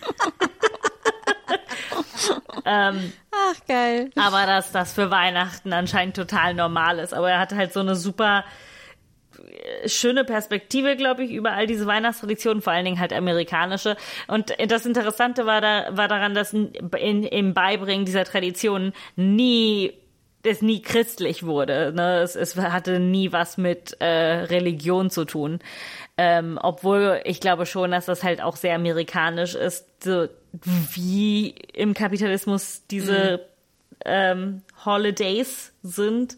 ähm, 2.65 3.13
Ach, 3.31 3.65
geil. 3.67 4.09
aber 4.15 4.45
dass 4.45 4.71
das 4.71 4.93
für 4.93 5.11
Weihnachten 5.11 5.73
anscheinend 5.73 6.15
total 6.15 6.53
normal 6.53 6.99
ist. 6.99 7.13
Aber 7.13 7.31
er 7.31 7.39
hat 7.39 7.53
halt 7.53 7.73
so 7.73 7.79
eine 7.79 7.95
super 7.95 8.43
äh, 9.37 9.87
schöne 9.87 10.25
Perspektive, 10.25 10.95
glaube 10.95 11.23
ich, 11.23 11.31
über 11.31 11.53
all 11.53 11.67
diese 11.67 11.85
Weihnachtstraditionen, 11.85 12.61
vor 12.61 12.73
allen 12.73 12.85
Dingen 12.85 12.99
halt 12.99 13.13
amerikanische. 13.13 13.95
Und 14.27 14.53
das 14.67 14.85
Interessante 14.85 15.45
war 15.45 15.61
da, 15.61 15.95
war 15.95 16.07
daran, 16.07 16.33
dass 16.33 16.53
in, 16.53 17.23
im 17.23 17.53
Beibringen 17.53 18.05
dieser 18.05 18.25
Traditionen 18.25 18.93
nie 19.15 19.93
es 20.43 20.61
nie 20.61 20.81
christlich 20.81 21.43
wurde. 21.43 21.93
Ne? 21.95 22.19
Es, 22.19 22.35
es 22.35 22.55
hatte 22.55 22.99
nie 22.99 23.31
was 23.31 23.57
mit 23.57 23.97
äh, 23.99 24.05
Religion 24.05 25.09
zu 25.09 25.25
tun. 25.25 25.59
Ähm, 26.17 26.59
obwohl 26.61 27.21
ich 27.25 27.39
glaube 27.39 27.65
schon, 27.65 27.91
dass 27.91 28.05
das 28.05 28.23
halt 28.23 28.41
auch 28.41 28.55
sehr 28.55 28.75
amerikanisch 28.75 29.55
ist, 29.55 30.03
so 30.03 30.27
wie 30.93 31.55
im 31.73 31.93
Kapitalismus 31.93 32.83
diese 32.91 33.37
mhm. 33.37 33.39
ähm, 34.05 34.61
Holidays 34.85 35.73
sind. 35.81 36.37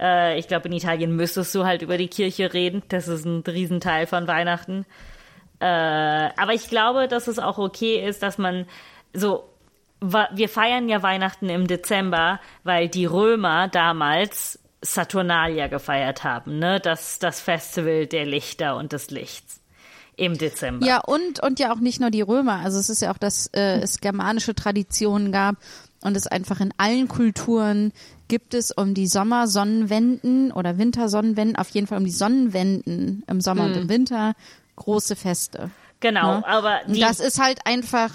Äh, 0.00 0.38
ich 0.38 0.48
glaube, 0.48 0.68
in 0.68 0.74
Italien 0.74 1.14
müsstest 1.14 1.54
du 1.54 1.64
halt 1.64 1.82
über 1.82 1.98
die 1.98 2.08
Kirche 2.08 2.54
reden. 2.54 2.82
Das 2.88 3.08
ist 3.08 3.26
ein 3.26 3.42
Riesenteil 3.46 4.06
von 4.06 4.26
Weihnachten. 4.26 4.86
Äh, 5.60 5.66
aber 5.66 6.54
ich 6.54 6.68
glaube, 6.68 7.06
dass 7.06 7.28
es 7.28 7.38
auch 7.38 7.58
okay 7.58 8.04
ist, 8.06 8.22
dass 8.22 8.38
man 8.38 8.66
so 9.12 9.51
wir 10.02 10.48
feiern 10.48 10.88
ja 10.88 11.02
Weihnachten 11.02 11.48
im 11.48 11.66
Dezember, 11.66 12.40
weil 12.64 12.88
die 12.88 13.06
Römer 13.06 13.68
damals 13.68 14.58
Saturnalia 14.80 15.68
gefeiert 15.68 16.24
haben, 16.24 16.58
ne? 16.58 16.80
Das, 16.80 17.18
das 17.20 17.40
Festival 17.40 18.06
der 18.06 18.26
Lichter 18.26 18.76
und 18.76 18.92
des 18.92 19.10
Lichts 19.10 19.60
im 20.16 20.36
Dezember. 20.36 20.84
Ja, 20.84 20.98
und, 20.98 21.40
und 21.42 21.60
ja 21.60 21.72
auch 21.72 21.78
nicht 21.78 22.00
nur 22.00 22.10
die 22.10 22.20
Römer. 22.20 22.60
Also 22.64 22.78
es 22.78 22.90
ist 22.90 23.00
ja 23.00 23.12
auch, 23.12 23.18
dass 23.18 23.46
äh, 23.48 23.78
es 23.80 24.00
germanische 24.00 24.54
Traditionen 24.54 25.32
gab 25.32 25.56
und 26.02 26.16
es 26.16 26.26
einfach 26.26 26.60
in 26.60 26.74
allen 26.76 27.08
Kulturen 27.08 27.92
gibt 28.28 28.54
es 28.54 28.72
um 28.72 28.94
die 28.94 29.06
Sommersonnenwenden 29.06 30.52
oder 30.52 30.78
Wintersonnenwenden, 30.78 31.56
auf 31.56 31.68
jeden 31.70 31.86
Fall 31.86 31.98
um 31.98 32.04
die 32.04 32.10
Sonnenwenden 32.10 33.24
im 33.28 33.40
Sommer 33.40 33.64
mhm. 33.64 33.72
und 33.72 33.80
im 33.82 33.88
Winter 33.88 34.34
große 34.76 35.16
Feste. 35.16 35.70
Genau, 36.00 36.38
ne? 36.38 36.46
aber 36.46 36.80
die, 36.88 36.98
das 36.98 37.20
ist 37.20 37.40
halt 37.40 37.66
einfach 37.66 38.10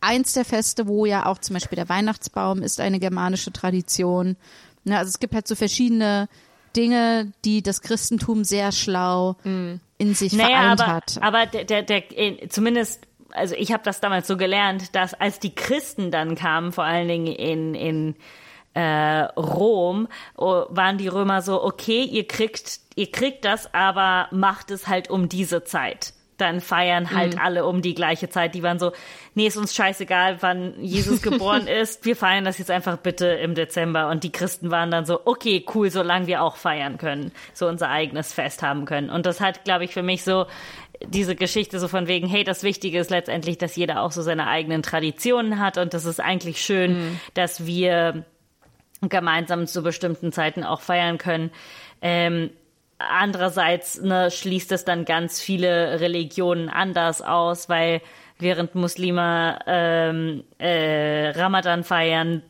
eins 0.00 0.32
der 0.32 0.44
Feste, 0.44 0.86
wo 0.86 1.06
ja 1.06 1.26
auch 1.26 1.38
zum 1.38 1.54
Beispiel 1.54 1.76
der 1.76 1.88
Weihnachtsbaum 1.88 2.62
ist 2.62 2.80
eine 2.80 2.98
germanische 2.98 3.52
Tradition. 3.52 4.36
Ne, 4.84 4.96
also 4.98 5.08
es 5.08 5.18
gibt 5.18 5.34
halt 5.34 5.46
so 5.46 5.54
verschiedene 5.54 6.28
Dinge, 6.76 7.32
die 7.44 7.62
das 7.62 7.82
Christentum 7.82 8.44
sehr 8.44 8.72
schlau 8.72 9.36
mm. 9.44 9.74
in 9.98 10.14
sich 10.14 10.32
naja, 10.32 10.48
vereint 10.48 10.80
aber, 10.80 10.92
hat. 10.92 11.18
Aber 11.20 11.46
der, 11.46 11.64
der, 11.64 11.82
der 11.82 12.48
zumindest, 12.48 13.06
also 13.32 13.54
ich 13.56 13.72
habe 13.72 13.82
das 13.84 14.00
damals 14.00 14.26
so 14.26 14.36
gelernt, 14.36 14.94
dass 14.94 15.14
als 15.14 15.40
die 15.40 15.54
Christen 15.54 16.10
dann 16.10 16.34
kamen, 16.34 16.72
vor 16.72 16.84
allen 16.84 17.08
Dingen 17.08 17.26
in, 17.26 17.74
in 17.74 18.16
äh, 18.74 19.24
Rom, 19.36 20.08
oh, 20.36 20.64
waren 20.68 20.96
die 20.96 21.08
Römer 21.08 21.42
so, 21.42 21.62
okay, 21.62 22.04
ihr 22.04 22.26
kriegt, 22.26 22.80
ihr 22.94 23.10
kriegt 23.10 23.44
das, 23.44 23.74
aber 23.74 24.28
macht 24.30 24.70
es 24.70 24.86
halt 24.86 25.10
um 25.10 25.28
diese 25.28 25.64
Zeit 25.64 26.14
dann 26.40 26.60
feiern 26.60 27.10
halt 27.10 27.34
mhm. 27.34 27.40
alle 27.40 27.66
um 27.66 27.82
die 27.82 27.94
gleiche 27.94 28.28
Zeit. 28.28 28.54
Die 28.54 28.62
waren 28.62 28.78
so, 28.78 28.92
nee, 29.34 29.46
ist 29.46 29.56
uns 29.56 29.74
scheißegal, 29.74 30.38
wann 30.40 30.74
Jesus 30.82 31.22
geboren 31.22 31.66
ist. 31.66 32.04
Wir 32.04 32.16
feiern 32.16 32.44
das 32.44 32.58
jetzt 32.58 32.70
einfach 32.70 32.96
bitte 32.96 33.26
im 33.26 33.54
Dezember. 33.54 34.08
Und 34.08 34.24
die 34.24 34.32
Christen 34.32 34.70
waren 34.70 34.90
dann 34.90 35.04
so, 35.04 35.20
okay, 35.24 35.64
cool, 35.74 35.90
solange 35.90 36.26
wir 36.26 36.42
auch 36.42 36.56
feiern 36.56 36.98
können, 36.98 37.32
so 37.52 37.66
unser 37.66 37.90
eigenes 37.90 38.32
Fest 38.32 38.62
haben 38.62 38.84
können. 38.84 39.10
Und 39.10 39.26
das 39.26 39.40
hat, 39.40 39.64
glaube 39.64 39.84
ich, 39.84 39.92
für 39.92 40.02
mich 40.02 40.24
so 40.24 40.46
diese 41.06 41.34
Geschichte 41.34 41.78
so 41.80 41.88
von 41.88 42.06
wegen, 42.08 42.28
hey, 42.28 42.44
das 42.44 42.62
Wichtige 42.62 42.98
ist 42.98 43.10
letztendlich, 43.10 43.58
dass 43.58 43.76
jeder 43.76 44.02
auch 44.02 44.12
so 44.12 44.22
seine 44.22 44.46
eigenen 44.46 44.82
Traditionen 44.82 45.58
hat. 45.58 45.78
Und 45.78 45.94
das 45.94 46.04
ist 46.04 46.20
eigentlich 46.20 46.60
schön, 46.60 46.98
mhm. 46.98 47.20
dass 47.34 47.66
wir 47.66 48.24
gemeinsam 49.02 49.66
zu 49.66 49.82
bestimmten 49.82 50.32
Zeiten 50.32 50.62
auch 50.62 50.80
feiern 50.80 51.18
können. 51.18 51.50
Ähm, 52.02 52.50
Andererseits 53.00 54.00
ne, 54.00 54.30
schließt 54.30 54.72
es 54.72 54.84
dann 54.84 55.06
ganz 55.06 55.40
viele 55.40 56.00
Religionen 56.00 56.68
anders 56.68 57.22
aus, 57.22 57.68
weil 57.68 58.02
während 58.38 58.74
Muslime 58.74 59.58
ähm, 59.66 60.44
äh, 60.58 61.30
Ramadan 61.30 61.82
feiern, 61.82 62.42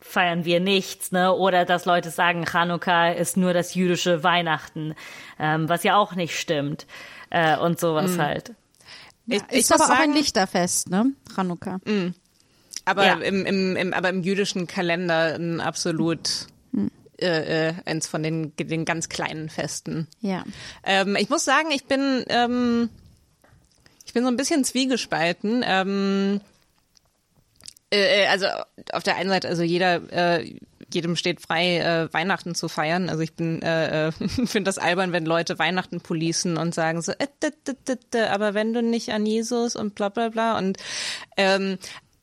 feiern 0.00 0.44
wir 0.44 0.60
nichts, 0.60 1.10
ne? 1.10 1.34
Oder 1.34 1.64
dass 1.64 1.84
Leute 1.84 2.10
sagen, 2.10 2.44
Chanukka 2.46 3.10
ist 3.10 3.36
nur 3.36 3.52
das 3.52 3.74
jüdische 3.74 4.22
Weihnachten, 4.22 4.94
ähm, 5.38 5.68
was 5.68 5.82
ja 5.82 5.96
auch 5.96 6.14
nicht 6.14 6.38
stimmt 6.38 6.86
äh, 7.30 7.56
und 7.56 7.80
sowas 7.80 8.12
mhm. 8.12 8.22
halt. 8.22 8.54
Ja, 9.26 9.40
ich, 9.50 9.60
ist 9.60 9.72
aber 9.72 9.84
sagen, 9.84 9.98
auch 9.98 10.04
ein 10.04 10.12
Lichterfest, 10.12 10.90
ne? 10.90 11.12
Chanukka. 11.34 11.78
Mhm. 11.84 12.14
Aber 12.84 13.04
ja. 13.04 13.14
im, 13.14 13.44
im, 13.44 13.76
im, 13.76 13.92
aber 13.92 14.10
im 14.10 14.22
jüdischen 14.22 14.66
Kalender 14.68 15.34
ein 15.34 15.60
absolut 15.60 16.46
mhm 16.48 16.57
äh, 17.20 17.68
äh, 17.68 17.74
eins 17.84 18.06
von 18.06 18.22
den, 18.22 18.54
den 18.56 18.84
ganz 18.84 19.08
kleinen 19.08 19.48
Festen. 19.48 20.06
Ja. 20.20 20.44
Ähm, 20.84 21.16
ich 21.16 21.28
muss 21.28 21.44
sagen, 21.44 21.70
ich 21.70 21.84
bin, 21.84 22.24
ähm, 22.28 22.90
ich 24.04 24.12
bin 24.12 24.22
so 24.22 24.30
ein 24.30 24.36
bisschen 24.36 24.64
zwiegespalten. 24.64 25.64
Ähm, 25.66 26.40
äh, 27.90 28.22
äh 28.22 28.26
also 28.28 28.46
auf 28.92 29.02
der 29.02 29.16
einen 29.16 29.30
Seite, 29.30 29.48
also 29.48 29.62
jeder, 29.62 30.00
äh, 30.12 30.54
jedem 30.92 31.16
steht 31.16 31.40
frei, 31.40 31.78
äh, 31.78 32.12
Weihnachten 32.12 32.54
zu 32.54 32.68
feiern. 32.68 33.08
Also 33.08 33.22
ich 33.22 33.34
bin, 33.34 33.62
äh, 33.62 34.08
äh 34.08 34.12
finde 34.46 34.62
das 34.62 34.78
albern, 34.78 35.12
wenn 35.12 35.26
Leute 35.26 35.58
Weihnachten 35.58 36.00
policen 36.00 36.56
und 36.56 36.74
sagen 36.74 37.02
so, 37.02 37.12
äh, 37.12 37.26
d, 37.42 37.50
d, 37.66 37.96
d, 38.12 38.20
aber 38.22 38.54
wenn 38.54 38.72
du 38.72 38.82
nicht 38.82 39.12
an 39.12 39.26
Jesus 39.26 39.76
und 39.76 39.94
bla 39.94 40.08
bla 40.08 40.28
bla 40.28 40.56
und 40.56 40.78
ähm, 41.36 41.78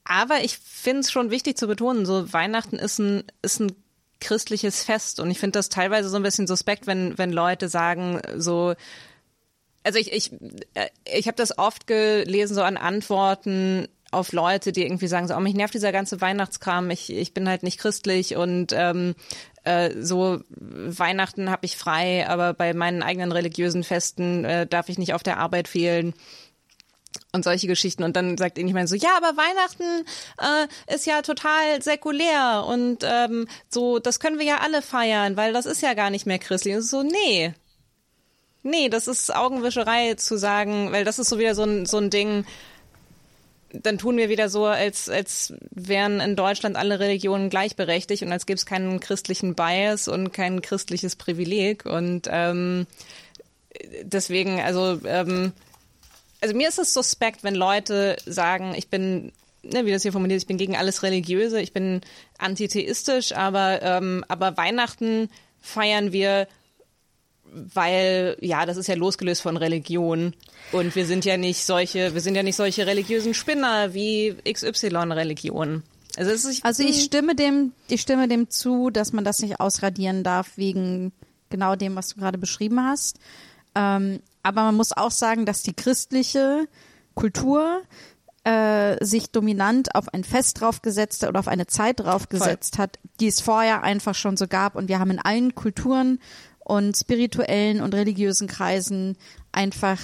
aber 0.06 0.44
ich 0.44 0.58
finde 0.60 1.00
es 1.02 1.12
schon 1.12 1.32
wichtig 1.32 1.58
zu 1.58 1.68
betonen, 1.68 2.06
so 2.06 2.32
Weihnachten 2.32 2.78
ist 2.78 3.00
ein, 3.00 3.24
ist 3.42 3.60
ein 3.60 3.76
christliches 4.20 4.84
Fest. 4.84 5.20
Und 5.20 5.32
ich 5.32 5.40
finde 5.40 5.60
das 5.60 5.70
teilweise 5.70 6.10
so 6.10 6.18
ein 6.18 6.24
bisschen 6.24 6.48
suspekt, 6.48 6.88
wenn, 6.88 7.18
wenn 7.18 7.32
Leute 7.32 7.70
sagen, 7.70 8.22
so, 8.38 8.74
also 9.84 10.00
ich, 10.00 10.12
ich, 10.12 10.32
äh, 10.74 10.90
ich 11.06 11.28
habe 11.28 11.38
das 11.38 11.58
oft 11.58 11.88
gelesen, 11.88 12.56
so 12.56 12.64
an 12.64 12.78
Antworten 12.78 13.88
auf 14.12 14.32
Leute, 14.32 14.72
die 14.72 14.84
irgendwie 14.84 15.08
sagen, 15.08 15.28
so, 15.28 15.36
oh, 15.36 15.40
mich 15.40 15.56
nervt 15.56 15.74
dieser 15.74 15.92
ganze 15.92 16.22
Weihnachtskram, 16.22 16.90
ich, 16.90 17.12
ich 17.12 17.34
bin 17.34 17.50
halt 17.50 17.64
nicht 17.64 17.80
christlich 17.80 18.36
und 18.36 18.72
ähm, 18.74 19.16
äh, 19.64 19.92
so 20.00 20.40
Weihnachten 20.50 21.50
habe 21.50 21.66
ich 21.66 21.76
frei, 21.76 22.28
aber 22.28 22.54
bei 22.54 22.74
meinen 22.74 23.04
eigenen 23.04 23.32
religiösen 23.32 23.84
Festen 23.84 24.46
äh, 24.46 24.68
darf 24.68 24.90
ich 24.90 24.98
nicht 24.98 25.14
auf 25.14 25.24
der 25.24 25.38
Arbeit 25.38 25.68
fehlen 25.68 26.14
und 27.36 27.44
solche 27.44 27.68
Geschichten. 27.68 28.04
Und 28.04 28.16
dann 28.16 28.38
sagt 28.38 28.58
irgendjemand 28.58 28.90
so, 28.90 28.96
ja, 28.96 29.16
aber 29.18 29.38
Weihnachten 29.38 30.06
äh, 30.40 30.94
ist 30.94 31.06
ja 31.06 31.22
total 31.22 31.82
säkulär 31.82 32.66
und 32.68 33.00
ähm, 33.04 33.48
so, 33.70 34.00
das 34.00 34.20
können 34.20 34.40
wir 34.40 34.46
ja 34.46 34.58
alle 34.62 34.82
feiern, 34.82 35.38
weil 35.38 35.54
das 35.54 35.66
ist 35.66 35.82
ja 35.82 35.94
gar 35.94 36.10
nicht 36.10 36.26
mehr 36.26 36.40
christlich. 36.40 36.76
Und 36.76 36.82
so, 36.82 37.04
nee. 37.04 37.54
Nee, 38.64 38.90
das 38.90 39.08
ist 39.08 39.36
Augenwischerei 39.36 40.16
zu 40.16 40.38
sagen, 40.38 40.92
weil 40.92 41.06
das 41.06 41.20
ist 41.20 41.30
so 41.30 41.38
wieder 41.38 41.54
so 41.54 41.64
ein, 41.64 41.86
so 41.86 41.98
ein 41.98 42.10
Ding, 42.10 42.46
dann 43.84 43.98
tun 43.98 44.18
wir 44.18 44.30
wieder 44.30 44.50
so, 44.50 44.66
als, 44.66 45.10
als 45.10 45.54
wären 45.72 46.20
in 46.20 46.36
Deutschland 46.36 46.76
alle 46.76 47.00
Religionen 47.00 47.50
gleichberechtigt 47.50 48.24
und 48.24 48.32
als 48.32 48.46
gäbe 48.46 48.58
es 48.58 48.66
keinen 48.66 49.00
christlichen 49.00 49.56
Bias 49.56 50.08
und 50.08 50.32
kein 50.34 50.62
christliches 50.62 51.16
Privileg. 51.16 51.86
Und 51.86 52.28
ähm, 52.32 52.88
deswegen, 54.04 54.60
also 54.62 55.00
ähm, 55.06 55.54
also 56.46 56.56
mir 56.56 56.70
ist 56.70 56.78
es 56.78 56.94
suspekt, 56.94 57.44
wenn 57.44 57.56
Leute 57.56 58.18
sagen, 58.28 58.76
ich 58.78 58.88
bin, 58.88 59.32
ne, 59.64 59.84
wie 59.88 59.92
das 59.92 60.04
hier 60.04 60.12
formuliert, 60.12 60.40
ich 60.40 60.46
bin 60.46 60.60
gegen 60.60 60.76
alles 60.76 61.02
Religiöse, 61.02 61.60
ich 61.60 61.74
bin 61.74 62.02
antitheistisch, 62.38 63.32
aber, 63.32 63.82
ähm, 63.82 64.24
aber 64.28 64.56
Weihnachten 64.56 65.30
feiern 65.60 66.12
wir, 66.12 66.48
weil, 67.52 68.38
ja, 68.42 68.68
das 68.68 68.78
ist 68.78 68.86
ja 68.86 68.94
losgelöst 68.94 69.42
von 69.42 69.58
Religion. 69.58 70.36
Und 70.72 70.96
wir 70.96 71.08
sind 71.08 71.26
ja 71.26 71.36
nicht 71.36 71.66
solche, 71.66 72.14
wir 72.14 72.22
sind 72.22 72.36
ja 72.36 72.44
nicht 72.44 72.58
solche 72.58 72.86
religiösen 72.86 73.34
Spinner 73.34 73.96
wie 73.96 74.36
XY-Religionen. 74.48 75.82
Also, 76.16 76.48
ich, 76.48 76.64
also 76.64 76.84
ich 76.84 77.02
stimme 77.02 77.34
dem, 77.34 77.72
ich 77.88 78.02
stimme 78.02 78.28
dem 78.28 78.52
zu, 78.52 78.92
dass 78.92 79.14
man 79.14 79.24
das 79.24 79.40
nicht 79.40 79.60
ausradieren 79.60 80.24
darf 80.24 80.58
wegen 80.58 81.12
genau 81.50 81.76
dem, 81.76 81.96
was 81.96 82.10
du 82.10 82.20
gerade 82.20 82.38
beschrieben 82.38 82.84
hast. 82.84 83.18
Ähm, 83.74 84.20
aber 84.46 84.62
man 84.62 84.76
muss 84.76 84.96
auch 84.96 85.10
sagen, 85.10 85.48
dass 85.48 85.64
die 85.64 85.74
christliche 85.74 86.68
Kultur 87.16 87.82
äh, 88.44 89.04
sich 89.04 89.32
dominant 89.32 89.96
auf 89.96 90.14
ein 90.14 90.24
Fest 90.24 90.62
draufgesetzt 90.62 91.24
oder 91.24 91.40
auf 91.40 91.48
eine 91.48 91.66
Zeit 91.66 92.02
draufgesetzt 92.02 92.76
Voll. 92.76 92.84
hat, 92.84 93.00
die 93.20 93.28
es 93.28 93.42
vorher 93.42 93.82
einfach 93.82 94.14
schon 94.14 94.38
so 94.38 94.48
gab. 94.48 94.76
Und 94.76 94.88
wir 94.88 95.00
haben 95.00 95.10
in 95.10 95.20
allen 95.20 95.56
Kulturen 95.56 96.20
und 96.60 96.96
spirituellen 96.96 97.82
und 97.82 97.96
religiösen 97.96 98.48
Kreisen 98.48 99.18
einfach 99.52 100.00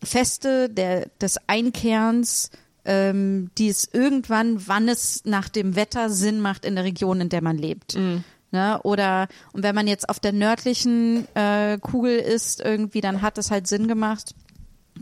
Feste 0.00 0.68
der, 0.68 1.08
des 1.20 1.38
Einkehrens, 1.48 2.50
ähm, 2.84 3.50
die 3.58 3.68
es 3.68 3.88
irgendwann, 3.92 4.68
wann 4.68 4.88
es 4.88 5.24
nach 5.24 5.48
dem 5.48 5.74
Wetter 5.74 6.08
Sinn 6.08 6.40
macht 6.40 6.64
in 6.64 6.76
der 6.76 6.84
Region, 6.84 7.20
in 7.20 7.30
der 7.30 7.42
man 7.42 7.58
lebt. 7.58 7.96
Ne? 8.52 8.78
Oder 8.82 9.28
und 9.52 9.62
wenn 9.62 9.74
man 9.74 9.86
jetzt 9.86 10.08
auf 10.08 10.20
der 10.20 10.32
nördlichen 10.32 11.26
äh, 11.34 11.78
Kugel 11.78 12.18
ist, 12.18 12.60
irgendwie, 12.60 13.00
dann 13.00 13.22
hat 13.22 13.38
es 13.38 13.50
halt 13.50 13.66
Sinn 13.66 13.88
gemacht. 13.88 14.34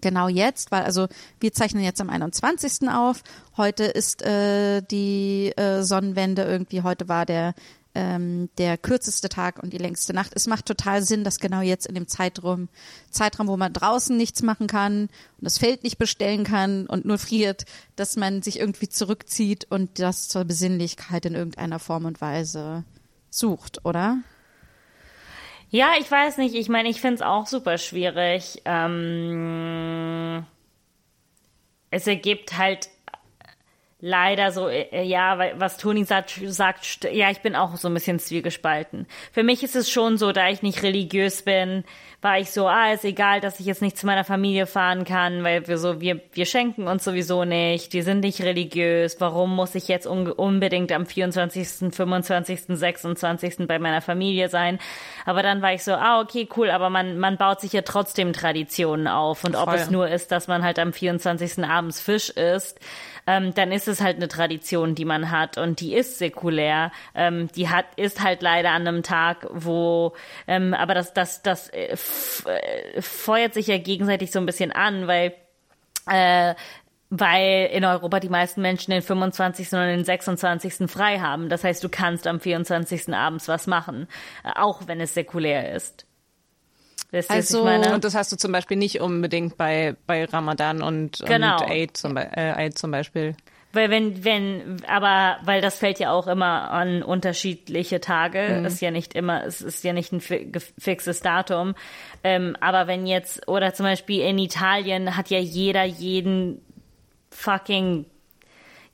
Genau 0.01 0.29
jetzt, 0.29 0.71
weil 0.71 0.83
also 0.85 1.09
wir 1.41 1.53
zeichnen 1.53 1.83
jetzt 1.83 2.01
am 2.01 2.11
21. 2.11 2.89
auf. 2.89 3.23
Heute 3.57 3.85
ist 3.85 4.23
äh, 4.23 4.83
die 4.83 5.53
äh, 5.57 5.83
Sonnenwende 5.83 6.45
irgendwie, 6.45 6.83
heute 6.83 7.09
war 7.09 7.27
der 7.27 7.55
ähm, 7.93 8.49
der 8.59 8.79
kürzeste 8.79 9.29
Tag 9.29 9.61
und 9.61 9.73
die 9.73 9.79
längste 9.79 10.15
Nacht. 10.15 10.31
Es 10.37 10.47
macht 10.47 10.67
total 10.67 11.03
Sinn, 11.03 11.25
dass 11.25 11.41
genau 11.41 11.61
jetzt 11.61 11.87
in 11.87 11.97
dem 11.97 12.07
Zeitraum, 12.07 12.69
Zeitraum, 13.11 13.49
wo 13.49 13.57
man 13.57 13.73
draußen 13.73 14.17
nichts 14.17 14.43
machen 14.43 14.69
kann 14.69 15.03
und 15.03 15.11
das 15.41 15.59
Feld 15.59 15.83
nicht 15.83 15.99
bestellen 15.99 16.45
kann 16.45 16.87
und 16.87 17.05
nur 17.05 17.19
friert, 17.19 17.65
dass 17.97 18.15
man 18.15 18.43
sich 18.43 18.61
irgendwie 18.61 18.89
zurückzieht 18.89 19.67
und 19.71 19.99
das 19.99 20.29
zur 20.29 20.45
Besinnlichkeit 20.45 21.27
in 21.27 21.35
irgendeiner 21.35 21.81
Form 21.81 22.05
und 22.05 22.21
Weise 22.21 22.85
sucht, 23.31 23.85
oder? 23.85 24.19
Ja, 25.70 25.93
ich 25.98 26.11
weiß 26.11 26.39
nicht. 26.39 26.55
Ich 26.55 26.69
meine, 26.69 26.89
ich 26.89 27.01
finde 27.01 27.16
es 27.16 27.23
auch 27.23 27.47
super 27.47 27.78
schwierig. 27.78 28.61
Ähm, 28.65 30.44
es 31.90 32.07
ergibt 32.07 32.59
halt 32.59 32.89
leider 34.01 34.51
so, 34.53 34.69
äh, 34.69 35.03
ja, 35.03 35.39
weil- 35.39 35.55
was 35.59 35.77
Toni 35.77 36.05
sagt, 36.05 36.41
sagt, 36.47 37.05
ja, 37.13 37.31
ich 37.31 37.41
bin 37.41 37.55
auch 37.55 37.77
so 37.77 37.89
ein 37.89 37.95
bisschen 37.95 38.19
zwiegespalten. 38.19 39.07
Für 39.33 39.43
mich 39.43 39.63
ist 39.63 39.77
es 39.77 39.91
schon 39.91 40.17
so, 40.17 40.33
da 40.33 40.49
ich 40.49 40.63
nicht 40.63 40.83
religiös 40.83 41.43
bin, 41.43 41.85
war 42.23 42.39
ich 42.39 42.51
so, 42.51 42.67
ah, 42.67 42.93
ist 42.93 43.05
egal, 43.05 43.41
dass 43.41 43.61
ich 43.61 43.67
jetzt 43.67 43.81
nicht 43.81 43.97
zu 43.97 44.05
meiner 44.05 44.25
Familie 44.25 44.67
fahren 44.67 45.05
kann, 45.05 45.43
weil 45.43 45.67
wir 45.69 45.79
so, 45.79 46.01
wir, 46.01 46.21
wir 46.33 46.45
schenken 46.45 46.87
uns 46.87 47.05
sowieso 47.05 47.45
nicht, 47.45 47.93
die 47.95 48.03
sind 48.03 48.21
nicht 48.21 48.43
religiös, 48.43 49.17
warum 49.21 49.55
muss 49.57 49.75
ich 49.75 49.89
jetzt 49.89 50.07
un 50.07 50.31
unbedingt 50.31 50.93
am 50.93 51.07
24., 51.07 51.95
25., 51.95 52.61
26. 52.69 53.67
bei 53.67 53.79
meiner 53.79 54.03
Familie 54.03 54.49
sein? 54.49 54.79
Aber 55.25 55.43
dann 55.43 55.63
war 55.63 55.73
ich 55.73 55.83
so, 55.83 55.93
ah, 55.95 56.21
okay, 56.21 56.47
cool, 56.57 56.71
aber 56.71 56.91
man, 56.91 57.19
man 57.19 57.37
baut 57.39 57.61
sich 57.61 57.73
ja 57.73 57.83
trotzdem 57.83 58.33
Traditionen 58.35 59.09
auf 59.09 59.45
und 59.45 59.57
ob 59.57 59.71
Voll. 59.71 59.77
es 59.79 59.91
nur 59.91 60.09
ist, 60.09 60.31
dass 60.31 60.47
man 60.47 60.63
halt 60.63 60.79
am 60.79 60.93
24. 60.93 61.65
abends 61.65 62.01
Fisch 62.01 62.31
isst, 62.31 62.81
ähm, 63.31 63.55
dann 63.55 63.70
ist 63.70 63.86
es 63.86 64.01
halt 64.01 64.16
eine 64.16 64.27
Tradition, 64.27 64.97
die 64.97 65.05
man 65.05 65.31
hat 65.31 65.57
und 65.57 65.78
die 65.81 65.94
ist 65.94 66.19
säkulär. 66.19 66.90
Ähm, 67.15 67.48
die 67.55 67.69
hat 67.69 67.86
ist 67.94 68.23
halt 68.23 68.43
leider 68.43 68.70
an 68.73 68.86
einem 68.89 69.02
Tag, 69.05 69.47
wo 69.52 70.15
ähm, 70.48 70.74
aber 70.74 70.94
das 70.94 71.15
das 71.15 71.40
das 71.43 71.69
äh, 71.69 71.94
äh, 71.94 73.01
feuert 73.01 73.55
sich 73.55 73.69
ja 73.69 73.78
gegenseitig 73.78 74.32
so 74.32 74.40
ein 74.40 74.47
bisschen 74.47 74.73
an, 74.73 75.07
weil 75.07 75.35
äh, 76.11 76.55
weil 77.11 77.70
in 77.73 77.85
Europa 77.85 78.19
die 78.19 78.28
meisten 78.28 78.62
Menschen 78.62 78.90
den 78.90 79.02
25. 79.02 79.73
und 79.73 79.81
den 79.81 80.05
26. 80.05 80.90
frei 80.90 81.19
haben. 81.19 81.48
Das 81.48 81.65
heißt, 81.65 81.82
du 81.82 81.89
kannst 81.89 82.27
am 82.27 82.40
24. 82.40 83.15
abends 83.15 83.48
was 83.48 83.66
machen, 83.69 84.09
äh, 84.44 84.51
auch 84.57 84.86
wenn 84.86 85.01
es 85.01 85.15
säkulär 85.15 85.73
ist. 85.74 86.07
Wisst 87.11 87.31
ihr, 87.31 87.37
was 87.39 87.47
Also- 87.55 87.59
ich 87.59 87.65
meine? 87.65 87.95
Und 87.95 88.05
das 88.05 88.15
hast 88.15 88.31
du 88.32 88.37
zum 88.37 88.53
Beispiel 88.53 88.77
nicht 88.77 89.01
unbedingt 89.01 89.57
bei, 89.57 89.97
bei 90.07 90.24
Ramadan 90.24 90.82
und, 90.82 91.23
Genau. 91.27 91.61
und 91.62 91.70
Eid, 91.70 91.97
zum, 91.97 92.16
äh, 92.16 92.28
Eid 92.35 92.78
zum 92.78 92.91
Beispiel. 92.91 93.35
Weil 93.73 93.89
wenn, 93.89 94.24
wenn, 94.24 94.82
aber 94.89 95.37
weil 95.45 95.61
das 95.61 95.78
fällt 95.78 96.01
ja 96.01 96.11
auch 96.11 96.27
immer 96.27 96.73
an 96.73 97.05
unterschiedliche 97.05 98.01
Tage, 98.01 98.65
ist 98.66 98.81
ja 98.81 98.91
nicht 98.91 99.15
immer, 99.15 99.45
es 99.45 99.61
ist 99.62 99.85
ja 99.85 99.93
nicht 99.93 100.12
ein 100.12 100.20
fixes 100.20 101.20
Datum. 101.20 101.77
Ähm, 102.24 102.57
aber 102.61 102.89
wenn 102.89 103.07
jetzt, 103.07 103.47
oder 103.47 103.73
zum 103.73 103.87
Beispiel 103.87 104.23
in 104.23 104.39
Italien 104.39 105.16
hat 105.16 105.31
ja 105.31 105.39
jeder 105.39 105.85
jeden 105.85 106.61
fucking 107.31 108.07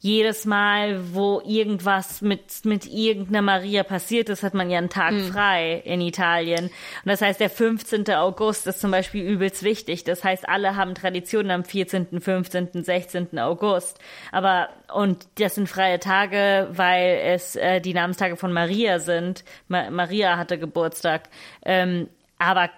jedes 0.07 0.45
Mal, 0.45 1.15
wo 1.15 1.43
irgendwas 1.45 2.23
mit, 2.23 2.65
mit 2.65 2.87
irgendeiner 2.87 3.43
Maria 3.43 3.83
passiert 3.83 4.29
ist, 4.29 4.45
hat 4.45 4.55
man 4.55 4.71
ja 4.71 4.79
einen 4.79 4.89
Tag 4.89 5.15
frei 5.33 5.83
in 5.85 6.01
Italien. 6.01 6.67
Und 6.67 7.07
das 7.07 7.21
heißt, 7.21 7.41
der 7.41 7.51
15. 7.51 8.09
August 8.11 8.69
ist 8.69 8.81
zum 8.81 8.93
Beispiel 8.93 9.25
übelst 9.25 9.65
wichtig. 9.65 10.05
Das 10.05 10.23
heißt, 10.23 10.49
alle 10.49 10.77
haben 10.77 10.95
Traditionen 10.95 11.51
am 11.51 11.65
14., 11.65 12.21
15., 12.21 12.85
16. 12.85 13.39
August. 13.41 13.99
Aber, 14.31 14.69
und 14.95 15.27
das 15.41 15.57
sind 15.57 15.69
freie 15.69 15.99
Tage, 15.99 16.69
weil 16.71 17.21
es 17.25 17.57
äh, 17.57 17.81
die 17.81 17.93
Namenstage 17.93 18.37
von 18.37 18.53
Maria 18.53 19.01
sind. 19.01 19.45
Ma 19.67 19.91
Maria 19.91 20.37
hatte 20.37 20.57
Geburtstag. 20.57 21.29
Ähm, 21.65 22.09
aber 22.39 22.71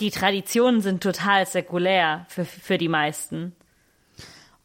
die 0.00 0.10
Traditionen 0.10 0.80
sind 0.80 1.04
total 1.04 1.46
säkulär 1.46 2.26
für, 2.28 2.44
für 2.44 2.78
die 2.78 2.88
meisten. 2.88 3.54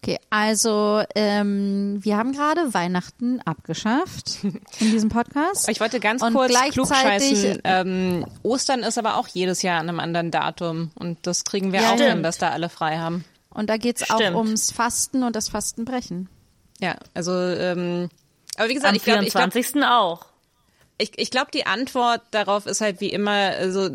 Okay, 0.07 0.19
also 0.29 1.03
ähm, 1.15 1.97
wir 2.01 2.15
haben 2.15 2.31
gerade 2.31 2.73
Weihnachten 2.73 3.41
abgeschafft 3.41 4.37
in 4.43 4.91
diesem 4.91 5.09
Podcast. 5.09 5.67
Ich 5.67 5.81
wollte 5.81 5.99
ganz 5.99 6.21
Und 6.21 6.33
kurz 6.33 6.51
gleichzeitig- 6.51 6.73
klugscheißen. 6.75 7.61
Ähm, 7.65 8.25
Ostern 8.41 8.83
ist 8.83 8.97
aber 8.97 9.17
auch 9.17 9.27
jedes 9.27 9.63
Jahr 9.63 9.81
an 9.81 9.89
einem 9.89 9.99
anderen 9.99 10.31
Datum. 10.31 10.91
Und 10.95 11.17
das 11.27 11.43
kriegen 11.43 11.73
wir 11.73 11.81
Ja, 11.81 11.89
auch 11.89 11.95
stimmt. 11.95 12.09
hin, 12.11 12.23
dass 12.23 12.37
da 12.37 12.51
alle 12.51 12.69
frei 12.69 12.99
haben. 12.99 13.25
Und 13.49 13.69
da 13.69 13.75
geht's 13.75 14.09
auch 14.09 14.15
Stimmt. 14.15 14.37
ums 14.37 14.71
Fasten 14.71 15.23
und 15.23 15.35
das 15.35 15.49
Fastenbrechen. 15.49 16.29
Ja, 16.79 16.95
also, 17.13 17.33
ähm, 17.33 18.07
aber 18.55 18.69
wie 18.69 18.75
gesagt, 18.75 18.91
Am 18.91 18.95
ich 18.95 19.03
glaube, 19.03 19.25
ich 19.25 19.31
glaub, 19.31 19.51
24. 19.51 19.83
auch. 19.83 20.25
ich, 20.99 21.11
ich 21.17 21.31
glaub, 21.31 21.51
die 21.51 21.65
Antwort 21.65 22.21
darauf 22.31 22.65
ist 22.65 22.79
halt 22.79 23.01
wie 23.01 23.09
immer, 23.09 23.31
also, 23.31 23.89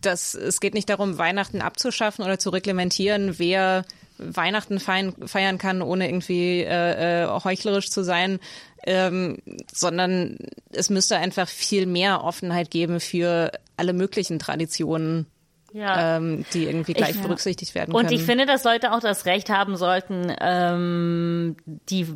dass 0.00 0.34
es 0.34 0.60
geht 0.60 0.74
nicht 0.74 0.88
darum, 0.88 1.18
Weihnachten 1.18 1.62
abzuschaffen 1.62 2.24
oder 2.24 2.38
zu 2.38 2.50
reglementieren, 2.50 3.40
wer 3.40 3.84
Weihnachten 4.18 4.78
feiern, 4.80 5.14
feiern 5.26 5.58
kann, 5.58 5.82
ohne 5.82 6.06
irgendwie 6.08 6.60
äh, 6.60 7.24
äh, 7.24 7.26
heuchlerisch 7.42 7.90
zu 7.90 8.02
sein, 8.04 8.38
ähm, 8.86 9.38
sondern 9.72 10.38
es 10.72 10.90
müsste 10.90 11.16
einfach 11.16 11.48
viel 11.48 11.86
mehr 11.86 12.22
Offenheit 12.22 12.70
geben 12.70 13.00
für 13.00 13.50
alle 13.76 13.92
möglichen 13.92 14.38
Traditionen, 14.38 15.26
Ja. 15.72 16.16
ähm, 16.18 16.44
die 16.54 16.64
irgendwie 16.66 16.92
gleich 16.92 17.16
Ich- 17.16 17.22
berücksichtigt 17.22 17.74
werden 17.74 17.92
Und 17.92 18.02
können. 18.06 18.14
ich 18.14 18.22
finde, 18.22 18.46
dass 18.46 18.62
Leute 18.62 18.92
auch 18.92 19.00
das 19.00 19.26
Recht 19.26 19.50
haben 19.50 19.76
sollten, 19.76 20.32
ähm, 20.40 21.56
die, 21.66 22.06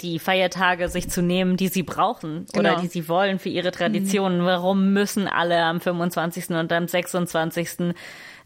die 0.00 0.18
Feiertage 0.20 0.88
sich 0.88 1.08
zu 1.10 1.20
nehmen, 1.22 1.56
die 1.56 1.66
sie 1.68 1.82
brauchen 1.82 2.46
oder 2.54 2.70
Genau. 2.70 2.80
die 2.82 2.86
sie 2.88 3.08
wollen 3.08 3.38
für 3.40 3.48
ihre 3.48 3.72
Traditionen. 3.72 4.44
Warum 4.44 4.92
müssen 4.92 5.26
alle 5.26 5.60
am 5.64 5.80
25. 5.80 6.50
und 6.50 6.72
am 6.72 6.86
26. 6.86 7.94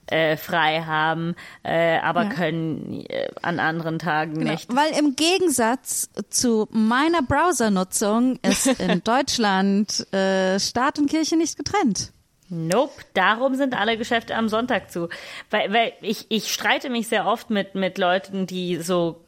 Äh, 0.06 0.36
frei 0.36 0.82
haben, 0.82 1.34
äh, 1.62 1.96
aber 1.98 2.24
Ja. 2.24 2.28
können 2.28 3.06
äh, 3.08 3.28
an 3.40 3.58
anderen 3.58 3.98
Tagen 3.98 4.34
Genau. 4.40 4.52
nicht? 4.52 4.74
Weil 4.74 4.92
im 4.98 5.16
Gegensatz 5.16 6.10
zu 6.28 6.68
meiner 6.70 7.22
Browsernutzung 7.22 8.38
ist 8.42 8.66
in 8.66 9.02
Deutschland 9.04 10.06
äh, 10.12 10.60
Staat 10.60 10.98
und 10.98 11.08
Kirche 11.08 11.36
nicht 11.38 11.56
getrennt. 11.56 12.12
Nope, 12.50 12.92
darum 13.14 13.54
sind 13.54 13.74
alle 13.74 13.96
Geschäfte 13.96 14.34
am 14.36 14.50
Sonntag 14.50 14.90
zu. 14.90 15.08
Weil, 15.50 15.72
weil 15.72 15.92
ich, 16.02 16.26
ich 16.28 16.52
streite 16.52 16.90
mich 16.90 17.08
sehr 17.08 17.26
oft 17.26 17.48
mit, 17.48 17.74
mit 17.74 17.96
Leuten, 17.96 18.46
die 18.46 18.76
so, 18.76 19.24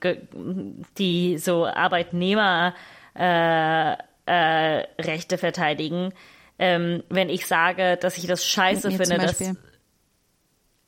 die 0.98 1.38
so 1.38 1.66
Arbeitnehmer, 1.66 2.74
äh, 3.18 3.92
äh, 4.26 4.86
Rechte 5.00 5.38
verteidigen. 5.38 6.12
Ähm, 6.58 7.02
wenn 7.08 7.30
ich 7.30 7.46
sage, 7.46 7.96
dass 7.96 8.18
ich 8.18 8.26
das 8.26 8.44
scheiße 8.44 8.90
finde, 8.90 9.18
dass. 9.18 9.38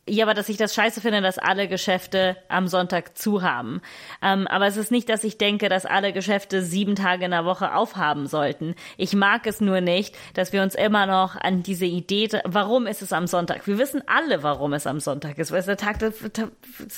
Ja, 0.08 0.24
aber 0.24 0.34
dass 0.34 0.48
ich 0.48 0.56
das 0.56 0.74
scheiße 0.74 1.00
finde, 1.00 1.20
dass 1.20 1.38
alle 1.38 1.68
Geschäfte 1.68 2.36
am 2.48 2.68
Sonntag 2.68 3.16
zu 3.16 3.42
haben. 3.42 3.80
Ähm, 4.22 4.46
aber 4.46 4.66
es 4.66 4.76
ist 4.76 4.90
nicht, 4.90 5.08
dass 5.08 5.24
ich 5.24 5.38
denke, 5.38 5.68
dass 5.68 5.86
alle 5.86 6.12
Geschäfte 6.12 6.62
sieben 6.62 6.96
Tage 6.96 7.24
in 7.24 7.30
der 7.30 7.44
Woche 7.44 7.74
aufhaben 7.74 8.26
sollten. 8.26 8.74
Ich 8.96 9.14
mag 9.14 9.46
es 9.46 9.60
nur 9.60 9.80
nicht, 9.80 10.16
dass 10.34 10.52
wir 10.52 10.62
uns 10.62 10.74
immer 10.74 11.06
noch 11.06 11.36
an 11.36 11.62
diese 11.62 11.86
Idee, 11.86 12.28
warum 12.44 12.86
ist 12.86 13.02
es 13.02 13.12
am 13.12 13.26
Sonntag? 13.26 13.66
Wir 13.66 13.78
wissen 13.78 14.02
alle, 14.06 14.42
warum 14.42 14.72
es 14.72 14.86
am 14.86 15.00
Sonntag 15.00 15.38
ist, 15.38 15.52
weil 15.52 15.60
es 15.60 15.66
der 15.66 15.76
Tag, 15.76 15.98
der, 15.98 16.10
der, 16.10 16.50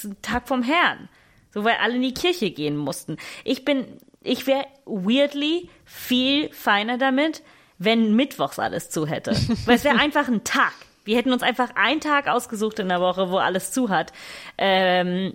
ein 0.05 0.16
Tag 0.23 0.49
vom 0.49 0.62
Herrn. 0.62 1.09
So, 1.53 1.65
weil 1.65 1.77
alle 1.82 1.97
in 1.97 2.03
die 2.03 2.15
Kirche 2.15 2.51
gehen 2.51 2.77
mussten. 2.77 3.16
Ich 3.45 3.65
bin, 3.65 3.85
ich 4.23 4.47
wäre 4.47 4.66
weirdly 4.87 5.69
viel 5.85 6.53
feiner 6.53 6.97
damit, 6.97 7.43
wenn 7.78 8.15
mittwochs 8.15 8.59
alles 8.59 8.91
zu 8.91 9.07
hätte. 9.07 9.32
Weil 9.65 9.77
es 9.77 9.85
wäre 9.85 9.99
einfach 10.01 10.28
ein 10.28 10.45
Tag. 10.45 10.74
Wir 11.05 11.16
hätten 11.16 11.32
uns 11.32 11.43
einfach 11.43 11.70
einen 11.74 12.01
Tag 12.01 12.28
ausgesucht 12.28 12.78
in 12.78 12.89
der 12.89 13.01
Woche, 13.01 13.31
wo 13.31 13.39
alles 13.39 13.72
zu 13.72 13.89
hat. 13.89 14.12
Ähm, 14.59 15.35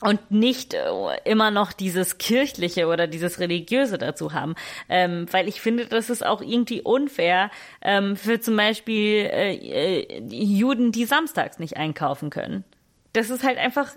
und 0.00 0.30
nicht 0.30 0.74
äh, 0.74 0.80
immer 1.24 1.50
noch 1.50 1.72
dieses 1.72 2.18
kirchliche 2.18 2.86
oder 2.86 3.06
dieses 3.06 3.40
religiöse 3.40 3.98
dazu 3.98 4.32
haben, 4.32 4.54
ähm, 4.88 5.26
weil 5.32 5.48
ich 5.48 5.60
finde, 5.60 5.86
das 5.86 6.08
ist 6.08 6.24
auch 6.24 6.40
irgendwie 6.40 6.82
unfair 6.82 7.50
ähm, 7.82 8.16
für 8.16 8.40
zum 8.40 8.56
Beispiel 8.56 9.28
äh, 9.32 9.54
äh, 9.56 10.22
Juden, 10.28 10.92
die 10.92 11.04
samstags 11.04 11.58
nicht 11.58 11.76
einkaufen 11.76 12.30
können. 12.30 12.64
Das 13.12 13.30
ist 13.30 13.42
halt 13.42 13.58
einfach 13.58 13.96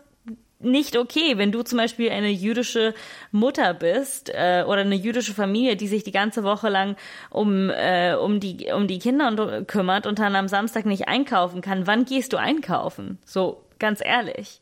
nicht 0.64 0.98
okay, 0.98 1.38
wenn 1.38 1.52
du 1.52 1.64
zum 1.64 1.78
Beispiel 1.78 2.10
eine 2.12 2.30
jüdische 2.30 2.94
Mutter 3.32 3.74
bist 3.74 4.30
äh, 4.30 4.64
oder 4.68 4.82
eine 4.82 4.96
jüdische 4.96 5.34
Familie, 5.34 5.76
die 5.76 5.88
sich 5.88 6.04
die 6.04 6.12
ganze 6.12 6.44
Woche 6.44 6.70
lang 6.70 6.96
um 7.30 7.70
äh, 7.70 8.14
um 8.16 8.40
die 8.40 8.72
um 8.74 8.88
die 8.88 9.00
Kinder 9.00 9.28
und, 9.28 9.68
kümmert 9.68 10.06
und 10.06 10.20
dann 10.20 10.36
am 10.36 10.48
Samstag 10.48 10.86
nicht 10.86 11.08
einkaufen 11.08 11.62
kann. 11.62 11.88
Wann 11.88 12.06
gehst 12.06 12.34
du 12.34 12.38
einkaufen? 12.38 13.20
So 13.26 13.64
ganz 13.80 14.02
ehrlich. 14.04 14.62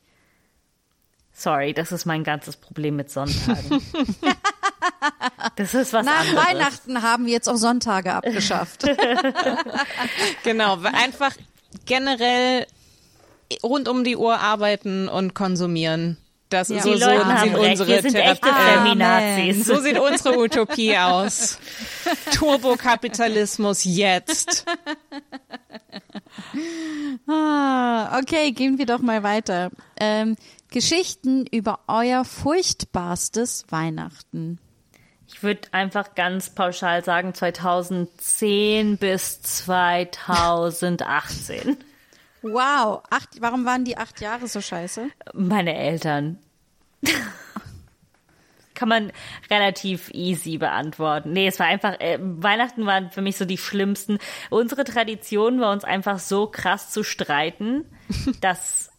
Sorry, 1.31 1.73
das 1.73 1.93
ist 1.93 2.05
mein 2.05 2.25
ganzes 2.25 2.57
Problem 2.57 2.97
mit 2.97 3.09
Sonntagen. 3.09 3.81
das 5.55 5.73
ist 5.73 5.93
was 5.93 6.05
Nach 6.05 6.19
anderes. 6.19 6.45
Weihnachten 6.47 7.01
haben 7.01 7.25
wir 7.27 7.31
jetzt 7.31 7.47
auch 7.47 7.55
Sonntage 7.55 8.13
abgeschafft. 8.13 8.85
Genau, 10.43 10.77
einfach 10.83 11.33
generell 11.85 12.65
rund 13.63 13.87
um 13.87 14.03
die 14.03 14.15
Uhr 14.17 14.39
arbeiten 14.39 15.07
und 15.09 15.33
konsumieren. 15.33 16.17
Das 16.49 16.69
Ja. 16.69 16.81
so, 16.81 16.95
so 16.95 17.05
recht, 17.05 17.55
unsere 17.55 18.01
Therapie- 18.01 18.49
Feminazis. 18.49 19.65
So 19.67 19.79
sieht 19.79 19.99
unsere 19.99 20.37
Utopie 20.39 20.97
aus. 20.97 21.59
Turbokapitalismus 22.35 23.83
jetzt. 23.83 24.65
Ah, 27.27 28.17
okay, 28.19 28.51
gehen 28.51 28.77
wir 28.79 28.85
doch 28.87 28.99
mal 28.99 29.21
weiter. 29.23 29.69
Ähm, 29.99 30.35
Geschichten 30.71 31.45
über 31.45 31.79
euer 31.87 32.25
furchtbarstes 32.25 33.65
Weihnachten. 33.69 34.57
Ich 35.27 35.43
würde 35.43 35.67
einfach 35.71 36.15
ganz 36.15 36.49
pauschal 36.49 37.03
sagen 37.03 37.35
2010 37.35 38.97
bis 38.97 39.41
2018. 39.43 41.77
Wow, 42.41 43.03
acht, 43.09 43.41
warum 43.41 43.65
waren 43.65 43.83
die 43.83 43.97
acht 43.97 44.21
Jahre 44.21 44.47
so 44.47 44.61
scheiße? 44.61 45.09
Meine 45.33 45.75
Eltern. 45.75 46.39
Kann 48.73 48.87
man 48.89 49.11
relativ 49.49 50.09
easy 50.13 50.57
beantworten. 50.57 51.33
Nee, 51.33 51.47
es 51.47 51.59
war 51.59 51.65
einfach, 51.65 51.99
äh, 51.99 52.17
Weihnachten 52.21 52.85
waren 52.85 53.11
für 53.11 53.21
mich 53.21 53.35
so 53.35 53.43
die 53.43 53.57
schlimmsten. 53.57 54.19
Unsere 54.49 54.85
Tradition 54.85 55.59
war 55.59 55.73
uns 55.73 55.83
einfach 55.83 56.19
so 56.19 56.47
krass 56.47 56.89
zu 56.91 57.03
streiten, 57.03 57.83
dass 58.41 58.89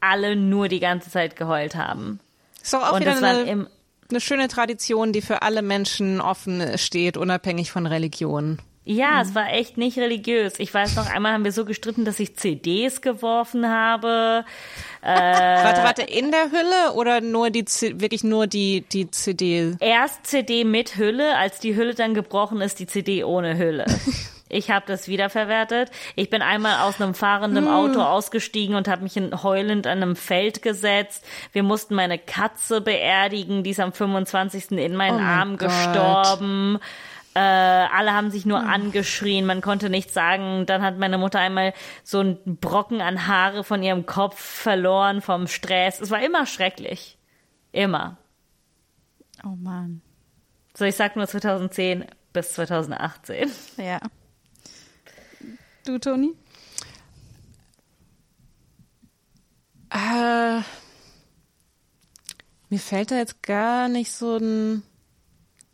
alle 0.00 0.36
nur 0.36 0.68
die 0.68 0.80
ganze 0.80 1.10
Zeit 1.10 1.34
geheult 1.34 1.74
haben. 1.74 2.20
Ist 2.62 2.74
doch 2.74 2.82
auch 2.82 2.94
Und 2.94 3.00
wieder 3.00 3.16
eine, 3.16 3.68
eine 4.08 4.20
schöne 4.20 4.46
Tradition, 4.46 5.12
die 5.12 5.20
für 5.22 5.42
alle 5.42 5.62
Menschen 5.62 6.20
offen 6.20 6.78
steht, 6.78 7.16
unabhängig 7.16 7.72
von 7.72 7.86
Religion. 7.86 8.58
Ja, 8.86 9.22
es 9.22 9.34
war 9.34 9.50
echt 9.50 9.78
nicht 9.78 9.98
religiös. 9.98 10.54
Ich 10.58 10.72
weiß 10.72 10.96
noch, 10.96 11.08
einmal 11.08 11.32
haben 11.32 11.44
wir 11.44 11.52
so 11.52 11.64
gestritten, 11.64 12.04
dass 12.04 12.20
ich 12.20 12.36
CDs 12.36 13.00
geworfen 13.00 13.66
habe. 13.66 14.44
warte, 15.02 15.82
warte, 15.82 16.02
in 16.02 16.30
der 16.30 16.50
Hülle 16.50 16.94
oder 16.94 17.22
nur 17.22 17.48
die 17.48 17.64
wirklich 17.64 18.24
nur 18.24 18.46
die 18.46 18.82
die 18.92 19.10
CD? 19.10 19.76
Erst 19.80 20.26
CD 20.26 20.64
mit 20.64 20.96
Hülle, 20.96 21.36
als 21.36 21.60
die 21.60 21.76
Hülle 21.76 21.94
dann 21.94 22.12
gebrochen 22.12 22.60
ist, 22.60 22.78
die 22.78 22.86
CD 22.86 23.24
ohne 23.24 23.56
Hülle. 23.56 23.86
Ich 24.50 24.70
habe 24.70 24.84
das 24.86 25.08
wiederverwertet. 25.08 25.90
Ich 26.14 26.30
bin 26.30 26.40
einmal 26.40 26.86
aus 26.86 27.00
einem 27.00 27.14
fahrenden 27.14 27.66
Auto 27.66 28.00
ausgestiegen 28.00 28.76
und 28.76 28.86
habe 28.86 29.02
mich 29.02 29.16
in, 29.16 29.42
heulend 29.42 29.86
an 29.88 30.00
einem 30.00 30.14
Feld 30.16 30.62
gesetzt. 30.62 31.24
Wir 31.52 31.64
mussten 31.64 31.96
meine 31.96 32.18
Katze 32.18 32.80
beerdigen, 32.80 33.64
die 33.64 33.70
ist 33.70 33.80
am 33.80 33.92
25. 33.92 34.72
in 34.72 34.94
meinen 34.94 35.16
Oh 35.16 35.18
mein 35.18 35.26
Armen 35.26 35.56
Gott. 35.56 35.70
Äh, 37.34 37.40
alle 37.40 38.12
haben 38.12 38.30
sich 38.30 38.46
nur 38.46 38.60
angeschrien, 38.60 39.44
man 39.44 39.60
konnte 39.60 39.90
nichts 39.90 40.14
sagen. 40.14 40.66
Dann 40.66 40.82
hat 40.82 40.98
meine 40.98 41.18
Mutter 41.18 41.40
einmal 41.40 41.74
so 42.04 42.20
einen 42.20 42.58
Brocken 42.58 43.00
an 43.00 43.26
Haare 43.26 43.64
von 43.64 43.82
ihrem 43.82 44.06
Kopf 44.06 44.38
verloren 44.38 45.20
vom 45.20 45.48
Stress. 45.48 46.00
Es 46.00 46.10
war 46.10 46.24
immer 46.24 46.46
schrecklich. 46.46 47.18
Immer. 47.72 48.18
Oh 49.44 49.56
Mann. 49.56 50.00
So, 50.74 50.84
ich 50.84 50.94
sag 50.94 51.16
nur 51.16 51.26
2010 51.26 52.04
bis 52.32 52.52
2018. 52.52 53.50
Ja. 53.78 54.00
Du, 55.84 55.98
Toni? 55.98 56.34
Äh, 59.90 60.60
mir 62.68 62.78
fällt 62.78 63.10
da 63.10 63.16
jetzt 63.16 63.42
gar 63.42 63.88
nicht 63.88 64.12
so 64.12 64.36
ein 64.36 64.82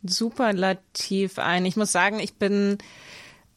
Superlativ 0.03 1.39
ein. 1.39 1.65
Ich 1.65 1.75
muss 1.75 1.91
sagen, 1.91 2.19
ich 2.19 2.35
bin, 2.35 2.77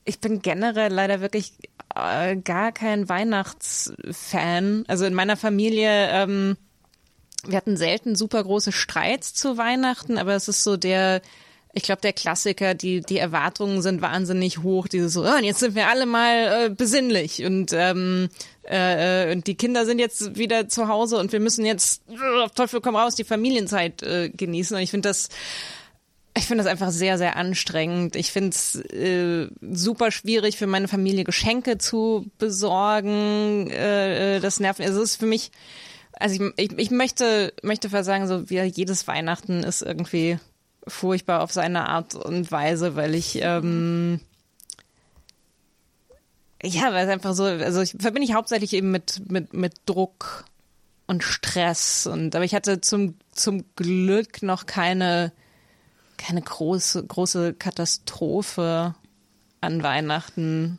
ich 0.04 0.20
bin 0.20 0.42
generell 0.42 0.92
leider 0.92 1.20
wirklich 1.20 1.52
äh, 1.94 2.36
gar 2.36 2.72
kein 2.72 3.08
Weihnachtsfan. 3.08 4.84
Also 4.88 5.04
in 5.04 5.14
meiner 5.14 5.36
Familie, 5.36 6.08
ähm, 6.10 6.56
wir 7.46 7.56
hatten 7.56 7.76
selten 7.76 8.16
super 8.16 8.42
große 8.42 8.72
Streits 8.72 9.34
zu 9.34 9.56
Weihnachten, 9.56 10.18
aber 10.18 10.34
es 10.34 10.48
ist 10.48 10.64
so 10.64 10.76
der, 10.76 11.22
ich 11.72 11.82
glaube, 11.82 12.00
der 12.00 12.12
Klassiker, 12.12 12.74
die, 12.74 13.00
die 13.00 13.18
Erwartungen 13.18 13.82
sind 13.82 14.00
wahnsinnig 14.00 14.62
hoch. 14.62 14.86
Diese 14.86 15.08
so, 15.08 15.24
oh, 15.24 15.36
und 15.36 15.44
jetzt 15.44 15.60
sind 15.60 15.74
wir 15.74 15.88
alle 15.88 16.06
mal 16.06 16.66
äh, 16.66 16.70
besinnlich 16.70 17.44
und, 17.44 17.72
ähm, 17.72 18.28
äh, 18.62 19.32
und 19.32 19.46
die 19.46 19.56
Kinder 19.56 19.84
sind 19.84 19.98
jetzt 19.98 20.36
wieder 20.36 20.68
zu 20.68 20.88
Hause 20.88 21.18
und 21.18 21.32
wir 21.32 21.40
müssen 21.40 21.66
jetzt 21.66 22.02
äh, 22.08 22.42
auf 22.42 22.52
Teufel 22.52 22.80
komm 22.80 22.96
raus 22.96 23.14
die 23.16 23.24
Familienzeit 23.24 24.02
äh, 24.02 24.30
genießen. 24.30 24.76
Und 24.76 24.82
ich 24.82 24.90
finde 24.90 25.08
das, 25.08 25.28
ich 26.36 26.46
finde 26.46 26.64
das 26.64 26.70
einfach 26.70 26.90
sehr, 26.90 27.16
sehr 27.16 27.36
anstrengend. 27.36 28.16
Ich 28.16 28.32
finde 28.32 28.50
es 28.50 28.74
äh, 28.76 29.48
super 29.60 30.10
schwierig 30.10 30.56
für 30.56 30.66
meine 30.66 30.88
Familie 30.88 31.22
Geschenke 31.22 31.78
zu 31.78 32.26
besorgen. 32.38 33.70
Äh, 33.70 34.36
äh, 34.36 34.40
das 34.40 34.58
nervt. 34.58 34.80
Also 34.80 35.00
es 35.00 35.10
ist 35.10 35.16
für 35.16 35.26
mich, 35.26 35.52
also 36.14 36.34
ich, 36.34 36.52
ich, 36.56 36.78
ich 36.78 36.90
möchte, 36.90 37.52
möchte 37.62 37.88
fast 37.88 38.06
sagen, 38.06 38.26
so 38.26 38.50
wie 38.50 38.60
jedes 38.62 39.06
Weihnachten 39.06 39.62
ist 39.62 39.82
irgendwie 39.82 40.38
furchtbar 40.88 41.40
auf 41.40 41.52
seine 41.52 41.88
Art 41.88 42.16
und 42.16 42.50
Weise, 42.50 42.96
weil 42.96 43.14
ich 43.14 43.38
ähm, 43.40 44.20
ja, 46.62 46.92
weil 46.92 47.06
es 47.06 47.12
einfach 47.12 47.34
so, 47.34 47.44
also 47.44 47.80
ich 47.80 47.94
verbinde 47.98 48.26
ich 48.26 48.34
hauptsächlich 48.34 48.72
eben 48.72 48.90
mit 48.90 49.30
mit 49.30 49.52
mit 49.52 49.74
Druck 49.86 50.44
und 51.06 51.22
Stress 51.22 52.06
und 52.06 52.34
aber 52.34 52.44
ich 52.44 52.54
hatte 52.54 52.80
zum 52.80 53.16
zum 53.32 53.64
Glück 53.76 54.42
noch 54.42 54.66
keine 54.66 55.32
keine 56.16 56.42
große 56.42 57.06
große 57.06 57.54
Katastrophe 57.54 58.94
an 59.60 59.82
Weihnachten. 59.82 60.78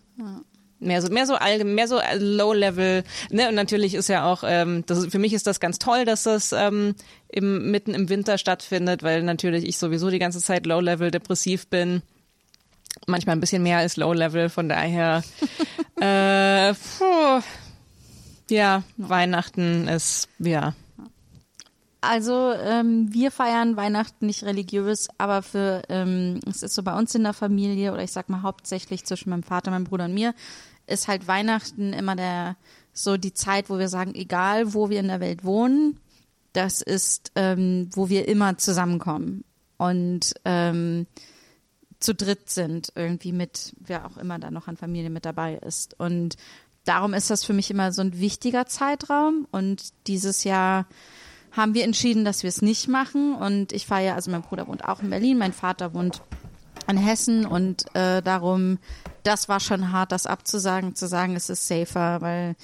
Mehr 0.79 1.01
so, 1.01 1.09
mehr 1.09 1.25
so 1.25 1.35
allgemein, 1.35 1.75
mehr 1.75 1.87
so 1.87 1.99
Low 2.19 2.53
Level. 2.53 3.03
Ne? 3.31 3.49
Und 3.49 3.55
natürlich 3.55 3.95
ist 3.95 4.09
ja 4.09 4.31
auch, 4.31 4.43
ähm, 4.45 4.83
das, 4.85 5.07
für 5.07 5.19
mich 5.19 5.33
ist 5.33 5.47
das 5.47 5.59
ganz 5.59 5.79
toll, 5.79 6.05
dass 6.05 6.23
das 6.23 6.51
ähm, 6.51 6.95
im, 7.29 7.71
mitten 7.71 7.93
im 7.93 8.09
Winter 8.09 8.37
stattfindet, 8.37 9.01
weil 9.01 9.23
natürlich 9.23 9.65
ich 9.65 9.77
sowieso 9.77 10.09
die 10.09 10.19
ganze 10.19 10.39
Zeit 10.39 10.65
Low 10.65 10.81
Level 10.81 11.11
depressiv 11.11 11.67
bin. 11.67 12.01
Manchmal 13.07 13.35
ein 13.35 13.39
bisschen 13.39 13.63
mehr 13.63 13.79
als 13.79 13.97
Low 13.97 14.13
Level, 14.13 14.49
von 14.49 14.69
daher. 14.69 15.23
äh, 15.99 16.73
puh, 16.73 17.41
ja, 18.49 18.83
Weihnachten 18.97 19.87
ist, 19.87 20.29
ja. 20.39 20.73
Also 22.07 22.53
ähm, 22.53 23.13
wir 23.13 23.31
feiern 23.31 23.77
Weihnachten 23.77 24.25
nicht 24.25 24.43
religiös, 24.43 25.07
aber 25.17 25.41
für 25.41 25.81
ähm, 25.89 26.39
es 26.47 26.63
ist 26.63 26.75
so 26.75 26.83
bei 26.83 26.97
uns 26.97 27.13
in 27.15 27.23
der 27.23 27.33
Familie 27.33 27.91
oder 27.93 28.03
ich 28.03 28.11
sag 28.11 28.29
mal 28.29 28.41
hauptsächlich 28.41 29.05
zwischen 29.05 29.29
meinem 29.29 29.43
Vater, 29.43 29.71
meinem 29.71 29.85
Bruder 29.85 30.05
und 30.05 30.13
mir 30.13 30.33
ist 30.87 31.07
halt 31.07 31.27
Weihnachten 31.27 31.93
immer 31.93 32.15
der 32.15 32.55
so 32.93 33.17
die 33.17 33.33
Zeit, 33.33 33.69
wo 33.69 33.77
wir 33.77 33.89
sagen, 33.89 34.15
egal 34.15 34.73
wo 34.73 34.89
wir 34.89 34.99
in 34.99 35.09
der 35.09 35.19
Welt 35.19 35.43
wohnen, 35.43 35.99
das 36.53 36.81
ist, 36.81 37.31
ähm, 37.35 37.89
wo 37.93 38.07
wir 38.07 38.27
immer 38.27 38.57
zusammenkommen 38.57 39.43
und 39.77 40.33
ähm, 40.45 41.05
zu 41.99 42.13
dritt 42.13 42.49
sind, 42.49 42.93
irgendwie 42.95 43.33
mit, 43.33 43.75
wer 43.79 44.05
auch 44.05 44.17
immer 44.17 44.39
da 44.39 44.51
noch 44.51 44.67
an 44.67 44.77
Familie 44.77 45.09
mit 45.09 45.25
dabei 45.25 45.55
ist. 45.55 45.99
Und 45.99 46.37
darum 46.85 47.13
ist 47.13 47.29
das 47.29 47.43
für 47.43 47.53
mich 47.53 47.71
immer 47.71 47.91
so 47.91 48.01
ein 48.01 48.19
wichtiger 48.19 48.67
Zeitraum. 48.67 49.47
Und 49.51 49.89
dieses 50.07 50.43
Jahr 50.43 50.87
haben 51.55 51.73
wir 51.73 51.83
entschieden, 51.83 52.25
dass 52.25 52.43
wir 52.43 52.49
es 52.49 52.61
nicht 52.61 52.87
machen. 52.87 53.35
Und 53.35 53.71
ich 53.71 53.85
fahre 53.85 54.05
ja, 54.05 54.15
also 54.15 54.31
mein 54.31 54.41
Bruder 54.41 54.67
wohnt 54.67 54.85
auch 54.85 55.01
in 55.01 55.09
Berlin, 55.09 55.37
mein 55.37 55.53
Vater 55.53 55.93
wohnt 55.93 56.21
in 56.87 56.97
Hessen. 56.97 57.45
Und 57.45 57.85
äh, 57.95 58.21
darum, 58.21 58.77
das 59.23 59.47
war 59.47 59.59
schon 59.59 59.91
hart, 59.91 60.11
das 60.11 60.25
abzusagen, 60.25 60.95
zu 60.95 61.07
sagen, 61.07 61.35
es 61.35 61.49
ist 61.49 61.67
safer, 61.67 62.21
weil 62.21 62.55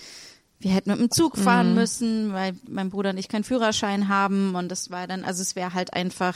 wir 0.60 0.72
hätten 0.72 0.92
mit 0.92 1.00
dem 1.00 1.12
Zug 1.12 1.38
fahren 1.38 1.74
müssen, 1.74 2.34
weil 2.34 2.54
mein 2.68 2.92
Bruder 2.92 3.12
und 3.12 3.18
ich 3.18 3.30
keinen 3.30 3.44
Führerschein 3.44 4.10
haben. 4.10 4.56
Und 4.56 4.70
das 4.70 4.92
war 4.92 5.08
dann, 5.08 5.24
also 5.24 5.42
es 5.42 5.56
wäre 5.56 5.74
halt 5.74 5.94
einfach, 5.94 6.36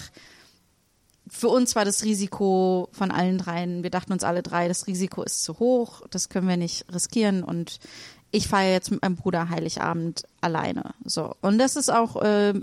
für 1.27 1.49
uns 1.49 1.75
war 1.75 1.85
das 1.85 2.03
Risiko 2.03 2.89
von 2.91 3.11
allen 3.11 3.37
dreien, 3.37 3.83
wir 3.83 3.89
dachten 3.89 4.13
uns 4.13 4.23
alle 4.23 4.43
drei, 4.43 4.67
das 4.67 4.87
Risiko 4.87 5.23
ist 5.23 5.43
zu 5.43 5.59
hoch, 5.59 6.01
das 6.09 6.29
können 6.29 6.47
wir 6.47 6.57
nicht 6.57 6.85
riskieren. 6.93 7.43
Und 7.43 7.79
ich 8.35 8.47
feiere 8.47 8.73
jetzt 8.73 8.91
mit 8.91 9.01
meinem 9.01 9.15
Bruder 9.15 9.49
Heiligabend 9.49 10.23
alleine. 10.41 10.93
So. 11.05 11.35
Und 11.41 11.57
das 11.57 11.75
ist 11.75 11.89
auch 11.89 12.21
äh, 12.21 12.53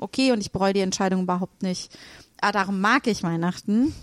okay 0.00 0.32
und 0.32 0.40
ich 0.40 0.52
bereue 0.52 0.72
die 0.72 0.80
Entscheidung 0.80 1.22
überhaupt 1.22 1.62
nicht. 1.62 1.96
Aber 2.40 2.52
darum 2.52 2.80
mag 2.80 3.06
ich 3.06 3.22
Weihnachten. 3.22 3.94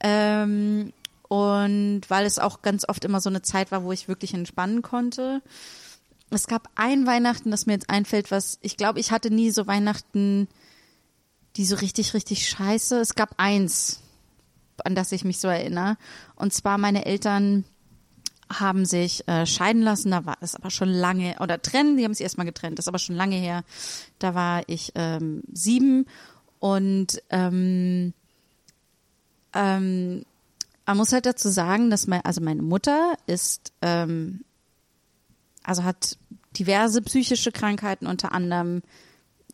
Ähm, 0.00 0.92
und 1.28 2.02
weil 2.08 2.26
es 2.26 2.38
auch 2.38 2.62
ganz 2.62 2.88
oft 2.88 3.04
immer 3.04 3.20
so 3.20 3.30
eine 3.30 3.42
Zeit 3.42 3.70
war, 3.70 3.84
wo 3.84 3.92
ich 3.92 4.08
wirklich 4.08 4.34
entspannen 4.34 4.82
konnte. 4.82 5.42
es 6.30 6.46
gab 6.46 6.68
ein 6.74 7.06
Weihnachten, 7.06 7.50
das 7.50 7.66
mir 7.66 7.74
jetzt 7.74 7.90
einfällt, 7.90 8.30
was 8.30 8.58
ich 8.62 8.76
glaube, 8.76 9.00
ich 9.00 9.12
hatte 9.12 9.30
nie 9.30 9.50
so 9.50 9.66
Weihnachten, 9.66 10.48
die 11.56 11.66
so 11.66 11.76
richtig, 11.76 12.14
richtig 12.14 12.48
scheiße. 12.48 12.98
Es 13.00 13.14
gab 13.14 13.34
eins, 13.36 14.00
an 14.84 14.94
das 14.94 15.12
ich 15.12 15.24
mich 15.24 15.38
so 15.38 15.48
erinnere. 15.48 15.96
Und 16.36 16.52
zwar 16.54 16.78
meine 16.78 17.04
Eltern 17.04 17.64
haben 18.60 18.84
sich 18.84 19.26
äh, 19.28 19.46
scheiden 19.46 19.82
lassen, 19.82 20.10
da 20.10 20.24
war 20.24 20.38
es 20.40 20.54
aber 20.54 20.70
schon 20.70 20.88
lange, 20.88 21.36
oder 21.40 21.60
trennen, 21.60 21.96
die 21.96 22.04
haben 22.04 22.14
sich 22.14 22.24
erstmal 22.24 22.46
getrennt, 22.46 22.78
das 22.78 22.84
ist 22.84 22.88
aber 22.88 22.98
schon 22.98 23.16
lange 23.16 23.36
her. 23.36 23.64
Da 24.18 24.34
war 24.34 24.62
ich 24.68 24.92
ähm, 24.94 25.42
sieben. 25.52 26.06
Und 26.58 27.22
ähm, 27.30 28.12
ähm, 29.52 30.24
man 30.86 30.96
muss 30.96 31.12
halt 31.12 31.26
dazu 31.26 31.48
sagen, 31.48 31.90
dass 31.90 32.06
mein, 32.06 32.24
also 32.24 32.40
meine 32.40 32.62
Mutter 32.62 33.14
ist, 33.26 33.72
ähm, 33.82 34.44
also 35.62 35.84
hat 35.84 36.16
diverse 36.58 37.02
psychische 37.02 37.52
Krankheiten, 37.52 38.06
unter 38.06 38.32
anderem 38.32 38.82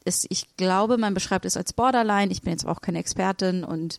ist, 0.04 0.26
ich 0.30 0.56
glaube, 0.56 0.98
man 0.98 1.14
beschreibt 1.14 1.44
es 1.44 1.56
als 1.56 1.72
Borderline, 1.72 2.32
ich 2.32 2.42
bin 2.42 2.52
jetzt 2.52 2.66
auch 2.66 2.80
keine 2.80 2.98
Expertin. 2.98 3.64
Und 3.64 3.98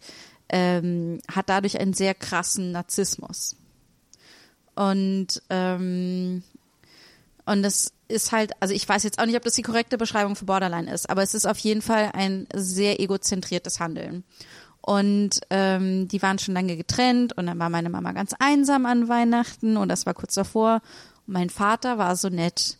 ähm, 0.49 1.19
hat 1.31 1.49
dadurch 1.49 1.79
einen 1.79 1.93
sehr 1.93 2.15
krassen 2.15 2.71
Narzissmus. 2.71 3.55
Und 4.79 5.41
ähm, 5.49 6.41
und 7.45 7.63
das 7.63 7.91
ist 8.07 8.31
halt, 8.31 8.53
also 8.61 8.73
ich 8.73 8.87
weiß 8.87 9.03
jetzt 9.03 9.19
auch 9.19 9.25
nicht, 9.25 9.35
ob 9.35 9.43
das 9.43 9.55
die 9.55 9.61
korrekte 9.61 9.97
Beschreibung 9.97 10.37
für 10.37 10.45
Borderline 10.45 10.89
ist, 10.89 11.09
aber 11.09 11.21
es 11.21 11.33
ist 11.33 11.45
auf 11.45 11.57
jeden 11.57 11.81
Fall 11.81 12.11
ein 12.13 12.47
sehr 12.53 13.01
egozentriertes 13.01 13.81
Handeln. 13.81 14.23
Und 14.79 15.41
ähm, 15.49 16.07
die 16.07 16.21
waren 16.21 16.39
schon 16.39 16.53
lange 16.53 16.77
getrennt 16.77 17.35
und 17.37 17.47
dann 17.47 17.59
war 17.59 17.69
meine 17.69 17.89
Mama 17.89 18.13
ganz 18.13 18.33
einsam 18.39 18.85
an 18.85 19.09
Weihnachten 19.09 19.75
und 19.75 19.89
das 19.89 20.05
war 20.05 20.13
kurz 20.13 20.35
davor. 20.35 20.81
Und 21.27 21.33
mein 21.33 21.49
Vater 21.49 21.97
war 21.97 22.15
so 22.15 22.29
nett 22.29 22.77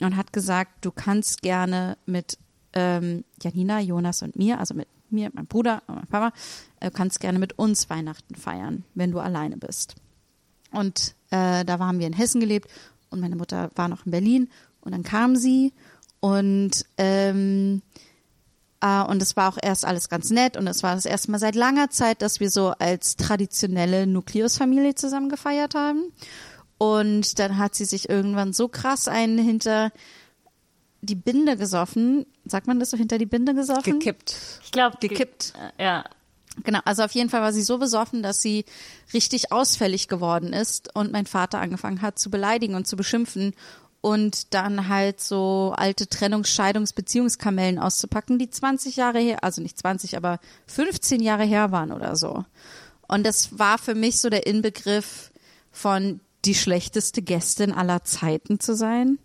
und 0.00 0.16
hat 0.16 0.32
gesagt, 0.32 0.84
du 0.84 0.90
kannst 0.90 1.42
gerne 1.42 1.98
mit 2.04 2.36
ähm, 2.72 3.24
Janina, 3.40 3.78
Jonas 3.78 4.22
und 4.22 4.34
mir, 4.34 4.58
also 4.58 4.74
mit 4.74 4.88
mir, 5.08 5.30
meinem 5.32 5.46
Bruder 5.46 5.82
und 5.86 5.94
meinem 5.94 6.08
Papa, 6.08 6.32
äh, 6.80 6.90
kannst 6.90 7.20
gerne 7.20 7.38
mit 7.38 7.60
uns 7.60 7.88
Weihnachten 7.90 8.34
feiern, 8.34 8.82
wenn 8.94 9.12
du 9.12 9.20
alleine 9.20 9.56
bist. 9.56 9.94
Und 10.72 11.14
äh, 11.30 11.64
da 11.64 11.78
waren 11.78 11.98
wir 11.98 12.06
in 12.06 12.12
Hessen 12.12 12.40
gelebt 12.40 12.68
und 13.10 13.20
meine 13.20 13.36
Mutter 13.36 13.70
war 13.74 13.88
noch 13.88 14.04
in 14.06 14.12
Berlin 14.12 14.50
und 14.80 14.92
dann 14.92 15.02
kam 15.02 15.36
sie 15.36 15.72
und 16.20 16.84
ähm, 16.98 17.82
äh, 18.80 19.02
und 19.02 19.22
es 19.22 19.36
war 19.36 19.52
auch 19.52 19.58
erst 19.60 19.84
alles 19.84 20.08
ganz 20.08 20.30
nett 20.30 20.56
und 20.56 20.66
es 20.66 20.82
war 20.82 20.94
das 20.94 21.04
erste 21.04 21.30
Mal 21.30 21.38
seit 21.38 21.54
langer 21.54 21.90
Zeit, 21.90 22.22
dass 22.22 22.40
wir 22.40 22.50
so 22.50 22.68
als 22.78 23.16
traditionelle 23.16 24.06
Nukleusfamilie 24.06 24.94
zusammen 24.94 25.28
gefeiert 25.28 25.74
haben. 25.74 26.12
Und 26.78 27.40
dann 27.40 27.58
hat 27.58 27.74
sie 27.74 27.84
sich 27.84 28.08
irgendwann 28.08 28.52
so 28.52 28.68
krass 28.68 29.08
einen 29.08 29.38
hinter 29.38 29.90
die 31.00 31.16
Binde 31.16 31.56
gesoffen. 31.56 32.24
Sagt 32.44 32.68
man 32.68 32.78
das 32.78 32.90
so 32.90 32.96
hinter 32.96 33.18
die 33.18 33.26
Binde 33.26 33.54
gesoffen? 33.54 33.98
Gekippt. 33.98 34.36
Ich 34.62 34.70
glaube, 34.70 34.96
Gekippt. 35.00 35.54
Ja. 35.78 36.04
Genau, 36.64 36.80
also 36.84 37.02
auf 37.02 37.12
jeden 37.12 37.30
Fall 37.30 37.40
war 37.40 37.52
sie 37.52 37.62
so 37.62 37.78
besoffen, 37.78 38.22
dass 38.22 38.40
sie 38.40 38.64
richtig 39.12 39.52
ausfällig 39.52 40.08
geworden 40.08 40.52
ist 40.52 40.94
und 40.94 41.12
mein 41.12 41.26
Vater 41.26 41.60
angefangen 41.60 42.02
hat 42.02 42.18
zu 42.18 42.30
beleidigen 42.30 42.74
und 42.74 42.86
zu 42.86 42.96
beschimpfen 42.96 43.54
und 44.00 44.54
dann 44.54 44.88
halt 44.88 45.20
so 45.20 45.74
alte 45.76 46.04
Trennungs-, 46.04 46.48
Scheidungs-, 46.48 46.94
Beziehungskamellen 46.94 47.78
auszupacken, 47.78 48.38
die 48.38 48.50
20 48.50 48.96
Jahre 48.96 49.18
her, 49.18 49.42
also 49.42 49.60
nicht 49.60 49.78
20, 49.78 50.16
aber 50.16 50.38
15 50.66 51.20
Jahre 51.20 51.44
her 51.44 51.72
waren 51.72 51.92
oder 51.92 52.16
so. 52.16 52.44
Und 53.06 53.24
das 53.24 53.58
war 53.58 53.78
für 53.78 53.94
mich 53.94 54.20
so 54.20 54.30
der 54.30 54.46
Inbegriff 54.46 55.32
von 55.70 56.20
die 56.44 56.54
schlechteste 56.54 57.22
Gästin 57.22 57.72
aller 57.72 58.04
Zeiten 58.04 58.60
zu 58.60 58.76
sein, 58.76 59.18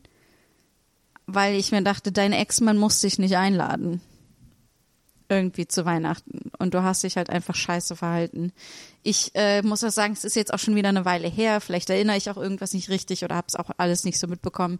weil 1.26 1.55
ich 1.55 1.72
mir 1.72 1.84
dachte, 1.84 2.11
dein 2.11 2.34
Ex-Mann 2.34 2.77
muss 2.77 2.99
dich 2.99 3.19
nicht 3.19 3.38
einladen 3.38 4.01
irgendwie 5.34 5.68
zu 5.68 5.85
Weihnachten 5.85 6.51
und 6.57 6.73
du 6.73 6.84
hast 6.84 7.03
dich 7.03 7.18
halt 7.18 7.30
einfach 7.30 7.55
scheiße 7.55 7.95
verhalten. 7.95 8.51
Ich 9.03 9.31
äh, 9.35 9.61
muss 9.61 9.84
auch 9.84 9.91
sagen, 9.91 10.14
es 10.14 10.23
ist 10.23 10.35
jetzt 10.35 10.53
auch 10.53 10.60
schon 10.60 10.76
wieder 10.76 10.89
eine 10.89 11.05
Weile 11.05 11.27
her. 11.27 11.61
Vielleicht 11.61 11.89
erinnere 11.89 12.18
ich 12.18 12.30
auch 12.30 12.38
irgendwas 12.38 12.73
nicht 12.73 12.89
richtig 12.89 13.23
oder 13.23 13.35
habe 13.35 13.47
es 13.47 13.55
auch 13.55 13.69
alles 13.77 14.03
nicht 14.03 14.19
so 14.19 14.27
mitbekommen. 14.27 14.80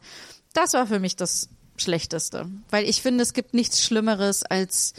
Das 0.54 0.74
war 0.74 0.88
für 0.88 1.00
mich 1.00 1.16
das 1.16 1.50
Schlechteste, 1.78 2.50
weil 2.70 2.88
ich 2.88 3.02
finde, 3.02 3.24
es 3.24 3.34
gibt 3.34 3.54
nichts 3.54 3.84
Schlimmeres 3.84 4.44
als 4.44 4.94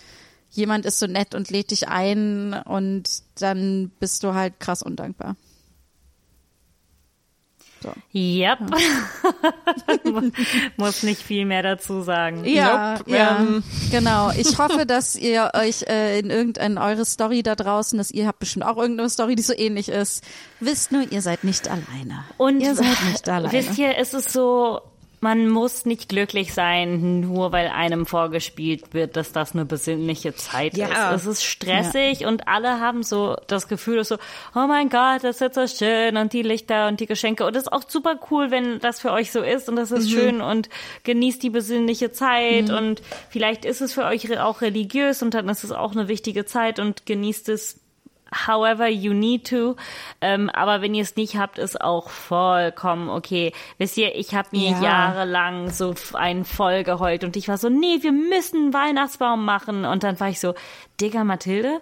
jemand 0.51 0.86
ist 0.86 0.98
so 0.98 1.06
nett 1.06 1.35
und 1.35 1.51
lädt 1.51 1.70
dich 1.70 1.89
ein 1.89 2.55
und 2.55 3.09
dann 3.36 3.90
bist 3.98 4.22
du 4.22 4.35
halt 4.35 4.60
krass 4.60 4.82
undankbar. 4.82 5.36
So. 7.85 7.93
Yep. 8.19 8.61
Muss 10.78 11.02
nicht 11.02 11.20
viel 11.20 11.44
mehr 11.44 11.62
dazu 11.62 12.01
sagen. 12.01 12.43
Ja, 12.47 12.94
Nope, 12.97 13.11
ja, 13.11 13.40
ähm. 13.40 13.62
genau. 13.90 14.31
Ich 14.31 14.56
hoffe, 14.56 14.86
dass 14.86 15.16
ihr 15.16 15.51
euch 15.52 15.82
äh, 15.82 16.19
in 16.19 16.31
irgendeine 16.31 16.81
eure 16.81 17.05
Story 17.05 17.43
da 17.43 17.55
draußen, 17.55 17.98
dass 17.98 18.11
ihr 18.11 18.27
habt 18.27 18.39
bestimmt 18.39 18.65
auch 18.65 18.78
irgendeine 18.78 19.11
Story, 19.11 19.36
die 19.36 19.43
so 19.43 19.52
ähnlich 19.52 19.90
ist. 19.90 20.24
Wisst 20.61 20.93
nur, 20.93 21.02
ihr 21.12 21.20
seid 21.20 21.44
nicht 21.44 21.69
alleine. 21.69 22.24
Und 22.39 22.61
ihr 22.61 22.74
seid 22.74 23.05
nicht 23.06 23.28
alleine. 23.28 23.52
wisst 23.52 23.77
ihr, 23.77 23.98
es 23.98 24.15
ist 24.15 24.32
so, 24.32 24.81
man 25.24 25.48
muss 25.48 25.86
nicht 25.86 26.10
glücklich 26.10 26.52
sein, 26.52 27.20
nur 27.20 27.51
weil 27.51 27.68
einem 27.68 28.05
vorgespielt 28.05 28.92
wird, 28.92 29.16
dass 29.16 29.32
das 29.32 29.55
eine 29.55 29.64
besinnliche 29.64 30.34
Zeit 30.36 30.76
Ja. 30.76 31.14
ist. 31.14 31.22
Es 31.22 31.26
ist 31.26 31.44
stressig 31.44 32.26
und 32.26 32.46
alle 32.46 32.78
haben 32.78 33.02
so 33.02 33.34
das 33.46 33.66
Gefühl, 33.66 33.96
dass 33.96 34.09
so, 34.09 34.16
oh 34.55 34.66
mein 34.68 34.90
Gott, 34.90 35.24
das 35.24 35.40
ist 35.40 35.55
so 35.55 35.66
schön 35.66 36.18
und 36.18 36.34
die 36.34 36.42
Lichter 36.42 36.88
und 36.88 37.01
die 37.01 37.06
Geschenke. 37.06 37.46
Und 37.46 37.56
es 37.56 37.62
ist 37.62 37.72
auch 37.72 37.88
super 37.88 38.20
cool, 38.30 38.51
wenn 38.51 38.78
das 38.80 39.01
für 39.01 39.12
euch 39.12 39.32
so 39.32 39.40
ist 39.40 39.68
und 39.70 39.76
das 39.76 39.90
ist 39.92 40.10
schön 40.10 40.42
und 40.42 40.68
genießt 41.05 41.42
die 41.42 41.51
besinnliche 41.51 42.12
Zeit 42.12 42.68
und 42.70 43.01
vielleicht 43.30 43.64
ist 43.64 43.80
es 43.80 43.94
für 43.94 44.05
euch 44.05 44.38
auch 44.38 44.60
religiös 44.60 45.22
und 45.22 45.32
dann 45.32 45.48
ist 45.48 45.64
es 45.64 45.72
auch 45.72 45.92
eine 45.92 46.06
wichtige 46.09 46.44
Zeit 46.44 46.78
und 46.78 47.06
genießt 47.06 47.48
es 47.48 47.80
however 48.47 48.89
you 48.89 49.12
need 49.12 49.48
to. 49.48 49.77
Ähm, 50.20 50.51
aber 50.51 50.82
wenn 50.82 50.94
ihr 50.94 51.02
es 51.02 51.16
nicht 51.16 51.36
habt, 51.36 51.59
ist 51.59 51.81
auch 51.81 52.09
vollkommen 52.11 53.09
okay. 53.09 53.52
Wisst 53.78 53.97
ihr, 53.97 54.15
ich 54.16 54.35
habe 54.35 54.48
mir 54.52 54.70
Ja. 54.73 54.82
jahrelang 54.82 55.70
so 55.70 55.94
einen 56.15 56.44
voll 56.44 56.85
geheult 56.85 57.24
und 57.24 57.36
ich 57.36 57.48
war 57.48 57.59
so, 57.59 57.69
nee, 57.69 57.98
wir 58.02 58.12
müssen 58.12 58.56
einen 58.65 58.74
Weihnachtsbaum 58.74 59.44
machen. 59.44 59.85
Und 59.85 60.02
dann 60.02 60.19
war 60.20 60.28
ich 60.28 60.40
so, 60.40 60.55
Digga, 61.01 61.24
Mathilde, 61.24 61.81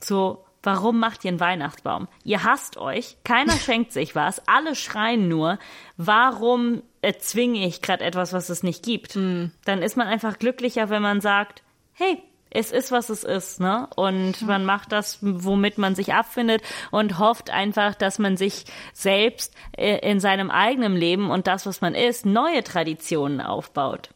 so, 0.00 0.44
warum 0.62 0.98
macht 0.98 1.24
ihr 1.24 1.28
einen 1.30 1.40
Weihnachtsbaum? 1.40 2.08
Ihr 2.24 2.42
hasst 2.44 2.76
euch, 2.78 3.16
keiner 3.24 3.52
schenkt 3.58 3.92
sich 3.92 4.14
was, 4.14 4.46
alle 4.48 4.74
schreien 4.74 5.28
nur. 5.28 5.58
Warum 5.96 6.82
erzwinge 7.02 7.66
ich 7.66 7.82
gerade 7.82 8.02
etwas, 8.04 8.32
was 8.32 8.48
es 8.48 8.62
nicht 8.62 8.82
gibt? 8.84 9.14
Dann 9.16 9.82
ist 9.82 9.96
man 9.96 10.06
einfach 10.06 10.38
glücklicher, 10.38 10.88
wenn 10.88 11.02
man 11.02 11.20
sagt, 11.20 11.62
hey, 11.92 12.22
es 12.54 12.70
ist, 12.70 12.92
was 12.92 13.10
es 13.10 13.24
ist, 13.24 13.60
ne? 13.60 13.88
Und 13.96 14.42
man 14.42 14.64
macht 14.64 14.92
das, 14.92 15.18
womit 15.20 15.76
man 15.76 15.94
sich 15.94 16.14
abfindet 16.14 16.62
und 16.90 17.18
hofft 17.18 17.50
einfach, 17.50 17.94
dass 17.94 18.18
man 18.18 18.36
sich 18.36 18.64
selbst 18.92 19.52
äh, 19.76 19.98
in 20.08 20.20
seinem 20.20 20.50
eigenen 20.50 20.96
Leben 20.96 21.30
und 21.30 21.46
das, 21.46 21.66
was 21.66 21.80
man 21.80 21.94
ist, 21.94 22.24
neue 22.24 22.62
Traditionen 22.62 23.40
aufbaut. 23.40 24.10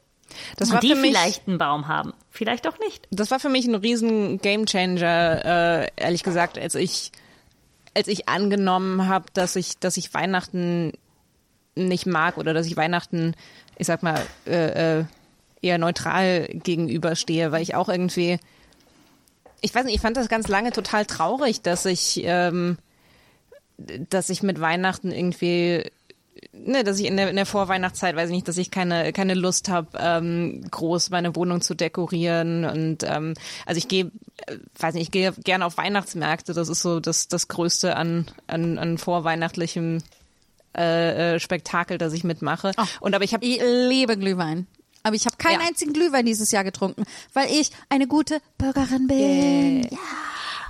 Das 0.56 0.72
war 0.72 0.80
die 0.80 0.90
für 0.90 0.96
mich, 0.96 1.10
vielleicht 1.10 1.48
einen 1.48 1.58
Baum 1.58 1.88
haben, 1.88 2.12
vielleicht 2.30 2.68
auch 2.68 2.78
nicht. 2.78 3.08
das 3.10 3.30
war 3.30 3.40
für 3.40 3.48
mich 3.48 3.66
ein 3.66 3.74
riesen 3.74 4.38
Gamechanger, 4.38 5.44
äh, 5.44 5.88
ehrlich 5.96 6.22
gesagt, 6.22 6.58
als 6.58 6.74
ich, 6.74 7.10
als 7.94 8.08
ich 8.08 8.28
angenommen 8.28 9.08
habe, 9.08 9.26
dass 9.32 9.56
ich, 9.56 9.78
dass 9.78 9.96
ich 9.96 10.14
Weihnachten 10.14 10.92
nicht 11.74 12.06
mag 12.06 12.38
oder 12.38 12.54
dass 12.54 12.66
ich 12.66 12.76
Weihnachten, 12.76 13.34
ich 13.78 13.86
sag 13.86 14.02
mal, 14.02 14.20
äh, 14.46 14.98
äh, 15.00 15.04
eher 15.62 15.78
neutral 15.78 16.48
gegenüberstehe, 16.48 17.52
weil 17.52 17.62
ich 17.62 17.74
auch 17.74 17.88
irgendwie, 17.88 18.38
ich 19.60 19.74
weiß 19.74 19.84
nicht, 19.84 19.94
ich 19.94 20.00
fand 20.00 20.16
das 20.16 20.28
ganz 20.28 20.48
lange 20.48 20.72
total 20.72 21.04
traurig, 21.04 21.62
dass 21.62 21.84
ich, 21.86 22.20
ähm, 22.24 22.78
dass 23.76 24.30
ich 24.30 24.42
mit 24.42 24.60
Weihnachten 24.60 25.12
irgendwie 25.12 25.84
ne, 26.52 26.84
dass 26.84 26.98
ich 26.98 27.06
in 27.06 27.16
der, 27.16 27.30
in 27.30 27.36
der 27.36 27.46
Vorweihnachtszeit, 27.46 28.16
weiß 28.16 28.28
ich 28.28 28.34
nicht, 28.34 28.48
dass 28.48 28.58
ich 28.58 28.70
keine, 28.70 29.12
keine 29.12 29.34
Lust 29.34 29.68
habe, 29.68 29.88
ähm, 29.98 30.64
groß 30.70 31.10
meine 31.10 31.34
Wohnung 31.36 31.60
zu 31.60 31.74
dekorieren. 31.74 32.64
Und 32.64 33.04
ähm, 33.04 33.34
also 33.66 33.78
ich 33.78 33.88
gehe, 33.88 34.10
äh, 34.46 34.56
weiß 34.78 34.94
nicht, 34.94 35.04
ich 35.04 35.10
gehe 35.10 35.32
gerne 35.32 35.66
auf 35.66 35.76
Weihnachtsmärkte. 35.76 36.52
Das 36.52 36.68
ist 36.68 36.80
so 36.80 37.00
das, 37.00 37.28
das 37.28 37.48
Größte 37.48 37.96
an, 37.96 38.26
an, 38.46 38.78
an 38.78 38.98
vorweihnachtlichem 38.98 40.02
äh, 40.76 41.34
äh, 41.34 41.40
Spektakel, 41.40 41.98
das 41.98 42.12
ich 42.12 42.24
mitmache. 42.24 42.72
Und 43.00 43.14
aber 43.14 43.24
ich 43.24 43.34
habe 43.34 43.44
Ich 43.44 43.60
liebe 43.60 44.16
Glühwein. 44.16 44.66
Aber 45.08 45.16
ich 45.16 45.26
habe 45.26 45.36
keinen 45.36 45.60
Ja. 45.60 45.66
einzigen 45.66 45.92
Glühwein 45.92 46.24
dieses 46.26 46.52
Jahr 46.52 46.62
getrunken, 46.64 47.04
weil 47.34 47.50
ich 47.50 47.70
eine 47.88 48.06
gute 48.06 48.40
Bürgerin 48.58 49.06
bin. 49.08 49.88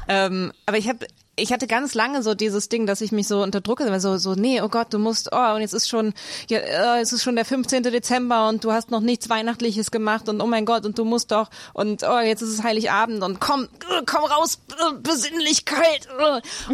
Ähm, 0.08 0.52
aber 0.64 0.78
ich 0.78 0.88
habe 0.88 1.06
ich 1.40 1.52
hatte 1.52 1.66
ganz 1.68 1.94
lange 1.94 2.22
so 2.24 2.34
dieses 2.34 2.68
Ding, 2.68 2.86
dass 2.86 3.00
ich 3.00 3.12
mich 3.12 3.28
so 3.28 3.42
unterdrücke, 3.42 3.84
weil 3.90 4.00
so 4.00 4.16
so 4.16 4.34
nee, 4.34 4.60
oh 4.62 4.68
Gott, 4.68 4.92
du 4.92 4.98
musst 4.98 5.28
oh 5.32 5.54
und 5.54 5.60
jetzt 5.60 5.74
ist 5.74 5.88
schon 5.88 6.14
ja, 6.48 6.58
äh, 6.58 7.00
es 7.00 7.12
ist 7.12 7.22
schon 7.22 7.36
der 7.36 7.44
15. 7.44 7.82
Dezember 7.82 8.48
und 8.48 8.64
du 8.64 8.72
hast 8.72 8.90
noch 8.90 9.00
nichts 9.00 9.28
weihnachtliches 9.28 9.90
gemacht 9.90 10.28
und 10.28 10.40
oh 10.40 10.46
mein 10.46 10.64
Gott 10.64 10.86
und 10.86 10.98
du 10.98 11.04
musst 11.04 11.30
doch 11.30 11.50
und 11.74 12.02
oh 12.04 12.18
jetzt 12.20 12.40
ist 12.42 12.48
es 12.48 12.62
Heiligabend 12.62 13.22
und 13.22 13.38
komm 13.38 13.64
äh, 13.64 14.02
komm 14.06 14.24
raus 14.24 14.60
äh, 14.70 14.94
Besinnlichkeit 15.00 16.08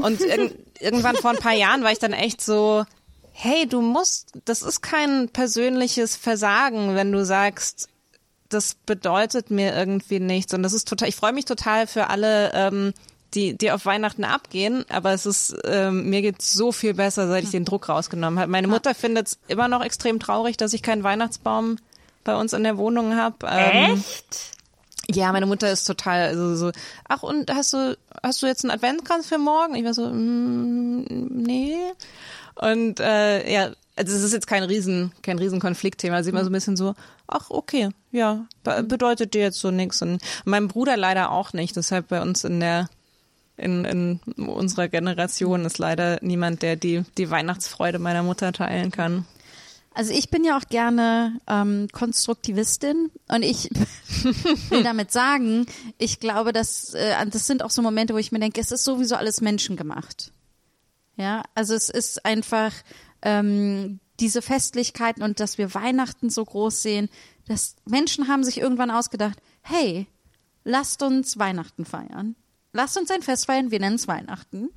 und 0.00 0.20
irg 0.22 0.52
irgendwann 0.80 1.16
vor 1.16 1.30
ein 1.32 1.38
paar 1.38 1.54
Jahren 1.54 1.82
war 1.82 1.92
ich 1.92 1.98
dann 1.98 2.12
echt 2.12 2.40
so 2.40 2.84
hey, 3.36 3.66
du 3.66 3.82
musst, 3.82 4.32
das 4.44 4.62
ist 4.62 4.80
kein 4.80 5.28
persönliches 5.28 6.16
Versagen, 6.16 6.94
wenn 6.94 7.10
du 7.12 7.24
sagst, 7.24 7.88
das 8.48 8.74
bedeutet 8.74 9.50
mir 9.50 9.74
irgendwie 9.74 10.20
nichts. 10.20 10.54
Und 10.54 10.62
das 10.62 10.72
ist 10.72 10.88
total, 10.88 11.08
ich 11.08 11.16
freue 11.16 11.32
mich 11.32 11.44
total 11.44 11.88
für 11.88 12.08
alle, 12.08 12.52
ähm, 12.54 12.94
die, 13.34 13.58
die 13.58 13.72
auf 13.72 13.84
Weihnachten 13.86 14.22
abgehen, 14.22 14.84
aber 14.88 15.12
es 15.12 15.26
ist, 15.26 15.56
ähm, 15.64 16.08
mir 16.08 16.22
geht's 16.22 16.52
so 16.52 16.70
viel 16.70 16.94
besser, 16.94 17.26
seit 17.26 17.42
ich 17.42 17.50
den 17.50 17.64
Druck 17.64 17.88
rausgenommen 17.88 18.38
habe. 18.38 18.50
Meine 18.50 18.68
Mutter 18.68 18.94
findet 18.94 19.26
es 19.26 19.38
immer 19.48 19.66
noch 19.66 19.82
extrem 19.82 20.20
traurig, 20.20 20.56
dass 20.56 20.72
ich 20.72 20.82
keinen 20.82 21.02
Weihnachtsbaum 21.02 21.78
bei 22.22 22.36
uns 22.36 22.52
in 22.52 22.62
der 22.62 22.78
Wohnung 22.78 23.16
habe. 23.16 23.36
Ähm, 23.50 23.94
Echt? 23.94 24.54
ja, 25.10 25.32
meine 25.32 25.46
Mutter 25.46 25.70
ist 25.72 25.84
total 25.84 26.28
also 26.28 26.54
so, 26.54 26.70
ach 27.08 27.24
und 27.24 27.52
hast 27.52 27.72
du 27.72 27.98
hast 28.22 28.40
du 28.40 28.46
jetzt 28.46 28.64
einen 28.64 28.70
Adventskranz 28.70 29.26
für 29.26 29.38
morgen? 29.38 29.74
Ich 29.74 29.84
war 29.84 29.94
so, 29.94 30.08
mm, 30.08 31.04
nee. 31.30 31.76
Und 32.56 33.00
äh, 33.00 33.52
ja, 33.52 33.70
also 33.96 34.14
es 34.14 34.22
ist 34.22 34.32
jetzt 34.32 34.46
kein 34.46 34.62
riesen 34.62 35.12
kein 35.22 35.38
riesen 35.38 35.60
Konfliktthema, 35.60 36.22
sie 36.22 36.30
immer 36.30 36.44
so 36.44 36.50
ein 36.50 36.52
bisschen 36.52 36.76
so, 36.76 36.94
ach 37.26 37.50
okay, 37.50 37.90
ja, 38.12 38.46
be 38.62 38.82
bedeutet 38.82 39.34
dir 39.34 39.42
jetzt 39.42 39.60
so 39.60 39.70
nichts 39.70 40.02
und 40.02 40.20
mein 40.44 40.68
Bruder 40.68 40.96
leider 40.96 41.30
auch 41.30 41.52
nicht, 41.52 41.76
deshalb 41.76 42.08
bei 42.08 42.20
uns 42.20 42.44
in 42.44 42.60
der 42.60 42.88
in, 43.56 43.84
in 43.84 44.20
unserer 44.46 44.88
Generation 44.88 45.64
ist 45.64 45.78
leider 45.78 46.18
niemand, 46.22 46.62
der 46.62 46.76
die 46.76 47.04
die 47.18 47.30
Weihnachtsfreude 47.30 47.98
meiner 47.98 48.24
Mutter 48.24 48.52
teilen 48.52 48.90
kann. 48.90 49.26
Also 49.96 50.12
ich 50.12 50.28
bin 50.28 50.44
ja 50.44 50.58
auch 50.58 50.68
gerne 50.68 51.38
ähm, 51.46 51.86
Konstruktivistin 51.92 53.12
und 53.28 53.44
ich 53.44 53.70
will 54.70 54.82
damit 54.82 55.12
sagen, 55.12 55.66
ich 55.98 56.18
glaube, 56.18 56.52
dass 56.52 56.94
äh, 56.94 57.14
das 57.30 57.46
sind 57.46 57.62
auch 57.62 57.70
so 57.70 57.80
Momente, 57.80 58.12
wo 58.12 58.18
ich 58.18 58.32
mir 58.32 58.40
denke, 58.40 58.60
es 58.60 58.72
ist 58.72 58.82
sowieso 58.82 59.14
alles 59.14 59.40
menschengemacht. 59.40 60.32
Ja, 61.16 61.42
also 61.54 61.74
es 61.74 61.88
ist 61.88 62.24
einfach 62.24 62.72
ähm, 63.22 64.00
diese 64.20 64.42
Festlichkeiten 64.42 65.22
und 65.22 65.40
dass 65.40 65.58
wir 65.58 65.74
Weihnachten 65.74 66.30
so 66.30 66.44
groß 66.44 66.82
sehen, 66.82 67.08
dass 67.46 67.76
Menschen 67.84 68.28
haben 68.28 68.44
sich 68.44 68.58
irgendwann 68.58 68.90
ausgedacht, 68.90 69.38
hey, 69.62 70.06
lasst 70.64 71.02
uns 71.02 71.38
Weihnachten 71.38 71.84
feiern. 71.84 72.36
Lasst 72.76 72.98
uns 72.98 73.08
ein 73.12 73.22
Fest 73.22 73.46
feiern, 73.46 73.70
wir 73.70 73.78
nennen 73.78 73.94
es 73.94 74.08
Weihnachten. 74.08 74.68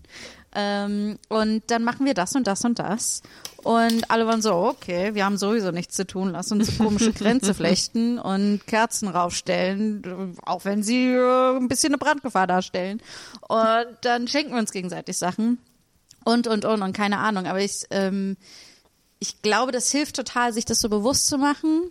Ähm, 0.53 1.17
und 1.29 1.63
dann 1.71 1.83
machen 1.83 2.05
wir 2.05 2.13
das 2.13 2.35
und 2.35 2.45
das 2.45 2.63
und 2.63 2.77
das. 2.77 3.23
Und 3.63 4.11
alle 4.11 4.27
waren 4.27 4.43
so, 4.43 4.53
okay, 4.53 5.15
wir 5.15 5.25
haben 5.25 5.37
sowieso 5.37 5.71
nichts 5.71 5.95
zu 5.95 6.05
tun, 6.05 6.29
lass 6.29 6.51
uns 6.51 6.77
komische 6.77 7.11
Grenze 7.13 7.55
flechten 7.55 8.19
und 8.19 8.67
Kerzen 8.67 9.07
raufstellen, 9.07 10.35
auch 10.45 10.63
wenn 10.63 10.83
sie 10.83 11.07
äh, 11.07 11.57
ein 11.57 11.67
bisschen 11.67 11.89
eine 11.89 11.97
Brandgefahr 11.97 12.45
darstellen. 12.45 13.01
Und 13.47 13.87
dann 14.01 14.27
schenken 14.27 14.51
wir 14.51 14.59
uns 14.59 14.71
gegenseitig 14.71 15.17
Sachen. 15.17 15.57
Und, 16.27 16.45
und, 16.47 16.65
und, 16.65 16.81
und 16.81 16.93
keine 16.93 17.19
Ahnung. 17.19 17.45
Aber 17.47 17.59
ich, 17.61 17.85
ähm, 17.89 18.35
ich 19.19 19.41
glaube, 19.41 19.71
das 19.71 19.91
hilft 19.91 20.15
total, 20.17 20.51
sich 20.51 20.65
das 20.65 20.79
so 20.81 20.89
bewusst 20.89 21.27
zu 21.27 21.37
machen. 21.37 21.89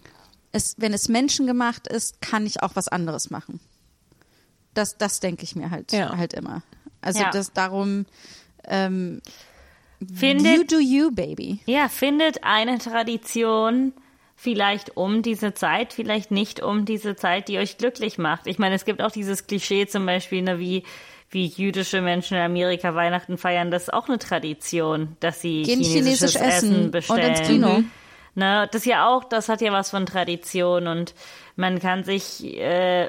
Es, 0.52 0.74
wenn 0.78 0.92
es 0.92 1.08
menschengemacht 1.08 1.86
ist, 1.88 2.20
kann 2.20 2.44
ich 2.44 2.62
auch 2.62 2.76
was 2.76 2.88
anderes 2.88 3.30
machen. 3.30 3.60
Das, 4.74 4.98
das 4.98 5.20
denke 5.20 5.44
ich 5.44 5.56
mir 5.56 5.70
halt, 5.70 5.92
Ja. 5.92 6.16
halt 6.16 6.34
immer. 6.34 6.62
Also 7.00 7.20
Ja. 7.20 7.30
das 7.30 7.52
darum, 7.54 8.04
ähm, 8.64 9.22
you 10.00 10.06
Findet, 10.14 10.70
do 10.70 10.78
you, 10.78 11.10
baby. 11.12 11.60
ja, 11.66 11.88
findet 11.88 12.44
eine 12.44 12.78
Tradition 12.78 13.94
vielleicht 14.34 14.98
um 14.98 15.22
diese 15.22 15.54
Zeit, 15.54 15.94
vielleicht 15.94 16.30
nicht 16.30 16.62
um 16.62 16.84
diese 16.84 17.16
Zeit, 17.16 17.48
die 17.48 17.56
euch 17.56 17.78
glücklich 17.78 18.18
macht. 18.18 18.46
Ich 18.46 18.58
meine, 18.58 18.74
es 18.74 18.84
gibt 18.84 19.00
auch 19.00 19.10
dieses 19.12 19.46
Klischee 19.46 19.86
zum 19.86 20.04
Beispiel, 20.04 20.42
ne, 20.42 20.58
wie, 20.58 20.82
wie 21.30 21.46
jüdische 21.46 22.00
Menschen 22.00 22.36
in 22.36 22.42
Amerika 22.42 22.94
Weihnachten 22.94 23.36
feiern. 23.38 23.70
Das 23.70 23.84
ist 23.84 23.92
auch 23.92 24.08
eine 24.08 24.18
Tradition, 24.18 25.16
dass 25.20 25.40
sie 25.40 25.62
Gehen 25.62 25.80
chinesisches 25.80 26.34
chinesisch 26.34 26.36
essen 26.36 26.70
Essen 26.72 26.84
und 26.84 26.90
bestellen. 26.92 27.34
ins 27.34 27.46
Kino. 27.48 27.82
Ne, 28.38 28.68
das 28.70 28.84
ja 28.84 29.08
auch, 29.08 29.24
das 29.24 29.48
hat 29.48 29.62
ja 29.62 29.72
was 29.72 29.88
von 29.90 30.04
Tradition 30.04 30.86
und 30.88 31.14
man 31.56 31.78
kann 31.80 32.04
sich, 32.04 32.44
äh, 32.44 33.08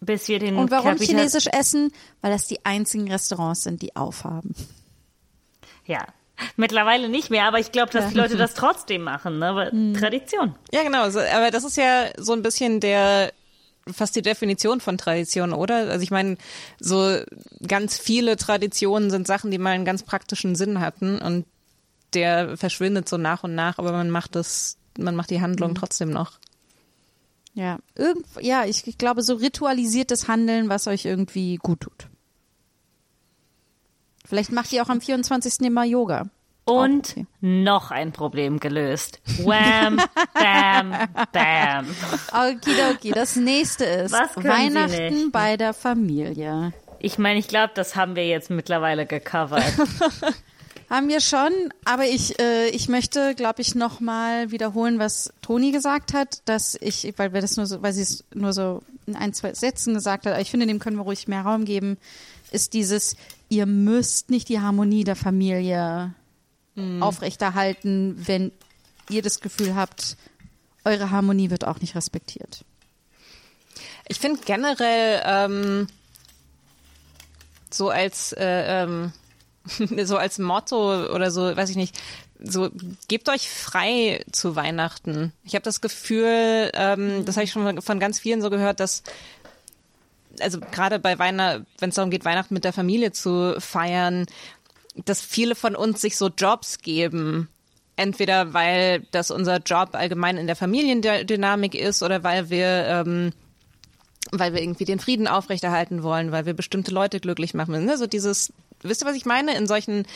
bis 0.00 0.26
wir 0.26 0.40
den 0.40 0.56
Und 0.56 0.72
warum 0.72 0.90
Kapital- 0.90 1.06
chinesisch 1.06 1.46
essen? 1.52 1.92
Weil 2.20 2.32
das 2.32 2.48
die 2.48 2.64
einzigen 2.66 3.08
Restaurants 3.10 3.62
sind, 3.62 3.80
die 3.80 3.94
aufhaben. 3.94 4.56
Ja, 5.84 6.04
mittlerweile 6.56 7.08
nicht 7.08 7.30
mehr, 7.30 7.44
aber 7.44 7.60
ich 7.60 7.70
glaube, 7.70 7.92
dass 7.92 8.08
die 8.08 8.16
Leute 8.18 8.36
das 8.36 8.54
trotzdem 8.54 9.02
machen, 9.02 9.38
ne? 9.38 9.46
Aber 9.46 9.70
Hm. 9.70 9.94
Tradition. 9.94 10.56
Ja, 10.72 10.82
genau. 10.82 11.04
Aber 11.04 11.50
das 11.52 11.62
ist 11.62 11.76
ja 11.76 12.06
so 12.18 12.32
ein 12.32 12.42
bisschen 12.42 12.80
der 12.80 13.32
fast 13.92 14.16
die 14.16 14.22
Definition 14.22 14.80
von 14.80 14.98
Tradition, 14.98 15.52
oder? 15.52 15.90
Also 15.90 16.02
ich 16.02 16.10
meine, 16.10 16.36
so 16.80 17.18
ganz 17.66 17.98
viele 17.98 18.36
Traditionen 18.36 19.10
sind 19.10 19.26
Sachen, 19.26 19.50
die 19.50 19.58
mal 19.58 19.70
einen 19.70 19.84
ganz 19.84 20.02
praktischen 20.02 20.54
Sinn 20.56 20.80
hatten 20.80 21.18
und 21.18 21.46
der 22.14 22.56
verschwindet 22.56 23.08
so 23.08 23.16
nach 23.16 23.44
und 23.44 23.54
nach, 23.54 23.78
aber 23.78 23.92
man 23.92 24.10
macht 24.10 24.34
das, 24.34 24.78
man 24.98 25.14
macht 25.14 25.30
die 25.30 25.40
Handlung 25.40 25.74
trotzdem 25.74 26.10
noch. 26.10 26.38
Ja, 27.54 27.78
irgend, 27.94 28.26
ja, 28.40 28.64
ich, 28.66 28.86
ich 28.86 28.98
glaube, 28.98 29.22
so 29.22 29.34
ritualisiertes 29.34 30.28
Handeln, 30.28 30.68
was 30.68 30.86
euch 30.86 31.04
irgendwie 31.04 31.56
gut 31.56 31.80
tut. 31.80 32.08
Vielleicht 34.26 34.52
macht 34.52 34.72
ihr 34.72 34.82
auch 34.82 34.88
am 34.88 35.00
24. 35.00 35.60
immer 35.60 35.84
Yoga. 35.84 36.28
Und 36.66 37.10
okay. 37.10 37.26
noch 37.40 37.92
ein 37.92 38.10
Problem 38.10 38.58
gelöst. 38.58 39.20
Wham, 39.44 40.00
bam, 40.34 41.08
bam. 41.32 41.86
Okidoki, 42.32 43.12
das 43.12 43.36
nächste 43.36 43.84
ist 43.84 44.12
Weihnachten 44.12 45.30
bei 45.30 45.56
der 45.56 45.72
Familie. 45.72 46.72
Ich 46.98 47.18
meine, 47.18 47.38
ich 47.38 47.46
glaube, 47.46 47.70
das 47.74 47.94
haben 47.94 48.16
wir 48.16 48.26
jetzt 48.26 48.50
mittlerweile 48.50 49.06
gecovert. 49.06 49.62
Haben 50.88 51.08
wir 51.08 51.20
schon, 51.20 51.50
aber 51.84 52.04
ich, 52.04 52.38
äh, 52.40 52.68
ich 52.68 52.88
möchte, 52.88 53.34
glaube 53.34 53.60
ich, 53.60 53.74
nochmal 53.74 54.52
wiederholen, 54.52 55.00
was 55.00 55.32
Toni 55.42 55.72
gesagt 55.72 56.14
hat, 56.14 56.42
dass 56.44 56.76
ich, 56.80 57.12
weil 57.16 57.32
wir 57.32 57.40
das 57.40 57.56
nur 57.56 57.66
so, 57.66 57.82
weil 57.82 57.92
sie 57.92 58.02
es 58.02 58.24
nur 58.32 58.52
so 58.52 58.82
in 59.04 59.16
ein, 59.16 59.32
zwei 59.32 59.52
Sätzen 59.52 59.94
gesagt 59.94 60.26
hat, 60.26 60.34
aber 60.34 60.42
ich 60.42 60.50
finde, 60.50 60.66
dem 60.66 60.78
können 60.78 60.96
wir 60.96 61.02
ruhig 61.02 61.26
mehr 61.26 61.42
Raum 61.42 61.64
geben, 61.64 61.98
ist 62.52 62.72
dieses, 62.72 63.16
ihr 63.48 63.66
müsst 63.66 64.30
nicht 64.30 64.48
die 64.48 64.60
Harmonie 64.60 65.02
der 65.02 65.16
Familie 65.16 66.14
aufrechterhalten, 67.00 68.26
wenn 68.26 68.52
ihr 69.08 69.22
das 69.22 69.40
Gefühl 69.40 69.74
habt, 69.74 70.16
eure 70.84 71.10
Harmonie 71.10 71.50
wird 71.50 71.66
auch 71.66 71.80
nicht 71.80 71.94
respektiert. 71.94 72.64
Ich 74.08 74.18
finde 74.18 74.40
generell 74.44 75.22
ähm, 75.24 75.86
so 77.70 77.90
als 77.90 78.32
äh, 78.32 78.82
ähm, 78.82 79.12
so 80.04 80.16
als 80.16 80.38
Motto 80.38 81.12
oder 81.12 81.30
so, 81.30 81.56
weiß 81.56 81.70
ich 81.70 81.76
nicht, 81.76 81.98
so 82.38 82.70
gebt 83.08 83.28
euch 83.28 83.48
frei 83.50 84.24
zu 84.30 84.54
Weihnachten. 84.54 85.32
Ich 85.44 85.54
habe 85.54 85.64
das 85.64 85.80
Gefühl, 85.80 86.70
ähm, 86.74 87.24
das 87.24 87.36
habe 87.36 87.44
ich 87.44 87.52
schon 87.52 87.80
von 87.82 88.00
ganz 88.00 88.20
vielen 88.20 88.42
so 88.42 88.50
gehört, 88.50 88.80
dass 88.80 89.02
also 90.40 90.60
gerade 90.60 90.98
bei 90.98 91.18
Weihnachten, 91.18 91.66
wenn 91.78 91.88
es 91.88 91.94
darum 91.94 92.10
geht, 92.10 92.24
Weihnachten 92.24 92.52
mit 92.52 92.64
der 92.64 92.74
Familie 92.74 93.12
zu 93.12 93.56
feiern, 93.58 94.26
dass 95.04 95.20
viele 95.20 95.54
von 95.54 95.76
uns 95.76 96.00
sich 96.00 96.16
so 96.16 96.28
Jobs 96.28 96.78
geben. 96.78 97.48
Entweder 97.96 98.52
weil 98.52 99.06
das 99.10 99.30
unser 99.30 99.58
Job 99.58 99.90
allgemein 99.92 100.36
in 100.36 100.46
der 100.46 100.56
Familiendynamik 100.56 101.74
ist 101.74 102.02
oder 102.02 102.22
weil 102.22 102.50
wir 102.50 102.86
ähm, 102.86 103.32
weil 104.32 104.52
wir 104.52 104.62
irgendwie 104.62 104.84
den 104.84 104.98
Frieden 104.98 105.28
aufrechterhalten 105.28 106.02
wollen, 106.02 106.32
weil 106.32 106.46
wir 106.46 106.54
bestimmte 106.54 106.92
Leute 106.92 107.20
glücklich 107.20 107.54
machen 107.54 107.72
müssen. 107.72 107.86
Ne? 107.86 107.96
So 107.96 108.06
dieses, 108.06 108.52
wisst 108.82 109.02
ihr, 109.02 109.08
was 109.08 109.16
ich 109.16 109.26
meine? 109.26 109.56
In 109.56 109.66
solchen 109.66 110.06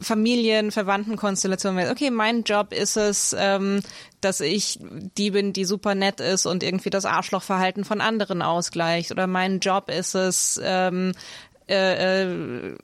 Familien, 0.00 0.70
Verwandtenkonstellationen, 0.70 1.90
okay, 1.90 2.10
mein 2.10 2.44
Job 2.44 2.72
ist 2.72 2.96
es, 2.96 3.34
ähm, 3.38 3.80
dass 4.20 4.40
ich 4.40 4.78
die 4.80 5.30
bin, 5.30 5.52
die 5.52 5.64
super 5.64 5.94
nett 5.94 6.20
ist 6.20 6.46
und 6.46 6.62
irgendwie 6.62 6.90
das 6.90 7.04
Arschlochverhalten 7.04 7.84
von 7.84 8.00
anderen 8.00 8.42
ausgleicht. 8.42 9.10
Oder 9.10 9.26
mein 9.26 9.60
Job 9.60 9.90
ist 9.90 10.14
es, 10.14 10.60
ähm, 10.62 11.12
äh, 11.68 12.22
äh, 12.22 12.76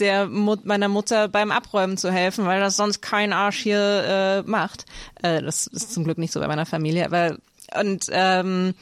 der 0.00 0.26
Mut 0.26 0.64
meiner 0.64 0.88
Mutter 0.88 1.28
beim 1.28 1.50
Abräumen 1.50 1.96
zu 1.96 2.10
helfen, 2.10 2.46
weil 2.46 2.60
das 2.60 2.76
sonst 2.76 3.00
kein 3.00 3.32
Arsch 3.32 3.58
hier 3.58 4.44
äh, 4.46 4.50
macht. 4.50 4.86
Äh, 5.22 5.42
das 5.42 5.66
ist 5.66 5.92
zum 5.92 6.04
Glück 6.04 6.18
nicht 6.18 6.32
so 6.32 6.40
bei 6.40 6.48
meiner 6.48 6.66
Familie, 6.66 7.04
aber 7.04 7.36
und 7.80 8.06
ähm, 8.10 8.74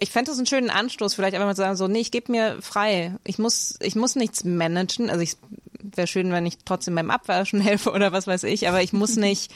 ich 0.00 0.10
fände 0.10 0.30
das 0.30 0.38
einen 0.38 0.46
schönen 0.46 0.70
Anstoß, 0.70 1.14
vielleicht 1.14 1.34
einfach 1.34 1.46
mal 1.46 1.54
zu 1.54 1.62
sagen, 1.62 1.76
so, 1.76 1.88
nee, 1.88 2.00
ich 2.00 2.10
gebe 2.10 2.32
mir 2.32 2.60
frei. 2.60 3.14
Ich 3.24 3.38
muss, 3.38 3.76
ich 3.80 3.94
muss 3.94 4.16
nichts 4.16 4.44
managen. 4.44 5.08
Also 5.08 5.22
ich 5.22 5.36
wäre 5.82 6.06
schön, 6.06 6.32
wenn 6.32 6.46
ich 6.46 6.58
trotzdem 6.64 6.94
beim 6.94 7.10
Abwaschen 7.10 7.60
helfe 7.62 7.90
oder 7.90 8.12
was 8.12 8.26
weiß 8.26 8.42
ich, 8.44 8.68
aber 8.68 8.82
ich 8.82 8.92
muss 8.92 9.16
nicht, 9.16 9.52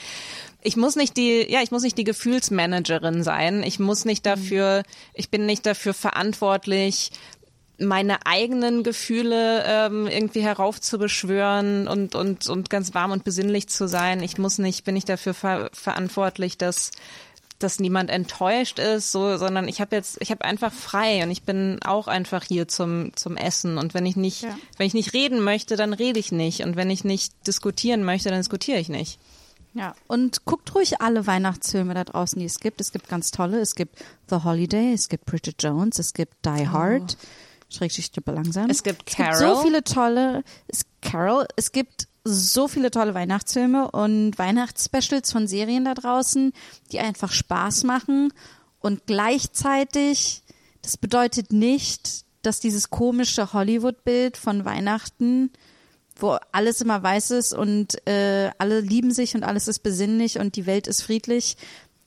ich 0.62 0.76
muss 0.76 0.96
nicht 0.96 1.16
die, 1.16 1.46
ja, 1.50 1.60
ich 1.62 1.70
muss 1.70 1.82
nicht 1.82 1.98
die 1.98 2.04
Gefühlsmanagerin 2.04 3.22
sein. 3.22 3.62
Ich 3.62 3.78
muss 3.78 4.04
nicht 4.04 4.26
dafür, 4.26 4.82
ich 5.14 5.30
bin 5.30 5.46
nicht 5.46 5.66
dafür 5.66 5.94
verantwortlich, 5.94 7.10
meine 7.78 8.26
eigenen 8.26 8.82
Gefühle 8.82 9.62
ähm, 9.66 10.06
irgendwie 10.08 10.42
heraufzubeschwören 10.42 11.86
und, 11.88 12.14
und, 12.14 12.48
und 12.48 12.70
ganz 12.70 12.94
warm 12.94 13.12
und 13.12 13.24
besinnlich 13.24 13.68
zu 13.68 13.86
sein. 13.88 14.22
Ich 14.22 14.38
muss 14.38 14.58
nicht, 14.58 14.84
bin 14.84 14.94
nicht 14.94 15.08
dafür 15.08 15.34
ver 15.34 15.70
verantwortlich, 15.72 16.58
dass 16.58 16.90
dass 17.60 17.80
niemand 17.80 18.08
enttäuscht 18.08 18.78
ist, 18.78 19.10
so, 19.10 19.36
sondern 19.36 19.66
ich 19.66 19.80
habe 19.80 19.96
jetzt, 19.96 20.18
ich 20.20 20.30
habe 20.30 20.44
einfach 20.44 20.72
frei 20.72 21.24
und 21.24 21.30
ich 21.32 21.42
bin 21.42 21.80
auch 21.84 22.06
einfach 22.06 22.44
hier 22.44 22.68
zum 22.68 23.10
zum 23.16 23.36
Essen 23.36 23.78
und 23.78 23.94
wenn 23.94 24.06
ich 24.06 24.14
nicht, 24.14 24.42
Ja. 24.42 24.56
wenn 24.76 24.86
ich 24.86 24.94
nicht 24.94 25.12
reden 25.12 25.40
möchte, 25.40 25.74
dann 25.74 25.92
rede 25.92 26.20
ich 26.20 26.30
nicht 26.30 26.62
und 26.62 26.76
wenn 26.76 26.88
ich 26.88 27.02
nicht 27.02 27.32
diskutieren 27.48 28.04
möchte, 28.04 28.28
dann 28.28 28.38
diskutiere 28.38 28.78
ich 28.78 28.88
nicht. 28.88 29.18
Ja, 29.74 29.94
und 30.06 30.44
guckt 30.44 30.72
ruhig 30.74 31.00
alle 31.00 31.26
Weihnachtsfilme 31.26 31.94
da 31.94 32.04
draußen, 32.04 32.38
die 32.38 32.46
es 32.46 32.60
gibt. 32.60 32.80
Es 32.80 32.92
gibt 32.92 33.08
ganz 33.08 33.32
tolle. 33.32 33.60
Es 33.60 33.74
gibt 33.74 33.96
The 34.30 34.36
Holiday, 34.44 34.92
es 34.92 35.08
gibt 35.08 35.26
Bridget 35.26 35.60
Jones, 35.62 35.98
es 35.98 36.14
gibt 36.14 36.34
Die 36.46 36.68
Hard, 36.68 37.16
Schrägstrich 37.68 38.06
Stippe 38.06 38.32
langsam. 38.32 38.70
Es 38.70 38.82
gibt 38.82 39.08
Es 39.08 39.16
gibt 39.16 39.28
Carol. 39.28 39.56
so 39.56 39.62
viele 39.62 39.84
tolle, 39.84 40.42
es, 40.68 40.82
Carol, 41.02 41.46
es 41.56 41.72
gibt 41.72 42.08
so 42.24 42.68
viele 42.68 42.90
tolle 42.90 43.14
Weihnachtsfilme 43.14 43.90
und 43.90 44.38
Weihnachtsspecials 44.38 45.32
von 45.32 45.46
Serien 45.46 45.84
da 45.84 45.94
draußen, 45.94 46.52
die 46.92 47.00
einfach 47.00 47.32
Spaß 47.32 47.84
machen 47.84 48.32
und 48.80 49.06
gleichzeitig, 49.06 50.42
das 50.82 50.96
bedeutet 50.96 51.52
nicht, 51.52 52.24
dass 52.42 52.60
dieses 52.60 52.90
komische 52.90 53.52
Hollywood-Bild 53.52 54.36
von 54.36 54.64
Weihnachten 54.64 55.50
wo 56.18 56.36
alles 56.52 56.80
immer 56.80 57.02
weiß 57.02 57.30
ist 57.32 57.52
und 57.52 58.06
äh, 58.06 58.50
alle 58.58 58.80
lieben 58.80 59.12
sich 59.12 59.34
und 59.34 59.44
alles 59.44 59.68
ist 59.68 59.80
besinnlich 59.80 60.38
und 60.38 60.56
die 60.56 60.66
Welt 60.66 60.86
ist 60.86 61.02
friedlich. 61.02 61.56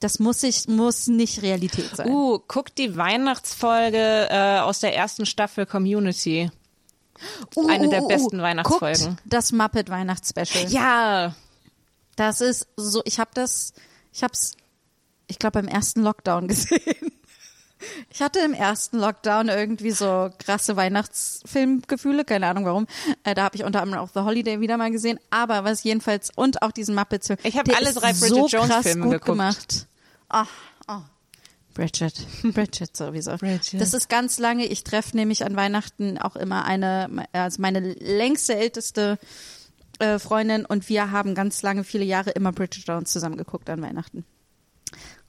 Das 0.02 0.18
muss 0.18 0.42
ich 0.42 0.66
muss 0.68 1.06
nicht 1.06 1.42
Realität 1.42 1.96
sein. 1.96 2.08
Uh, 2.08 2.40
guck 2.48 2.74
die 2.74 2.96
Weihnachtsfolge 2.96 4.28
äh, 4.30 4.58
aus 4.58 4.80
der 4.80 4.96
ersten 4.96 5.26
Staffel 5.26 5.64
Community. 5.64 6.50
Uh, 7.54 7.68
eine 7.68 7.86
uh, 7.86 7.90
der 7.90 8.02
uh, 8.02 8.08
besten 8.08 8.40
uh. 8.40 8.42
Weihnachtsfolgen. 8.42 9.06
Guckt 9.06 9.20
das 9.24 9.52
Muppet 9.52 9.90
Weihnachtsspecial. 9.90 10.70
Ja, 10.70 11.34
Das 12.16 12.40
ist 12.40 12.66
so, 12.76 13.00
ich 13.04 13.20
habe 13.20 13.30
das, 13.34 13.74
ich 14.12 14.22
habe 14.22 14.32
es, 14.32 14.56
ich 15.28 15.38
glaube 15.38 15.62
beim 15.62 15.68
ersten 15.68 16.02
Lockdown 16.02 16.48
gesehen. 16.48 17.12
Ich 18.10 18.22
hatte 18.22 18.38
im 18.40 18.54
ersten 18.54 18.98
Lockdown 18.98 19.48
irgendwie 19.48 19.90
so 19.90 20.30
krasse 20.38 20.76
Weihnachtsfilmgefühle, 20.76 22.24
keine 22.24 22.46
Ahnung 22.46 22.64
warum. 22.64 22.86
Äh, 23.24 23.34
da 23.34 23.44
habe 23.44 23.56
ich 23.56 23.64
unter 23.64 23.82
anderem 23.82 24.02
auch 24.04 24.10
The 24.12 24.20
Holiday 24.20 24.60
wieder 24.60 24.76
mal 24.76 24.90
gesehen, 24.90 25.18
aber 25.30 25.64
was 25.64 25.82
jedenfalls 25.82 26.30
und 26.34 26.62
auch 26.62 26.72
diesen 26.72 26.94
Muppets. 26.94 27.26
Film, 27.28 27.38
Ich 27.42 27.56
hab 27.56 27.64
der 27.64 27.76
alle 27.76 27.92
drei 27.92 28.12
Bridget 28.12 28.28
so 28.28 28.46
Jones 28.48 28.76
Filme 28.82 29.02
gut 29.02 29.12
geguckt. 29.12 29.26
gemacht. 29.26 29.86
Oh, 30.32 30.44
oh. 30.88 31.00
Bridget, 31.74 32.26
Bridget 32.42 32.96
sowieso. 32.96 33.36
Bridget. 33.36 33.80
Das 33.80 33.94
ist 33.94 34.08
ganz 34.08 34.38
lange. 34.38 34.66
Ich 34.66 34.84
treffe 34.84 35.16
nämlich 35.16 35.44
an 35.44 35.56
Weihnachten 35.56 36.18
auch 36.18 36.36
immer 36.36 36.64
eine, 36.64 37.26
also 37.32 37.60
meine 37.62 37.80
längste 37.80 38.54
älteste 38.54 39.18
äh, 39.98 40.18
Freundin 40.18 40.66
und 40.66 40.88
wir 40.88 41.10
haben 41.10 41.34
ganz 41.34 41.62
lange, 41.62 41.84
viele 41.84 42.04
Jahre 42.04 42.30
immer 42.30 42.52
Bridget 42.52 42.86
Jones 42.86 43.12
zusammen 43.12 43.36
geguckt 43.36 43.70
an 43.70 43.80
Weihnachten. 43.82 44.24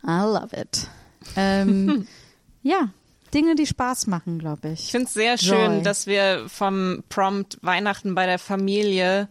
I 0.06 0.22
love 0.22 0.50
it. 0.56 0.88
Ähm, 1.36 2.08
ja, 2.64 2.90
Dinge, 3.34 3.56
die 3.56 3.66
Spaß 3.66 4.08
machen, 4.08 4.40
glaube 4.40 4.70
ich 4.70 4.86
ich. 4.86 4.92
finde 4.92 5.08
es 5.08 5.14
sehr 5.14 5.38
schön, 5.38 5.76
Joy. 5.76 5.82
dass 5.84 6.08
wir 6.08 6.46
vom 6.48 7.04
Prompt 7.10 7.58
Weihnachten 7.62 8.16
bei 8.16 8.26
der 8.26 8.40
Familie 8.40 9.30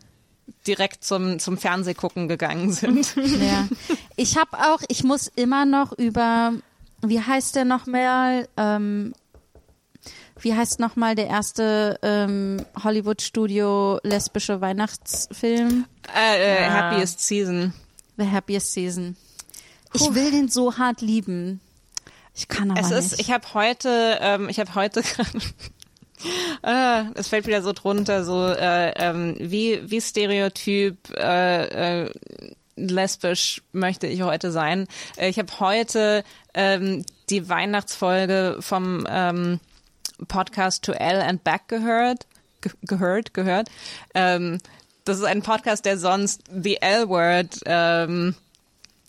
direkt 0.66 1.04
zum, 1.04 1.38
zum 1.38 1.56
Fernsehgucken 1.58 2.28
gegangen 2.28 2.72
sind. 2.72 3.14
Ja. 3.16 3.68
Ich 4.16 4.36
habe 4.36 4.56
auch, 4.58 4.80
ich 4.88 5.04
muss 5.04 5.28
immer 5.34 5.64
noch 5.64 5.92
über, 5.92 6.52
wie 7.02 7.20
heißt 7.20 7.56
der 7.56 7.64
nochmal? 7.64 8.48
Ähm, 8.56 9.12
wie 10.40 10.54
heißt 10.54 10.80
nochmal 10.80 11.14
der 11.14 11.28
erste 11.28 11.98
ähm, 12.02 12.64
Hollywood-Studio 12.82 14.00
lesbische 14.02 14.60
Weihnachtsfilm? 14.60 15.86
äh, 16.16 16.36
äh, 16.58 16.62
Ja. 16.62 16.70
Happiest 16.72 17.20
Season. 17.20 17.72
The 18.16 18.28
Happiest 18.28 18.72
Season. 18.72 19.16
Ich 19.94 20.14
will 20.14 20.30
den 20.30 20.48
so 20.48 20.76
hart 20.78 21.00
lieben. 21.00 21.60
Ich 22.34 22.48
kann 22.48 22.70
aber 22.70 22.80
Es 22.80 22.88
nicht. 22.90 22.98
ist, 23.12 23.20
ich 23.20 23.30
habe 23.30 23.44
heute, 23.54 24.18
ähm, 24.20 24.48
ich 24.48 24.58
habe 24.58 24.74
heute, 24.74 25.02
äh, 26.62 27.04
es 27.14 27.28
fällt 27.28 27.46
wieder 27.46 27.62
so 27.62 27.72
drunter, 27.72 28.24
so 28.24 28.46
äh, 28.46 28.92
ähm, 28.96 29.36
wie 29.38 29.80
wie 29.84 30.00
Stereotyp 30.00 30.96
äh, 31.16 32.04
äh, 32.04 32.10
lesbisch 32.76 33.62
möchte 33.72 34.06
ich 34.06 34.22
heute 34.22 34.50
sein. 34.50 34.86
Äh, 35.16 35.28
ich 35.28 35.38
habe 35.38 35.52
heute 35.60 36.24
ähm, 36.54 37.04
die 37.30 37.48
Weihnachtsfolge 37.48 38.58
vom 38.60 39.06
ähm, 39.08 39.60
Podcast 40.28 40.84
To 40.84 40.92
L 40.92 41.20
and 41.20 41.44
Back 41.44 41.68
gehört, 41.68 42.26
ge 42.60 42.72
gehört, 42.82 43.34
gehört. 43.34 43.68
Ähm, 44.14 44.58
das 45.04 45.18
ist 45.18 45.24
ein 45.24 45.42
Podcast, 45.42 45.84
der 45.84 45.98
sonst 45.98 46.44
The 46.50 46.80
L-Word 46.80 47.60
ähm, 47.66 48.36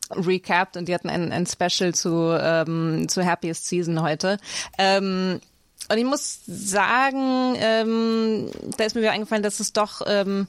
recapped 0.09 0.77
und 0.77 0.87
die 0.87 0.93
hatten 0.93 1.09
ein, 1.09 1.31
ein 1.31 1.45
Special 1.45 1.93
zu, 1.93 2.35
ähm, 2.39 3.07
zu 3.07 3.25
Happiest 3.25 3.67
Season 3.67 4.01
heute. 4.01 4.37
Ähm, 4.77 5.39
und 5.89 5.97
ich 5.97 6.05
muss 6.05 6.39
sagen, 6.47 7.55
ähm, 7.57 8.49
da 8.77 8.83
ist 8.85 8.95
mir 8.95 9.01
wieder 9.01 9.11
eingefallen, 9.11 9.43
dass 9.43 9.59
es 9.59 9.73
doch, 9.73 10.01
ähm, 10.07 10.47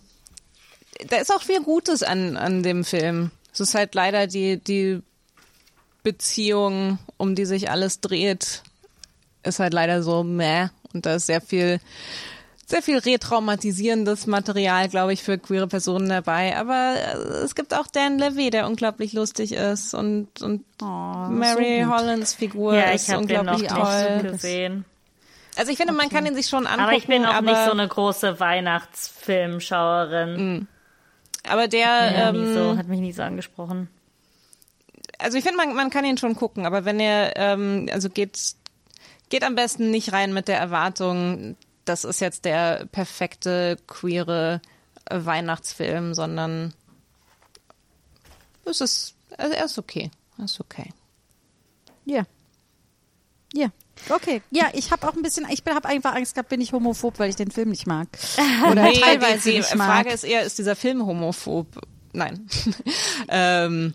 da 1.08 1.16
ist 1.16 1.32
auch 1.34 1.42
viel 1.42 1.62
Gutes 1.62 2.02
an, 2.02 2.36
an 2.36 2.62
dem 2.62 2.84
Film. 2.84 3.30
Es 3.52 3.60
ist 3.60 3.74
halt 3.74 3.94
leider 3.94 4.26
die, 4.26 4.58
die 4.58 5.00
Beziehung, 6.02 6.98
um 7.16 7.34
die 7.34 7.46
sich 7.46 7.70
alles 7.70 8.00
dreht, 8.00 8.62
ist 9.42 9.58
halt 9.58 9.72
leider 9.74 10.02
so 10.02 10.22
meh. 10.22 10.68
Und 10.92 11.06
da 11.06 11.14
ist 11.16 11.26
sehr 11.26 11.40
viel, 11.40 11.80
sehr 12.66 12.82
viel 12.82 12.98
retraumatisierendes 12.98 14.26
Material, 14.26 14.88
glaube 14.88 15.12
ich, 15.12 15.22
für 15.22 15.38
queere 15.38 15.66
Personen 15.66 16.08
dabei. 16.08 16.56
Aber 16.56 16.94
äh, 16.96 17.16
es 17.44 17.54
gibt 17.54 17.74
auch 17.74 17.86
Dan 17.86 18.18
Levy, 18.18 18.50
der 18.50 18.66
unglaublich 18.66 19.12
lustig 19.12 19.52
ist 19.52 19.94
und, 19.94 20.42
und 20.42 20.64
Oh, 20.82 20.86
Mary 21.30 21.82
so 21.82 21.88
gut. 21.90 21.98
Hollands 21.98 22.34
Figur 22.34 22.74
Ja, 22.74 22.90
ist 22.90 23.08
ich 23.08 23.14
habe 23.14 23.26
den 23.26 23.46
noch 23.46 23.58
unglaublich 23.58 23.70
toll. 24.22 24.30
gesehen. 24.32 24.84
Also 25.56 25.70
ich 25.70 25.78
finde, 25.78 25.92
man 25.92 26.08
kann 26.08 26.26
ihn 26.26 26.34
sich 26.34 26.48
schon 26.48 26.66
angucken, 26.66 26.82
Aber 26.88 26.96
ich 26.96 27.06
bin 27.06 27.24
auch 27.24 27.34
aber, 27.34 27.52
nicht 27.52 27.64
so 27.64 27.70
eine 27.70 27.86
große 27.86 28.40
Weihnachtsfilmschauerin. 28.40 30.66
aber 31.48 31.68
der, 31.68 31.86
Ja, 31.86 32.30
ähm, 32.30 32.54
so, 32.54 32.76
hat 32.76 32.88
mich 32.88 32.98
nie 33.00 33.12
so 33.12 33.22
angesprochen. 33.22 33.88
also 35.18 35.38
ich 35.38 35.44
finde, 35.44 35.58
man, 35.58 35.74
man 35.74 35.90
kann 35.90 36.04
ihn 36.04 36.18
schon 36.18 36.34
gucken, 36.36 36.66
aber 36.66 36.84
wenn 36.84 36.98
er, 37.00 37.36
ähm, 37.36 37.88
also 37.92 38.10
geht, 38.10 38.38
geht 39.28 39.44
am 39.44 39.54
besten 39.54 39.90
nicht 39.90 40.12
rein 40.12 40.32
mit 40.34 40.48
der 40.48 40.58
Erwartung, 40.58 41.56
das 41.84 42.04
ist 42.04 42.20
jetzt 42.20 42.44
der 42.44 42.86
perfekte 42.86 43.76
queere 43.86 44.60
Weihnachtsfilm, 45.10 46.14
sondern 46.14 46.74
es 48.64 48.80
ist, 48.80 49.14
also 49.36 49.54
er 49.54 49.64
ist 49.66 49.78
okay, 49.78 50.10
er 50.38 50.44
ist 50.46 50.58
okay. 50.60 50.90
Ja. 52.06 52.24
Ja. 53.52 53.68
Okay. 54.08 54.42
Ja, 54.50 54.66
ich 54.74 54.90
habe 54.90 55.06
auch 55.08 55.14
ein 55.14 55.22
bisschen, 55.22 55.46
ich 55.50 55.62
habe 55.66 55.88
einfach 55.88 56.14
Angst 56.14 56.34
gehabt, 56.34 56.48
bin 56.48 56.60
ich 56.60 56.72
homophob, 56.72 57.18
weil 57.18 57.30
ich 57.30 57.36
den 57.36 57.50
Film 57.50 57.70
nicht 57.70 57.86
mag. 57.86 58.08
Oder 58.70 58.82
Nee, 58.82 59.00
teilweise 59.00 59.42
die, 59.44 59.50
die 59.52 59.58
nicht 59.58 59.74
mag. 59.76 60.02
Frage 60.02 60.10
ist 60.14 60.24
eher, 60.24 60.42
ist 60.42 60.58
dieser 60.58 60.76
Film 60.76 61.04
homophob? 61.06 61.66
Nein. 62.12 62.46
ähm, 63.28 63.94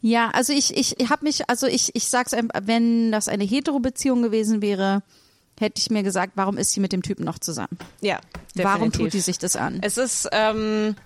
Ja, 0.00 0.30
also 0.30 0.52
ich, 0.52 0.76
ich, 0.76 1.08
habe 1.10 1.24
mich, 1.24 1.48
also 1.48 1.66
ich, 1.66 1.94
ich 1.94 2.08
sag's 2.08 2.34
einfach, 2.34 2.60
wenn 2.64 3.12
das 3.12 3.28
eine 3.28 3.44
Hetero-Beziehung 3.44 4.22
gewesen 4.22 4.62
wäre, 4.62 5.02
hätte 5.60 5.80
ich 5.80 5.90
mir 5.90 6.02
gesagt, 6.02 6.32
warum 6.34 6.56
ist 6.58 6.72
sie 6.72 6.80
mit 6.80 6.92
dem 6.92 7.02
Typen 7.02 7.24
noch 7.24 7.38
zusammen? 7.38 7.78
ja, 8.00 8.20
Warum 8.54 8.90
definitiv. 8.90 9.00
tut 9.00 9.12
die 9.14 9.20
sich 9.20 9.38
das 9.38 9.54
an? 9.56 9.78
Es 9.82 9.96
ist, 9.96 10.28
ähm, 10.32 10.96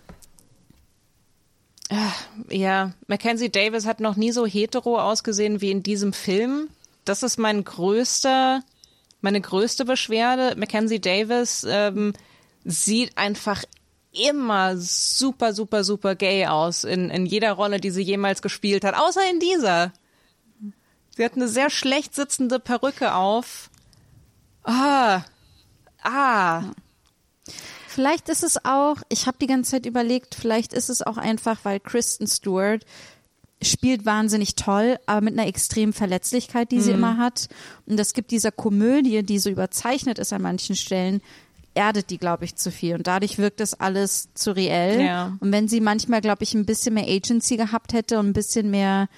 äh, 1.88 2.56
ja, 2.56 2.92
Mackenzie 3.06 3.50
Davis 3.50 3.86
hat 3.86 4.00
noch 4.00 4.16
nie 4.16 4.32
so 4.32 4.46
hetero 4.46 4.98
ausgesehen 4.98 5.60
wie 5.60 5.70
in 5.70 5.82
diesem 5.82 6.12
Film. 6.12 6.68
Das 7.06 7.22
ist 7.22 7.38
mein 7.38 7.64
größter, 7.64 8.62
meine 9.20 9.40
größte 9.40 9.84
Beschwerde. 9.84 10.56
Mackenzie 10.58 11.00
Davis 11.00 11.64
ähm, 11.68 12.12
sieht 12.64 13.16
einfach 13.16 13.64
immer 14.12 14.76
super, 14.76 15.52
super, 15.52 15.84
super 15.84 16.14
gay 16.14 16.46
aus 16.46 16.84
in, 16.84 17.10
in 17.10 17.26
jeder 17.26 17.52
Rolle, 17.52 17.80
die 17.80 17.90
sie 17.90 18.02
jemals 18.02 18.42
gespielt 18.42 18.84
hat, 18.84 18.94
außer 18.94 19.22
in 19.30 19.40
dieser. 19.40 19.92
Sie 21.16 21.24
hat 21.24 21.34
eine 21.34 21.48
sehr 21.48 21.70
schlecht 21.70 22.14
sitzende 22.14 22.58
Perücke 22.58 23.14
auf. 23.14 23.70
Ah, 24.64 25.22
ah, 26.02 26.62
Vielleicht 27.96 28.28
ist 28.28 28.44
es 28.44 28.62
auch, 28.62 28.98
ich 29.08 29.26
habe 29.26 29.38
die 29.40 29.46
ganze 29.46 29.70
Zeit 29.70 29.86
überlegt, 29.86 30.34
vielleicht 30.34 30.74
ist 30.74 30.90
es 30.90 31.00
auch 31.00 31.16
einfach, 31.16 31.60
weil 31.62 31.80
Kristen 31.80 32.26
Stewart 32.26 32.84
spielt 33.62 34.04
wahnsinnig 34.04 34.54
toll, 34.54 34.98
aber 35.06 35.22
mit 35.22 35.38
einer 35.38 35.48
extremen 35.48 35.92
Verletzlichkeit, 35.92 36.70
die 36.72 36.80
sie 36.80 36.90
Mhm. 36.92 36.98
immer 36.98 37.16
hat. 37.16 37.48
Und 37.86 37.96
das 37.96 38.12
gibt 38.12 38.30
dieser 38.30 38.52
Komödie, 38.52 39.22
die 39.22 39.38
so 39.38 39.48
überzeichnet 39.50 40.18
ist 40.18 40.32
an 40.32 40.42
manchen 40.42 40.76
Stellen, 40.76 41.22
erdet 41.74 42.10
die, 42.10 42.18
glaube 42.18 42.44
ich, 42.44 42.56
zu 42.56 42.70
viel. 42.70 42.94
Und 42.94 43.06
dadurch 43.06 43.38
wirkt 43.38 43.60
das 43.60 43.78
alles 43.78 44.28
zu 44.34 44.54
reell. 44.54 45.00
Ja. 45.00 45.36
Und 45.40 45.52
wenn 45.52 45.68
sie 45.68 45.80
manchmal, 45.80 46.20
glaube 46.20 46.42
ich, 46.42 46.54
ein 46.54 46.66
bisschen 46.66 46.94
mehr 46.94 47.08
Agency 47.08 47.56
gehabt 47.56 47.92
hätte 47.92 48.18
und 48.18 48.28
ein 48.28 48.32
bisschen 48.32 48.70
mehr 48.70 49.08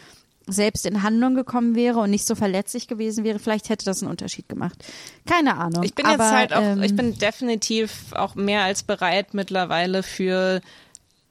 selbst 0.51 0.87
in 0.87 1.03
Handlung 1.03 1.35
gekommen 1.35 1.75
wäre 1.75 1.99
und 2.01 2.11
nicht 2.11 2.27
so 2.27 2.35
verletzlich 2.35 2.89
gewesen 2.89 3.23
wäre, 3.23 3.39
vielleicht 3.39 3.69
hätte 3.69 3.85
das 3.85 4.03
einen 4.03 4.11
Unterschied 4.11 4.49
gemacht. 4.49 4.83
Keine 5.27 5.57
Ahnung. 5.59 5.83
Ich 5.83 5.95
bin 5.95 6.07
aber, 6.07 6.25
jetzt 6.25 6.33
halt 6.33 6.53
auch, 6.55 6.63
ähm, 6.63 6.83
ich 6.83 6.97
bin 6.97 7.19
definitiv 7.19 8.13
auch 8.15 8.35
mehr 8.35 8.63
als 8.63 8.83
bereit 8.83 9.35
mittlerweile 9.35 10.03
für 10.03 10.61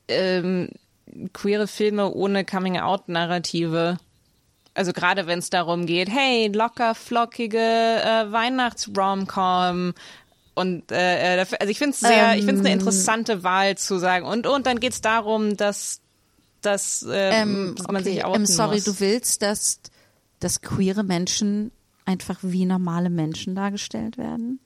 ähm, 0.07 0.69
queere 1.34 1.67
Filme 1.67 2.11
ohne 2.13 2.45
Coming-out-Narrative. 2.45 3.97
also 4.73 4.93
gerade 4.93 5.25
wenn 5.25 5.39
es 5.39 5.49
darum 5.49 5.85
geht, 5.88 6.09
hey, 6.09 6.49
locker, 6.53 6.93
flockige 6.93 7.57
äh, 7.57 8.31
Weihnachts-Romcom 8.31 9.93
und 10.53 10.91
äh, 10.91 11.35
äh, 11.35 11.39
also 11.39 11.71
ich 11.71 11.77
finde 11.77 11.93
es 11.93 11.99
sehr, 11.99 12.35
ich 12.35 12.45
finde 12.45 12.55
es 12.55 12.59
eine 12.61 12.69
Ähm. 12.69 12.79
interessante 12.79 13.43
Wahl 13.43 13.77
zu 13.77 13.99
sagen. 13.99 14.25
Und 14.25 14.47
und 14.47 14.65
dann 14.65 14.79
geht 14.79 14.93
es 14.93 15.01
darum, 15.01 15.55
dass, 15.55 16.01
dass, 16.61 17.03
äh, 17.03 17.41
Ähm, 17.41 17.75
dass 17.77 17.88
man 17.88 17.97
okay, 17.97 18.13
sich 18.13 18.25
outen 18.25 18.41
ähm, 18.41 18.45
sorry, 18.47 18.75
muss. 18.77 18.85
du 18.85 18.99
willst, 18.99 19.41
dass, 19.41 19.79
dass 20.39 20.61
queere 20.61 21.03
Menschen 21.03 21.71
einfach 22.05 22.39
wie 22.41 22.65
normale 22.65 23.09
Menschen 23.09 23.53
dargestellt 23.53 24.17
werden? 24.17 24.59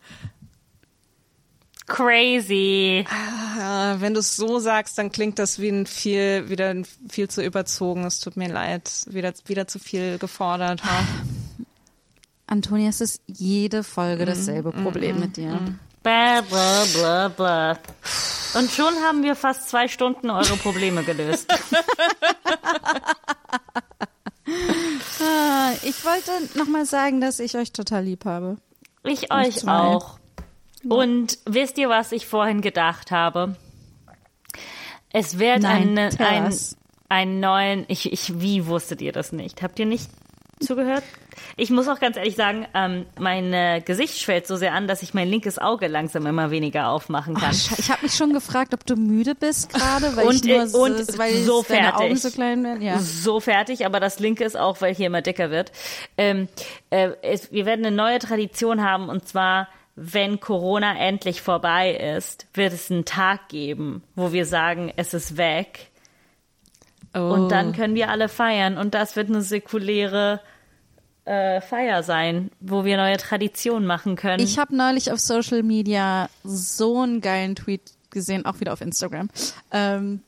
Crazy. 1.87 3.05
Ah, 3.09 3.95
wenn 3.99 4.13
du 4.13 4.19
es 4.19 4.35
so 4.35 4.59
sagst, 4.59 4.97
dann 4.97 5.11
klingt 5.11 5.39
das 5.39 5.59
wie 5.59 5.69
ein 5.69 5.85
viel, 5.85 6.49
wieder 6.49 6.69
ein 6.69 6.85
viel 7.09 7.27
zu 7.29 7.43
überzogen. 7.43 8.05
Es 8.05 8.19
tut 8.19 8.37
mir 8.37 8.49
leid, 8.49 8.89
wieder, 9.07 9.33
wieder 9.45 9.67
zu 9.67 9.79
viel 9.79 10.17
gefordert. 10.17 10.83
Ha? 10.83 11.03
Antonia, 12.47 12.89
es 12.89 13.01
ist 13.01 13.21
jede 13.27 13.83
Folge 13.83 14.25
dasselbe 14.25 14.71
Problem 14.71 15.19
mit 15.19 15.37
dir. 15.37 15.59
Blah, 16.03 16.41
blah, 16.41 16.85
blah, 16.93 17.27
blah. 17.29 17.77
Und 18.53 18.69
schon 18.71 18.93
haben 18.95 19.23
wir 19.23 19.35
fast 19.35 19.69
zwei 19.69 19.87
Stunden 19.87 20.29
eure 20.29 20.57
Probleme 20.57 21.03
gelöst. 21.03 21.47
Ah, 25.21 25.73
ich 25.83 26.03
wollte 26.03 26.31
nochmal 26.57 26.85
sagen, 26.85 27.21
dass 27.21 27.39
ich 27.39 27.55
euch 27.55 27.71
total 27.71 28.03
lieb 28.03 28.25
habe. 28.25 28.57
Ich 29.03 29.31
euch 29.31 29.57
zwei. 29.57 29.99
Und 30.87 31.37
wisst 31.45 31.77
ihr, 31.77 31.89
was 31.89 32.11
ich 32.11 32.25
vorhin 32.25 32.61
gedacht 32.61 33.11
habe? 33.11 33.55
Es 35.13 35.39
wird 35.39 35.61
Nein, 35.63 35.97
ein, 35.97 36.45
us. 36.45 36.77
einen 37.09 37.39
neuen, 37.39 37.85
ich, 37.87 38.11
ich, 38.11 38.39
wie 38.41 38.65
wusstet 38.67 39.01
ihr 39.01 39.11
das 39.11 39.31
nicht? 39.31 39.61
Habt 39.61 39.77
ihr 39.79 39.85
nicht 39.85 40.09
zugehört? 40.61 41.03
Ich 41.57 41.69
muss 41.69 41.87
auch 41.87 41.99
ganz 41.99 42.17
ehrlich 42.17 42.35
sagen, 42.35 42.65
ähm, 42.73 43.05
mein 43.19 43.51
äh, 43.53 43.81
Gesicht 43.83 44.19
schwellt 44.19 44.47
so 44.47 44.55
sehr 44.55 44.73
an, 44.73 44.87
dass 44.87 45.01
ich 45.01 45.13
mein 45.13 45.27
linkes 45.27 45.59
Auge 45.59 45.87
langsam 45.87 46.25
immer 46.27 46.51
weniger 46.51 46.89
aufmachen 46.89 47.35
kann. 47.35 47.51
Ach, 47.53 47.79
ich 47.79 47.89
habe 47.91 48.03
mich 48.03 48.13
schon 48.13 48.31
gefragt, 48.33 48.73
ob 48.73 48.85
du 48.85 48.95
müde 48.95 49.35
bist 49.35 49.73
gerade, 49.73 50.15
weil 50.15 50.27
Und, 50.27 50.35
ich 50.35 50.43
nur 50.43 50.61
und 50.61 50.69
so, 50.71 51.17
weil 51.17 51.35
so 51.43 51.63
fertig. 51.63 51.99
Augen 51.99 52.15
so 52.15 52.29
klein 52.29 52.63
werden. 52.63 52.81
Ja. 52.81 52.99
so 52.99 53.39
fertig, 53.39 53.85
aber 53.85 53.99
das 53.99 54.19
linke 54.19 54.43
ist 54.43 54.57
auch, 54.57 54.81
weil 54.81 54.93
hier 54.95 55.07
immer 55.07 55.21
dicker 55.21 55.49
wird. 55.51 55.71
Ähm, 56.17 56.47
äh, 56.89 57.11
es, 57.21 57.51
wir 57.51 57.65
werden 57.65 57.85
eine 57.85 57.95
neue 57.95 58.19
Tradition 58.19 58.81
haben 58.81 59.09
und 59.09 59.27
zwar, 59.27 59.67
wenn 59.95 60.39
Corona 60.39 60.97
endlich 60.97 61.41
vorbei 61.41 61.93
ist, 61.93 62.47
wird 62.53 62.73
es 62.73 62.89
einen 62.89 63.05
Tag 63.05 63.49
geben, 63.49 64.03
wo 64.15 64.31
wir 64.31 64.45
sagen, 64.45 64.91
es 64.95 65.13
ist 65.13 65.37
weg. 65.37 65.91
Und 67.13 67.49
dann 67.49 67.73
können 67.73 67.93
wir 67.93 68.09
alle 68.09 68.29
feiern 68.29 68.77
und 68.77 68.93
das 68.93 69.17
wird 69.17 69.27
eine 69.27 69.41
säkuläre 69.41 70.39
äh, 71.25 71.59
Feier 71.59 72.03
sein, 72.03 72.51
wo 72.61 72.85
wir 72.85 72.95
neue 72.95 73.17
Traditionen 73.17 73.85
machen 73.85 74.15
können. 74.15 74.41
Ich 74.41 74.57
habe 74.57 74.75
neulich 74.75 75.11
auf 75.11 75.19
Social 75.19 75.61
Media 75.61 76.29
so 76.43 77.01
einen 77.01 77.19
geilen 77.19 77.55
Tweet 77.55 77.81
gesehen, 78.11 78.45
auch 78.45 78.59
wieder 78.59 78.73
auf 78.73 78.81
Instagram. 78.81 79.29
Ähm, 79.71 80.21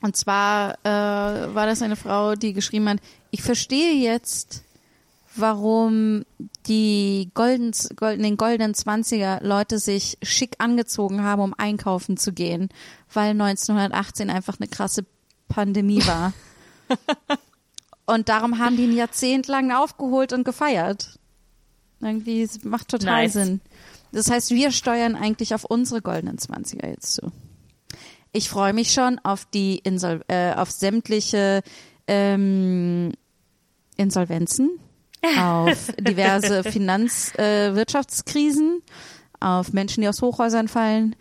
und 0.00 0.16
zwar 0.16 0.78
äh, 0.84 1.54
war 1.54 1.66
das 1.66 1.82
eine 1.82 1.96
Frau, 1.96 2.34
die 2.34 2.52
geschrieben 2.52 2.88
hat, 2.88 2.98
ich 3.30 3.42
verstehe 3.42 3.94
jetzt, 3.94 4.64
warum 5.40 6.24
die 6.66 7.30
golden, 7.34 7.72
golden, 7.96 8.22
den 8.22 8.36
goldenen 8.36 8.74
Zwanziger 8.74 9.40
Leute 9.42 9.78
sich 9.78 10.18
schick 10.22 10.56
angezogen 10.58 11.22
haben, 11.22 11.42
um 11.42 11.54
einkaufen 11.56 12.16
zu 12.16 12.32
gehen, 12.32 12.68
weil 13.12 13.30
1918 13.30 14.30
einfach 14.30 14.58
eine 14.58 14.68
krasse 14.68 15.04
Pandemie 15.48 16.04
war. 16.06 16.32
und 18.06 18.28
darum 18.28 18.58
haben 18.58 18.76
die 18.76 18.84
ein 18.84 18.96
Jahrzehnt 18.96 19.46
lang 19.46 19.72
aufgeholt 19.72 20.32
und 20.32 20.44
gefeiert. 20.44 21.18
Irgendwie, 22.00 22.42
es 22.42 22.64
macht 22.64 22.88
total 22.88 23.24
Nice. 23.24 23.32
Sinn. 23.32 23.60
Das 24.12 24.30
heißt, 24.30 24.50
wir 24.50 24.72
steuern 24.72 25.14
eigentlich 25.14 25.54
auf 25.54 25.64
unsere 25.64 26.00
goldenen 26.00 26.38
Zwanziger 26.38 26.88
jetzt 26.88 27.14
zu. 27.14 27.32
Ich 28.32 28.48
freue 28.48 28.72
mich 28.72 28.92
schon 28.92 29.18
auf 29.20 29.46
die 29.46 29.78
Insol 29.78 30.22
äh, 30.28 30.52
auf 30.54 30.70
sämtliche 30.70 31.62
ähm, 32.06 33.12
Insolvenzen, 33.96 34.70
auf 35.38 35.92
diverse 35.98 36.62
Finanz-, 36.70 37.32
äh, 37.36 37.72
auf 39.40 39.72
Menschen, 39.72 40.00
die 40.02 40.08
aus 40.08 40.20
Hochhäusern 40.22 40.68
fallen 40.68 41.14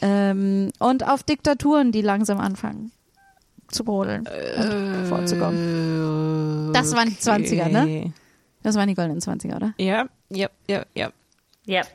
ähm, 0.00 0.70
und 0.78 1.06
auf 1.06 1.22
Diktaturen, 1.22 1.92
die 1.92 2.02
langsam 2.02 2.38
anfangen 2.38 2.92
zu 3.68 3.84
brodeln 3.84 4.26
und 4.56 5.06
vorzukommen. 5.06 6.72
Das 6.72 6.94
waren 6.94 7.08
die 7.08 7.16
20er, 7.16 7.68
ne? 7.68 8.12
Das 8.62 8.76
waren 8.76 8.88
die 8.88 8.94
goldenen 8.94 9.20
20er, 9.20 9.56
oder? 9.56 9.74
Ja, 9.78 10.06
ja, 10.30 10.48
ja, 10.68 10.84
ja. 10.94 11.10
Yep. 11.66 11.86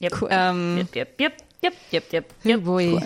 Yep. 0.00 0.20
Cool. 0.20 0.28
Ähm, 0.30 0.76
Yep, 0.78 0.96
yep, 0.96 1.20
yep, 1.20 1.32
yep, 1.62 1.74
yep, 1.92 2.12
yep, 2.12 2.34
yep. 2.44 2.66
Ui. 2.66 3.00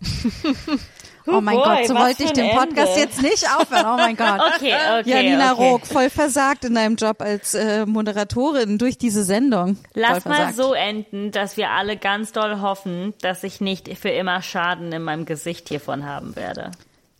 Oh 1.30 1.40
mein 1.40 1.56
boy, 1.56 1.64
Gott, 1.64 1.86
so 1.86 1.94
wollte 1.94 2.24
ich 2.24 2.32
den 2.32 2.50
Podcast 2.50 2.96
Ende. 2.96 3.00
jetzt 3.00 3.22
nicht 3.22 3.46
aufhören. 3.56 3.84
Oh 3.86 3.96
mein 3.96 4.16
Gott. 4.16 4.40
Okay, 4.58 4.74
okay. 5.00 5.02
Janina 5.10 5.52
okay. 5.52 5.68
Rook, 5.70 5.86
voll 5.86 6.10
versagt 6.10 6.64
in 6.64 6.74
deinem 6.74 6.96
Job 6.96 7.20
als 7.22 7.54
äh, 7.54 7.86
Moderatorin 7.86 8.78
durch 8.78 8.98
diese 8.98 9.22
Sendung. 9.24 9.76
Lass 9.94 10.24
mal 10.24 10.52
so 10.52 10.74
enden, 10.74 11.30
dass 11.30 11.56
wir 11.56 11.70
alle 11.70 11.96
ganz 11.96 12.32
doll 12.32 12.60
hoffen, 12.60 13.14
dass 13.20 13.44
ich 13.44 13.60
nicht 13.60 13.96
für 13.98 14.08
immer 14.10 14.42
Schaden 14.42 14.90
in 14.92 15.02
meinem 15.02 15.26
Gesicht 15.26 15.68
hiervon 15.68 16.04
haben 16.06 16.34
werde. 16.34 16.72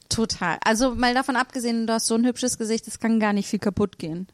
Total. 0.09 0.59
Also 0.65 0.95
mal 0.95 1.15
davon 1.15 1.37
abgesehen, 1.37 1.87
du 1.87 1.93
hast 1.93 2.07
so 2.07 2.15
ein 2.15 2.25
hübsches 2.25 2.59
Gesicht, 2.59 2.89
es 2.89 2.99
kann 2.99 3.21
gar 3.21 3.33
nicht 3.33 3.49
viel 3.49 3.59
kaputt 3.59 3.99
gehen. 3.99 4.27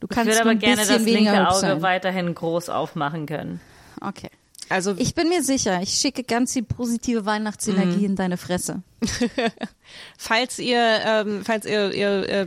Du 0.00 0.06
Ich 0.10 0.14
kannst 0.16 0.32
würde 0.32 0.42
nur 0.44 0.52
aber 0.52 0.60
gerne 0.60 0.84
das 0.86 1.02
linke 1.02 1.48
Auge 1.48 1.60
sein. 1.60 1.82
weiterhin 1.82 2.34
groß 2.34 2.68
aufmachen 2.70 3.26
können. 3.26 3.60
Okay. 4.00 4.30
Also 4.70 4.94
Ich 4.98 5.14
bin 5.14 5.28
mir 5.28 5.42
sicher, 5.42 5.82
ich 5.82 5.90
schicke 5.90 6.24
ganz 6.24 6.52
viel 6.54 6.62
positive 6.64 7.26
Weihnachtsenergie 7.26 7.98
Mhm. 7.98 8.04
in 8.04 8.16
deine 8.16 8.36
Fresse. 8.36 8.82
falls 10.16 10.58
ihr, 10.58 10.80
ähm, 11.04 11.42
falls 11.44 11.66
ihr, 11.66 11.92
ihr 11.92 12.28
äh, 12.28 12.46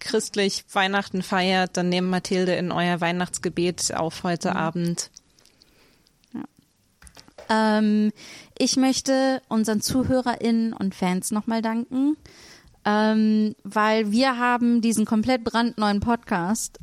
christlich 0.00 0.64
Weihnachten 0.72 1.22
feiert, 1.22 1.76
dann 1.78 1.88
nehmt 1.88 2.10
Mathilde 2.10 2.54
in 2.54 2.70
euer 2.72 3.00
Weihnachtsgebet 3.00 3.94
auf 3.94 4.22
heute 4.22 4.50
Mhm. 4.50 4.56
Abend. 4.56 5.10
Ähm, 7.50 8.12
ich 8.58 8.76
möchte 8.76 9.42
unseren 9.48 9.80
ZuhörerInnen 9.82 10.72
und 10.72 10.94
Fans 10.94 11.30
nochmal 11.30 11.60
danken, 11.62 12.16
ähm, 12.86 13.54
weil 13.64 14.12
wir 14.12 14.38
haben 14.38 14.80
diesen 14.80 15.04
komplett 15.04 15.44
brandneuen 15.44 16.00
Podcast, 16.00 16.78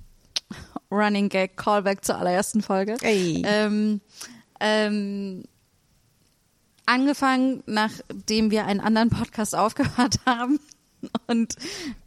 Running 0.91 1.29
Gag, 1.29 1.57
Callback 1.57 2.03
zur 2.03 2.17
allerersten 2.17 2.61
Folge, 2.61 2.97
Ey. 3.01 3.43
ähm, 3.45 4.01
ähm, 4.59 5.43
angefangen, 6.85 7.63
nachdem 7.65 8.51
wir 8.51 8.65
einen 8.65 8.81
anderen 8.81 9.09
Podcast 9.09 9.55
aufgehört 9.55 10.15
haben. 10.25 10.59
Und, 11.25 11.55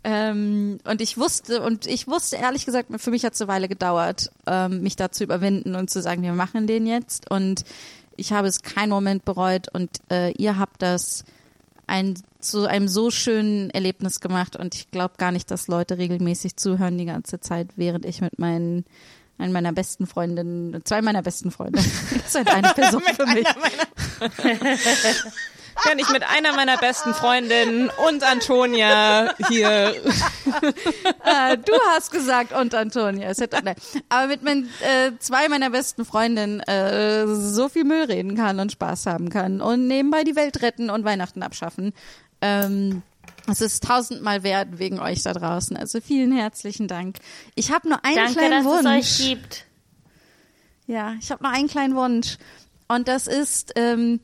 ähm, 0.05 0.79
und 0.85 1.01
ich 1.01 1.19
wusste, 1.19 1.63
und 1.63 1.87
ich 1.87 2.07
wusste 2.07 2.37
ehrlich 2.37 2.65
gesagt, 2.65 2.89
für 2.99 3.11
mich 3.11 3.25
hat 3.25 3.35
es 3.35 3.41
eine 3.41 3.49
Weile 3.49 3.69
gedauert, 3.69 4.31
ähm, 4.47 4.83
mich 4.83 4.95
da 4.95 5.11
zu 5.11 5.25
überwinden 5.25 5.75
und 5.75 5.91
zu 5.91 6.01
sagen, 6.01 6.23
wir 6.23 6.33
machen 6.33 6.69
den 6.69 6.87
jetzt. 6.87 7.29
Und 7.29 7.65
ich 8.17 8.33
habe 8.33 8.47
es 8.47 8.63
keinen 8.63 8.91
Moment 8.91 9.25
bereut 9.25 9.69
und 9.73 9.91
äh, 10.11 10.31
ihr 10.33 10.59
habt 10.59 10.81
das 10.81 11.25
ein, 11.87 12.15
zu 12.41 12.67
einem 12.69 12.89
so 12.89 13.11
schönen 13.11 13.71
Erlebnis 13.71 14.21
gemacht 14.21 14.57
und 14.57 14.75
ich 14.75 14.91
glaube 14.91 15.15
gar 15.19 15.33
nicht, 15.33 15.51
dass 15.51 15.69
Leute 15.69 15.99
regelmäßig 15.99 16.57
zuhören 16.57 16.99
die 16.99 17.07
ganze 17.07 17.41
Zeit, 17.41 17.69
während 17.77 18.05
ich 18.05 18.21
mit 18.21 18.39
meinen 18.39 18.85
einen 19.39 19.53
meiner 19.53 19.73
besten 19.73 20.07
Freundinnen, 20.07 20.81
zwei 20.85 21.03
meiner 21.03 21.23
besten 21.23 21.51
Freunde, 21.51 21.83
das 22.13 22.27
ist 22.27 22.37
halt 22.37 22.49
eine 22.49 22.73
Person 22.73 23.03
für 23.17 23.27
mich. 23.27 23.47
Kann 25.77 25.99
ich 25.99 26.09
mit 26.11 26.23
einer 26.23 26.53
meiner 26.55 26.79
besten 26.79 27.15
Freundinnen 27.15 27.91
und 28.09 28.23
Antonia 28.23 29.35
hier. 29.49 29.95
Äh, 31.25 31.59
du 31.65 31.73
hast 31.91 32.11
gesagt 32.11 32.53
und 32.53 32.75
Antonia. 32.75 33.29
Es 33.29 33.41
hätte, 33.41 33.61
nein. 33.63 33.77
Aber 34.09 34.29
mit 34.29 34.43
meinen, 34.43 34.69
äh, 34.81 35.13
zwei 35.19 35.49
meiner 35.49 35.71
besten 35.71 36.05
Freundinnen 36.05 36.61
äh, 36.61 37.27
so 37.27 37.69
viel 37.69 37.85
Müll 37.85 38.05
reden 38.05 38.37
kann 38.37 38.61
und 38.61 38.73
Spaß 38.73 39.07
haben 39.07 39.31
kann 39.31 39.61
und 39.61 39.87
nebenbei 39.89 40.25
die 40.25 40.37
Welt 40.37 40.63
retten 40.63 40.91
und 40.91 41.05
Weihnachten 41.05 41.43
abschaffen. 41.43 41.93
Ähm, 42.41 43.03
es 43.51 43.61
ist 43.61 43.85
tausendmal 43.85 44.43
wert 44.43 44.79
wegen 44.79 45.01
euch 45.01 45.23
da 45.23 45.33
draußen. 45.33 45.77
Also 45.77 46.01
vielen 46.01 46.33
herzlichen 46.33 46.89
Dank. 46.89 47.19
Ich 47.55 47.73
habe 47.73 47.89
nur 47.89 48.05
einen 48.05 48.17
Danke, 48.17 48.33
kleinen 48.35 48.65
dass 48.65 48.85
Wunsch. 48.85 49.01
es 49.01 49.21
euch 49.21 49.29
gibt. 49.29 49.65
Ja, 50.87 51.15
ich 51.21 51.31
habe 51.31 51.43
noch 51.43 51.53
einen 51.53 51.69
kleinen 51.69 51.95
Wunsch. 51.95 52.39
Und 52.89 53.09
das 53.09 53.27
ist, 53.27 53.73
ähm, 53.77 54.21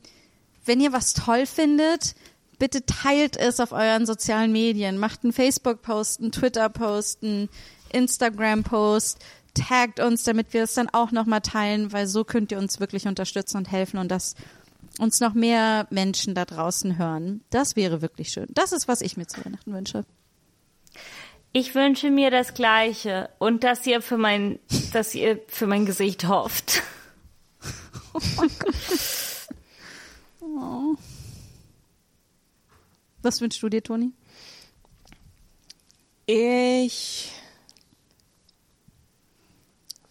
wenn 0.65 0.79
ihr 0.79 0.93
was 0.93 1.13
toll 1.13 1.45
findet, 1.45 2.15
bitte 2.59 2.85
teilt 2.85 3.37
es 3.37 3.59
auf 3.59 3.71
euren 3.71 4.05
sozialen 4.05 4.51
Medien. 4.51 4.97
Macht 4.97 5.23
einen 5.23 5.33
Facebook-Post, 5.33 6.21
einen 6.21 6.31
Twitter-Post, 6.31 7.23
einen 7.23 7.49
Instagram-Post. 7.91 9.17
Taggt 9.53 9.99
uns, 9.99 10.23
damit 10.23 10.53
wir 10.53 10.63
es 10.63 10.75
dann 10.75 10.87
auch 10.89 11.11
nochmal 11.11 11.41
teilen, 11.41 11.91
weil 11.91 12.07
so 12.07 12.23
könnt 12.23 12.51
ihr 12.51 12.59
uns 12.59 12.79
wirklich 12.79 13.07
unterstützen 13.07 13.57
und 13.57 13.71
helfen 13.71 13.97
und 13.97 14.09
dass 14.09 14.35
uns 14.99 15.19
noch 15.19 15.33
mehr 15.33 15.87
Menschen 15.89 16.35
da 16.35 16.45
draußen 16.45 16.97
hören. 16.97 17.41
Das 17.49 17.75
wäre 17.75 18.01
wirklich 18.01 18.29
schön. 18.29 18.47
Das 18.49 18.71
ist, 18.71 18.87
was 18.87 19.01
ich 19.01 19.17
mir 19.17 19.25
zu 19.25 19.43
Weihnachten 19.43 19.73
wünsche. 19.73 20.05
Ich 21.53 21.75
wünsche 21.75 22.11
mir 22.11 22.29
das 22.29 22.53
Gleiche 22.53 23.29
und 23.39 23.63
dass 23.63 23.85
ihr 23.87 24.01
für 24.01 24.17
mein, 24.17 24.59
dass 24.93 25.15
ihr 25.15 25.41
für 25.47 25.67
mein 25.67 25.85
Gesicht 25.85 26.27
hofft. 26.27 26.83
Was 33.21 33.41
wünschst 33.41 33.61
du 33.61 33.69
dir, 33.69 33.83
Toni? 33.83 34.13
Ich 36.25 37.31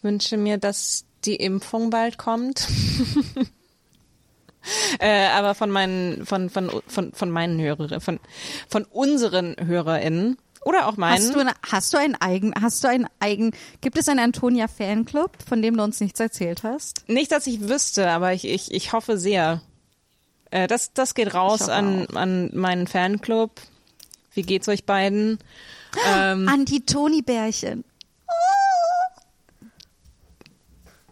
wünsche 0.03 0.37
mir, 0.37 0.59
dass 0.59 1.05
die 1.25 1.37
Impfung 1.37 1.91
bald 1.91 2.19
kommt. 2.19 2.67
äh, 4.99 5.29
aber 5.29 5.55
von 5.55 5.71
meinen, 5.71 6.27
von, 6.27 6.51
von, 6.51 6.71
von, 6.87 7.13
von 7.13 7.31
meinen 7.31 7.61
Hörerinnen, 7.61 8.01
von, 8.01 8.21
von 8.69 8.85
unseren 8.85 9.57
HörerInnen 9.59 10.39
oder 10.65 10.87
auch 10.87 10.97
meinen. 10.97 11.19
Hast 11.19 11.35
du, 11.35 11.41
eine, 11.41 11.53
hast 11.67 11.93
du 11.93 11.99
einen 11.99 12.15
eigen, 12.17 12.53
hast 12.61 12.85
du 12.85 12.89
einen 12.89 13.07
eigen, 13.19 13.53
gibt 13.81 13.99
es 13.99 14.09
einen 14.09 14.21
Antonia 14.21 14.69
Fanclub, 14.69 15.33
von 15.47 15.63
dem 15.63 15.77
du 15.77 15.83
uns 15.83 16.01
nichts 16.01 16.21
erzählt 16.21 16.63
hast? 16.63 17.09
Nicht, 17.09 17.33
dass 17.33 17.47
ich 17.47 17.69
wüsste, 17.69 18.11
aber 18.11 18.33
ich, 18.33 18.47
ich, 18.47 18.73
ich 18.73 18.93
hoffe 18.93 19.19
sehr. 19.19 19.63
Äh, 20.51 20.67
das, 20.67 20.93
das 20.93 21.15
geht 21.15 21.35
raus 21.35 21.69
an, 21.69 22.07
an 22.09 22.51
meinen 22.55 22.87
Fanclub. 22.87 23.61
Wie 24.35 24.43
geht's 24.43 24.69
euch 24.69 24.85
beiden? 24.85 25.39
Ähm, 26.07 26.49
An 26.49 26.65
die 26.65 26.85
Toni-Bärchen. 26.85 27.85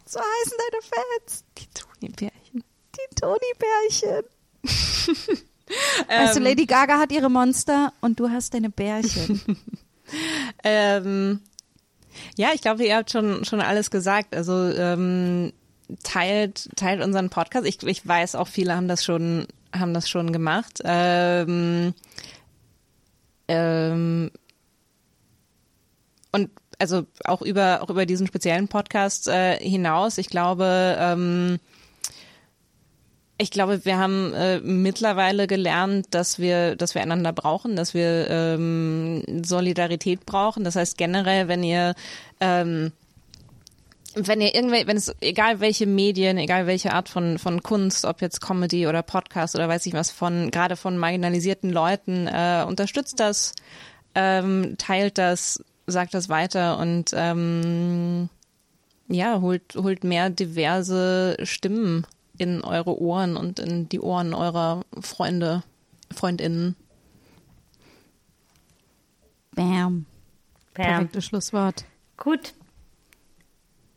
So 0.06 0.20
heißen 0.20 0.56
deine 0.70 0.82
Fans. 0.82 1.44
die 1.58 1.66
Toni-Bärchen. 1.74 2.64
Die 2.94 3.14
Toni-Bärchen. 3.20 4.24
du, 6.08 6.34
Ähm, 6.38 6.42
Lady 6.42 6.64
Gaga 6.64 6.98
hat 6.98 7.12
ihre 7.12 7.28
Monster 7.28 7.92
und 8.00 8.18
du 8.18 8.30
hast 8.30 8.54
deine 8.54 8.70
Bärchen. 8.70 9.40
Ähm, 10.64 11.40
ja, 12.38 12.52
ich 12.54 12.62
glaube, 12.62 12.82
ihr 12.82 12.96
habt 12.96 13.10
schon 13.10 13.44
schon 13.44 13.60
alles 13.60 13.90
gesagt. 13.90 14.34
Also 14.34 14.54
ähm, 14.70 15.52
teilt 16.02 16.68
teilt 16.76 17.02
unseren 17.02 17.30
Podcast. 17.30 17.66
Ich, 17.66 17.82
ich 17.82 18.06
weiß 18.06 18.34
auch 18.34 18.48
viele 18.48 18.74
haben 18.74 18.88
das 18.88 19.04
schon 19.04 19.46
haben 19.72 19.94
das 19.94 20.08
schon 20.08 20.32
gemacht. 20.32 20.80
Ähm, 20.84 21.94
ähm, 23.48 24.30
und 26.32 26.50
also 26.78 27.06
auch 27.24 27.42
über 27.42 27.82
auch 27.82 27.90
über 27.90 28.06
diesen 28.06 28.26
speziellen 28.26 28.68
Podcast 28.68 29.28
äh, 29.28 29.58
hinaus. 29.58 30.18
Ich 30.18 30.28
glaube. 30.28 30.96
Ähm, 30.98 31.58
ich 33.40 33.52
glaube, 33.52 33.84
wir 33.84 33.98
haben 33.98 34.34
äh, 34.34 34.58
mittlerweile 34.58 35.46
gelernt, 35.46 36.08
dass 36.10 36.40
wir, 36.40 36.74
dass 36.74 36.96
wir 36.96 37.02
einander 37.02 37.32
brauchen, 37.32 37.76
dass 37.76 37.94
wir 37.94 38.28
ähm, 38.28 39.22
Solidarität 39.44 40.26
brauchen. 40.26 40.64
Das 40.64 40.74
heißt 40.74 40.98
generell, 40.98 41.46
wenn 41.46 41.62
ihr 41.62 41.94
ähm, 42.40 42.90
wenn 44.26 44.40
ihr 44.40 44.54
irgendwelche, 44.54 44.86
wenn 44.86 44.96
es 44.96 45.14
egal 45.20 45.60
welche 45.60 45.86
Medien, 45.86 46.38
egal 46.38 46.66
welche 46.66 46.92
Art 46.92 47.08
von 47.08 47.38
von 47.38 47.62
Kunst, 47.62 48.04
ob 48.04 48.20
jetzt 48.20 48.40
Comedy 48.40 48.86
oder 48.86 49.02
Podcast 49.02 49.54
oder 49.54 49.68
weiß 49.68 49.86
ich 49.86 49.92
was 49.92 50.10
von 50.10 50.50
gerade 50.50 50.76
von 50.76 50.98
marginalisierten 50.98 51.70
Leuten, 51.70 52.26
äh, 52.26 52.64
unterstützt 52.66 53.20
das, 53.20 53.54
ähm, 54.14 54.76
teilt 54.78 55.18
das, 55.18 55.62
sagt 55.86 56.14
das 56.14 56.28
weiter 56.28 56.78
und 56.78 57.12
ähm, 57.14 58.28
ja 59.08 59.40
holt 59.40 59.74
holt 59.76 60.04
mehr 60.04 60.30
diverse 60.30 61.36
Stimmen 61.42 62.06
in 62.38 62.62
eure 62.62 63.00
Ohren 63.00 63.36
und 63.36 63.58
in 63.58 63.88
die 63.88 64.00
Ohren 64.00 64.32
eurer 64.32 64.84
Freunde, 65.00 65.62
Freundinnen. 66.14 66.76
Bam. 69.54 70.06
Bam. 70.74 70.86
Perfektes 70.86 71.24
Schlusswort. 71.24 71.84
Gut. 72.16 72.54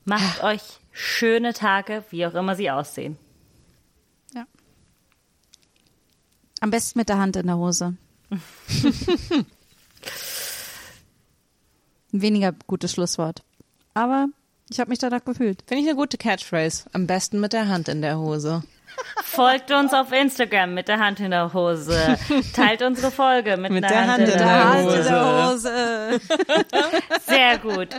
Macht 0.06 0.44
euch 0.44 0.61
schöne 0.91 1.53
Tage, 1.53 2.03
wie 2.10 2.26
auch 2.26 2.34
immer 2.34 2.56
sie 2.56 2.72
aussehen. 2.72 3.18
Ja. 4.34 4.45
Am 6.60 6.72
besten 6.72 6.99
mit 6.99 7.10
der 7.10 7.19
Hand 7.19 7.36
in 7.36 7.48
der 7.48 7.57
Hose. 7.57 7.95
Ein 12.14 12.22
weniger 12.22 12.53
gutes 12.68 12.91
Schlusswort. 12.91 13.44
Aber 13.94 14.28
ich 14.69 14.80
habe 14.80 14.90
mich 14.90 14.99
danach 14.99 15.23
gefühlt. 15.23 15.64
Finde 15.68 15.84
ich 15.84 15.90
eine 15.90 15.98
gute 15.98 16.18
Catchphrase. 16.18 16.86
Am 16.94 17.07
besten 17.07 17.40
mit 17.40 17.53
der 17.53 17.68
Hand 17.68 17.88
in 17.88 18.02
der 18.02 18.18
Hose. 18.18 18.64
Folgt 19.23 19.72
uns 19.72 19.94
auf 19.94 20.11
Instagram 20.11 20.73
mit 20.73 20.88
der 20.88 20.99
Hand 20.99 21.19
in 21.19 21.32
der 21.32 21.53
Hose. 21.53 22.18
Teilt 22.53 22.82
unsere 22.82 23.11
Folge 23.11 23.56
mit, 23.57 23.72
Mit 23.72 23.86
einer 23.86 23.94
der 23.94 24.07
Hand 24.07 24.23
in 24.23 24.30
der 24.30 24.38
der 24.38 25.52
Hose. 25.52 25.52
Hose. 25.52 26.22
Sehr 27.26 27.57
gut. 27.60 27.90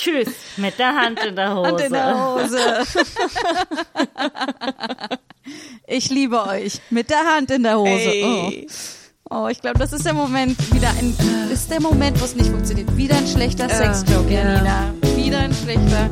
Tschüss 0.00 0.28
mit 0.56 0.78
der 0.78 0.94
Hand 0.94 1.20
in 1.24 1.36
der 1.36 1.54
Hose. 1.54 1.68
Hand 1.68 1.80
in 1.80 1.92
der 1.92 2.34
Hose. 2.34 2.58
Ich 5.86 6.08
liebe 6.10 6.46
euch. 6.46 6.80
Mit 6.90 7.10
der 7.10 7.24
Hand 7.24 7.50
in 7.50 7.64
der 7.64 7.78
Hose. 7.78 8.12
Oh, 8.22 8.52
oh 9.30 9.48
ich 9.48 9.60
glaube, 9.60 9.78
das 9.78 9.92
ist 9.92 10.06
der 10.06 10.14
Moment, 10.14 10.56
wieder 10.72 10.90
ein, 10.90 11.16
ist 11.52 11.70
der 11.70 11.80
Moment, 11.80 12.20
wo 12.20 12.24
es 12.24 12.36
nicht 12.36 12.48
funktioniert. 12.48 12.96
Wieder 12.96 13.16
ein 13.16 13.26
schlechter 13.26 13.68
Sexjoke, 13.68 14.32
ja. 14.32 14.54
Janina. 14.54 14.94
Wieder 15.16 15.38
ein 15.40 15.52
schlechter. 15.52 16.08